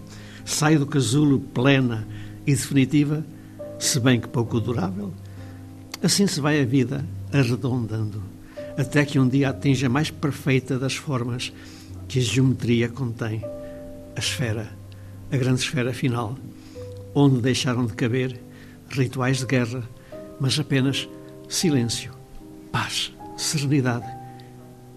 sai 0.46 0.78
do 0.78 0.88
casulo 0.88 1.42
plena 1.42 2.08
e 2.48 2.56
definitiva, 2.56 3.26
se 3.78 4.00
bem 4.00 4.22
que 4.22 4.30
pouco 4.30 4.62
durável, 4.62 5.14
Assim 6.02 6.28
se 6.28 6.40
vai 6.40 6.62
a 6.62 6.66
vida 6.66 7.06
arredondando, 7.34 8.24
até 8.78 9.04
que 9.04 9.20
um 9.20 9.28
dia 9.28 9.50
atinja 9.50 9.88
a 9.88 9.90
mais 9.90 10.10
perfeita 10.10 10.80
das 10.80 10.96
formas 10.96 11.52
que 12.08 12.20
a 12.20 12.22
geometria 12.22 12.88
contém, 12.88 13.44
a 14.16 14.20
esfera, 14.20 14.70
a 15.30 15.36
grande 15.36 15.60
esfera 15.60 15.94
final, 15.94 16.38
onde 17.14 17.42
deixaram 17.42 17.86
de 17.86 17.94
caber 17.94 18.40
rituais 18.90 19.40
de 19.40 19.46
guerra, 19.46 19.84
mas 20.40 20.58
apenas 20.58 21.08
silêncio, 21.50 22.14
paz, 22.72 23.14
serenidade 23.36 24.08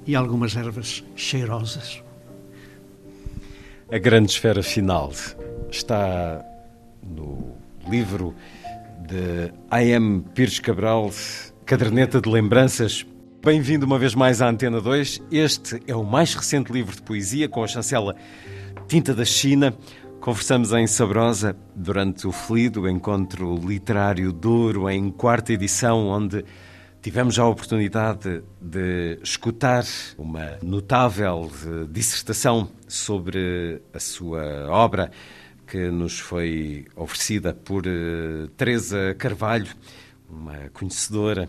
e 0.07 0.15
algumas 0.15 0.55
ervas 0.55 1.03
cheirosas. 1.17 2.01
A 3.91 3.99
grande 3.99 4.31
esfera 4.31 4.63
final 4.63 5.13
está 5.69 6.45
no 7.03 7.57
livro 7.91 8.35
de 9.07 9.53
A.M. 9.71 10.25
Pires 10.35 10.59
Cabral, 10.59 11.11
Caderneta 11.67 12.21
de 12.21 12.29
Lembranças. 12.31 13.05
Bem-vindo 13.45 13.85
uma 13.85 13.99
vez 13.99 14.15
mais 14.15 14.41
à 14.41 14.49
Antena 14.49 14.81
2. 14.81 15.23
Este 15.31 15.81
é 15.87 15.95
o 15.95 16.05
mais 16.05 16.35
recente 16.35 16.73
livro 16.73 16.95
de 16.95 17.03
poesia 17.03 17.49
com 17.49 17.65
a 17.65 17.67
chancela 17.67 18.15
Tinta 18.87 19.15
da 19.15 19.25
China. 19.25 19.75
Conversamos 20.21 20.73
em 20.73 20.87
Sabrosa 20.87 21.57
durante 21.75 22.27
o 22.27 22.33
felido 22.33 22.89
encontro 22.89 23.57
literário 23.57 24.33
Douro, 24.33 24.89
em 24.89 25.11
quarta 25.11 25.53
edição, 25.53 26.07
onde 26.07 26.45
tivemos 27.01 27.39
a 27.39 27.47
oportunidade 27.47 28.43
de 28.61 29.19
escutar 29.23 29.85
uma 30.17 30.59
notável 30.63 31.51
dissertação 31.91 32.69
sobre 32.87 33.83
a 33.93 33.99
sua 33.99 34.69
obra 34.71 35.11
que 35.73 35.91
nos 35.91 36.19
foi 36.19 36.85
oferecida 36.95 37.55
por 37.55 37.87
uh, 37.87 38.47
Teresa 38.59 39.15
Carvalho, 39.19 39.75
uma 40.29 40.69
conhecedora 40.75 41.49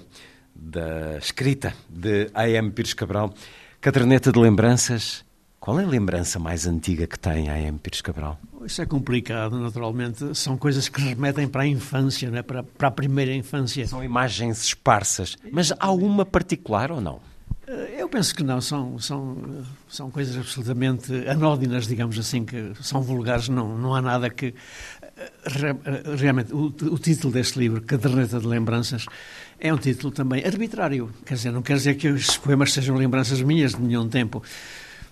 da 0.55 1.17
escrita 1.17 1.73
de 1.89 2.29
A.M. 2.33 2.71
Pires 2.71 2.93
Cabral. 2.93 3.33
Caderneta 3.81 4.31
de 4.31 4.39
lembranças. 4.39 5.25
Qual 5.59 5.77
é 5.77 5.83
a 5.83 5.87
lembrança 5.87 6.39
mais 6.39 6.65
antiga 6.65 7.05
que 7.05 7.19
tem 7.19 7.49
A.M. 7.49 7.77
Pires 7.79 7.99
Cabral? 7.99 8.39
Isso 8.63 8.81
é 8.81 8.85
complicado, 8.85 9.59
naturalmente. 9.59 10.33
São 10.37 10.57
coisas 10.57 10.87
que 10.87 11.01
remetem 11.01 11.45
para 11.45 11.63
a 11.63 11.67
infância, 11.67 12.31
né? 12.31 12.41
para, 12.41 12.63
para 12.63 12.87
a 12.87 12.91
primeira 12.91 13.33
infância. 13.33 13.85
São 13.85 14.01
imagens 14.01 14.63
esparsas. 14.63 15.35
Mas 15.51 15.73
há 15.77 15.91
uma 15.91 16.25
particular 16.25 16.93
ou 16.93 17.01
não? 17.01 17.19
Eh, 17.67 17.95
eu 18.01 18.09
penso 18.09 18.35
que 18.35 18.43
não, 18.43 18.59
são, 18.59 18.99
são, 18.99 19.37
são 19.87 20.11
coisas 20.11 20.37
absolutamente 20.37 21.11
anódinas, 21.27 21.87
digamos 21.87 22.17
assim, 22.19 22.45
que 22.45 22.73
são 22.81 23.01
vulgares, 23.01 23.49
não, 23.49 23.77
não 23.77 23.95
há 23.95 24.01
nada 24.01 24.29
que. 24.29 24.53
Eh, 25.17 25.31
eh, 25.45 26.15
realmente, 26.17 26.53
o, 26.53 26.65
o 26.65 26.99
título 26.99 27.33
deste 27.33 27.59
livro, 27.59 27.81
Caderneta 27.81 28.39
de 28.39 28.47
Lembranças, 28.47 29.05
é 29.59 29.73
um 29.73 29.77
título 29.77 30.11
também 30.11 30.43
arbitrário. 30.45 31.11
Quer 31.25 31.35
dizer, 31.35 31.51
não 31.51 31.61
quer 31.61 31.77
dizer 31.77 31.95
que 31.95 32.09
os 32.09 32.37
poemas 32.37 32.73
sejam 32.73 32.95
lembranças 32.95 33.41
minhas 33.41 33.73
de 33.73 33.81
nenhum 33.81 34.09
tempo, 34.09 34.43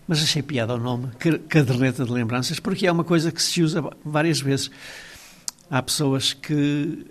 mas 0.07 0.22
achei 0.22 0.41
piada 0.41 0.73
ao 0.73 0.80
nome, 0.80 1.10
Caderneta 1.48 2.03
de 2.03 2.11
Lembranças, 2.11 2.60
porque 2.60 2.86
é 2.86 2.91
uma 2.91 3.03
coisa 3.03 3.32
que 3.32 3.41
se 3.41 3.61
usa 3.64 3.82
várias 4.03 4.41
vezes. 4.41 4.69
Há 5.69 5.82
pessoas 5.82 6.34
que 6.34 7.06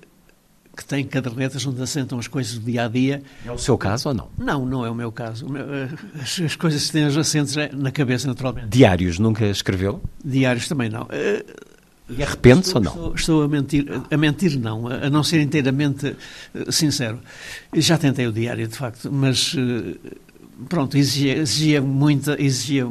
que 0.77 0.85
tem 0.85 1.05
cadernetas 1.05 1.67
onde 1.67 1.83
assentam 1.83 2.19
as 2.19 2.29
coisas 2.29 2.55
do 2.55 2.65
dia 2.65 2.85
a 2.85 2.89
dia. 2.89 3.23
É 3.45 3.53
o 3.53 3.59
seu 3.59 3.77
caso 3.77 4.09
ou 4.09 4.15
não? 4.15 4.29
Não, 4.39 4.65
não 4.65 4.87
é 4.87 4.91
o 4.91 4.95
meu 4.95 5.11
caso. 5.11 5.47
Eh, 5.57 5.89
as, 6.23 6.41
as 6.41 6.57
coisas 6.57 6.87
que 6.87 6.93
têm 6.93 7.07
os 7.07 7.17
assentos 7.17 7.57
é 7.57 7.71
na 7.73 7.91
cabeça, 7.91 8.27
naturalmente. 8.27 8.69
Diários 8.69 9.19
nunca 9.19 9.45
escreveu? 9.47 10.03
Diários 10.25 10.69
também 10.69 10.89
não. 10.89 11.07
Eh, 11.11 11.45
e 12.09 12.23
arrepende-se 12.23 12.75
ou 12.75 12.81
não? 12.81 12.93
Estou, 12.93 13.15
estou, 13.15 13.43
a 13.43 13.49
mentir, 13.49 13.87
a 14.11 14.17
mentir 14.17 14.59
não, 14.59 14.89
a 14.89 15.11
não 15.11 15.23
ser 15.23 15.41
inteiramente 15.41 16.17
eh, 16.55 16.73
sincero. 16.73 17.21
Já 17.75 17.99
tentei 17.99 18.27
o 18.27 18.33
diário, 18.33 18.67
de 18.67 18.77
facto, 18.77 19.11
mas 19.13 19.55
pronto, 20.69 20.97
exigia, 20.97 21.37
exigia, 21.39 21.83
muita, 21.83 22.41
exigia 22.41 22.87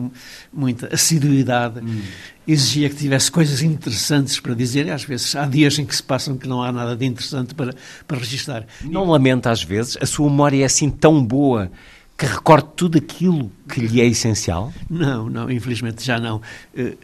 muita 0.52 0.94
assiduidade, 0.94 1.80
hum. 1.80 2.02
exigia 2.48 2.90
que 2.90 2.96
tivesse 2.96 3.32
coisas 3.32 3.62
interessantes 3.62 4.40
para 4.40 4.54
dizer, 4.54 4.88
e 4.88 4.92
às 4.92 5.04
vezes 5.04 5.36
há 5.36 5.46
dias 5.46 5.78
em 5.80 5.86
que 5.86 5.96
se 5.96 6.04
passam 6.04 6.38
que 6.38 6.48
não 6.48 6.64
há 6.64 6.72
nada 6.72 6.96
de 6.96 7.06
interessante 7.06 7.54
para, 7.54 7.74
para 8.08 8.18
registrar. 8.18 8.66
Não 8.84 9.06
lamenta 9.10 9.52
às 9.52 9.64
vezes? 9.64 9.98
A 10.02 10.06
sua 10.06 10.30
memória 10.30 10.62
é 10.62 10.66
assim 10.66 10.90
tão 10.90 11.24
boa 11.24 11.72
que 12.18 12.26
recorde 12.26 12.68
tudo 12.76 12.98
aquilo 12.98 13.52
que 13.72 13.80
lhe 13.80 14.02
é 14.02 14.06
essencial? 14.06 14.74
Não, 14.90 15.30
não, 15.30 15.50
infelizmente 15.50 16.06
já 16.06 16.20
não. 16.20 16.42
Uh, 16.78 16.98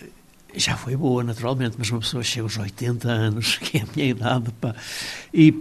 já 0.57 0.75
foi 0.77 0.95
boa, 0.95 1.23
naturalmente, 1.23 1.75
mas 1.77 1.89
uma 1.89 1.99
pessoa 1.99 2.23
chega 2.23 2.43
aos 2.43 2.57
80 2.57 3.09
anos, 3.09 3.57
que 3.61 3.77
é 3.77 3.81
a 3.81 3.85
minha 3.95 4.09
idade, 4.09 4.51
pá, 4.59 4.75
e 5.33 5.53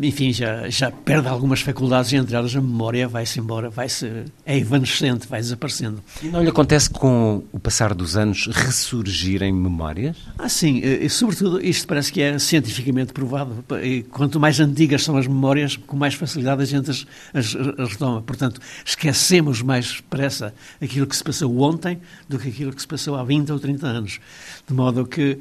enfim, 0.00 0.32
já, 0.32 0.68
já 0.68 0.90
perde 0.90 1.28
algumas 1.28 1.60
faculdades, 1.60 2.12
entre 2.12 2.34
elas 2.34 2.54
a 2.54 2.60
memória 2.60 3.08
vai-se 3.08 3.40
embora, 3.40 3.70
vai-se, 3.70 4.24
é 4.44 4.58
evanescente, 4.58 5.26
vai 5.28 5.40
desaparecendo. 5.40 6.02
E 6.22 6.28
não 6.28 6.42
lhe 6.42 6.48
acontece 6.48 6.90
com 6.90 7.42
o 7.52 7.58
passar 7.58 7.94
dos 7.94 8.16
anos 8.16 8.46
ressurgirem 8.46 9.52
memórias? 9.52 10.16
Ah, 10.38 10.48
sim, 10.48 10.78
e, 10.78 11.08
sobretudo 11.08 11.60
isto 11.64 11.86
parece 11.86 12.12
que 12.12 12.20
é 12.20 12.38
cientificamente 12.38 13.12
provado. 13.12 13.64
E 13.82 14.02
quanto 14.04 14.38
mais 14.38 14.60
antigas 14.60 15.02
são 15.02 15.16
as 15.16 15.26
memórias, 15.26 15.76
com 15.76 15.96
mais 15.96 16.14
facilidade 16.14 16.62
a 16.62 16.64
gente 16.64 16.90
as, 16.90 17.06
as, 17.32 17.56
as 17.78 17.92
retoma. 17.92 18.22
Portanto, 18.22 18.60
esquecemos 18.84 19.62
mais 19.62 19.92
depressa 19.96 20.54
aquilo 20.80 21.06
que 21.06 21.16
se 21.16 21.24
passou 21.24 21.58
ontem 21.60 22.00
do 22.28 22.38
que 22.38 22.48
aquilo 22.48 22.72
que 22.72 22.80
se 22.80 22.88
passou 22.88 23.16
há 23.16 23.24
20 23.24 23.52
ou 23.52 23.58
30 23.58 23.86
anos. 23.86 24.20
De 24.66 24.74
modo 24.74 25.06
que 25.06 25.38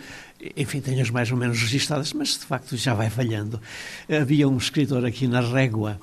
enfim, 0.56 0.82
tenho 0.82 1.02
as 1.02 1.10
mais 1.10 1.32
ou 1.32 1.38
menos 1.38 1.60
registadas, 1.62 2.14
mas 2.14 2.30
de 2.30 2.46
facto 2.46 2.76
já 2.76 2.94
vai 2.94 3.10
falhando. 3.10 3.62
Havia 4.10 4.48
um 4.48 4.58
escritor 4.58 5.06
aqui 5.06 5.28
na 5.28 5.42
Régua, 5.42 6.00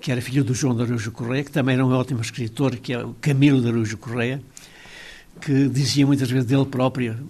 que 0.00 0.12
era 0.12 0.20
filho 0.20 0.44
do 0.44 0.54
João 0.54 0.76
de 0.76 0.82
Araújo 0.82 1.10
Correia, 1.10 1.44
que 1.44 1.50
também 1.50 1.74
era 1.74 1.84
um 1.84 1.90
ótimo 1.92 2.20
escritor, 2.20 2.76
que 2.76 2.92
é 2.92 3.02
o 3.02 3.14
Camilo 3.20 3.60
de 3.60 3.68
Araújo 3.68 3.96
Correia, 3.96 4.42
que 5.40 5.68
dizia 5.68 6.06
muitas 6.06 6.30
vezes 6.30 6.46
dele 6.46 6.66
próprio, 6.66 7.28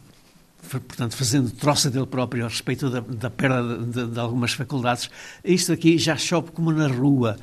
portanto, 0.81 1.17
fazendo 1.17 1.51
troça 1.51 1.91
dele 1.91 2.07
próprio 2.07 2.45
a 2.45 2.49
respeito 2.49 2.91
da, 2.91 3.01
da 3.01 3.31
perda 3.31 3.79
de, 3.79 4.07
de, 4.07 4.21
algumas 4.21 4.53
faculdades. 4.53 5.11
Isto 5.45 5.73
aqui 5.73 5.99
já 5.99 6.17
chove 6.17 6.51
como 6.53 6.73
na 6.73 6.89
rua. 6.89 7.37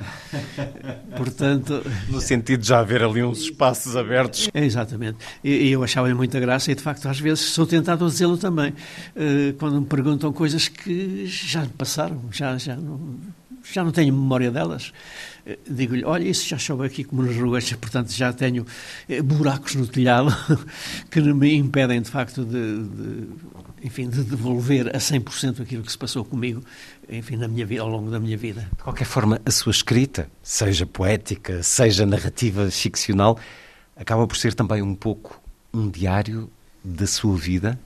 portanto... 1.16 1.82
No 2.08 2.20
sentido 2.20 2.60
de 2.60 2.68
já 2.68 2.80
haver 2.80 3.02
ali 3.02 3.22
uns 3.22 3.42
espaços 3.42 3.96
abertos. 3.96 4.48
É, 4.52 4.64
exatamente. 4.64 5.18
E, 5.42 5.68
eu 5.68 5.82
achava-lhe 5.82 6.14
muita 6.14 6.38
graça 6.40 6.70
e, 6.72 6.74
de 6.74 6.82
facto, 6.82 7.08
às 7.08 7.18
vezes 7.18 7.40
sou 7.40 7.66
tentado 7.66 8.04
a 8.04 8.08
dizê-lo 8.08 8.36
também, 8.36 8.70
uh, 8.70 9.52
quando 9.58 9.80
me 9.80 9.86
perguntam 9.86 10.32
coisas 10.32 10.68
que 10.68 11.26
já 11.26 11.66
passaram, 11.76 12.22
já, 12.30 12.56
já 12.58 12.76
não 12.76 13.18
já 13.70 13.84
não 13.84 13.92
tenho 13.92 14.12
memória 14.12 14.50
delas. 14.50 14.92
Eh, 15.46 15.58
digo-lhe, 15.68 16.04
olha, 16.04 16.28
isso 16.28 16.46
já 16.46 16.56
chove 16.56 16.86
aqui 16.86 17.04
como 17.04 17.22
nas 17.22 17.36
ruas, 17.36 17.72
portanto 17.74 18.12
já 18.12 18.32
tenho 18.32 18.64
eh, 19.08 19.20
buracos 19.22 19.74
no 19.74 19.86
telhado 19.86 20.34
que 21.10 21.20
me 21.20 21.54
impedem, 21.54 22.00
de 22.00 22.10
facto, 22.10 22.44
de, 22.44 22.84
de 22.84 23.28
enfim, 23.82 24.08
de 24.08 24.22
devolver 24.22 24.88
a 24.94 24.98
100% 24.98 25.60
aquilo 25.60 25.82
que 25.82 25.90
se 25.90 25.98
passou 25.98 26.24
comigo, 26.24 26.62
enfim, 27.08 27.36
na 27.36 27.48
minha 27.48 27.66
vida, 27.66 27.82
ao 27.82 27.88
longo 27.88 28.10
da 28.10 28.20
minha 28.20 28.36
vida. 28.36 28.68
De 28.76 28.82
qualquer 28.82 29.04
forma, 29.04 29.40
a 29.44 29.50
sua 29.50 29.72
escrita, 29.72 30.28
seja 30.42 30.86
poética, 30.86 31.62
seja 31.62 32.06
narrativa 32.06 32.70
ficcional, 32.70 33.38
acaba 33.96 34.26
por 34.26 34.36
ser 34.36 34.54
também 34.54 34.80
um 34.80 34.94
pouco 34.94 35.40
um 35.74 35.90
diário 35.90 36.48
da 36.84 37.06
sua 37.06 37.36
vida? 37.36 37.78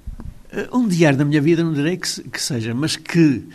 Eh, 0.52 0.68
um 0.70 0.86
diário 0.86 1.18
da 1.18 1.24
minha 1.24 1.40
vida, 1.40 1.64
não 1.64 1.72
direi 1.72 1.96
que, 1.96 2.22
que 2.28 2.42
seja, 2.42 2.74
mas 2.74 2.96
que 2.96 3.48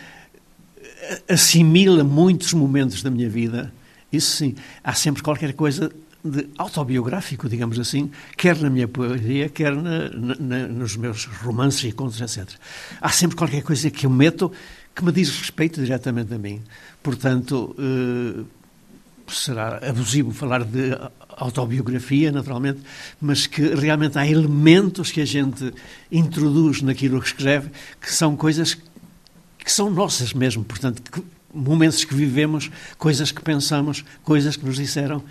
assimila 1.29 2.03
muitos 2.03 2.53
momentos 2.53 3.03
da 3.03 3.09
minha 3.09 3.29
vida. 3.29 3.71
Isso 4.11 4.37
sim, 4.37 4.55
há 4.83 4.93
sempre 4.93 5.23
qualquer 5.23 5.53
coisa 5.53 5.91
de 6.23 6.47
autobiográfico, 6.57 7.49
digamos 7.49 7.79
assim, 7.79 8.11
quer 8.37 8.57
na 8.59 8.69
minha 8.69 8.87
poesia, 8.87 9.49
quer 9.49 9.75
na, 9.75 10.09
na, 10.09 10.67
nos 10.67 10.95
meus 10.95 11.25
romances 11.25 11.83
e 11.83 11.91
contos, 11.91 12.21
etc. 12.21 12.49
Há 12.99 13.09
sempre 13.09 13.35
qualquer 13.35 13.63
coisa 13.63 13.89
que 13.89 14.05
eu 14.05 14.09
meto 14.09 14.51
que 14.93 15.03
me 15.03 15.11
diz 15.11 15.29
respeito 15.29 15.81
diretamente 15.81 16.33
a 16.33 16.37
mim. 16.37 16.61
Portanto, 17.01 17.75
eh, 17.79 18.43
será 19.27 19.77
abusivo 19.77 20.31
falar 20.31 20.63
de 20.63 20.95
autobiografia, 21.29 22.31
naturalmente, 22.31 22.81
mas 23.19 23.47
que 23.47 23.73
realmente 23.73 24.17
há 24.17 24.27
elementos 24.27 25.11
que 25.11 25.21
a 25.21 25.25
gente 25.25 25.73
introduz 26.11 26.81
naquilo 26.81 27.19
que 27.19 27.27
escreve 27.27 27.71
que 27.99 28.13
são 28.13 28.35
coisas 28.35 28.77
que 29.57 29.71
são 29.71 29.89
nossas 29.89 30.33
mesmo, 30.33 30.63
portanto, 30.63 31.01
que, 31.01 31.21
momentos 31.53 32.03
que 32.03 32.13
vivemos, 32.13 32.69
coisas 32.97 33.31
que 33.31 33.41
pensamos, 33.41 34.03
coisas 34.23 34.55
que 34.55 34.65
nos 34.65 34.77
disseram, 34.77 35.23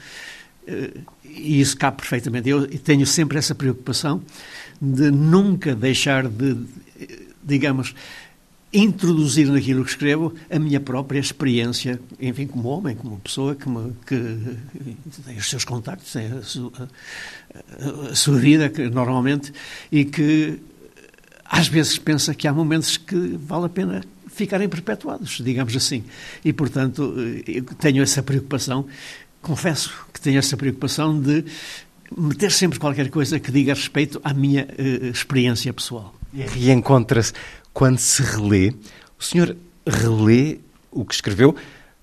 eh, 0.67 0.93
e 1.25 1.61
isso 1.61 1.77
cabe 1.77 1.99
perfeitamente. 1.99 2.49
Eu 2.49 2.67
tenho 2.79 3.07
sempre 3.07 3.39
essa 3.39 3.55
preocupação 3.55 4.23
de 4.81 5.11
nunca 5.11 5.75
deixar 5.75 6.29
de, 6.29 6.57
digamos, 7.43 7.95
introduzir 8.73 9.49
naquilo 9.49 9.85
que 9.85 9.91
escrevo 9.91 10.33
a 10.49 10.59
minha 10.59 10.81
própria 10.81 11.19
experiência, 11.19 12.01
enfim, 12.21 12.47
como 12.47 12.69
homem, 12.69 12.95
como 12.95 13.19
pessoa 13.19 13.55
que, 13.55 13.69
me, 13.69 13.93
que 14.07 14.17
tem 15.25 15.37
os 15.37 15.49
seus 15.49 15.65
contactos, 15.65 16.13
tem 16.13 16.27
a 16.27 16.43
sua, 16.43 16.89
a 18.11 18.15
sua 18.15 18.39
vida 18.39 18.69
que, 18.69 18.89
normalmente, 18.89 19.53
e 19.91 20.05
que 20.05 20.61
às 21.45 21.67
vezes 21.67 21.99
pensa 21.99 22.33
que 22.33 22.47
há 22.47 22.53
momentos 22.53 22.97
que 22.97 23.17
vale 23.43 23.67
a 23.67 23.69
pena 23.69 24.05
ficarem 24.41 24.69
perpetuados, 24.69 25.41
digamos 25.45 25.77
assim. 25.77 26.03
E, 26.43 26.51
portanto, 26.51 27.15
eh, 27.47 27.63
tenho 27.79 28.03
essa 28.03 28.23
preocupação, 28.23 28.87
confesso 29.43 29.93
que 30.15 30.21
tenho 30.21 30.39
essa 30.39 30.57
preocupação 30.57 31.21
de 31.21 31.45
meter 32.17 32.51
sempre 32.51 32.79
qualquer 32.79 33.11
coisa 33.11 33.39
que 33.39 33.53
diga 33.53 33.75
respeito 33.75 34.19
à 34.25 34.33
minha 34.33 34.67
uh, 34.67 35.07
experiência 35.07 35.73
pessoal. 35.73 36.15
Reencontra-se 36.33 37.33
quando 37.73 37.99
se 37.99 38.23
relê. 38.23 38.73
O 39.19 39.23
senhor 39.23 39.55
relê 39.87 40.59
o 40.91 41.05
que 41.05 41.15
escreveu? 41.15 41.55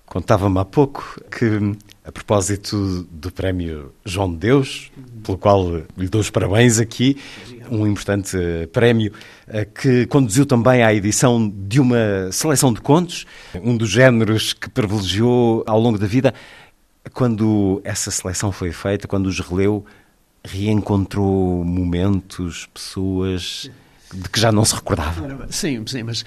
Contava-me 0.06 0.58
há 0.60 0.64
pouco 0.64 1.20
que, 1.30 1.76
a 2.04 2.12
propósito 2.12 3.06
do 3.10 3.30
prémio 3.30 3.92
João 4.04 4.30
de 4.30 4.38
Deus, 4.38 4.90
pelo 5.22 5.36
qual 5.36 5.82
lhe 5.96 6.08
dou 6.08 6.20
os 6.20 6.30
parabéns 6.30 6.78
aqui, 6.78 7.18
um 7.70 7.86
importante 7.86 8.34
eh, 8.34 8.66
prémio 8.68 9.12
que 9.74 10.06
conduziu 10.06 10.44
também 10.44 10.82
à 10.82 10.92
edição 10.92 11.52
de 11.66 11.80
uma 11.80 12.30
seleção 12.30 12.72
de 12.72 12.80
contos, 12.80 13.26
um 13.62 13.76
dos 13.76 13.88
géneros 13.88 14.52
que 14.52 14.68
privilegiou 14.68 15.64
ao 15.66 15.80
longo 15.80 15.98
da 15.98 16.06
vida. 16.06 16.34
Quando 17.12 17.80
essa 17.84 18.10
seleção 18.10 18.52
foi 18.52 18.72
feita, 18.72 19.08
quando 19.08 19.26
os 19.26 19.40
releu, 19.40 19.84
reencontrou 20.44 21.64
momentos, 21.64 22.68
pessoas 22.72 23.70
de 24.12 24.28
que 24.28 24.40
já 24.40 24.50
não 24.50 24.64
se 24.64 24.74
recordava. 24.74 25.46
Sim, 25.50 25.84
sim, 25.86 26.02
mas 26.02 26.22
uh, 26.22 26.24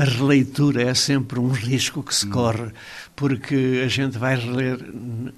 a 0.00 0.04
releitura 0.04 0.82
é 0.82 0.94
sempre 0.94 1.38
um 1.38 1.48
risco 1.48 2.02
que 2.02 2.14
se 2.14 2.26
corre, 2.26 2.70
porque 3.14 3.82
a 3.84 3.88
gente 3.88 4.18
vai 4.18 4.36
reler, 4.36 4.78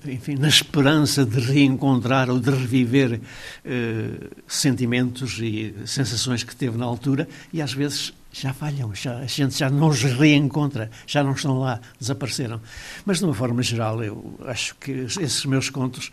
enfim, 0.04 0.34
na 0.34 0.48
esperança 0.48 1.24
de 1.24 1.38
reencontrar 1.38 2.28
ou 2.30 2.40
de 2.40 2.50
reviver 2.50 3.20
uh, 3.20 4.36
sentimentos 4.46 5.38
e 5.40 5.74
sensações 5.86 6.42
que 6.42 6.54
teve 6.54 6.76
na 6.76 6.84
altura 6.84 7.28
e 7.52 7.62
às 7.62 7.72
vezes 7.72 8.12
já 8.32 8.52
falham, 8.52 8.94
já, 8.94 9.18
a 9.18 9.26
gente 9.26 9.58
já 9.58 9.70
não 9.70 9.88
os 9.88 10.02
reencontra, 10.02 10.90
já 11.06 11.22
não 11.22 11.32
estão 11.32 11.58
lá, 11.60 11.80
desapareceram. 11.98 12.60
Mas 13.04 13.18
de 13.18 13.24
uma 13.24 13.34
forma 13.34 13.62
geral, 13.62 14.02
eu 14.02 14.38
acho 14.46 14.74
que 14.76 14.90
esses 14.90 15.44
meus 15.44 15.70
contos. 15.70 16.10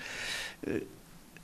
Uh, 0.66 0.95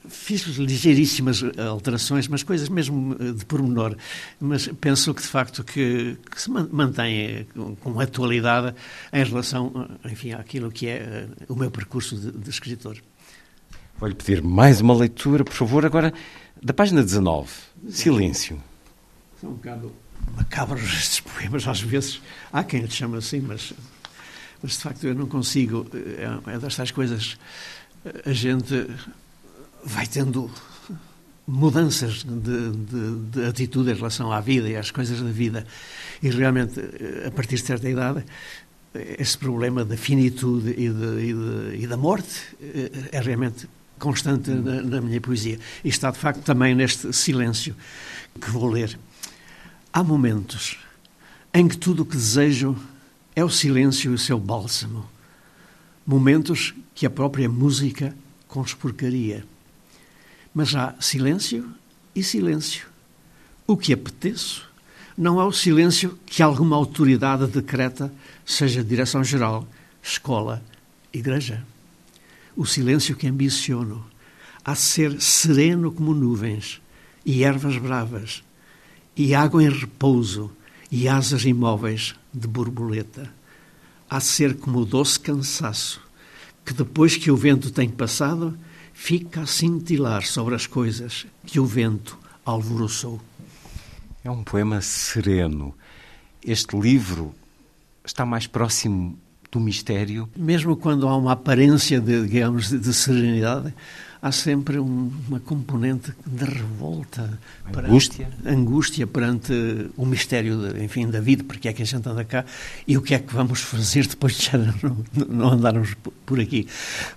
Fiz 0.08 0.42
ligeiríssimas 0.58 1.44
alterações, 1.58 2.28
mas 2.28 2.42
coisas 2.42 2.70
mesmo 2.70 3.16
eh, 3.20 3.34
de 3.34 3.46
pormenor. 3.46 3.96
Mas 4.40 4.68
penso 4.68 5.14
que, 5.14 5.22
de 5.22 5.28
facto, 5.28 5.64
que, 5.64 6.18
que 6.30 6.42
se 6.42 6.50
mantém 6.50 7.20
eh, 7.20 7.46
com, 7.80 8.00
atualidade 8.00 8.76
em 9.14 9.24
relação, 9.24 9.88
eh, 10.04 10.12
enfim, 10.12 10.32
àquilo 10.32 10.72
que 10.72 10.88
é 10.88 11.28
o 11.48 11.56
meu 11.56 11.70
percurso 11.70 12.16
de, 12.16 12.32
de 12.32 12.50
escritor. 12.50 12.98
Vou-lhe 14.00 14.16
pedir 14.16 14.42
mais 14.42 14.82
uma 14.82 14.96
leitura, 14.96 15.44
por 15.44 15.54
favor, 15.54 15.86
agora 15.86 16.12
da 16.62 16.74
página 16.74 17.04
19. 17.04 17.52
Silêncio. 17.90 18.62
São 19.40 19.52
um 19.52 19.54
bocado 19.54 19.94
macabros 20.36 20.84
estes 20.84 21.20
poemas, 21.20 21.68
às 21.68 21.82
vezes. 21.82 22.22
Há 22.52 22.64
quem 22.64 22.82
lhe 22.82 22.90
chame 22.90 23.18
assim, 23.18 23.40
mas, 23.40 23.74
mas 24.62 24.72
de 24.74 24.78
facto 24.80 25.06
eu 25.06 25.14
não 25.14 25.28
consigo. 25.28 25.86
É, 25.94 26.56
é 26.56 26.60
das 26.60 26.76
tais 26.76 26.92
coisas. 26.92 27.38
A 28.26 28.32
gente 28.32 28.88
vai 29.84 30.06
tendo 30.08 30.50
mudanças 31.48 32.24
de, 32.24 32.72
de, 32.72 33.16
de, 33.32 33.46
atitude 33.46 33.92
em 33.92 33.96
relação 33.96 34.32
à 34.32 34.40
vida 34.40 34.70
e 34.70 34.76
às 34.76 34.92
coisas 34.92 35.22
da 35.22 35.32
vida. 35.32 35.66
E 36.22 36.30
realmente, 36.30 36.80
eh, 36.80 37.28
a 37.28 37.32
partir 37.32 37.56
de 37.56 37.64
certa 37.64 37.90
idade, 37.90 38.24
esse 38.94 39.38
problema 39.38 39.84
da 39.84 39.98
finitude 39.98 40.72
e, 40.72 40.90
de, 40.90 41.76
e, 41.78 41.84
e 41.84 41.88
da 41.88 41.98
morte 41.98 42.56
eh, 42.62 43.10
é 43.12 43.20
realmente 43.20 43.68
constante 44.00 44.50
na, 44.50 44.82
na, 44.82 45.02
minha 45.02 45.20
poesia. 45.20 45.60
E 45.84 45.90
está, 45.90 46.10
de 46.12 46.18
facto, 46.18 46.42
também 46.42 46.74
neste 46.74 47.12
silêncio 47.14 47.76
que 48.40 48.50
vou 48.50 48.70
ler. 48.70 48.98
Há 49.94 50.04
momentos 50.04 50.78
em 51.54 51.68
que 51.68 51.78
tudo 51.78 52.04
o 52.04 52.06
que 52.06 52.16
desejo 52.16 52.76
é 53.36 53.44
o 53.44 53.50
silêncio 53.50 54.12
e 54.12 54.16
o 54.16 54.18
seu 54.18 54.40
bálsamo. 54.40 55.06
Momentos 56.06 56.74
que 56.96 57.06
a 57.06 57.10
própria 57.10 57.48
música 57.48 58.16
conspurcaria 58.48 59.46
mas 60.54 60.76
há 60.76 60.96
silêncio 61.00 61.70
e 62.16 62.24
silêncio. 62.24 62.88
O 63.66 63.78
que 63.78 63.94
apeteço 63.94 64.70
não 65.18 65.40
é 65.40 65.46
o 65.46 65.52
silêncio 65.52 66.18
que 66.26 66.42
alguma 66.42 66.76
autoridade 66.76 67.48
decreta, 67.48 68.12
seja 68.46 68.84
direção-geral, 68.84 69.68
escola, 70.02 70.64
igreja. 71.14 71.64
O 72.56 72.66
silêncio 72.66 73.16
que 73.16 73.28
ambiciono 73.28 74.06
há 74.64 74.76
ser 74.76 75.22
sereno 75.22 75.92
como 75.92 76.14
nuvens 76.14 76.82
e 77.26 77.44
ervas 77.44 77.78
bravas, 77.78 78.44
e 79.16 79.36
água 79.36 79.64
em 79.64 79.70
repouso 79.70 80.52
e 80.90 81.08
asas 81.08 81.46
imóveis 81.46 82.16
de 82.34 82.48
borboleta. 82.48 83.32
há 84.10 84.20
ser 84.20 84.58
como 84.58 84.80
o 84.80 84.86
doce 84.86 85.20
cansaço, 85.20 86.02
que 86.66 86.74
depois 86.74 87.16
que 87.16 87.32
o 87.32 87.38
vento 87.38 87.72
tem 87.72 87.90
passado, 87.90 88.58
fica 89.02 89.42
a 89.42 89.48
cintilar 89.48 90.24
sobre 90.24 90.54
as 90.54 90.68
coisas 90.68 91.26
que 91.44 91.60
o 91.60 91.66
vento 91.66 92.20
alvoroçou. 92.46 93.20
É 94.24 94.30
um 94.30 94.44
poema 94.44 94.80
sereno. 94.80 95.74
Este 96.46 96.80
livro 96.80 97.34
está 98.06 98.28
mais 98.28 98.46
próximo 98.46 99.18
do 99.52 99.60
mistério. 99.60 100.30
Mesmo 100.38 100.78
quando 100.78 101.08
há 101.08 101.18
uma 101.18 101.32
aparência 101.32 102.00
de, 102.00 102.28
digamos, 102.28 102.70
de, 102.70 102.78
de 102.78 102.94
serenidade, 102.94 103.74
há 104.22 104.32
sempre 104.32 104.78
um, 104.78 105.12
uma 105.28 105.40
componente 105.40 106.14
de 106.26 106.46
revolta, 106.46 107.40
angústia, 107.76 108.28
perante, 108.28 108.50
angústia 108.50 109.08
perante 109.08 109.54
o 109.98 110.06
mistério, 110.06 110.74
de, 110.74 110.84
enfim, 110.84 111.10
da 111.10 111.20
vida, 111.20 111.44
porque 111.44 111.68
é 111.68 111.74
que 111.74 111.82
a 111.82 111.86
gente 111.86 112.08
anda 112.08 112.24
cá 112.24 112.46
e 112.88 112.98
o 112.98 113.02
que 113.02 113.16
é 113.16 113.20
que 113.20 113.34
vamos 113.34 113.62
fazer 113.62 114.06
depois 114.06 114.36
de 114.36 114.46
já 114.46 114.58
não, 114.58 114.98
não 115.28 115.50
andarmos 115.54 115.96
por 116.26 116.40
aqui. 116.40 116.68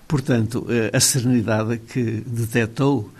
Portanto, 0.07 0.65
eh, 0.69 0.95
a 0.95 0.99
serenidade 0.99 1.77
que 1.77 2.23
detectou 2.25 3.11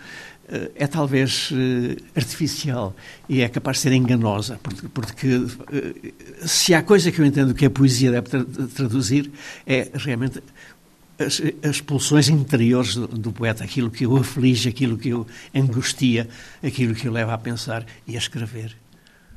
eh, 0.48 0.70
é 0.74 0.86
talvez 0.88 1.50
eh, 1.52 1.96
artificial 2.16 2.94
e 3.28 3.40
é 3.40 3.48
capaz 3.48 3.76
de 3.76 3.82
ser 3.84 3.92
enganosa, 3.92 4.58
porque, 4.62 4.88
porque, 4.88 5.46
se 6.44 6.74
há 6.74 6.82
coisa 6.82 7.12
que 7.12 7.20
eu 7.20 7.26
entendo 7.26 7.54
que 7.54 7.66
a 7.66 7.70
poesia 7.70 8.10
deve 8.10 8.44
traduzir 8.74 9.30
é 9.64 9.90
realmente 9.94 10.42
as, 11.18 11.42
as 11.62 11.80
pulsões 11.80 12.28
interiores 12.28 12.94
do, 12.94 13.06
do, 13.06 13.32
poeta, 13.32 13.64
aquilo 13.64 13.90
que 13.90 14.06
o 14.06 14.16
aflige, 14.16 14.68
aquilo 14.68 14.96
que 14.96 15.12
o 15.12 15.26
angustia, 15.54 16.28
aquilo 16.62 16.94
que 16.94 17.08
o 17.08 17.12
leva 17.12 17.34
a 17.34 17.38
pensar 17.38 17.84
e 18.06 18.14
a 18.14 18.18
escrever. 18.18 18.76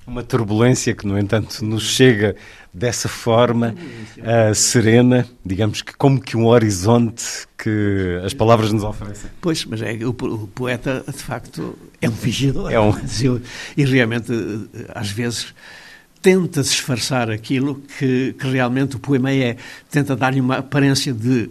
Uma 0.05 0.23
turbulência 0.23 0.95
que, 0.95 1.05
no 1.05 1.19
entanto, 1.19 1.63
nos 1.63 1.83
chega 1.83 2.35
dessa 2.73 3.07
forma 3.07 3.75
uh, 4.17 4.55
serena, 4.55 5.27
digamos 5.45 5.83
que 5.83 5.95
como 5.95 6.19
que 6.19 6.35
um 6.35 6.47
horizonte 6.47 7.23
que 7.55 8.19
as 8.25 8.33
palavras 8.33 8.71
nos 8.71 8.83
oferecem. 8.83 9.29
Pois, 9.39 9.65
mas 9.65 9.81
é, 9.83 9.93
o, 10.03 10.09
o 10.09 10.47
poeta, 10.47 11.03
de 11.05 11.21
facto, 11.21 11.77
é 12.01 12.09
um 12.09 12.13
vigiador. 12.13 12.71
É 12.71 12.79
um... 12.79 12.91
E 13.77 13.85
realmente, 13.85 14.31
às 14.95 15.11
vezes, 15.11 15.53
tenta 16.21 16.61
disfarçar 16.61 17.29
aquilo 17.29 17.81
que, 17.97 18.33
que 18.33 18.47
realmente 18.47 18.95
o 18.95 18.99
poema 18.99 19.31
é. 19.31 19.57
Tenta 19.91 20.15
dar-lhe 20.15 20.41
uma 20.41 20.57
aparência 20.57 21.13
de 21.13 21.49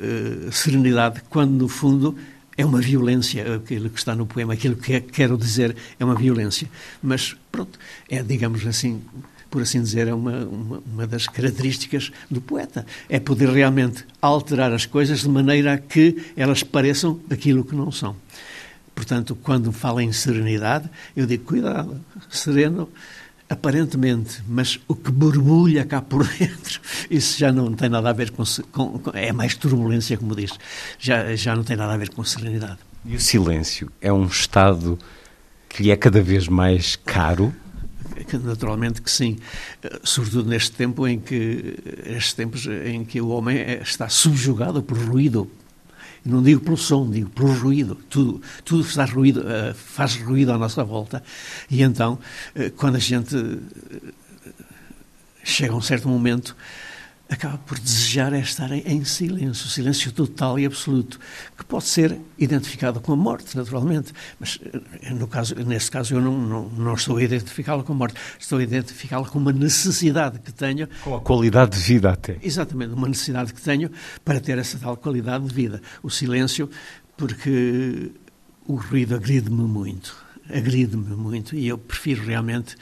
uh, 0.00 0.52
serenidade, 0.52 1.22
quando, 1.28 1.52
no 1.52 1.68
fundo, 1.68 2.16
é 2.56 2.64
uma 2.64 2.80
violência 2.80 3.56
aquilo 3.56 3.90
que 3.90 3.98
está 3.98 4.14
no 4.14 4.26
poema, 4.26 4.54
aquilo 4.54 4.76
que 4.76 4.94
é, 4.94 5.00
quero 5.00 5.36
dizer 5.36 5.76
é 5.98 6.04
uma 6.04 6.14
violência. 6.14 6.68
Mas, 7.02 7.36
pronto, 7.52 7.78
é, 8.08 8.22
digamos 8.22 8.66
assim, 8.66 9.02
por 9.50 9.62
assim 9.62 9.82
dizer, 9.82 10.08
é 10.08 10.14
uma, 10.14 10.44
uma, 10.44 10.78
uma, 10.78 11.06
das 11.06 11.26
características 11.26 12.10
do 12.30 12.40
poeta. 12.40 12.86
É 13.08 13.20
poder 13.20 13.48
realmente 13.48 14.04
alterar 14.20 14.72
as 14.72 14.86
coisas 14.86 15.20
de 15.20 15.28
maneira 15.28 15.74
a 15.74 15.78
que 15.78 16.32
elas 16.36 16.62
pareçam 16.62 17.20
aquilo 17.30 17.64
que 17.64 17.74
não 17.74 17.92
são. 17.92 18.16
Portanto, 18.94 19.36
quando 19.36 19.70
fala 19.72 20.02
em 20.02 20.10
serenidade, 20.10 20.88
eu 21.14 21.26
digo, 21.26 21.44
cuidado, 21.44 22.00
sereno 22.30 22.88
aparentemente, 23.48 24.42
mas 24.48 24.80
o 24.88 24.94
que 24.94 25.10
borbulha 25.10 25.84
cá 25.84 26.02
por 26.02 26.26
dentro, 26.38 26.80
isso 27.10 27.38
já 27.38 27.52
não 27.52 27.72
tem 27.72 27.88
nada 27.88 28.10
a 28.10 28.12
ver 28.12 28.30
com, 28.30 28.44
com, 28.72 28.98
com, 28.98 29.10
é 29.14 29.32
mais 29.32 29.54
turbulência, 29.54 30.16
como 30.16 30.34
diz, 30.34 30.52
já, 30.98 31.34
já 31.36 31.54
não 31.54 31.62
tem 31.62 31.76
nada 31.76 31.94
a 31.94 31.96
ver 31.96 32.10
com 32.10 32.24
serenidade. 32.24 32.78
E 33.04 33.14
o 33.14 33.20
silêncio 33.20 33.90
é 34.00 34.12
um 34.12 34.26
estado 34.26 34.98
que 35.68 35.82
lhe 35.82 35.90
é 35.90 35.96
cada 35.96 36.20
vez 36.20 36.48
mais 36.48 36.96
caro? 36.96 37.54
Naturalmente 38.42 39.02
que 39.02 39.10
sim, 39.10 39.36
sobretudo 40.02 40.48
neste 40.48 40.72
tempo 40.72 41.06
em 41.06 41.18
que, 41.18 41.76
estes 42.06 42.32
tempos 42.32 42.66
em 42.66 43.04
que 43.04 43.20
o 43.20 43.28
homem 43.28 43.58
está 43.82 44.08
subjugado 44.08 44.82
por 44.82 44.96
ruído, 44.96 45.50
não 46.26 46.42
digo 46.42 46.60
pelo 46.60 46.76
som, 46.76 47.08
digo 47.08 47.30
pelo 47.30 47.52
ruído. 47.52 47.94
Tudo, 48.10 48.40
tudo 48.64 48.84
faz, 48.84 49.10
ruído, 49.10 49.40
uh, 49.40 49.74
faz 49.74 50.16
ruído 50.16 50.52
à 50.52 50.58
nossa 50.58 50.82
volta. 50.82 51.22
E 51.70 51.82
então, 51.82 52.18
uh, 52.54 52.70
quando 52.72 52.96
a 52.96 52.98
gente 52.98 53.36
uh, 53.36 53.62
chega 55.44 55.72
a 55.72 55.76
um 55.76 55.80
certo 55.80 56.08
momento, 56.08 56.56
acaba 57.28 57.58
por 57.58 57.78
desejar 57.78 58.32
é 58.32 58.38
estar 58.38 58.70
em, 58.70 59.04
silêncio, 59.04 59.68
silêncio 59.68 60.12
total 60.12 60.58
e 60.58 60.66
absoluto, 60.66 61.18
que 61.56 61.64
pode 61.64 61.84
ser 61.84 62.18
identificado 62.38 63.00
com 63.00 63.12
a 63.12 63.16
morte, 63.16 63.56
naturalmente, 63.56 64.12
mas 64.38 64.60
eh, 65.02 65.10
no 65.12 65.26
caso, 65.26 65.54
neste 65.56 65.90
caso 65.90 66.14
eu 66.14 66.20
não, 66.20 66.38
não, 66.38 66.68
não 66.68 66.94
estou 66.94 67.16
a 67.16 67.22
identificá-lo 67.22 67.82
com 67.82 67.92
a 67.92 67.96
morte, 67.96 68.16
estou 68.38 68.58
a 68.58 68.62
identificá-lo 68.62 69.26
com 69.26 69.38
uma 69.38 69.52
necessidade 69.52 70.38
que 70.38 70.52
tenho. 70.52 70.88
Com 71.02 71.16
a 71.16 71.20
qualidade 71.20 71.76
de 71.76 71.82
vida 71.82 72.10
até. 72.10 72.38
Exatamente, 72.42 72.94
uma 72.94 73.08
necessidade 73.08 73.52
que 73.52 73.60
tenho 73.60 73.90
para 74.24 74.40
ter 74.40 74.58
essa 74.58 74.78
tal 74.78 74.96
qualidade 74.96 75.46
de 75.46 75.54
vida. 75.54 75.82
O 76.02 76.10
silêncio, 76.10 76.70
porque 77.16 78.12
o 78.66 78.76
ruído 78.76 79.16
agride-me 79.16 79.62
muito, 79.62 80.16
agride-me 80.48 81.16
muito, 81.16 81.56
e 81.56 81.66
eu 81.66 81.76
prefiro 81.76 82.24
realmente 82.24 82.76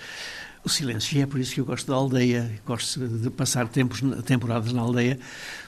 o 0.64 0.68
silêncio. 0.68 1.18
E 1.18 1.22
é 1.22 1.26
por 1.26 1.38
isso 1.38 1.54
que 1.54 1.60
eu 1.60 1.64
gosto 1.64 1.86
da 1.86 1.94
aldeia, 1.94 2.50
gosto 2.66 3.06
de 3.06 3.30
passar 3.30 3.68
tempos, 3.68 4.00
temporadas 4.24 4.72
na 4.72 4.80
aldeia, 4.80 5.18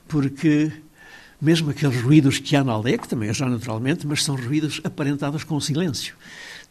porque 0.08 0.72
mesmo 1.40 1.70
aqueles 1.70 2.00
ruídos 2.00 2.38
que 2.38 2.56
há 2.56 2.64
na 2.64 2.72
aldeia, 2.72 2.98
que 2.98 3.08
também 3.08 3.32
já 3.32 3.46
naturalmente, 3.46 4.06
mas 4.06 4.24
são 4.24 4.36
ruídos 4.36 4.80
aparentados 4.82 5.44
com 5.44 5.60
silêncio. 5.60 6.14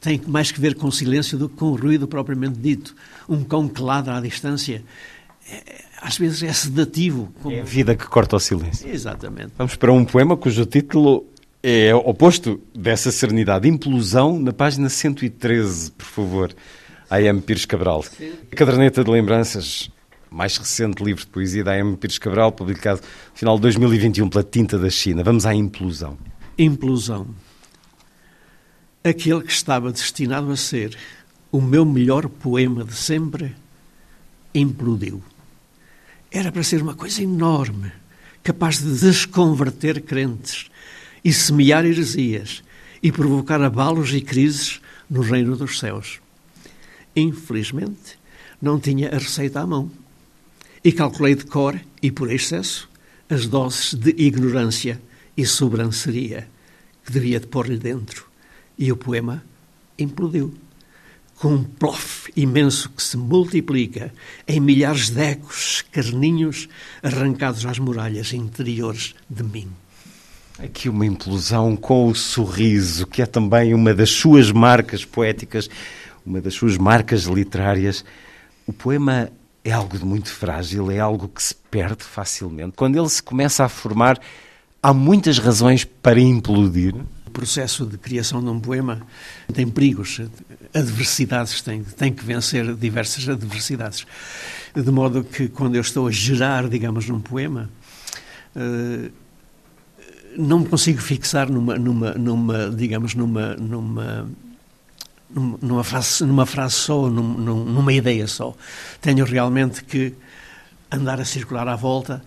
Tem 0.01 0.21
mais 0.27 0.51
que 0.51 0.59
ver 0.59 0.75
com 0.75 0.89
silêncio 0.91 1.37
do 1.37 1.47
que 1.47 1.55
com 1.55 1.67
o 1.67 1.75
ruído 1.75 2.07
propriamente 2.07 2.59
dito. 2.59 2.95
Um 3.29 3.43
cão 3.43 3.67
que 3.67 3.81
ladra 3.81 4.17
à 4.17 4.21
distância, 4.21 4.83
é, 5.49 5.83
às 6.01 6.17
vezes 6.17 6.43
é 6.43 6.51
sedativo. 6.51 7.31
Como... 7.41 7.55
É 7.55 7.61
a 7.61 7.63
vida 7.63 7.95
que 7.95 8.05
corta 8.05 8.35
o 8.35 8.39
silêncio. 8.39 8.87
Exatamente. 8.89 9.53
Vamos 9.57 9.75
para 9.75 9.93
um 9.93 10.03
poema 10.03 10.35
cujo 10.35 10.65
título 10.65 11.25
é 11.63 11.95
oposto 11.95 12.61
dessa 12.75 13.11
serenidade. 13.11 13.67
Implosão, 13.67 14.37
na 14.39 14.53
página 14.53 14.87
113, 14.87 15.91
por 15.91 16.05
favor. 16.05 16.55
A.M. 17.15 17.41
Pires 17.41 17.65
Cabral. 17.65 18.03
Sim. 18.03 18.33
A 18.51 18.55
caderneta 18.55 19.03
de 19.03 19.11
lembranças, 19.11 19.89
mais 20.29 20.57
recente 20.57 21.03
livro 21.03 21.21
de 21.21 21.27
poesia 21.27 21.63
da 21.63 21.71
A.M. 21.71 21.97
Pires 21.97 22.17
Cabral, 22.17 22.51
publicado 22.51 23.01
no 23.01 23.37
final 23.37 23.55
de 23.55 23.61
2021 23.63 24.29
pela 24.29 24.43
Tinta 24.43 24.77
da 24.77 24.89
China. 24.89 25.23
Vamos 25.23 25.45
à 25.45 25.53
implosão. 25.53 26.17
Implosão. 26.57 27.27
Aquele 29.03 29.41
que 29.41 29.51
estava 29.51 29.91
destinado 29.91 30.51
a 30.51 30.55
ser 30.55 30.97
o 31.55 31.61
meu 31.61 31.85
melhor 31.85 32.27
poema 32.27 32.83
de 32.83 32.93
sempre, 32.93 33.55
implodiu. 34.53 35.23
Era 36.29 36.51
para 36.51 36.63
ser 36.63 36.81
uma 36.81 36.95
coisa 36.95 37.23
enorme, 37.23 37.91
capaz 38.43 38.79
de 38.79 38.99
desconverter 38.99 40.01
crentes 40.01 40.69
e 41.23 41.31
semear 41.31 41.85
heresias 41.85 42.61
e 43.01 43.09
provocar 43.09 43.61
abalos 43.61 44.13
e 44.13 44.19
crises 44.19 44.81
no 45.09 45.21
reino 45.21 45.55
dos 45.55 45.79
céus. 45.79 46.19
Infelizmente, 47.15 48.19
não 48.61 48.79
tinha 48.79 49.09
a 49.09 49.17
receita 49.17 49.61
à 49.61 49.67
mão. 49.67 49.89
E 50.83 50.91
calculei 50.91 51.35
de 51.35 51.45
cor, 51.45 51.79
e 52.01 52.11
por 52.11 52.31
excesso, 52.31 52.89
as 53.29 53.47
doses 53.47 53.93
de 53.93 54.09
ignorância 54.17 55.01
e 55.35 55.45
sobranceria 55.45 56.47
que 57.03 57.11
devia 57.11 57.39
de 57.39 57.47
pôr-lhe 57.47 57.77
dentro. 57.77 58.25
E 58.77 58.91
o 58.91 58.97
poema 58.97 59.43
implodiu. 59.97 60.53
Com 61.37 61.55
um 61.55 61.63
plof 61.63 62.31
imenso 62.35 62.89
que 62.89 63.03
se 63.03 63.17
multiplica 63.17 64.13
em 64.47 64.59
milhares 64.59 65.09
de 65.09 65.21
ecos 65.21 65.83
carninhos 65.91 66.69
arrancados 67.03 67.65
às 67.65 67.77
muralhas 67.77 68.31
interiores 68.33 69.13
de 69.29 69.43
mim. 69.43 69.67
Aqui 70.57 70.87
uma 70.87 71.05
implosão 71.05 71.75
com 71.75 72.07
o 72.07 72.15
sorriso, 72.15 73.05
que 73.05 73.21
é 73.21 73.25
também 73.25 73.73
uma 73.73 73.93
das 73.93 74.11
suas 74.11 74.51
marcas 74.51 75.03
poéticas 75.03 75.69
uma 76.25 76.41
das 76.41 76.53
suas 76.53 76.77
marcas 76.77 77.23
literárias. 77.23 78.03
O 78.65 78.73
poema 78.73 79.29
é 79.63 79.71
algo 79.71 79.97
de 79.97 80.05
muito 80.05 80.29
frágil, 80.29 80.89
é 80.91 80.99
algo 80.99 81.27
que 81.27 81.41
se 81.41 81.55
perde 81.55 82.03
facilmente. 82.03 82.73
Quando 82.75 82.97
ele 82.97 83.09
se 83.09 83.21
começa 83.21 83.63
a 83.63 83.69
formar, 83.69 84.19
há 84.81 84.93
muitas 84.93 85.37
razões 85.37 85.83
para 85.83 86.19
implodir. 86.19 86.95
O 87.25 87.31
processo 87.31 87.85
de 87.85 87.97
criação 87.97 88.41
de 88.41 88.49
um 88.49 88.59
poema 88.59 89.01
tem 89.53 89.67
perigos, 89.67 90.21
adversidades, 90.73 91.61
tem, 91.61 91.83
tem 91.83 92.13
que 92.13 92.23
vencer 92.23 92.75
diversas 92.75 93.27
adversidades. 93.27 94.05
De 94.75 94.91
modo 94.91 95.23
que 95.23 95.47
quando 95.47 95.75
eu 95.75 95.81
estou 95.81 96.07
a 96.07 96.11
gerar, 96.11 96.67
digamos, 96.69 97.09
num 97.09 97.19
poema, 97.19 97.69
uh, 98.55 99.11
não 100.37 100.59
me 100.59 100.67
consigo 100.67 101.01
fixar 101.01 101.49
numa, 101.49 101.77
numa, 101.77 102.11
numa 102.13 102.69
digamos, 102.69 103.15
numa, 103.15 103.55
numa 103.55 104.29
numa 105.29 105.83
frase, 105.83 106.23
numa 106.23 106.45
frase 106.45 106.75
só, 106.75 107.09
num, 107.09 107.63
numa 107.65 107.93
ideia 107.93 108.27
só. 108.27 108.55
Tenho 109.01 109.25
realmente 109.25 109.83
que 109.83 110.13
andar 110.91 111.19
a 111.19 111.25
circular 111.25 111.67
à 111.67 111.75
volta, 111.75 112.21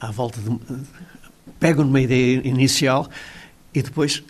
à 0.00 0.10
volta 0.10 0.40
de. 0.40 0.58
Pego 1.58 1.82
numa 1.82 2.00
ideia 2.00 2.40
inicial 2.46 3.08
e 3.74 3.82
depois 3.82 4.22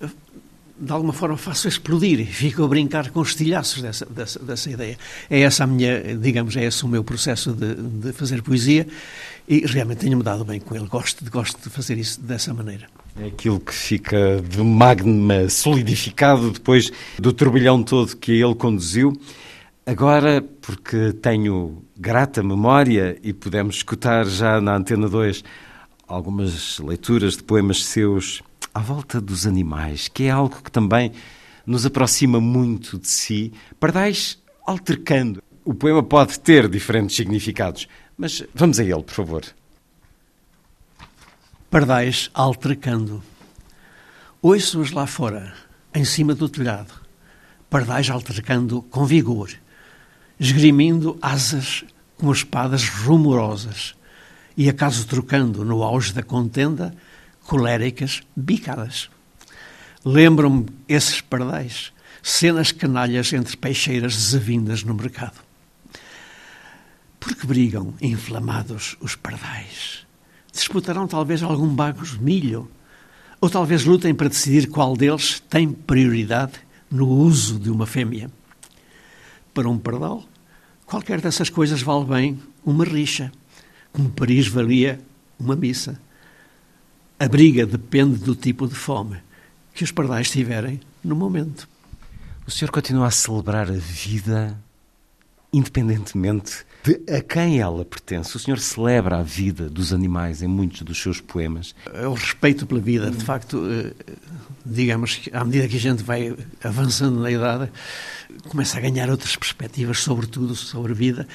de 0.78 0.93
alguma 0.93 1.12
forma 1.12 1.36
faço 1.36 1.69
explodir 1.69 2.27
fico 2.27 2.62
a 2.62 2.69
brincar 2.69 3.11
com 3.11 3.20
os 3.20 3.31
estilhaços 3.31 3.82
dessa, 3.82 4.07
dessa, 4.07 4.39
dessa 4.39 4.70
ideia. 4.70 4.98
É 5.31 5.40
essa 5.40 5.65
a 5.65 5.66
minha, 5.66 6.16
digamos, 6.16 6.57
é 6.57 6.65
esse 6.65 6.85
o 6.85 6.89
meu 6.89 7.03
processo 7.03 7.53
de, 7.53 7.74
de 7.74 8.12
fazer 8.12 8.43
poesia 8.43 8.86
e 9.48 9.65
realmente 9.66 9.98
tenho-me 9.98 10.23
dado 10.23 10.44
bem 10.44 10.61
com 10.61 10.74
ele. 10.74 10.86
Gosto, 10.86 11.28
gosto 11.31 11.62
de 11.62 11.70
fazer 11.70 11.97
isso 11.97 12.20
dessa 12.20 12.53
maneira. 12.53 12.86
É 13.19 13.28
aquilo 13.28 13.59
que 13.59 13.73
fica 13.73 14.43
de 14.47 14.62
magma 14.62 15.48
solidificado 15.48 16.51
depois 16.51 16.93
do 17.19 17.32
turbilhão 17.32 17.82
todo 17.82 18.16
que 18.16 18.32
ele 18.32 18.55
conduziu. 18.55 19.19
Agora, 19.86 20.44
porque 20.61 21.12
tenho 21.15 21.82
grata 21.97 22.43
memória 22.43 23.16
e 23.23 23.32
pudemos 23.32 23.77
escutar 23.77 24.27
já 24.27 24.61
na 24.61 24.77
Antena 24.77 25.09
2 25.09 25.43
algumas 26.07 26.78
leituras 26.78 27.36
de 27.36 27.43
poemas 27.43 27.85
seus 27.85 28.43
à 28.77 28.78
volta 28.78 29.23
dos 29.23 29.47
animais, 29.47 30.07
que 30.07 30.24
é 30.24 30.31
algo 30.31 30.62
que 30.62 30.70
também 30.70 31.11
nos 31.65 31.86
aproxima 31.86 32.39
muito 32.43 32.98
de 32.98 33.09
si. 33.09 33.51
Pardais 33.81 34.39
altercando. 34.66 35.43
O 35.65 35.73
poema 35.73 36.03
pode 36.03 36.39
ter 36.39 36.69
diferentes 36.69 37.16
significados, 37.16 37.89
mas 38.19 38.44
vamos 38.55 38.78
a 38.78 38.85
ele, 38.85 39.03
por 39.03 39.15
favor. 39.15 39.44
Pardais 41.70 42.31
altercando. 42.35 43.23
Ouço-os 44.43 44.90
lá 44.90 45.07
fora, 45.07 45.55
em 45.94 46.05
cima 46.05 46.35
do 46.35 46.47
telhado, 46.47 46.93
pardais 47.70 48.11
altercando 48.11 48.82
com 48.82 49.07
vigor, 49.07 49.51
esgrimindo 50.39 51.19
asas 51.23 51.82
com 52.19 52.31
espadas 52.31 52.86
rumorosas 52.90 53.94
e 54.55 54.69
acaso 54.69 55.07
trocando, 55.07 55.65
no 55.65 55.82
auge 55.82 56.12
da 56.12 56.23
contenda, 56.23 56.94
coléricas 57.47 58.23
bicadas. 58.35 59.09
Lembram-me 60.05 60.66
esses 60.89 61.20
pardais, 61.20 61.93
cenas 62.23 62.73
canalhas 62.73 63.32
entre 63.32 63.56
peixeiras 63.56 64.14
desavindas 64.14 64.82
no 64.82 64.94
mercado. 64.94 65.40
Por 67.18 67.35
que 67.35 67.47
brigam 67.47 67.94
inflamados 68.01 68.97
os 69.01 69.16
pardais? 69.16 70.06
Disputarão 70.52 71.06
talvez 71.06 71.43
algum 71.43 71.68
bagos 71.68 72.12
de 72.12 72.23
milho? 72.23 72.70
Ou 73.40 73.51
talvez 73.51 73.85
lutem 73.85 74.14
para 74.14 74.28
decidir 74.28 74.68
qual 74.68 74.97
deles 74.97 75.40
tem 75.48 75.70
prioridade 75.70 76.55
no 76.90 77.09
uso 77.09 77.59
de 77.59 77.70
uma 77.70 77.86
fêmea? 77.86 78.31
Para 79.52 79.68
um 79.68 79.78
pardal, 79.78 80.24
qualquer 80.85 81.20
dessas 81.20 81.51
coisas 81.51 81.82
vale 81.82 82.05
bem 82.05 82.43
uma 82.64 82.85
rixa, 82.85 83.32
como 83.93 84.10
Paris 84.10 84.48
valia 84.48 85.01
uma 85.39 85.56
missa. 85.56 86.01
A 87.19 87.29
briga 87.29 87.65
depende 87.65 88.19
do 88.19 88.35
tipo 88.35 88.69
de 88.69 88.75
fome 88.75 89.17
que 89.75 89.83
os 89.83 89.91
pardais 89.91 90.31
tiverem 90.31 90.81
no 91.03 91.17
momento. 91.17 91.69
O 92.47 92.51
senhor 92.51 92.71
continua 92.71 93.07
a 93.07 93.11
celebrar 93.11 93.71
a 93.71 93.75
vida 93.75 94.57
independentemente 95.53 96.67
de 96.85 97.01
a 97.11 97.23
quem 97.23 97.59
ela 97.59 97.85
pertence. 97.85 98.37
O 98.37 98.39
senhor 98.39 98.59
celebra 98.59 99.19
a 99.19 99.23
vida 99.23 99.71
dos 99.71 99.93
animais 99.93 100.43
em 100.43 100.47
muitos 100.47 100.83
dos 100.83 101.01
seus 101.01 101.21
poemas. 101.21 101.75
É 101.93 102.07
o 102.07 102.13
respeito 102.13 102.67
pela 102.67 102.81
vida, 102.81 103.11
de 103.11 103.25
facto, 103.25 103.63
eh, 103.67 103.93
digamos 104.65 105.17
que 105.17 105.35
à 105.35 105.43
medida 105.45 105.67
que 105.67 105.77
a 105.77 105.81
gente 105.81 106.03
vai 106.03 106.37
avançando 106.63 107.21
na 107.21 107.31
idade, 107.31 107.71
começa 108.48 108.78
a 108.78 108.81
ganhar 108.81 109.11
outras 109.11 109.36
perspectivas 109.36 110.01
sobre 110.01 110.27
tudo, 110.27 110.55
sobre 110.55 110.93
a 110.93 110.94
vida, 110.94 111.28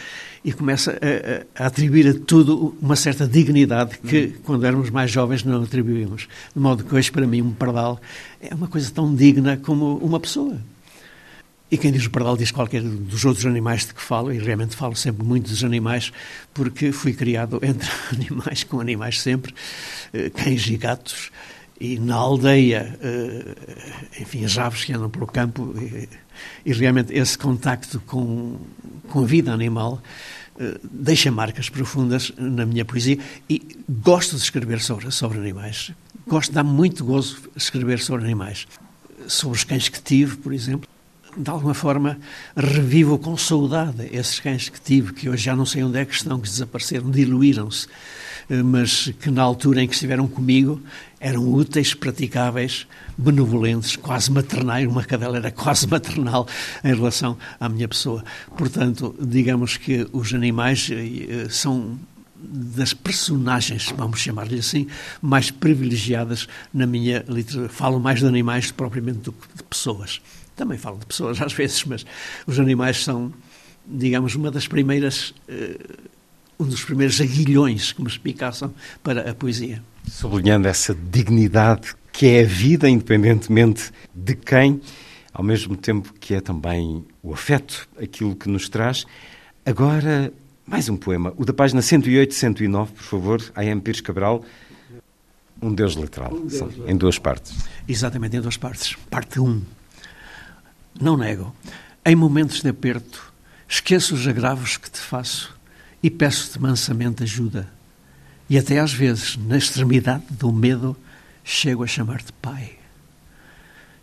e 0.43 0.51
começa 0.51 0.91
a, 0.91 1.63
a, 1.63 1.67
atribuir 1.67 2.07
a 2.07 2.13
tudo 2.13 2.75
uma 2.81 2.95
certa 2.95 3.27
dignidade 3.27 3.97
que, 3.99 4.35
quando 4.43 4.65
éramos 4.65 4.89
mais 4.89 5.11
jovens, 5.11 5.43
não 5.43 5.63
atribuímos. 5.63 6.27
De 6.53 6.61
modo 6.61 6.83
que 6.83 6.95
hoje, 6.95 7.11
para 7.11 7.27
mim, 7.27 7.41
um 7.41 7.53
pardal 7.53 7.99
é 8.39 8.53
uma 8.53 8.67
coisa 8.67 8.91
tão 8.91 9.13
digna 9.13 9.57
como 9.57 9.97
uma 9.97 10.19
pessoa. 10.19 10.57
E 11.71 11.77
quem 11.77 11.89
diz 11.89 12.05
o 12.05 12.09
pardal 12.09 12.35
diz 12.35 12.51
qualquer 12.51 12.81
dos 12.81 13.23
outros 13.23 13.45
animais 13.45 13.85
de 13.85 13.93
que 13.93 14.01
falo, 14.01 14.33
e 14.33 14.37
realmente 14.37 14.75
falo 14.75 14.93
sempre 14.93 15.25
muito 15.25 15.49
dos 15.49 15.63
animais, 15.63 16.11
porque 16.53 16.91
fui 16.91 17.13
criado 17.13 17.61
entre 17.63 17.89
animais, 18.11 18.65
com 18.65 18.81
animais 18.81 19.21
sempre, 19.21 19.53
eh, 20.11 20.29
cães 20.29 20.67
e 20.67 20.75
gatos, 20.75 21.31
e 21.79 21.97
na 21.97 22.15
aldeia, 22.15 22.99
eh, 23.01 23.55
enfim, 24.19 24.43
as 24.43 24.57
aves 24.57 24.83
que 24.83 24.91
andam 24.91 25.09
pelo 25.09 25.25
campo, 25.25 25.73
e, 26.65 26.73
realmente 26.73 27.13
esse 27.13 27.37
contacto 27.37 27.99
com, 28.05 28.57
com 29.09 29.23
a 29.23 29.25
vida 29.25 29.51
animal 29.51 30.01
eh, 30.59 30.79
deixa 30.83 31.31
marcas 31.31 31.69
profundas 31.69 32.31
na 32.37 32.65
minha 32.65 32.85
poesia 32.85 33.17
e 33.49 33.77
gosto 33.89 34.35
de 34.35 34.43
escrever 34.43 34.79
sobre, 34.79 35.09
sobre 35.11 35.37
animais. 35.39 35.91
Gosto, 36.27 36.51
dá 36.51 36.63
muito 36.63 37.03
gozo 37.03 37.49
escrever 37.55 37.99
sobre 37.99 38.25
animais. 38.25 38.67
Sobre 39.27 39.57
os 39.57 39.63
cães 39.63 39.89
que 39.89 40.01
tive, 40.01 40.37
por 40.37 40.53
exemplo 40.53 40.89
de 41.37 41.49
alguma 41.49 41.73
forma, 41.73 42.19
revivo 42.55 43.17
com 43.17 43.37
saudade 43.37 44.09
esses 44.11 44.39
cães 44.39 44.69
que 44.69 44.79
tive, 44.81 45.13
que 45.13 45.29
hoje 45.29 45.45
já 45.45 45.55
não 45.55 45.65
sei 45.65 45.83
onde 45.83 45.97
é 45.97 46.05
que 46.05 46.13
estão, 46.13 46.39
que 46.39 46.49
desapareceram, 46.49 47.09
diluíram-se, 47.09 47.87
mas 48.63 49.13
que 49.19 49.29
na 49.29 49.41
altura 49.41 49.81
em 49.81 49.87
que 49.87 49.93
estiveram 49.93 50.27
comigo 50.27 50.81
eram 51.19 51.53
úteis, 51.53 51.93
praticáveis, 51.93 52.87
benevolentes, 53.17 53.95
quase 53.95 54.31
maternais. 54.31 54.87
Uma 54.87 55.03
cadela 55.03 55.37
era 55.37 55.51
quase 55.51 55.85
maternal 55.89 56.47
em 56.83 56.93
relação 56.93 57.37
à 57.59 57.69
minha 57.69 57.87
pessoa. 57.87 58.23
Portanto, 58.57 59.15
digamos 59.19 59.77
que 59.77 60.07
os 60.11 60.33
animais 60.33 60.89
eh, 60.91 61.47
são 61.49 61.99
das 62.43 62.93
personagens, 62.93 63.93
vamos 63.95 64.19
chamar-lhe 64.19 64.59
assim, 64.59 64.87
mais 65.21 65.51
privilegiadas 65.51 66.47
na 66.73 66.87
minha 66.87 67.23
literatura. 67.27 67.69
Falo 67.69 67.99
mais 67.99 68.19
de 68.19 68.25
animais 68.25 68.71
propriamente 68.71 69.19
do 69.19 69.31
que 69.31 69.47
de 69.55 69.63
pessoas. 69.63 70.21
Também 70.55 70.77
falo 70.77 70.97
de 70.97 71.05
pessoas 71.05 71.39
às 71.41 71.53
vezes, 71.53 71.85
mas 71.85 72.05
os 72.47 72.59
animais 72.59 73.03
são, 73.03 73.31
digamos, 73.85 74.35
uma 74.35 74.49
das 74.49 74.67
primeiras, 74.67 75.33
uh, 75.47 76.09
um 76.61 76.67
dos 76.67 76.83
primeiros 76.83 77.19
aguilhões 77.19 77.91
que 77.91 78.01
me 78.01 78.07
espicaçam 78.07 78.71
para 79.01 79.29
a 79.29 79.33
poesia. 79.33 79.83
Sublinhando 80.07 80.67
essa 80.67 80.93
dignidade 80.93 81.95
que 82.11 82.27
é 82.27 82.43
a 82.43 82.45
vida, 82.45 82.87
independentemente 82.87 83.91
de 84.13 84.35
quem, 84.35 84.79
ao 85.33 85.43
mesmo 85.43 85.75
tempo 85.75 86.13
que 86.19 86.35
é 86.35 86.41
também 86.41 87.03
o 87.23 87.33
afeto, 87.33 87.89
aquilo 87.99 88.35
que 88.35 88.47
nos 88.47 88.69
traz. 88.69 89.07
Agora, 89.65 90.31
mais 90.67 90.87
um 90.87 90.95
poema, 90.95 91.33
o 91.35 91.43
da 91.43 91.53
página 91.53 91.81
108 91.81 92.31
e 92.31 92.35
109, 92.35 92.91
por 92.91 93.03
favor, 93.03 93.51
A.M. 93.55 93.81
Pires 93.81 94.01
Cabral. 94.01 94.43
Um 95.59 95.73
Deus 95.73 95.93
literal, 95.93 96.33
um 96.33 96.45
Deus, 96.45 96.75
em 96.87 96.95
duas 96.95 97.17
partes. 97.17 97.55
Exatamente, 97.87 98.37
em 98.37 98.41
duas 98.41 98.57
partes. 98.57 98.95
Parte 99.09 99.39
1. 99.39 99.47
Um. 99.47 99.61
Não 100.99 101.17
nego. 101.17 101.55
Em 102.05 102.15
momentos 102.15 102.61
de 102.61 102.69
aperto, 102.69 103.31
esqueço 103.67 104.13
os 104.13 104.27
agravos 104.27 104.77
que 104.77 104.89
te 104.89 104.99
faço 104.99 105.60
e 106.01 106.09
peço-te 106.09 106.59
mansamente 106.59 107.23
ajuda. 107.23 107.67
E 108.49 108.57
até 108.57 108.79
às 108.79 108.93
vezes, 108.93 109.37
na 109.37 109.57
extremidade 109.57 110.23
do 110.31 110.51
medo, 110.51 110.95
chego 111.43 111.83
a 111.83 111.87
chamar-te 111.87 112.33
Pai. 112.33 112.73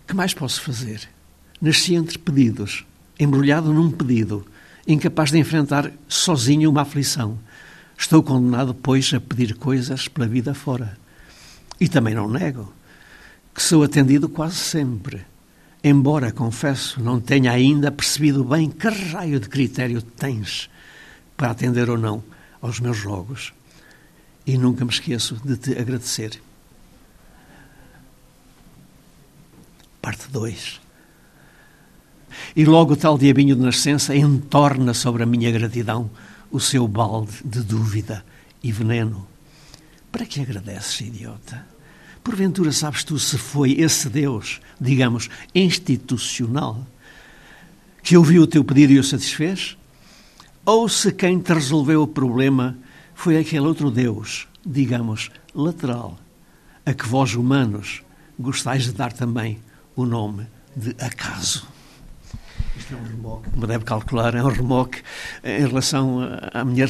Que 0.07 0.15
mais 0.15 0.33
posso 0.33 0.63
fazer? 0.63 1.09
Nasci 1.61 1.95
entre 1.95 2.19
pedidos, 2.19 2.85
embrulhado 3.19 3.73
num 3.73 3.91
pedido, 3.91 4.47
incapaz 4.87 5.31
de 5.31 5.39
enfrentar 5.39 5.91
sozinho 6.09 6.71
uma 6.71 6.83
aflição. 6.83 7.39
Estou 7.97 8.23
condenado, 8.23 8.75
pois, 8.75 9.13
a 9.13 9.21
pedir 9.21 9.55
coisas 9.55 10.09
pela 10.09 10.27
vida 10.27 10.55
fora. 10.55 10.97
E 11.81 11.89
também 11.89 12.15
não 12.15 12.29
nego 12.29 12.73
que 13.55 13.63
sou 13.63 13.83
atendido 13.83 14.29
quase 14.29 14.57
sempre 14.57 15.25
embora, 15.83 16.33
confesso, 16.33 17.01
não 17.03 17.21
tenha 17.21 17.53
ainda 17.53 17.91
percebido 17.91 18.45
bem 18.45 18.71
que 18.71 18.89
raio 18.89 19.39
de 19.39 19.49
critério 19.49 20.03
tens 20.03 20.69
para 21.39 21.53
atender 21.53 21.89
ou 21.89 21.97
não 21.97 22.23
aos 22.61 22.81
meus 22.81 23.03
rogos. 23.03 23.55
E 24.45 24.59
nunca 24.59 24.85
me 24.85 24.91
esqueço 24.91 25.41
de 25.45 25.57
te 25.57 25.79
agradecer. 25.79 26.43
Parte 30.03 30.29
2. 30.31 30.81
E 32.57 32.65
logo 32.65 32.95
o 32.95 32.97
tal 32.97 33.17
diabinho 33.17 33.55
de 33.55 33.63
nascença 33.63 34.17
entorna 34.17 34.93
sobre 34.93 35.23
a 35.23 35.27
minha 35.27 35.51
gratidão 35.51 36.11
o 36.51 36.59
seu 36.59 36.89
balde 36.89 37.33
de 37.45 37.61
dúvida 37.61 38.25
e 38.63 38.73
veneno. 38.73 39.27
Para 40.11 40.27
que 40.27 40.41
agradeces, 40.41 41.01
idiota? 41.03 41.65
Porventura 42.25 42.73
sabes 42.73 43.05
tu 43.05 43.19
se 43.19 43.39
foi 43.39 43.73
esse 43.73 44.09
Deus, 44.09 44.61
digamos, 44.81 45.31
institucional, 45.55 46.85
que 48.03 48.17
ouviu 48.17 48.43
o 48.43 48.47
teu 48.47 48.65
pedido 48.65 48.95
e 48.95 48.99
o 48.99 49.05
satisfez? 49.05 49.77
Ou 50.69 50.87
se 50.87 51.13
quem 51.13 51.41
te 51.41 51.55
resolveu 51.55 52.03
o 52.03 52.07
problema 52.07 52.77
foi 53.15 53.39
aquele 53.39 53.67
outro 53.67 53.91
Deus, 53.91 54.47
digamos, 54.67 55.31
lateral, 55.55 56.19
a 56.85 56.93
que 56.93 57.09
vós 57.09 57.35
humanos 57.35 58.03
gostais 58.39 58.85
de 58.85 58.93
dar 58.93 59.11
também 59.11 59.63
o 59.97 60.05
nome 60.05 60.47
de 60.77 60.95
acaso? 61.03 61.67
É 62.91 62.95
um 62.95 63.03
remoque, 63.03 63.51
como 63.51 63.67
deve 63.67 63.85
calcular, 63.85 64.35
é 64.35 64.43
um 64.43 64.49
remoque 64.49 65.03
em 65.45 65.67
relação 65.67 66.21
à 66.53 66.65
minha. 66.65 66.89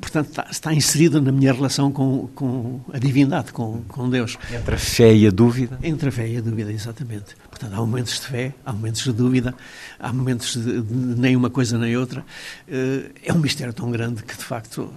Portanto, 0.00 0.28
está, 0.28 0.46
está 0.50 0.74
inserido 0.74 1.20
na 1.20 1.30
minha 1.30 1.52
relação 1.52 1.92
com, 1.92 2.28
com 2.34 2.80
a 2.92 2.98
divindade, 2.98 3.52
com, 3.52 3.82
com 3.88 4.08
Deus. 4.08 4.38
Entre 4.50 4.74
a 4.74 4.78
fé 4.78 5.14
e 5.14 5.26
a 5.26 5.30
dúvida? 5.30 5.78
Entre 5.82 6.08
a 6.08 6.12
fé 6.12 6.28
e 6.28 6.38
a 6.38 6.40
dúvida, 6.40 6.72
exatamente. 6.72 7.36
Portanto, 7.50 7.74
há 7.74 7.76
momentos 7.76 8.20
de 8.20 8.26
fé, 8.26 8.54
há 8.64 8.72
momentos 8.72 9.04
de 9.04 9.12
dúvida, 9.12 9.54
há 10.00 10.12
momentos 10.12 10.56
de, 10.56 10.80
de 10.80 11.20
nem 11.20 11.36
uma 11.36 11.50
coisa 11.50 11.76
nem 11.78 11.96
outra. 11.96 12.24
Eh, 12.66 13.10
é 13.24 13.32
um 13.32 13.38
mistério 13.38 13.72
tão 13.72 13.90
grande 13.90 14.22
que, 14.22 14.36
de 14.36 14.44
facto, 14.44 14.92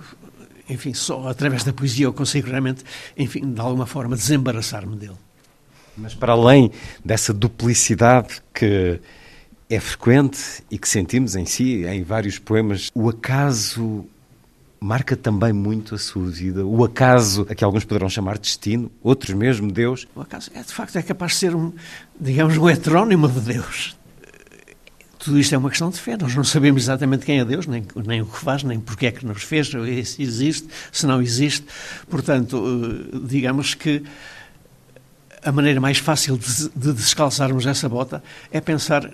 enfim, 0.70 0.94
só 0.94 1.28
através 1.28 1.64
da 1.64 1.74
poesia 1.74 2.06
eu 2.06 2.14
consigo 2.14 2.50
realmente, 2.50 2.84
enfim, 3.18 3.54
de 3.54 3.60
alguma 3.60 3.86
forma, 3.86 4.16
desembaraçar-me 4.16 4.96
dele. 4.96 5.18
Mas 5.98 6.14
para 6.14 6.34
além 6.34 6.72
dessa 7.04 7.34
duplicidade 7.34 8.42
que 8.54 9.00
é 9.70 9.80
frequente 9.80 10.64
e 10.72 10.78
que 10.78 10.88
sentimos 10.88 11.36
em 11.36 11.46
si, 11.46 11.86
em 11.86 12.04
vários 12.04 12.40
poemas, 12.40 12.90
o 12.94 13.10
acaso 13.10 14.06
marca 14.80 15.16
também 15.16 15.52
muito 15.52 15.96
a 15.96 15.98
sua 15.98 16.30
vida. 16.30 16.66
O 16.66 16.84
acaso, 16.84 17.46
a 17.50 17.56
que 17.56 17.64
alguns 17.64 17.84
poderão 17.84 18.10
chamar 18.10 18.38
destino, 18.38 18.92
outros 19.04 19.34
mesmo 19.34 19.72
Deus. 19.72 20.08
O 20.16 20.22
acaso 20.22 20.52
é 20.54 20.62
de 20.62 20.72
facto 20.72 20.96
é 20.98 21.02
capaz 21.02 21.34
de 21.34 21.38
ser 21.40 21.56
um, 21.56 21.74
digamos, 22.20 22.58
um 22.58 22.70
heterónimo 22.70 23.28
de 23.28 23.40
Deus. 23.42 23.98
Tudo 25.20 25.40
isto 25.40 25.54
é 25.54 25.58
uma 25.58 25.70
questão 25.70 25.90
de 25.90 26.00
fé. 26.00 26.16
Nós 26.16 26.34
não 26.36 26.44
sabemos 26.44 26.84
exatamente 26.84 27.26
quem 27.26 27.40
é 27.40 27.46
Deus, 27.46 27.66
nem, 27.66 27.84
nem 28.06 28.22
o 28.22 28.26
que 28.26 28.38
faz, 28.38 28.64
nem 28.64 28.80
porque 28.80 29.08
é 29.08 29.12
que 29.12 29.26
nos 29.26 29.44
fez, 29.44 29.68
se 30.06 30.22
existe, 30.22 30.68
se 30.92 31.06
não 31.06 31.22
existe. 31.22 31.66
Portanto, 32.08 32.64
eh, 33.14 33.20
digamos 33.28 33.74
que 33.74 34.04
a 35.48 35.52
maneira 35.52 35.80
mais 35.80 35.98
fácil 35.98 36.38
de, 36.38 36.70
de 36.76 36.92
descalçarmos 36.92 37.66
essa 37.66 37.88
bota 37.88 38.22
é 38.52 38.60
pensar 38.60 39.10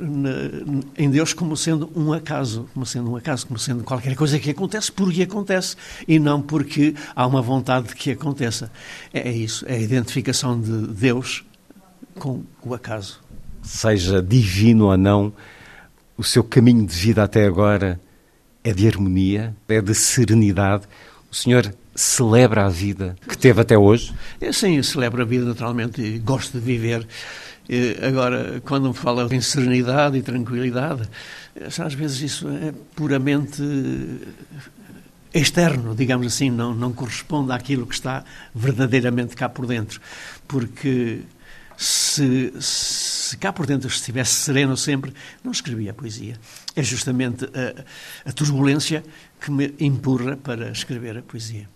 em 0.98 1.10
Deus 1.12 1.32
como 1.32 1.56
sendo 1.56 1.92
um 1.96 2.12
acaso, 2.12 2.68
como 2.74 2.88
sendo 2.88 3.12
um 3.12 3.16
acaso, 3.16 3.46
como 3.46 3.60
sendo 3.60 3.84
qualquer 3.84 4.16
coisa 4.16 4.40
que 4.40 4.50
acontece 4.50 4.92
porque 4.92 5.22
acontece 5.22 5.76
e 6.08 6.18
não 6.18 6.42
porque 6.42 6.96
há 7.16 7.28
uma 7.28 7.40
vontade 7.40 7.90
de 7.90 7.96
que 7.96 8.12
aconteça. 8.12 8.72
É, 9.14 9.30
é 9.30 9.32
isso, 9.32 9.64
é 9.68 9.76
a 9.76 9.80
identificação 9.80 10.60
de 10.60 10.88
Deus 10.88 11.46
com 12.16 12.42
o 12.64 12.74
acaso. 12.74 13.22
Seja 13.62 14.20
divino 14.20 14.86
ou 14.86 14.98
não, 14.98 15.32
o 16.18 16.24
seu 16.24 16.44
caminho 16.44 16.84
de 16.88 16.96
vida 16.96 17.24
até 17.24 17.46
agora 17.46 18.00
é 18.64 18.74
de 18.74 18.88
harmonia, 18.88 19.56
é 19.68 19.82
de 19.82 19.94
serenidade. 19.94 20.86
O 21.32 21.36
Senhor 21.36 21.76
celebra 21.96 22.66
a 22.66 22.70
vida 22.70 23.16
que 23.28 23.38
teve 23.38 23.62
até 23.62 23.78
hoje? 23.78 24.14
É, 24.42 24.52
sim, 24.52 24.82
celebro 24.84 25.22
a 25.22 25.26
vida 25.26 25.46
naturalmente 25.46 26.02
e 26.02 26.20
gosto 26.20 26.60
de 26.60 26.66
viver. 26.66 27.08
Agora, 28.06 28.62
quando 28.66 28.90
me 28.90 28.94
fala 28.94 29.28
em 29.34 29.40
serenidade 29.40 30.18
e 30.18 30.22
tranquilidade, 30.22 31.08
às 31.66 31.94
vezes 31.94 32.22
isso 32.22 32.50
é 32.50 32.74
puramente 32.96 33.62
externo, 35.34 35.96
digamos 35.96 36.28
assim, 36.28 36.50
não, 36.50 36.76
não 36.76 36.94
corresponde 36.94 37.52
àquilo 37.52 37.88
que 37.88 37.96
está 37.96 38.24
verdadeiramente 38.54 39.36
cá 39.36 39.50
por 39.50 39.66
dentro. 39.66 40.00
Porque 40.48 41.22
se, 41.78 42.54
se 42.60 43.38
cá 43.38 43.52
por 43.52 43.66
dentro 43.66 43.88
estivesse 43.88 44.34
sereno 44.34 44.78
sempre, 44.78 45.14
não 45.44 45.52
escrevia 45.52 45.94
poesia. 45.94 46.38
É 46.76 46.84
justamente 46.84 47.46
a, 47.46 48.30
a 48.30 48.32
turbulência 48.32 49.04
que 49.40 49.50
me 49.50 49.74
empurra 49.80 50.38
para 50.38 50.70
escrever 50.70 51.18
a 51.18 51.22
poesia. 51.22 51.73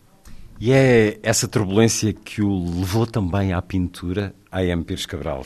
E 0.59 0.71
é 0.71 1.19
essa 1.21 1.47
turbulência 1.47 2.13
que 2.13 2.41
o 2.41 2.79
levou 2.79 3.05
também 3.05 3.53
à 3.53 3.61
pintura, 3.61 4.33
a 4.51 4.63
M. 4.63 4.83
Pires 4.83 5.05
Cabral. 5.05 5.45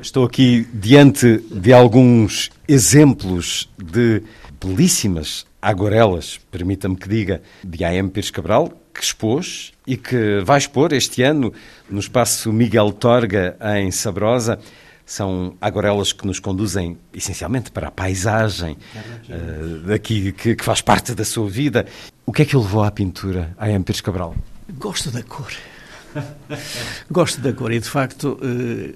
Estou 0.00 0.24
aqui 0.24 0.66
diante 0.72 1.38
de 1.50 1.72
alguns 1.72 2.50
exemplos 2.66 3.68
de 3.76 4.22
belíssimas 4.64 5.46
aguarelas, 5.60 6.38
permita-me 6.50 6.96
que 6.96 7.08
diga, 7.08 7.42
de 7.64 7.84
A.M. 7.84 8.08
Pires 8.10 8.30
Cabral, 8.30 8.72
que 8.94 9.02
expôs 9.02 9.72
e 9.86 9.96
que 9.96 10.40
vai 10.44 10.58
expor 10.58 10.92
este 10.92 11.22
ano 11.22 11.52
no 11.90 11.98
espaço 11.98 12.52
Miguel 12.52 12.92
Torga, 12.92 13.56
em 13.76 13.90
Sabrosa. 13.90 14.58
São 15.04 15.56
aguarelas 15.60 16.12
que 16.12 16.26
nos 16.26 16.38
conduzem 16.38 16.98
essencialmente 17.14 17.70
para 17.70 17.88
a 17.88 17.90
paisagem 17.90 18.76
uh, 19.28 19.78
daqui, 19.86 20.32
que, 20.32 20.54
que, 20.54 20.64
faz 20.64 20.82
parte 20.82 21.14
da 21.14 21.24
sua 21.24 21.48
vida. 21.48 21.86
O 22.28 22.32
que 22.32 22.42
é 22.42 22.44
que 22.44 22.54
o 22.54 22.60
levou 22.60 22.82
à 22.84 22.90
pintura, 22.90 23.56
a 23.56 23.70
M. 23.70 23.82
Pires 23.82 24.02
Cabral? 24.02 24.36
Gosto 24.74 25.10
da 25.10 25.22
cor. 25.22 25.50
Gosto 27.10 27.40
da 27.40 27.54
cor 27.54 27.72
e, 27.72 27.80
de 27.80 27.88
facto, 27.88 28.38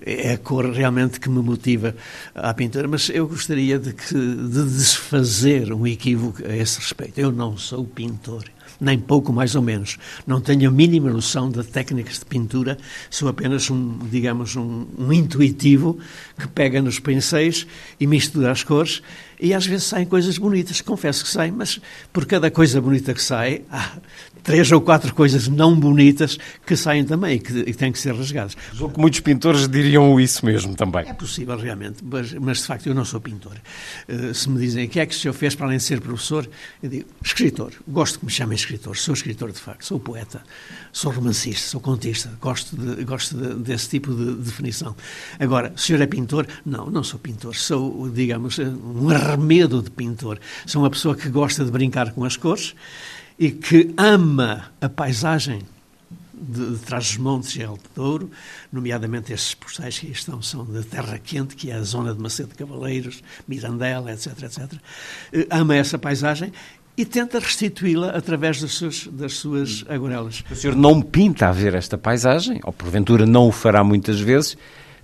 eh, 0.04 0.26
é 0.26 0.32
a 0.34 0.36
cor 0.36 0.70
realmente 0.70 1.18
que 1.18 1.30
me 1.30 1.40
motiva 1.40 1.96
à 2.34 2.52
pintura, 2.52 2.86
mas 2.86 3.08
eu 3.08 3.26
gostaria 3.26 3.78
de, 3.78 3.94
que, 3.94 4.14
de 4.14 4.64
desfazer 4.76 5.72
um 5.72 5.86
equívoco 5.86 6.44
a 6.46 6.54
esse 6.54 6.78
respeito. 6.78 7.18
Eu 7.18 7.32
não 7.32 7.56
sou 7.56 7.86
pintor 7.86 8.44
nem 8.82 8.98
pouco 8.98 9.32
mais 9.32 9.54
ou 9.54 9.62
menos. 9.62 9.96
Não 10.26 10.40
tenho 10.40 10.68
a 10.68 10.72
mínima 10.72 11.08
noção 11.10 11.48
de 11.48 11.62
técnicas 11.62 12.18
de 12.18 12.24
pintura, 12.24 12.76
sou 13.08 13.28
apenas 13.28 13.70
um, 13.70 13.98
digamos, 14.10 14.56
um, 14.56 14.86
um 14.98 15.12
intuitivo 15.12 15.98
que 16.36 16.48
pega 16.48 16.82
nos 16.82 16.98
pincéis 16.98 17.66
e 18.00 18.06
mistura 18.06 18.50
as 18.50 18.64
cores 18.64 19.00
e 19.42 19.52
às 19.52 19.66
vezes 19.66 19.86
saem 19.86 20.06
coisas 20.06 20.38
bonitas, 20.38 20.80
confesso 20.80 21.24
que 21.24 21.30
saem, 21.30 21.50
mas 21.50 21.80
por 22.12 22.24
cada 22.24 22.48
coisa 22.48 22.80
bonita 22.80 23.12
que 23.12 23.20
sai, 23.20 23.62
há 23.68 23.90
três 24.42 24.70
ou 24.72 24.80
quatro 24.80 25.14
coisas 25.14 25.48
não 25.48 25.78
bonitas 25.78 26.38
que 26.66 26.76
saem 26.76 27.04
também 27.04 27.36
e 27.36 27.38
que, 27.38 27.52
e 27.60 27.74
têm 27.74 27.92
que 27.92 27.98
ser 27.98 28.14
rasgadas. 28.14 28.56
Julgo 28.72 28.94
que 28.94 29.00
muitos 29.00 29.20
pintores 29.20 29.68
diriam 29.68 30.18
isso 30.20 30.44
mesmo 30.44 30.74
também. 30.74 31.08
É 31.08 31.12
possível, 31.12 31.56
realmente, 31.56 32.02
mas, 32.04 32.32
mas 32.34 32.58
de 32.58 32.64
facto 32.64 32.86
eu 32.86 32.94
não 32.94 33.04
sou 33.04 33.20
pintor. 33.20 33.56
Uh, 34.08 34.34
se 34.34 34.48
me 34.48 34.58
dizem 34.58 34.86
o 34.86 34.88
que 34.88 35.00
é 35.00 35.06
que 35.06 35.14
o 35.14 35.18
senhor 35.18 35.32
fez 35.34 35.54
para 35.54 35.66
além 35.66 35.78
de 35.78 35.84
ser 35.84 36.00
professor, 36.00 36.48
eu 36.82 36.88
digo 36.88 37.06
escritor. 37.24 37.72
Gosto 37.86 38.18
que 38.18 38.24
me 38.24 38.30
chamem 38.30 38.56
escritor, 38.56 38.96
sou 38.96 39.14
escritor 39.14 39.52
de 39.52 39.58
facto, 39.58 39.84
sou 39.84 40.00
poeta, 40.00 40.42
sou 40.92 41.12
romancista, 41.12 41.68
sou 41.68 41.80
contista, 41.80 42.30
gosto, 42.40 42.76
de, 42.76 43.04
gosto 43.04 43.36
de, 43.36 43.54
desse 43.62 43.88
tipo 43.88 44.14
de 44.14 44.34
definição. 44.36 44.94
Agora, 45.38 45.72
o 45.74 45.78
senhor 45.78 46.00
é 46.00 46.06
pintor? 46.06 46.46
Não, 46.64 46.90
não 46.90 47.02
sou 47.02 47.18
pintor, 47.18 47.54
sou, 47.54 48.10
digamos, 48.10 48.58
um 48.58 49.08
arremedo 49.10 49.82
de 49.82 49.90
pintor. 49.90 50.38
Sou 50.66 50.82
uma 50.82 50.90
pessoa 50.90 51.14
que 51.14 51.28
gosta 51.28 51.64
de 51.64 51.70
brincar 51.70 52.12
com 52.12 52.24
as 52.24 52.36
cores 52.36 52.74
e 53.42 53.50
que 53.50 53.92
ama 53.96 54.66
a 54.80 54.88
paisagem 54.88 55.62
de, 56.32 56.74
de 56.74 56.78
Trás-os-Montes 56.78 57.56
e 57.56 57.64
Alto 57.64 57.90
Douro, 57.92 58.30
nomeadamente 58.72 59.32
estes 59.32 59.52
postais 59.52 59.98
que 59.98 60.12
estão 60.12 60.40
são 60.40 60.64
de 60.64 60.84
Terra 60.84 61.18
Quente, 61.18 61.56
que 61.56 61.68
é 61.68 61.74
a 61.74 61.82
zona 61.82 62.14
de 62.14 62.22
Macedo 62.22 62.54
Cavaleiros, 62.54 63.20
Mirandela, 63.48 64.12
etc, 64.12 64.44
etc. 64.44 64.72
Eh, 65.32 65.48
ama 65.50 65.74
essa 65.74 65.98
paisagem 65.98 66.52
e 66.96 67.04
tenta 67.04 67.40
restituí-la 67.40 68.10
através 68.10 68.60
das 68.60 68.74
suas, 68.74 69.08
das 69.08 69.32
suas 69.32 69.84
aguarelas. 69.88 70.44
O 70.48 70.54
senhor 70.54 70.76
não 70.76 71.02
pinta 71.02 71.48
a 71.48 71.52
ver 71.52 71.74
esta 71.74 71.98
paisagem, 71.98 72.60
ou 72.62 72.72
porventura 72.72 73.26
não 73.26 73.48
o 73.48 73.50
fará 73.50 73.82
muitas 73.82 74.20
vezes, 74.20 74.56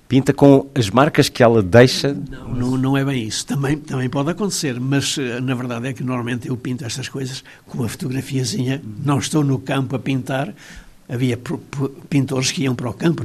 pinta 0.08 0.32
com 0.32 0.68
as 0.74 0.88
marcas 0.88 1.28
que 1.28 1.42
ela 1.42 1.62
deixa? 1.62 2.14
Não, 2.14 2.48
não, 2.48 2.76
não, 2.76 2.96
é 2.96 3.04
bem 3.04 3.24
isso. 3.24 3.46
Também, 3.46 3.76
também 3.76 4.08
pode 4.08 4.30
acontecer, 4.30 4.80
mas 4.80 5.16
eh, 5.18 5.38
na 5.40 5.54
verdade 5.54 5.88
é 5.88 5.92
que 5.92 6.02
normalmente 6.02 6.48
eu 6.48 6.56
pinto 6.56 6.84
estas 6.84 7.08
coisas 7.08 7.44
com 7.66 7.78
uma 7.78 7.88
fotografiazinha. 7.88 8.82
Não 9.04 9.18
estou 9.18 9.44
no 9.44 9.58
campo 9.58 9.94
a 9.94 9.98
pintar. 9.98 10.54
Havia 11.10 11.38
pintores 12.10 12.52
que 12.52 12.64
iam 12.64 12.74
para 12.74 12.90
o 12.90 12.92
campo 12.92 13.24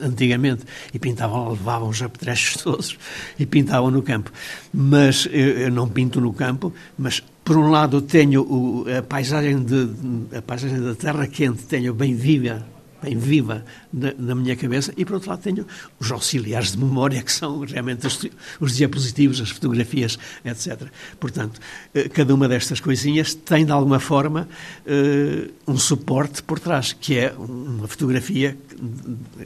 antigamente 0.00 0.64
e 0.94 0.98
pintavam, 0.98 1.50
levavam 1.50 1.90
os 1.90 2.00
apetrechos 2.00 2.56
todos 2.64 2.96
e 3.38 3.44
pintavam 3.44 3.90
no 3.90 4.02
campo. 4.02 4.32
Mas 4.72 5.28
eu 5.30 5.70
não 5.70 5.86
pinto 5.88 6.22
no 6.22 6.32
campo, 6.32 6.72
mas 6.96 7.22
por 7.44 7.58
um 7.58 7.70
lado 7.70 8.00
tenho 8.00 8.86
a 8.96 9.02
paisagem, 9.02 9.62
de, 9.62 9.90
a 10.38 10.40
paisagem 10.40 10.80
da 10.80 10.94
terra 10.94 11.26
quente, 11.26 11.64
tenho 11.64 11.92
bem 11.92 12.14
viva 12.14 12.64
bem 13.02 13.16
viva 13.16 13.64
na, 13.92 14.12
na, 14.18 14.34
minha 14.34 14.56
cabeça, 14.56 14.92
e 14.96 15.04
por 15.04 15.14
outro 15.14 15.30
lado 15.30 15.42
tenho 15.42 15.66
os 15.98 16.10
auxiliares 16.10 16.72
de 16.72 16.78
memória, 16.78 17.22
que 17.22 17.32
são 17.32 17.60
realmente 17.60 18.06
os, 18.06 18.26
os 18.60 18.76
diapositivos, 18.76 19.40
as 19.40 19.50
fotografias, 19.50 20.18
etc. 20.44 20.88
Portanto, 21.18 21.60
eh, 21.94 22.08
cada 22.08 22.34
uma 22.34 22.48
destas 22.48 22.80
coisinhas 22.80 23.34
tem, 23.34 23.64
de 23.64 23.72
alguma 23.72 24.00
forma, 24.00 24.48
eh, 24.86 25.48
um 25.66 25.76
suporte 25.76 26.42
por 26.42 26.58
trás, 26.58 26.92
que 26.92 27.18
é 27.18 27.32
uma 27.32 27.86
fotografia, 27.86 28.56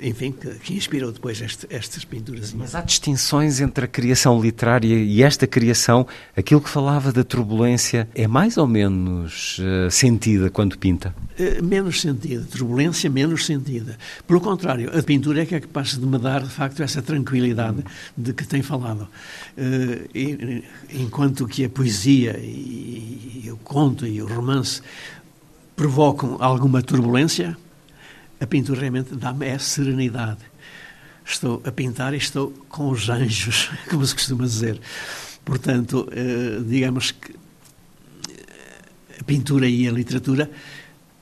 enfim, 0.00 0.32
que, 0.32 0.48
que 0.56 0.74
inspirou 0.74 1.12
depois 1.12 1.40
este, 1.40 1.66
estas 1.70 2.04
pinturas. 2.04 2.52
Mas 2.52 2.74
há 2.74 2.80
distinções 2.80 3.60
entre 3.60 3.84
a 3.84 3.88
criação 3.88 4.40
literária 4.40 4.94
e 4.94 5.22
esta 5.22 5.46
criação, 5.46 6.06
aquilo 6.36 6.60
que 6.60 6.68
falava 6.68 7.12
da 7.12 7.24
turbulência, 7.24 8.08
é 8.14 8.26
mais 8.26 8.56
ou 8.56 8.66
menos 8.66 9.58
uh, 9.58 9.90
sentida 9.90 10.50
quando 10.50 10.78
pinta? 10.78 11.14
menos 11.62 12.00
sentida, 12.00 12.44
turbulência 12.44 13.08
menos 13.10 13.46
sentida. 13.46 13.98
Pelo 14.26 14.40
contrário, 14.40 14.96
a 14.96 15.02
pintura 15.02 15.42
é 15.42 15.46
que 15.46 15.54
é 15.54 15.60
capaz 15.60 15.98
de 15.98 16.06
me 16.06 16.18
dar, 16.18 16.42
de 16.42 16.50
facto, 16.50 16.82
essa 16.82 17.02
tranquilidade 17.02 17.84
de 18.16 18.32
que 18.32 18.46
tem 18.46 18.62
falado. 18.62 19.08
Uh, 19.56 20.08
e, 20.14 20.64
enquanto 20.90 21.46
que 21.46 21.64
a 21.64 21.68
poesia 21.68 22.38
e, 22.38 23.42
e 23.44 23.50
o 23.50 23.56
conto 23.56 24.06
e 24.06 24.20
o 24.22 24.26
romance 24.26 24.82
provocam 25.74 26.36
alguma 26.40 26.82
turbulência, 26.82 27.56
a 28.42 28.46
pintura 28.46 28.80
realmente 28.80 29.14
dá-me 29.14 29.46
essa 29.46 29.82
serenidade. 29.82 30.40
Estou 31.24 31.62
a 31.64 31.70
pintar 31.70 32.12
e 32.12 32.16
estou 32.16 32.52
com 32.68 32.90
os 32.90 33.08
anjos, 33.08 33.70
como 33.88 34.04
se 34.04 34.14
costuma 34.14 34.44
dizer. 34.44 34.80
Portanto, 35.44 36.08
digamos 36.66 37.12
que 37.12 37.34
a 39.20 39.24
pintura 39.24 39.68
e 39.68 39.86
a 39.86 39.92
literatura, 39.92 40.50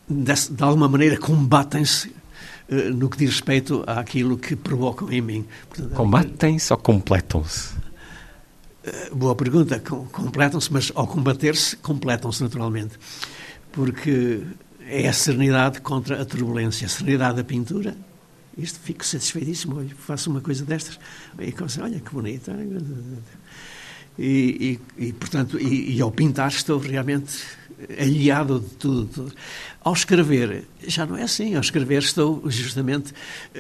de, 0.09 0.33
alguma 0.63 0.89
maneira, 0.89 1.19
combatem-se 1.19 2.13
no 2.95 3.11
que 3.11 3.19
diz 3.19 3.31
respeito 3.31 3.85
àquilo 3.87 4.39
que 4.39 4.57
provocam 4.57 5.11
em 5.13 5.21
mim. 5.21 5.47
Combatem-se 5.95 6.73
ou 6.73 6.79
completam-se? 6.79 7.75
Boa 9.13 9.35
pergunta. 9.35 9.81
Completam-se, 9.81 10.73
mas 10.73 10.93
ao 10.95 11.07
combater-se, 11.07 11.77
completam-se 11.77 12.43
naturalmente. 12.43 12.99
Porque 13.73 14.43
é 14.91 15.09
a 15.09 15.13
serenidade 15.13 15.81
contra 15.81 16.21
a 16.21 16.25
turbulência. 16.25 16.87
A 16.87 16.91
serenidade 16.91 17.37
da 17.37 17.45
pintura 17.45 17.97
isto 18.59 18.79
fico 18.81 19.05
satisfeitíssimo, 19.05 19.89
faço 19.97 20.31
uma 20.31 20.41
coisa 20.41 20.65
destas 20.65 20.99
e 21.39 21.53
começo, 21.53 21.83
olha 21.83 22.01
que 22.01 22.13
bonita. 22.13 22.53
E, 24.19 24.79
e, 24.99 25.07
e 25.07 25.13
portanto, 25.13 25.59
e, 25.59 25.97
e, 25.97 26.01
ao 26.01 26.11
pintar 26.11 26.49
estou 26.49 26.79
realmente 26.79 27.43
aliado 27.99 28.61
de 28.61 28.69
tudo, 28.75 29.07
tudo, 29.07 29.33
Ao 29.83 29.93
escrever, 29.95 30.65
já 30.87 31.07
não 31.07 31.17
é 31.17 31.23
assim. 31.23 31.55
Ao 31.55 31.61
escrever 31.61 32.03
estou 32.03 32.43
justamente 32.51 33.15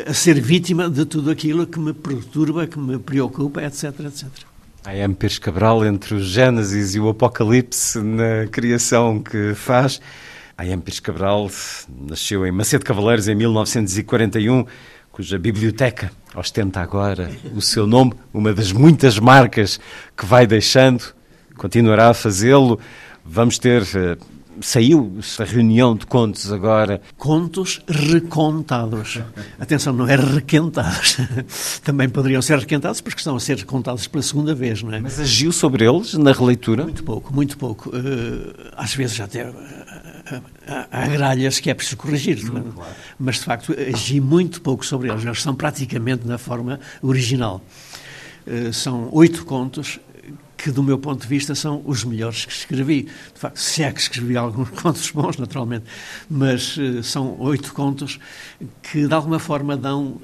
a 0.06 0.12
ser 0.12 0.38
vítima 0.40 0.90
de 0.90 1.06
tudo 1.06 1.30
aquilo 1.30 1.66
que 1.66 1.78
me 1.78 1.94
perturba, 1.94 2.66
que 2.66 2.78
me 2.78 2.98
preocupa, 2.98 3.62
etc, 3.62 4.00
etc. 4.00 4.26
A 4.84 4.94
M. 4.94 5.14
Pires 5.14 5.38
Cabral, 5.38 5.84
entre 5.84 6.14
o 6.14 6.20
Gênesis 6.22 6.94
e 6.94 7.00
o 7.00 7.08
Apocalipse, 7.08 7.98
na 8.00 8.46
criação 8.50 9.22
que 9.22 9.54
faz, 9.54 10.00
a 10.60 10.66
M. 10.66 10.82
Pires 10.82 11.00
Cabral 11.00 11.50
nasceu 11.88 12.46
em 12.46 12.52
Macedo 12.52 12.84
Cavaleiros 12.84 13.26
em 13.28 13.34
1941, 13.34 14.66
cuja 15.10 15.38
biblioteca 15.38 16.12
ostenta 16.34 16.82
agora 16.82 17.30
o 17.54 17.62
seu 17.62 17.86
nome, 17.86 18.12
uma 18.32 18.52
das 18.52 18.70
muitas 18.70 19.18
marcas 19.18 19.80
que 20.14 20.26
vai 20.26 20.46
deixando, 20.46 21.14
continuará 21.56 22.10
a 22.10 22.14
fazê-lo. 22.14 22.78
Vamos 23.24 23.58
ter 23.58 23.82
eh, 23.94 24.18
saiu 24.60 25.18
a 25.38 25.44
reunião 25.44 25.94
de 25.94 26.06
contos 26.06 26.52
agora. 26.52 27.00
Contos 27.16 27.82
recontados. 27.88 29.18
Atenção, 29.58 29.92
não 29.92 30.08
é 30.08 30.16
requentados. 30.16 31.16
Também 31.82 32.08
poderiam 32.08 32.42
ser 32.42 32.58
requentados 32.58 33.00
porque 33.00 33.18
estão 33.18 33.36
a 33.36 33.40
ser 33.40 33.58
recontados 33.58 34.06
pela 34.06 34.22
segunda 34.22 34.54
vez, 34.54 34.82
não 34.82 34.92
é? 34.92 35.00
Mas 35.00 35.18
agiu 35.18 35.52
sobre 35.52 35.88
eles 35.88 36.14
na 36.14 36.32
releitura? 36.32 36.84
Muito 36.84 37.04
pouco, 37.04 37.34
muito 37.34 37.58
pouco. 37.58 37.90
Eh, 37.94 38.70
às 38.76 38.94
vezes 38.94 39.20
até 39.20 39.52
há 40.90 41.06
gralhas 41.08 41.58
que 41.58 41.70
é 41.70 41.74
preciso 41.74 41.96
corrigir, 41.96 42.38
hum, 42.44 42.72
claro. 42.74 42.94
mas 43.18 43.36
de 43.36 43.42
facto 43.42 43.74
agi 43.94 44.20
muito 44.20 44.60
pouco 44.60 44.84
sobre 44.84 45.10
eles. 45.10 45.24
Eles 45.24 45.42
são 45.42 45.54
praticamente 45.54 46.26
na 46.26 46.38
forma 46.38 46.78
original. 47.02 47.62
Uh, 48.46 48.72
são 48.72 49.08
oito 49.12 49.44
contos 49.44 50.00
que, 50.62 50.70
do 50.70 50.82
meu 50.82 50.98
ponto 50.98 51.22
de 51.22 51.26
vista, 51.26 51.54
são 51.54 51.82
os 51.86 52.04
melhores 52.04 52.44
que 52.44 52.52
escrevi. 52.52 53.04
De 53.04 53.40
facto, 53.40 53.56
se 53.56 53.82
é 53.82 53.90
que 53.90 54.00
escrevi 54.00 54.36
alguns 54.36 54.68
contos 54.78 55.10
bons, 55.10 55.38
naturalmente, 55.38 55.86
mas 56.28 56.76
uh, 56.76 57.02
são 57.02 57.38
oito 57.40 57.72
contos 57.72 58.18
que, 58.82 59.06
de 59.06 59.14
alguma 59.14 59.38
forma, 59.38 59.76
dão 59.76 60.20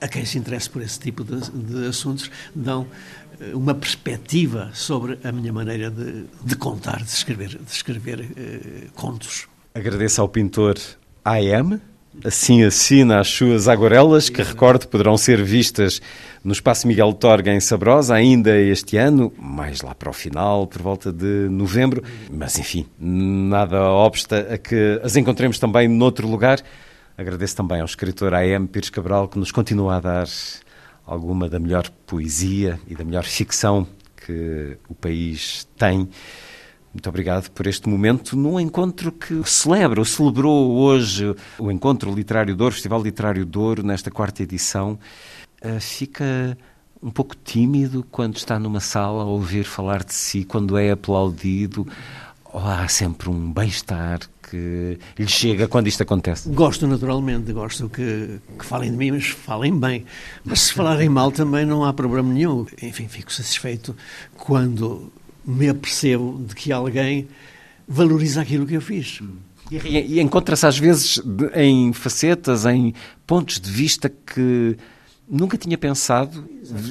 a 0.00 0.08
quem 0.08 0.24
se 0.24 0.38
interessa 0.38 0.68
por 0.70 0.82
esse 0.82 0.98
tipo 0.98 1.22
de, 1.22 1.50
de 1.50 1.86
assuntos, 1.86 2.30
dão 2.52 2.82
uh, 2.82 3.56
uma 3.56 3.74
perspectiva 3.74 4.70
sobre 4.74 5.18
a 5.22 5.30
minha 5.30 5.52
maneira 5.52 5.88
de, 5.88 6.24
de 6.44 6.56
contar, 6.56 6.98
de 7.04 7.10
escrever, 7.10 7.50
de 7.50 7.70
escrever 7.70 8.20
uh, 8.20 8.92
contos. 8.94 9.46
Agradeço 9.72 10.20
ao 10.20 10.28
pintor 10.28 10.76
A.M., 11.24 11.80
assim 12.24 12.62
assina 12.64 13.20
as 13.20 13.28
suas 13.28 13.68
aguarelas, 13.68 14.28
que 14.28 14.42
recordo 14.42 14.86
poderão 14.88 15.16
ser 15.16 15.42
vistas 15.42 16.00
no 16.42 16.52
Espaço 16.52 16.86
Miguel 16.86 17.12
Torga 17.12 17.52
em 17.52 17.60
Sabrosa 17.60 18.14
ainda 18.14 18.58
este 18.58 18.96
ano, 18.96 19.32
mais 19.38 19.82
lá 19.82 19.94
para 19.94 20.10
o 20.10 20.12
final, 20.12 20.66
por 20.66 20.82
volta 20.82 21.12
de 21.12 21.48
novembro, 21.48 22.02
mas 22.30 22.58
enfim, 22.58 22.86
nada 22.98 23.82
obsta 23.90 24.54
a 24.54 24.58
que 24.58 25.00
as 25.02 25.16
encontremos 25.16 25.58
também 25.58 25.88
noutro 25.88 26.28
lugar. 26.28 26.60
Agradeço 27.16 27.56
também 27.56 27.80
ao 27.80 27.86
escritor 27.86 28.34
A.M. 28.34 28.66
Pires 28.66 28.90
Cabral 28.90 29.28
que 29.28 29.38
nos 29.38 29.52
continua 29.52 29.96
a 29.96 30.00
dar 30.00 30.26
alguma 31.06 31.48
da 31.48 31.58
melhor 31.58 31.88
poesia 32.06 32.80
e 32.88 32.94
da 32.94 33.04
melhor 33.04 33.24
ficção 33.24 33.86
que 34.26 34.76
o 34.88 34.94
país 34.94 35.68
tem. 35.76 36.08
Muito 36.92 37.08
obrigado 37.08 37.50
por 37.50 37.68
este 37.68 37.88
momento 37.88 38.36
num 38.36 38.58
encontro 38.58 39.12
que 39.12 39.42
celebra, 39.48 40.00
ou 40.00 40.04
celebrou 40.04 40.72
hoje 40.72 41.36
o 41.56 41.70
Encontro 41.70 42.12
Literário 42.12 42.56
Douro, 42.56 42.74
Festival 42.74 43.00
Literário 43.00 43.46
Douro, 43.46 43.84
nesta 43.84 44.10
quarta 44.10 44.42
edição. 44.42 44.98
Uh, 45.62 45.80
fica 45.80 46.58
um 47.00 47.10
pouco 47.10 47.36
tímido 47.36 48.04
quando 48.10 48.36
está 48.36 48.58
numa 48.58 48.80
sala 48.80 49.22
a 49.22 49.26
ouvir 49.26 49.64
falar 49.64 50.02
de 50.02 50.12
si, 50.12 50.44
quando 50.44 50.76
é 50.76 50.90
aplaudido, 50.90 51.86
ou 52.52 52.60
há 52.60 52.88
sempre 52.88 53.30
um 53.30 53.52
bem-estar 53.52 54.20
que 54.50 54.98
lhe 55.16 55.28
chega 55.28 55.68
quando 55.68 55.86
isto 55.86 56.02
acontece? 56.02 56.48
Gosto 56.48 56.88
naturalmente, 56.88 57.52
gosto 57.52 57.88
que, 57.88 58.40
que 58.58 58.66
falem 58.66 58.90
de 58.90 58.96
mim, 58.96 59.12
mas 59.12 59.28
falem 59.28 59.78
bem. 59.78 60.04
Mas 60.44 60.62
se 60.62 60.72
falarem 60.72 61.08
mal 61.08 61.30
também 61.30 61.64
não 61.64 61.84
há 61.84 61.92
problema 61.92 62.32
nenhum. 62.32 62.66
Enfim, 62.82 63.06
fico 63.06 63.32
satisfeito 63.32 63.94
quando 64.36 65.12
me 65.44 65.68
apercebo 65.68 66.42
de 66.46 66.54
que 66.54 66.72
alguém 66.72 67.28
valoriza 67.86 68.40
aquilo 68.40 68.66
que 68.66 68.74
eu 68.74 68.80
fiz. 68.80 69.20
E, 69.70 70.16
e 70.16 70.20
encontra-se 70.20 70.66
às 70.66 70.78
vezes 70.78 71.22
em 71.54 71.92
facetas, 71.92 72.66
em 72.66 72.92
pontos 73.26 73.60
de 73.60 73.70
vista 73.70 74.08
que 74.08 74.76
nunca 75.28 75.56
tinha 75.56 75.78
pensado, 75.78 76.44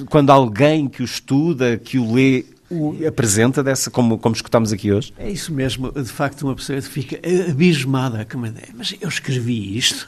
quando 0.10 0.30
alguém 0.30 0.88
que 0.88 1.02
o 1.02 1.06
estuda, 1.06 1.78
que 1.78 1.98
o 1.98 2.14
lê, 2.14 2.46
o 2.72 2.96
apresenta 3.06 3.62
dessa, 3.62 3.92
como, 3.92 4.18
como 4.18 4.34
escutamos 4.34 4.72
aqui 4.72 4.92
hoje? 4.94 5.14
É 5.18 5.30
isso 5.30 5.54
mesmo, 5.54 5.92
de 5.92 6.10
facto 6.10 6.44
uma 6.44 6.56
pessoa 6.56 6.82
fica 6.82 7.20
abismada, 7.50 8.26
mas 8.74 8.96
eu 9.02 9.10
escrevi 9.10 9.78
isto? 9.78 10.08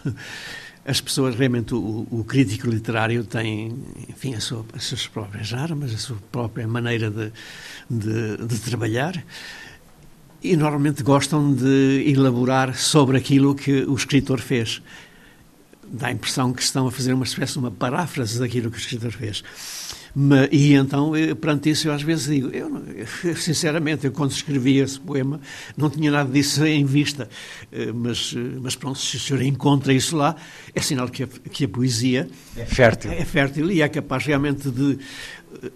As 0.84 1.00
pessoas, 1.00 1.36
realmente, 1.36 1.76
o, 1.76 2.08
o 2.10 2.24
crítico 2.24 2.68
literário 2.68 3.24
tem, 3.24 3.72
enfim, 4.10 4.40
sua, 4.40 4.66
as 4.74 4.86
suas 4.86 5.06
próprias 5.06 5.54
armas, 5.54 5.94
a 5.94 5.98
sua 5.98 6.18
própria 6.32 6.68
maneira 6.68 7.12
de, 7.12 7.32
de, 7.92 8.38
de 8.46 8.60
trabalhar 8.60 9.22
e 10.44 10.56
normalmente 10.56 11.04
gostam 11.04 11.54
de 11.54 12.04
elaborar 12.08 12.76
sobre 12.76 13.18
aquilo 13.18 13.54
que 13.54 13.84
o 13.84 13.94
escritor 13.94 14.40
fez. 14.40 14.82
Dá 15.86 16.08
a 16.08 16.12
impressão 16.12 16.54
que 16.54 16.62
estão 16.62 16.88
a 16.88 16.92
fazer 16.92 17.14
uma 17.14 17.26
espécie 17.26 17.54
de 17.54 17.60
uma 17.60 17.72
paráfrase 17.72 18.40
daquilo 18.40 18.72
que 18.72 18.78
o 18.78 18.80
escritor 18.80 19.12
fez. 19.12 19.44
E 20.52 20.74
então, 20.74 21.16
eh, 21.16 21.34
perante 21.34 21.70
isso, 21.70 21.88
eu 21.88 21.94
às 21.94 22.02
vezes 22.02 22.28
digo, 22.28 22.50
eu, 22.50 22.84
sinceramente, 23.36 24.06
eu 24.06 24.12
quando 24.12 24.32
escrevi 24.32 24.78
esse 24.78 25.00
poema 25.00 25.40
não 25.78 25.90
tinha 25.90 26.12
nada 26.12 26.30
disso 26.30 26.66
em 26.66 26.84
vista, 26.84 27.30
eh, 27.72 27.94
mas, 27.94 28.34
eh, 28.36 28.58
mas 28.62 28.76
pronto, 28.76 29.00
se 29.00 29.16
o 29.16 29.20
senhor 29.20 29.42
encontra 29.42 29.94
isso 29.94 30.18
lá, 30.18 30.36
é 30.76 30.82
sinal 30.82 31.08
que 31.08 31.24
a, 31.24 31.28
que 31.28 31.64
a 31.64 31.68
poesia 31.68 32.28
é 32.58 32.66
fértil. 32.66 33.12
é 33.12 33.24
fértil 33.24 33.72
e 33.72 33.82
é 33.82 33.88
capaz 33.88 34.26
realmente 34.26 34.70
de 34.70 35.00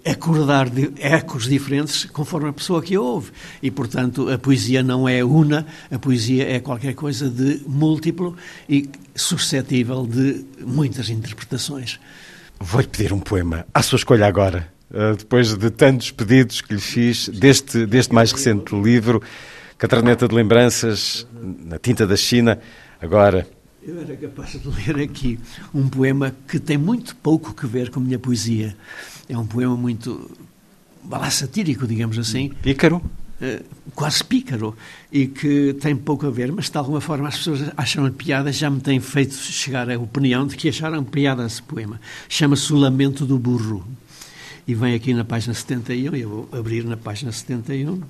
acordar 0.03 0.69
de 0.69 0.91
ecos 0.99 1.47
diferentes 1.47 2.05
conforme 2.05 2.49
a 2.49 2.53
pessoa 2.53 2.81
que 2.81 2.95
a 2.95 3.01
ouve. 3.01 3.31
E, 3.61 3.69
portanto, 3.69 4.29
a 4.29 4.37
poesia 4.37 4.81
não 4.81 5.07
é 5.07 5.23
una, 5.23 5.65
a 5.91 5.99
poesia 5.99 6.49
é 6.49 6.59
qualquer 6.59 6.93
coisa 6.93 7.29
de 7.29 7.61
múltiplo 7.67 8.35
e 8.69 8.89
suscetível 9.15 10.05
de 10.05 10.45
muitas 10.59 11.09
interpretações. 11.09 11.99
Vou-lhe 12.59 12.87
pedir 12.87 13.13
um 13.13 13.19
poema 13.19 13.65
à 13.73 13.81
sua 13.81 13.97
escolha 13.97 14.25
agora, 14.25 14.71
eh, 14.93 15.15
depois 15.17 15.55
de 15.55 15.69
tantos 15.69 16.11
pedidos 16.11 16.61
que 16.61 16.73
lhe 16.73 16.79
fiz 16.79 17.29
deste, 17.29 17.85
deste 17.85 18.13
mais 18.13 18.31
recente 18.31 18.73
livro, 18.75 19.21
Catraneta 19.77 20.27
de 20.27 20.33
Lembranças, 20.33 21.27
na 21.65 21.77
tinta 21.77 22.07
da 22.07 22.15
China, 22.15 22.59
agora. 23.01 23.47
Eu 23.83 24.01
era 24.01 24.15
capaz 24.15 24.53
de 24.53 24.67
ler 24.67 25.03
aqui 25.03 25.37
um 25.73 25.87
poema 25.87 26.35
que 26.47 26.59
tem 26.59 26.77
muito 26.77 27.15
pouco 27.17 27.53
que 27.53 27.67
ver 27.67 27.91
com 27.91 27.99
a 27.99 28.03
minha 28.03 28.17
poesia. 28.17 28.75
É 29.27 29.37
um 29.37 29.45
poema 29.45 29.75
muito 29.75 30.29
satírico, 31.29 31.87
digamos 31.87 32.17
assim. 32.17 32.49
Pícaro? 32.61 32.97
Uh, 33.41 33.63
quase 33.93 34.23
pícaro 34.23 34.75
e 35.11 35.27
que 35.27 35.73
tem 35.81 35.95
pouco 35.95 36.25
a 36.25 36.29
ver, 36.29 36.51
mas 36.51 36.69
de 36.69 36.77
alguma 36.77 37.01
forma 37.01 37.27
as 37.27 37.37
pessoas 37.37 37.71
acham 37.75 38.09
piada, 38.11 38.51
já 38.51 38.69
me 38.69 38.79
têm 38.79 38.99
feito 38.99 39.35
chegar 39.35 39.89
a 39.89 39.99
opinião 39.99 40.47
de 40.47 40.55
que 40.55 40.69
acharam 40.69 41.03
piada 41.03 41.45
esse 41.45 41.61
poema. 41.61 41.99
Chama-se 42.29 42.71
O 42.71 42.77
Lamento 42.77 43.25
do 43.25 43.37
Burro 43.37 43.85
e 44.67 44.73
vem 44.73 44.95
aqui 44.95 45.13
na 45.13 45.23
página 45.23 45.53
71, 45.53 46.15
eu 46.15 46.29
vou 46.29 46.49
abrir 46.51 46.83
na 46.85 46.97
página 46.97 47.31
71. 47.31 48.01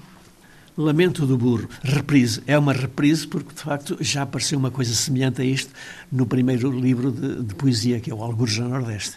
Lamento 0.78 1.26
do 1.26 1.38
Burro, 1.38 1.70
reprise. 1.82 2.42
É 2.46 2.58
uma 2.58 2.74
reprise 2.74 3.26
porque, 3.26 3.54
de 3.54 3.62
facto, 3.62 3.98
já 4.02 4.24
apareceu 4.24 4.60
uma 4.60 4.70
coisa 4.70 4.94
semelhante 4.94 5.42
a 5.42 5.46
isto 5.46 5.72
no 6.12 6.26
primeiro 6.26 6.70
livro 6.70 7.12
de, 7.12 7.44
de 7.44 7.56
poesia, 7.56 8.00
que 8.00 8.12
é 8.12 8.14
o 8.14 8.22
Algures 8.22 8.58
do 8.58 8.68
Nordeste. 8.68 9.16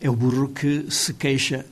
É 0.00 0.08
o 0.08 0.14
burro 0.14 0.48
que 0.48 0.90
se 0.90 1.12
queixa 1.12 1.66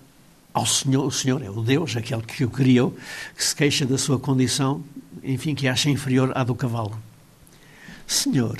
ao 0.53 0.65
Senhor, 0.65 1.05
o 1.05 1.11
Senhor 1.11 1.43
é 1.43 1.51
o 1.51 1.63
Deus, 1.63 1.97
aquele 1.97 2.23
que 2.23 2.45
o 2.45 2.51
criou, 2.51 2.97
que 3.37 3.45
se 3.45 3.55
queixa 3.55 3.85
da 3.85 3.99
sua 3.99 4.19
condição, 4.19 4.83
enfim, 5.23 5.55
que 5.55 5.69
acha 5.69 5.91
inferior 5.91 6.33
à 6.35 6.43
do 6.43 6.55
cavalo. 6.55 6.99
Senhor, 8.07 8.57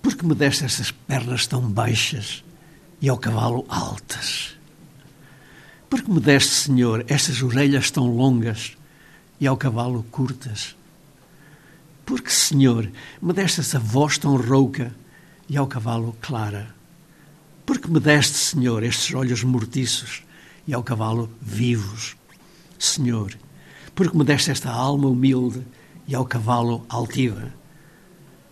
por 0.00 0.14
que 0.14 0.24
me 0.24 0.34
deste 0.34 0.64
estas 0.64 0.90
pernas 0.90 1.46
tão 1.46 1.62
baixas 1.62 2.44
e 3.00 3.08
ao 3.08 3.18
cavalo 3.18 3.66
altas? 3.68 4.56
Por 5.88 6.00
que 6.00 6.10
me 6.10 6.20
deste, 6.20 6.52
Senhor, 6.52 7.04
estas 7.08 7.42
orelhas 7.42 7.90
tão 7.90 8.06
longas 8.06 8.76
e 9.40 9.46
ao 9.46 9.56
cavalo 9.56 10.04
curtas? 10.12 10.76
Por 12.06 12.22
que, 12.22 12.32
Senhor, 12.32 12.90
me 13.20 13.32
deste 13.32 13.60
essa 13.60 13.78
voz 13.78 14.16
tão 14.16 14.36
rouca 14.36 14.94
e 15.48 15.56
ao 15.56 15.66
cavalo 15.66 16.16
clara? 16.20 16.79
Por 17.64 17.78
que 17.78 17.90
me 17.90 18.00
deste, 18.00 18.36
Senhor, 18.36 18.82
estes 18.82 19.14
olhos 19.14 19.44
mortiços 19.44 20.22
e 20.66 20.74
ao 20.74 20.82
cavalo 20.82 21.30
vivos? 21.40 22.16
Senhor, 22.78 23.36
por 23.94 24.10
que 24.10 24.16
me 24.16 24.24
deste 24.24 24.50
esta 24.50 24.70
alma 24.70 25.08
humilde 25.08 25.64
e 26.08 26.14
ao 26.14 26.24
cavalo 26.24 26.84
altiva? 26.88 27.52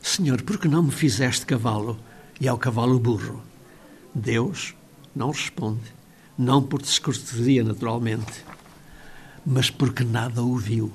Senhor, 0.01 0.43
por 0.43 0.59
que 0.59 0.69
não 0.69 0.83
me 0.83 0.91
fizeste 0.91 1.45
cavalo 1.47 1.99
e 2.41 2.47
ao 2.47 2.59
cavalo 2.59 2.99
burro? 2.99 3.43
Deus 4.15 4.75
não 5.15 5.31
responde, 5.31 5.93
não 6.37 6.63
por 6.63 6.81
descortesia 6.81 7.65
naturalmente, 7.65 8.45
mas 9.45 9.71
porque 9.71 10.05
nada 10.05 10.43
ouviu, 10.43 10.93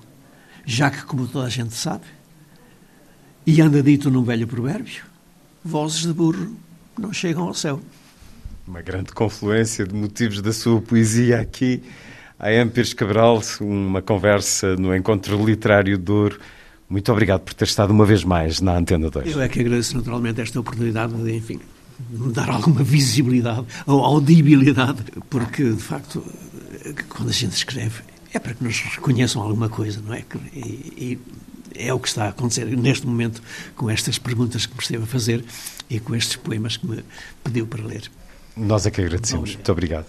já 0.66 0.90
que, 0.90 1.04
como 1.04 1.28
toda 1.28 1.48
a 1.48 1.50
gente 1.50 1.74
sabe, 1.74 2.06
e 3.46 3.62
anda 3.62 3.84
dito 3.84 4.10
num 4.10 4.24
velho 4.24 4.48
provérbio, 4.48 5.04
vozes 5.64 6.02
de 6.02 6.14
burro 6.14 6.56
não 6.98 7.12
chegam 7.12 7.48
ao 7.48 7.54
céu. 7.54 7.82
Uma 8.66 8.82
grande 8.82 9.12
confluência 9.12 9.86
de 9.86 9.94
motivos 9.94 10.42
da 10.42 10.54
sua 10.54 10.82
poesia 10.82 11.40
aqui. 11.40 11.84
A 12.40 12.52
M. 12.52 12.72
Pires 12.72 12.94
Cabral, 12.94 13.42
uma 13.60 14.02
conversa 14.02 14.76
no 14.76 14.96
Encontro 14.96 15.46
Literário 15.46 15.98
Douro. 15.98 16.40
Muito 16.90 17.12
obrigado 17.12 17.42
por 17.42 17.54
ter 17.54 17.66
estado 17.66 17.92
uma 17.92 18.06
vez 18.06 18.24
mais 18.24 18.62
na 18.62 18.78
Antena 18.78 19.10
2. 19.10 19.36
Eu 19.36 19.42
é 19.42 19.50
que 19.50 19.60
agradeço 19.60 19.98
naturalmente 19.98 20.40
esta 20.40 20.60
oportunidade 20.60 21.14
de, 21.14 21.36
enfim, 21.36 21.60
dar 22.34 22.50
alguma 22.50 22.84
visibilidade 22.84 23.66
ou 23.86 24.04
audibilidade, 24.04 25.04
porque, 25.30 25.72
de 25.72 25.82
facto, 25.82 26.24
quando 27.10 27.30
a 27.30 27.34
gente 27.34 27.54
escreve, 27.54 28.02
é 28.34 28.40
para 28.40 28.54
que 28.54 28.64
nos 28.64 28.80
reconheçam 28.80 29.42
alguma 29.42 29.70
coisa, 29.70 30.02
não 30.02 30.14
é? 30.14 30.24
E, 30.54 30.60
e 30.60 31.20
é 31.76 31.94
o 31.94 32.00
que 32.00 32.08
está 32.08 32.26
a 32.26 32.30
acontecer 32.30 32.66
neste 32.66 33.06
momento 33.06 33.42
com 33.76 33.90
estas 33.90 34.18
perguntas 34.18 34.66
que 34.66 34.74
me 34.74 34.82
esteve 34.82 35.04
a 35.04 35.08
fazer 35.08 35.44
e 35.90 36.00
com 36.00 36.16
estes 36.16 36.38
poemas 36.38 36.78
que 36.78 36.88
me 36.88 37.04
pediu 37.44 37.68
para 37.68 37.84
ler. 37.84 38.10
Nós 38.56 38.86
é 38.86 38.92
que 38.92 39.02
agradecemos. 39.02 39.56
Muito 39.56 39.72
obrigado. 39.72 40.06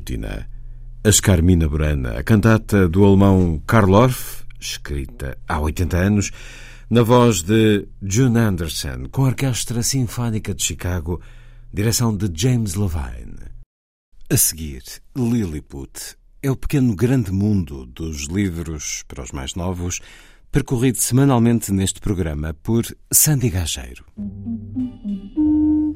Intrutina. 0.00 0.48
A 1.04 1.08
Escarmina 1.08 1.68
Burana, 1.68 2.18
a 2.18 2.22
cantata 2.22 2.88
do 2.88 3.04
alemão 3.04 3.62
Karl 3.66 3.92
Orff, 3.92 4.44
escrita 4.58 5.38
há 5.46 5.60
80 5.60 5.96
anos, 5.96 6.30
na 6.88 7.02
voz 7.02 7.42
de 7.42 7.86
June 8.02 8.38
Anderson, 8.38 9.08
com 9.10 9.24
a 9.24 9.28
Orquestra 9.28 9.82
Sinfónica 9.82 10.54
de 10.54 10.62
Chicago, 10.62 11.20
direção 11.72 12.16
de 12.16 12.30
James 12.34 12.74
Levine. 12.74 13.50
A 14.30 14.36
seguir, 14.36 14.82
Lilliput 15.16 16.16
é 16.42 16.50
o 16.50 16.56
pequeno 16.56 16.94
grande 16.94 17.30
mundo 17.30 17.86
dos 17.86 18.26
livros 18.26 19.04
para 19.06 19.22
os 19.22 19.32
mais 19.32 19.54
novos, 19.54 20.00
percorrido 20.50 20.98
semanalmente 20.98 21.72
neste 21.72 22.00
programa 22.00 22.54
por 22.62 22.84
Sandy 23.12 23.50
Gageiro. 23.50 24.04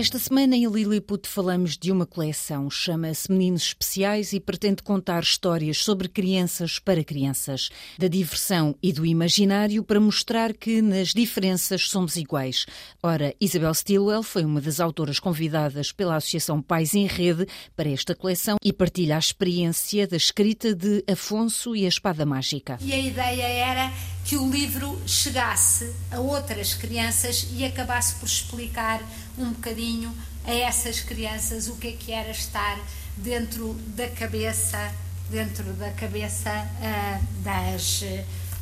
Esta 0.00 0.18
semana 0.18 0.56
em 0.56 0.66
Lilliput 0.66 1.28
falamos 1.28 1.76
de 1.76 1.92
uma 1.92 2.06
coleção, 2.06 2.70
chama-se 2.70 3.30
Meninos 3.30 3.64
Especiais 3.64 4.32
e 4.32 4.40
pretende 4.40 4.82
contar 4.82 5.22
histórias 5.22 5.84
sobre 5.84 6.08
crianças 6.08 6.78
para 6.78 7.04
crianças, 7.04 7.68
da 7.98 8.08
diversão 8.08 8.74
e 8.82 8.94
do 8.94 9.04
imaginário 9.04 9.84
para 9.84 10.00
mostrar 10.00 10.54
que 10.54 10.80
nas 10.80 11.08
diferenças 11.08 11.90
somos 11.90 12.16
iguais. 12.16 12.64
Ora, 13.02 13.34
Isabel 13.38 13.74
Stilwell 13.74 14.22
foi 14.22 14.42
uma 14.42 14.62
das 14.62 14.80
autoras 14.80 15.20
convidadas 15.20 15.92
pela 15.92 16.16
Associação 16.16 16.62
Pais 16.62 16.94
em 16.94 17.06
Rede 17.06 17.46
para 17.76 17.90
esta 17.90 18.14
coleção 18.14 18.56
e 18.64 18.72
partilha 18.72 19.16
a 19.16 19.18
experiência 19.18 20.08
da 20.08 20.16
escrita 20.16 20.74
de 20.74 21.04
Afonso 21.12 21.76
e 21.76 21.84
a 21.84 21.88
Espada 21.88 22.24
Mágica. 22.24 22.78
E 22.80 22.94
a 22.94 22.98
ideia 22.98 23.42
era 23.42 23.92
que 24.24 24.36
o 24.36 24.50
livro 24.50 25.00
chegasse 25.06 25.92
a 26.10 26.20
outras 26.20 26.72
crianças 26.72 27.48
e 27.52 27.64
acabasse 27.64 28.14
por 28.14 28.26
explicar 28.26 29.02
um 29.42 29.52
bocadinho 29.52 30.14
a 30.44 30.52
essas 30.52 31.00
crianças 31.00 31.68
o 31.68 31.76
que 31.76 31.88
é 31.88 31.92
que 31.92 32.12
era 32.12 32.30
estar 32.30 32.78
dentro 33.16 33.74
da 33.94 34.08
cabeça 34.08 34.92
dentro 35.30 35.64
da 35.74 35.90
cabeça 35.92 36.50
uh, 36.50 37.24
das, 37.42 38.04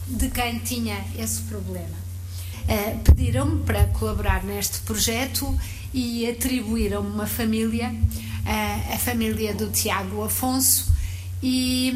de 0.07 0.29
quem 0.29 0.59
tinha 0.59 1.03
esse 1.19 1.41
problema. 1.43 1.97
Uh, 2.69 2.99
Pediram-me 3.03 3.65
para 3.65 3.87
colaborar 3.87 4.45
neste 4.45 4.81
projeto 4.81 5.59
e 5.93 6.29
atribuíram-me 6.29 7.09
uma 7.09 7.27
família, 7.27 7.91
uh, 7.91 8.95
a 8.95 8.99
família 8.99 9.55
do 9.55 9.71
Tiago 9.71 10.23
Afonso, 10.23 10.93
e, 11.43 11.91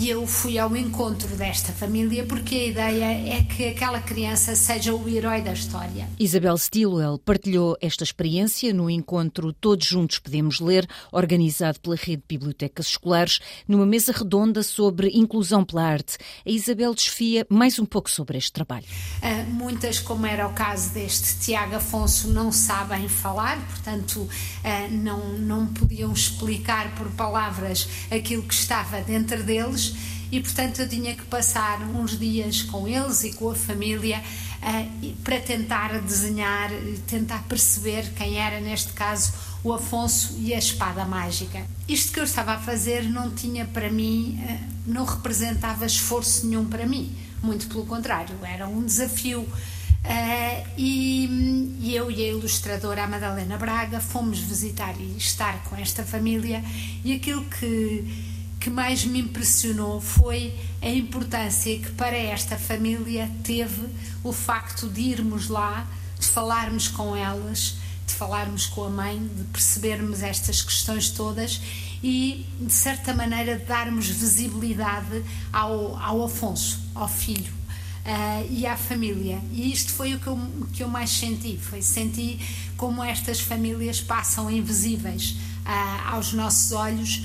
e, 0.00 0.08
eu 0.08 0.26
fui 0.26 0.58
ao 0.58 0.74
encontro 0.74 1.28
desta 1.36 1.72
família 1.72 2.24
porque 2.24 2.54
a 2.54 2.66
ideia 2.66 3.36
é 3.36 3.42
que 3.44 3.68
aquela 3.68 4.00
criança 4.00 4.56
seja 4.56 4.94
o 4.94 5.08
herói 5.08 5.42
da 5.42 5.52
história. 5.52 6.08
Isabel 6.18 6.56
Stilwell 6.56 7.18
partilhou 7.18 7.76
esta 7.80 8.04
experiência 8.04 8.72
no 8.72 8.88
encontro 8.88 9.52
Todos 9.52 9.86
Juntos 9.86 10.18
Podemos 10.18 10.60
Ler, 10.60 10.88
organizado 11.12 11.78
pela 11.80 11.94
Rede 11.96 12.22
de 12.22 12.38
Bibliotecas 12.38 12.86
Escolares, 12.86 13.40
numa 13.68 13.84
mesa 13.84 14.12
redonda 14.12 14.62
sobre 14.62 15.10
inclusão 15.10 15.62
pela 15.62 15.84
arte. 15.84 16.16
A 16.46 16.50
Isabel 16.50 16.94
desfia 16.94 17.46
mais 17.50 17.78
um 17.78 17.84
pouco 17.84 18.10
sobre 18.10 18.38
este 18.38 18.52
trabalho. 18.52 18.86
Uh, 19.22 19.50
muitas, 19.50 19.98
como 19.98 20.24
era 20.24 20.46
o 20.46 20.52
caso 20.54 20.94
deste 20.94 21.38
Tiago 21.40 21.76
Afonso, 21.76 22.28
não 22.28 22.50
sabem 22.50 23.08
falar, 23.08 23.58
portanto, 23.66 24.20
uh, 24.20 24.90
não, 24.90 25.38
não 25.38 25.66
podiam 25.66 26.12
explicar 26.12 26.94
por 26.94 27.08
palavras 27.10 27.86
aquilo 28.10 28.42
que 28.42 28.54
estava 28.70 29.00
dentro 29.00 29.42
deles 29.42 29.96
e, 30.30 30.40
portanto, 30.40 30.78
eu 30.78 30.88
tinha 30.88 31.12
que 31.16 31.24
passar 31.24 31.82
uns 31.82 32.16
dias 32.16 32.62
com 32.62 32.86
eles 32.86 33.24
e 33.24 33.32
com 33.32 33.50
a 33.50 33.54
família 33.54 34.22
uh, 34.62 35.12
para 35.24 35.40
tentar 35.40 36.00
desenhar, 36.00 36.70
tentar 37.08 37.42
perceber 37.48 38.12
quem 38.14 38.38
era, 38.38 38.60
neste 38.60 38.92
caso, 38.92 39.32
o 39.64 39.72
Afonso 39.72 40.36
e 40.38 40.54
a 40.54 40.58
espada 40.58 41.04
mágica. 41.04 41.66
Isto 41.88 42.12
que 42.12 42.20
eu 42.20 42.24
estava 42.24 42.52
a 42.52 42.58
fazer 42.58 43.02
não 43.10 43.32
tinha 43.32 43.64
para 43.64 43.90
mim, 43.90 44.40
uh, 44.40 44.58
não 44.86 45.04
representava 45.04 45.84
esforço 45.84 46.46
nenhum 46.46 46.64
para 46.64 46.86
mim, 46.86 47.12
muito 47.42 47.66
pelo 47.66 47.84
contrário, 47.84 48.36
era 48.44 48.68
um 48.68 48.84
desafio. 48.84 49.40
Uh, 49.40 50.66
e, 50.78 51.76
e, 51.80 51.94
eu 51.94 52.10
e 52.10 52.24
a 52.24 52.28
ilustradora 52.28 53.06
Madalena 53.06 53.58
Braga 53.58 54.00
fomos 54.00 54.38
visitar 54.38 54.94
e 54.98 55.16
estar 55.18 55.62
com 55.64 55.76
esta 55.76 56.04
família 56.04 56.64
e 57.04 57.12
aquilo 57.12 57.44
que 57.44 58.29
que 58.60 58.68
mais 58.68 59.06
me 59.06 59.20
impressionou 59.20 60.02
foi 60.02 60.54
a 60.82 60.90
importância 60.90 61.78
que 61.78 61.90
para 61.92 62.16
esta 62.16 62.58
família 62.58 63.28
teve 63.42 63.88
o 64.22 64.34
facto 64.34 64.86
de 64.86 65.00
irmos 65.00 65.48
lá, 65.48 65.86
de 66.18 66.26
falarmos 66.26 66.86
com 66.86 67.16
elas, 67.16 67.76
de 68.06 68.12
falarmos 68.12 68.66
com 68.66 68.84
a 68.84 68.90
mãe, 68.90 69.18
de 69.18 69.44
percebermos 69.44 70.22
estas 70.22 70.60
questões 70.60 71.08
todas 71.08 71.58
e, 72.02 72.46
de 72.60 72.72
certa 72.72 73.14
maneira, 73.14 73.56
de 73.56 73.64
darmos 73.64 74.06
visibilidade 74.08 75.24
ao, 75.50 75.96
ao 75.96 76.24
Afonso, 76.24 76.78
ao 76.94 77.08
filho. 77.08 77.58
Uh, 78.00 78.46
e 78.50 78.66
à 78.66 78.78
família. 78.78 79.38
E 79.52 79.70
isto 79.70 79.92
foi 79.92 80.14
o 80.14 80.18
que 80.18 80.26
eu, 80.26 80.38
que 80.72 80.82
eu 80.82 80.88
mais 80.88 81.10
senti. 81.10 81.58
Foi 81.58 81.82
sentir 81.82 82.40
como 82.74 83.04
estas 83.04 83.40
famílias 83.40 84.00
passam 84.00 84.50
invisíveis 84.50 85.36
uh, 85.66 86.14
aos 86.14 86.32
nossos 86.32 86.72
olhos 86.72 87.22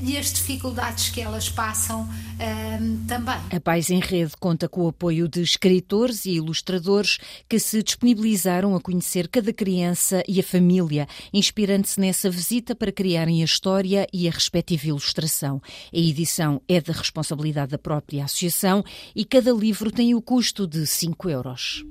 e 0.00 0.16
as 0.16 0.32
dificuldades 0.32 1.10
que 1.10 1.20
elas 1.20 1.48
passam 1.48 2.02
uh, 2.02 3.06
também. 3.06 3.34
A 3.50 3.60
Pais 3.60 3.90
em 3.90 4.00
Rede 4.00 4.32
conta 4.38 4.68
com 4.68 4.82
o 4.82 4.88
apoio 4.88 5.28
de 5.28 5.40
escritores 5.40 6.26
e 6.26 6.32
ilustradores 6.32 7.18
que 7.48 7.58
se 7.58 7.82
disponibilizaram 7.82 8.74
a 8.74 8.80
conhecer 8.80 9.28
cada 9.28 9.52
criança 9.52 10.22
e 10.28 10.40
a 10.40 10.42
família, 10.42 11.06
inspirando-se 11.32 12.00
nessa 12.00 12.28
visita 12.28 12.74
para 12.74 12.92
criarem 12.92 13.42
a 13.42 13.44
história 13.44 14.06
e 14.12 14.28
a 14.28 14.30
respectiva 14.30 14.88
ilustração. 14.88 15.60
A 15.92 15.98
edição 15.98 16.60
é 16.68 16.80
da 16.80 16.92
responsabilidade 16.92 17.72
da 17.72 17.78
própria 17.78 18.24
associação 18.24 18.84
e 19.14 19.24
cada 19.24 19.52
livro 19.52 19.90
tem 19.90 20.14
o 20.14 20.22
custo 20.22 20.66
de 20.66 20.86
5 20.86 21.30
euros. 21.30 21.84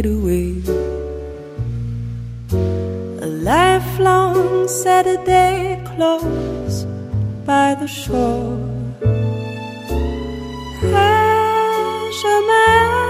Away. 0.00 0.54
A 3.20 3.26
lifelong 3.26 4.66
Saturday 4.66 5.82
close 5.94 6.84
by 7.44 7.74
the 7.74 7.86
shore. 7.86 8.56
Hush 10.80 12.22
oh, 12.24 12.48
eyes 12.50 13.01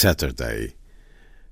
Saturday, 0.00 0.72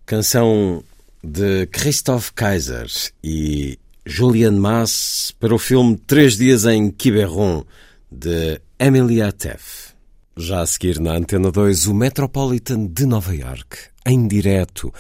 canção 0.07 0.83
de 1.23 1.67
Christoph 1.67 2.31
Kaiser 2.35 2.91
e 3.23 3.79
Julian 4.07 4.53
Mass 4.53 5.35
para 5.39 5.55
o 5.55 5.59
filme 5.59 5.99
Três 5.99 6.39
Dias 6.39 6.65
em 6.65 6.91
Quiberon, 6.91 7.63
de 8.11 8.59
Emilia 8.79 9.31
Teff. 9.33 9.93
Já 10.35 10.63
a 10.63 10.67
seguir 10.67 10.99
na 10.99 11.13
Antena 11.13 11.51
2, 11.51 11.89
o 11.89 11.95
Metropolitan 11.95 12.87
de 12.87 13.05
Nova 13.05 13.37
York, 13.37 13.77
em 14.07 14.27
direto, 14.27 14.95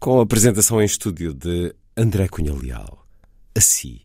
com 0.00 0.18
a 0.18 0.22
apresentação 0.22 0.80
em 0.80 0.86
estúdio 0.86 1.34
de 1.34 1.74
André 1.94 2.28
Cunha 2.28 2.54
Leal. 2.54 3.06
Assim, 3.54 4.00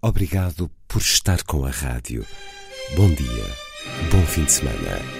obrigado 0.00 0.70
por 0.86 1.02
estar 1.02 1.42
com 1.42 1.64
a 1.66 1.70
rádio. 1.70 2.24
Bom 2.94 3.12
dia, 3.12 3.46
bom 4.12 4.24
fim 4.24 4.44
de 4.44 4.52
semana. 4.52 5.19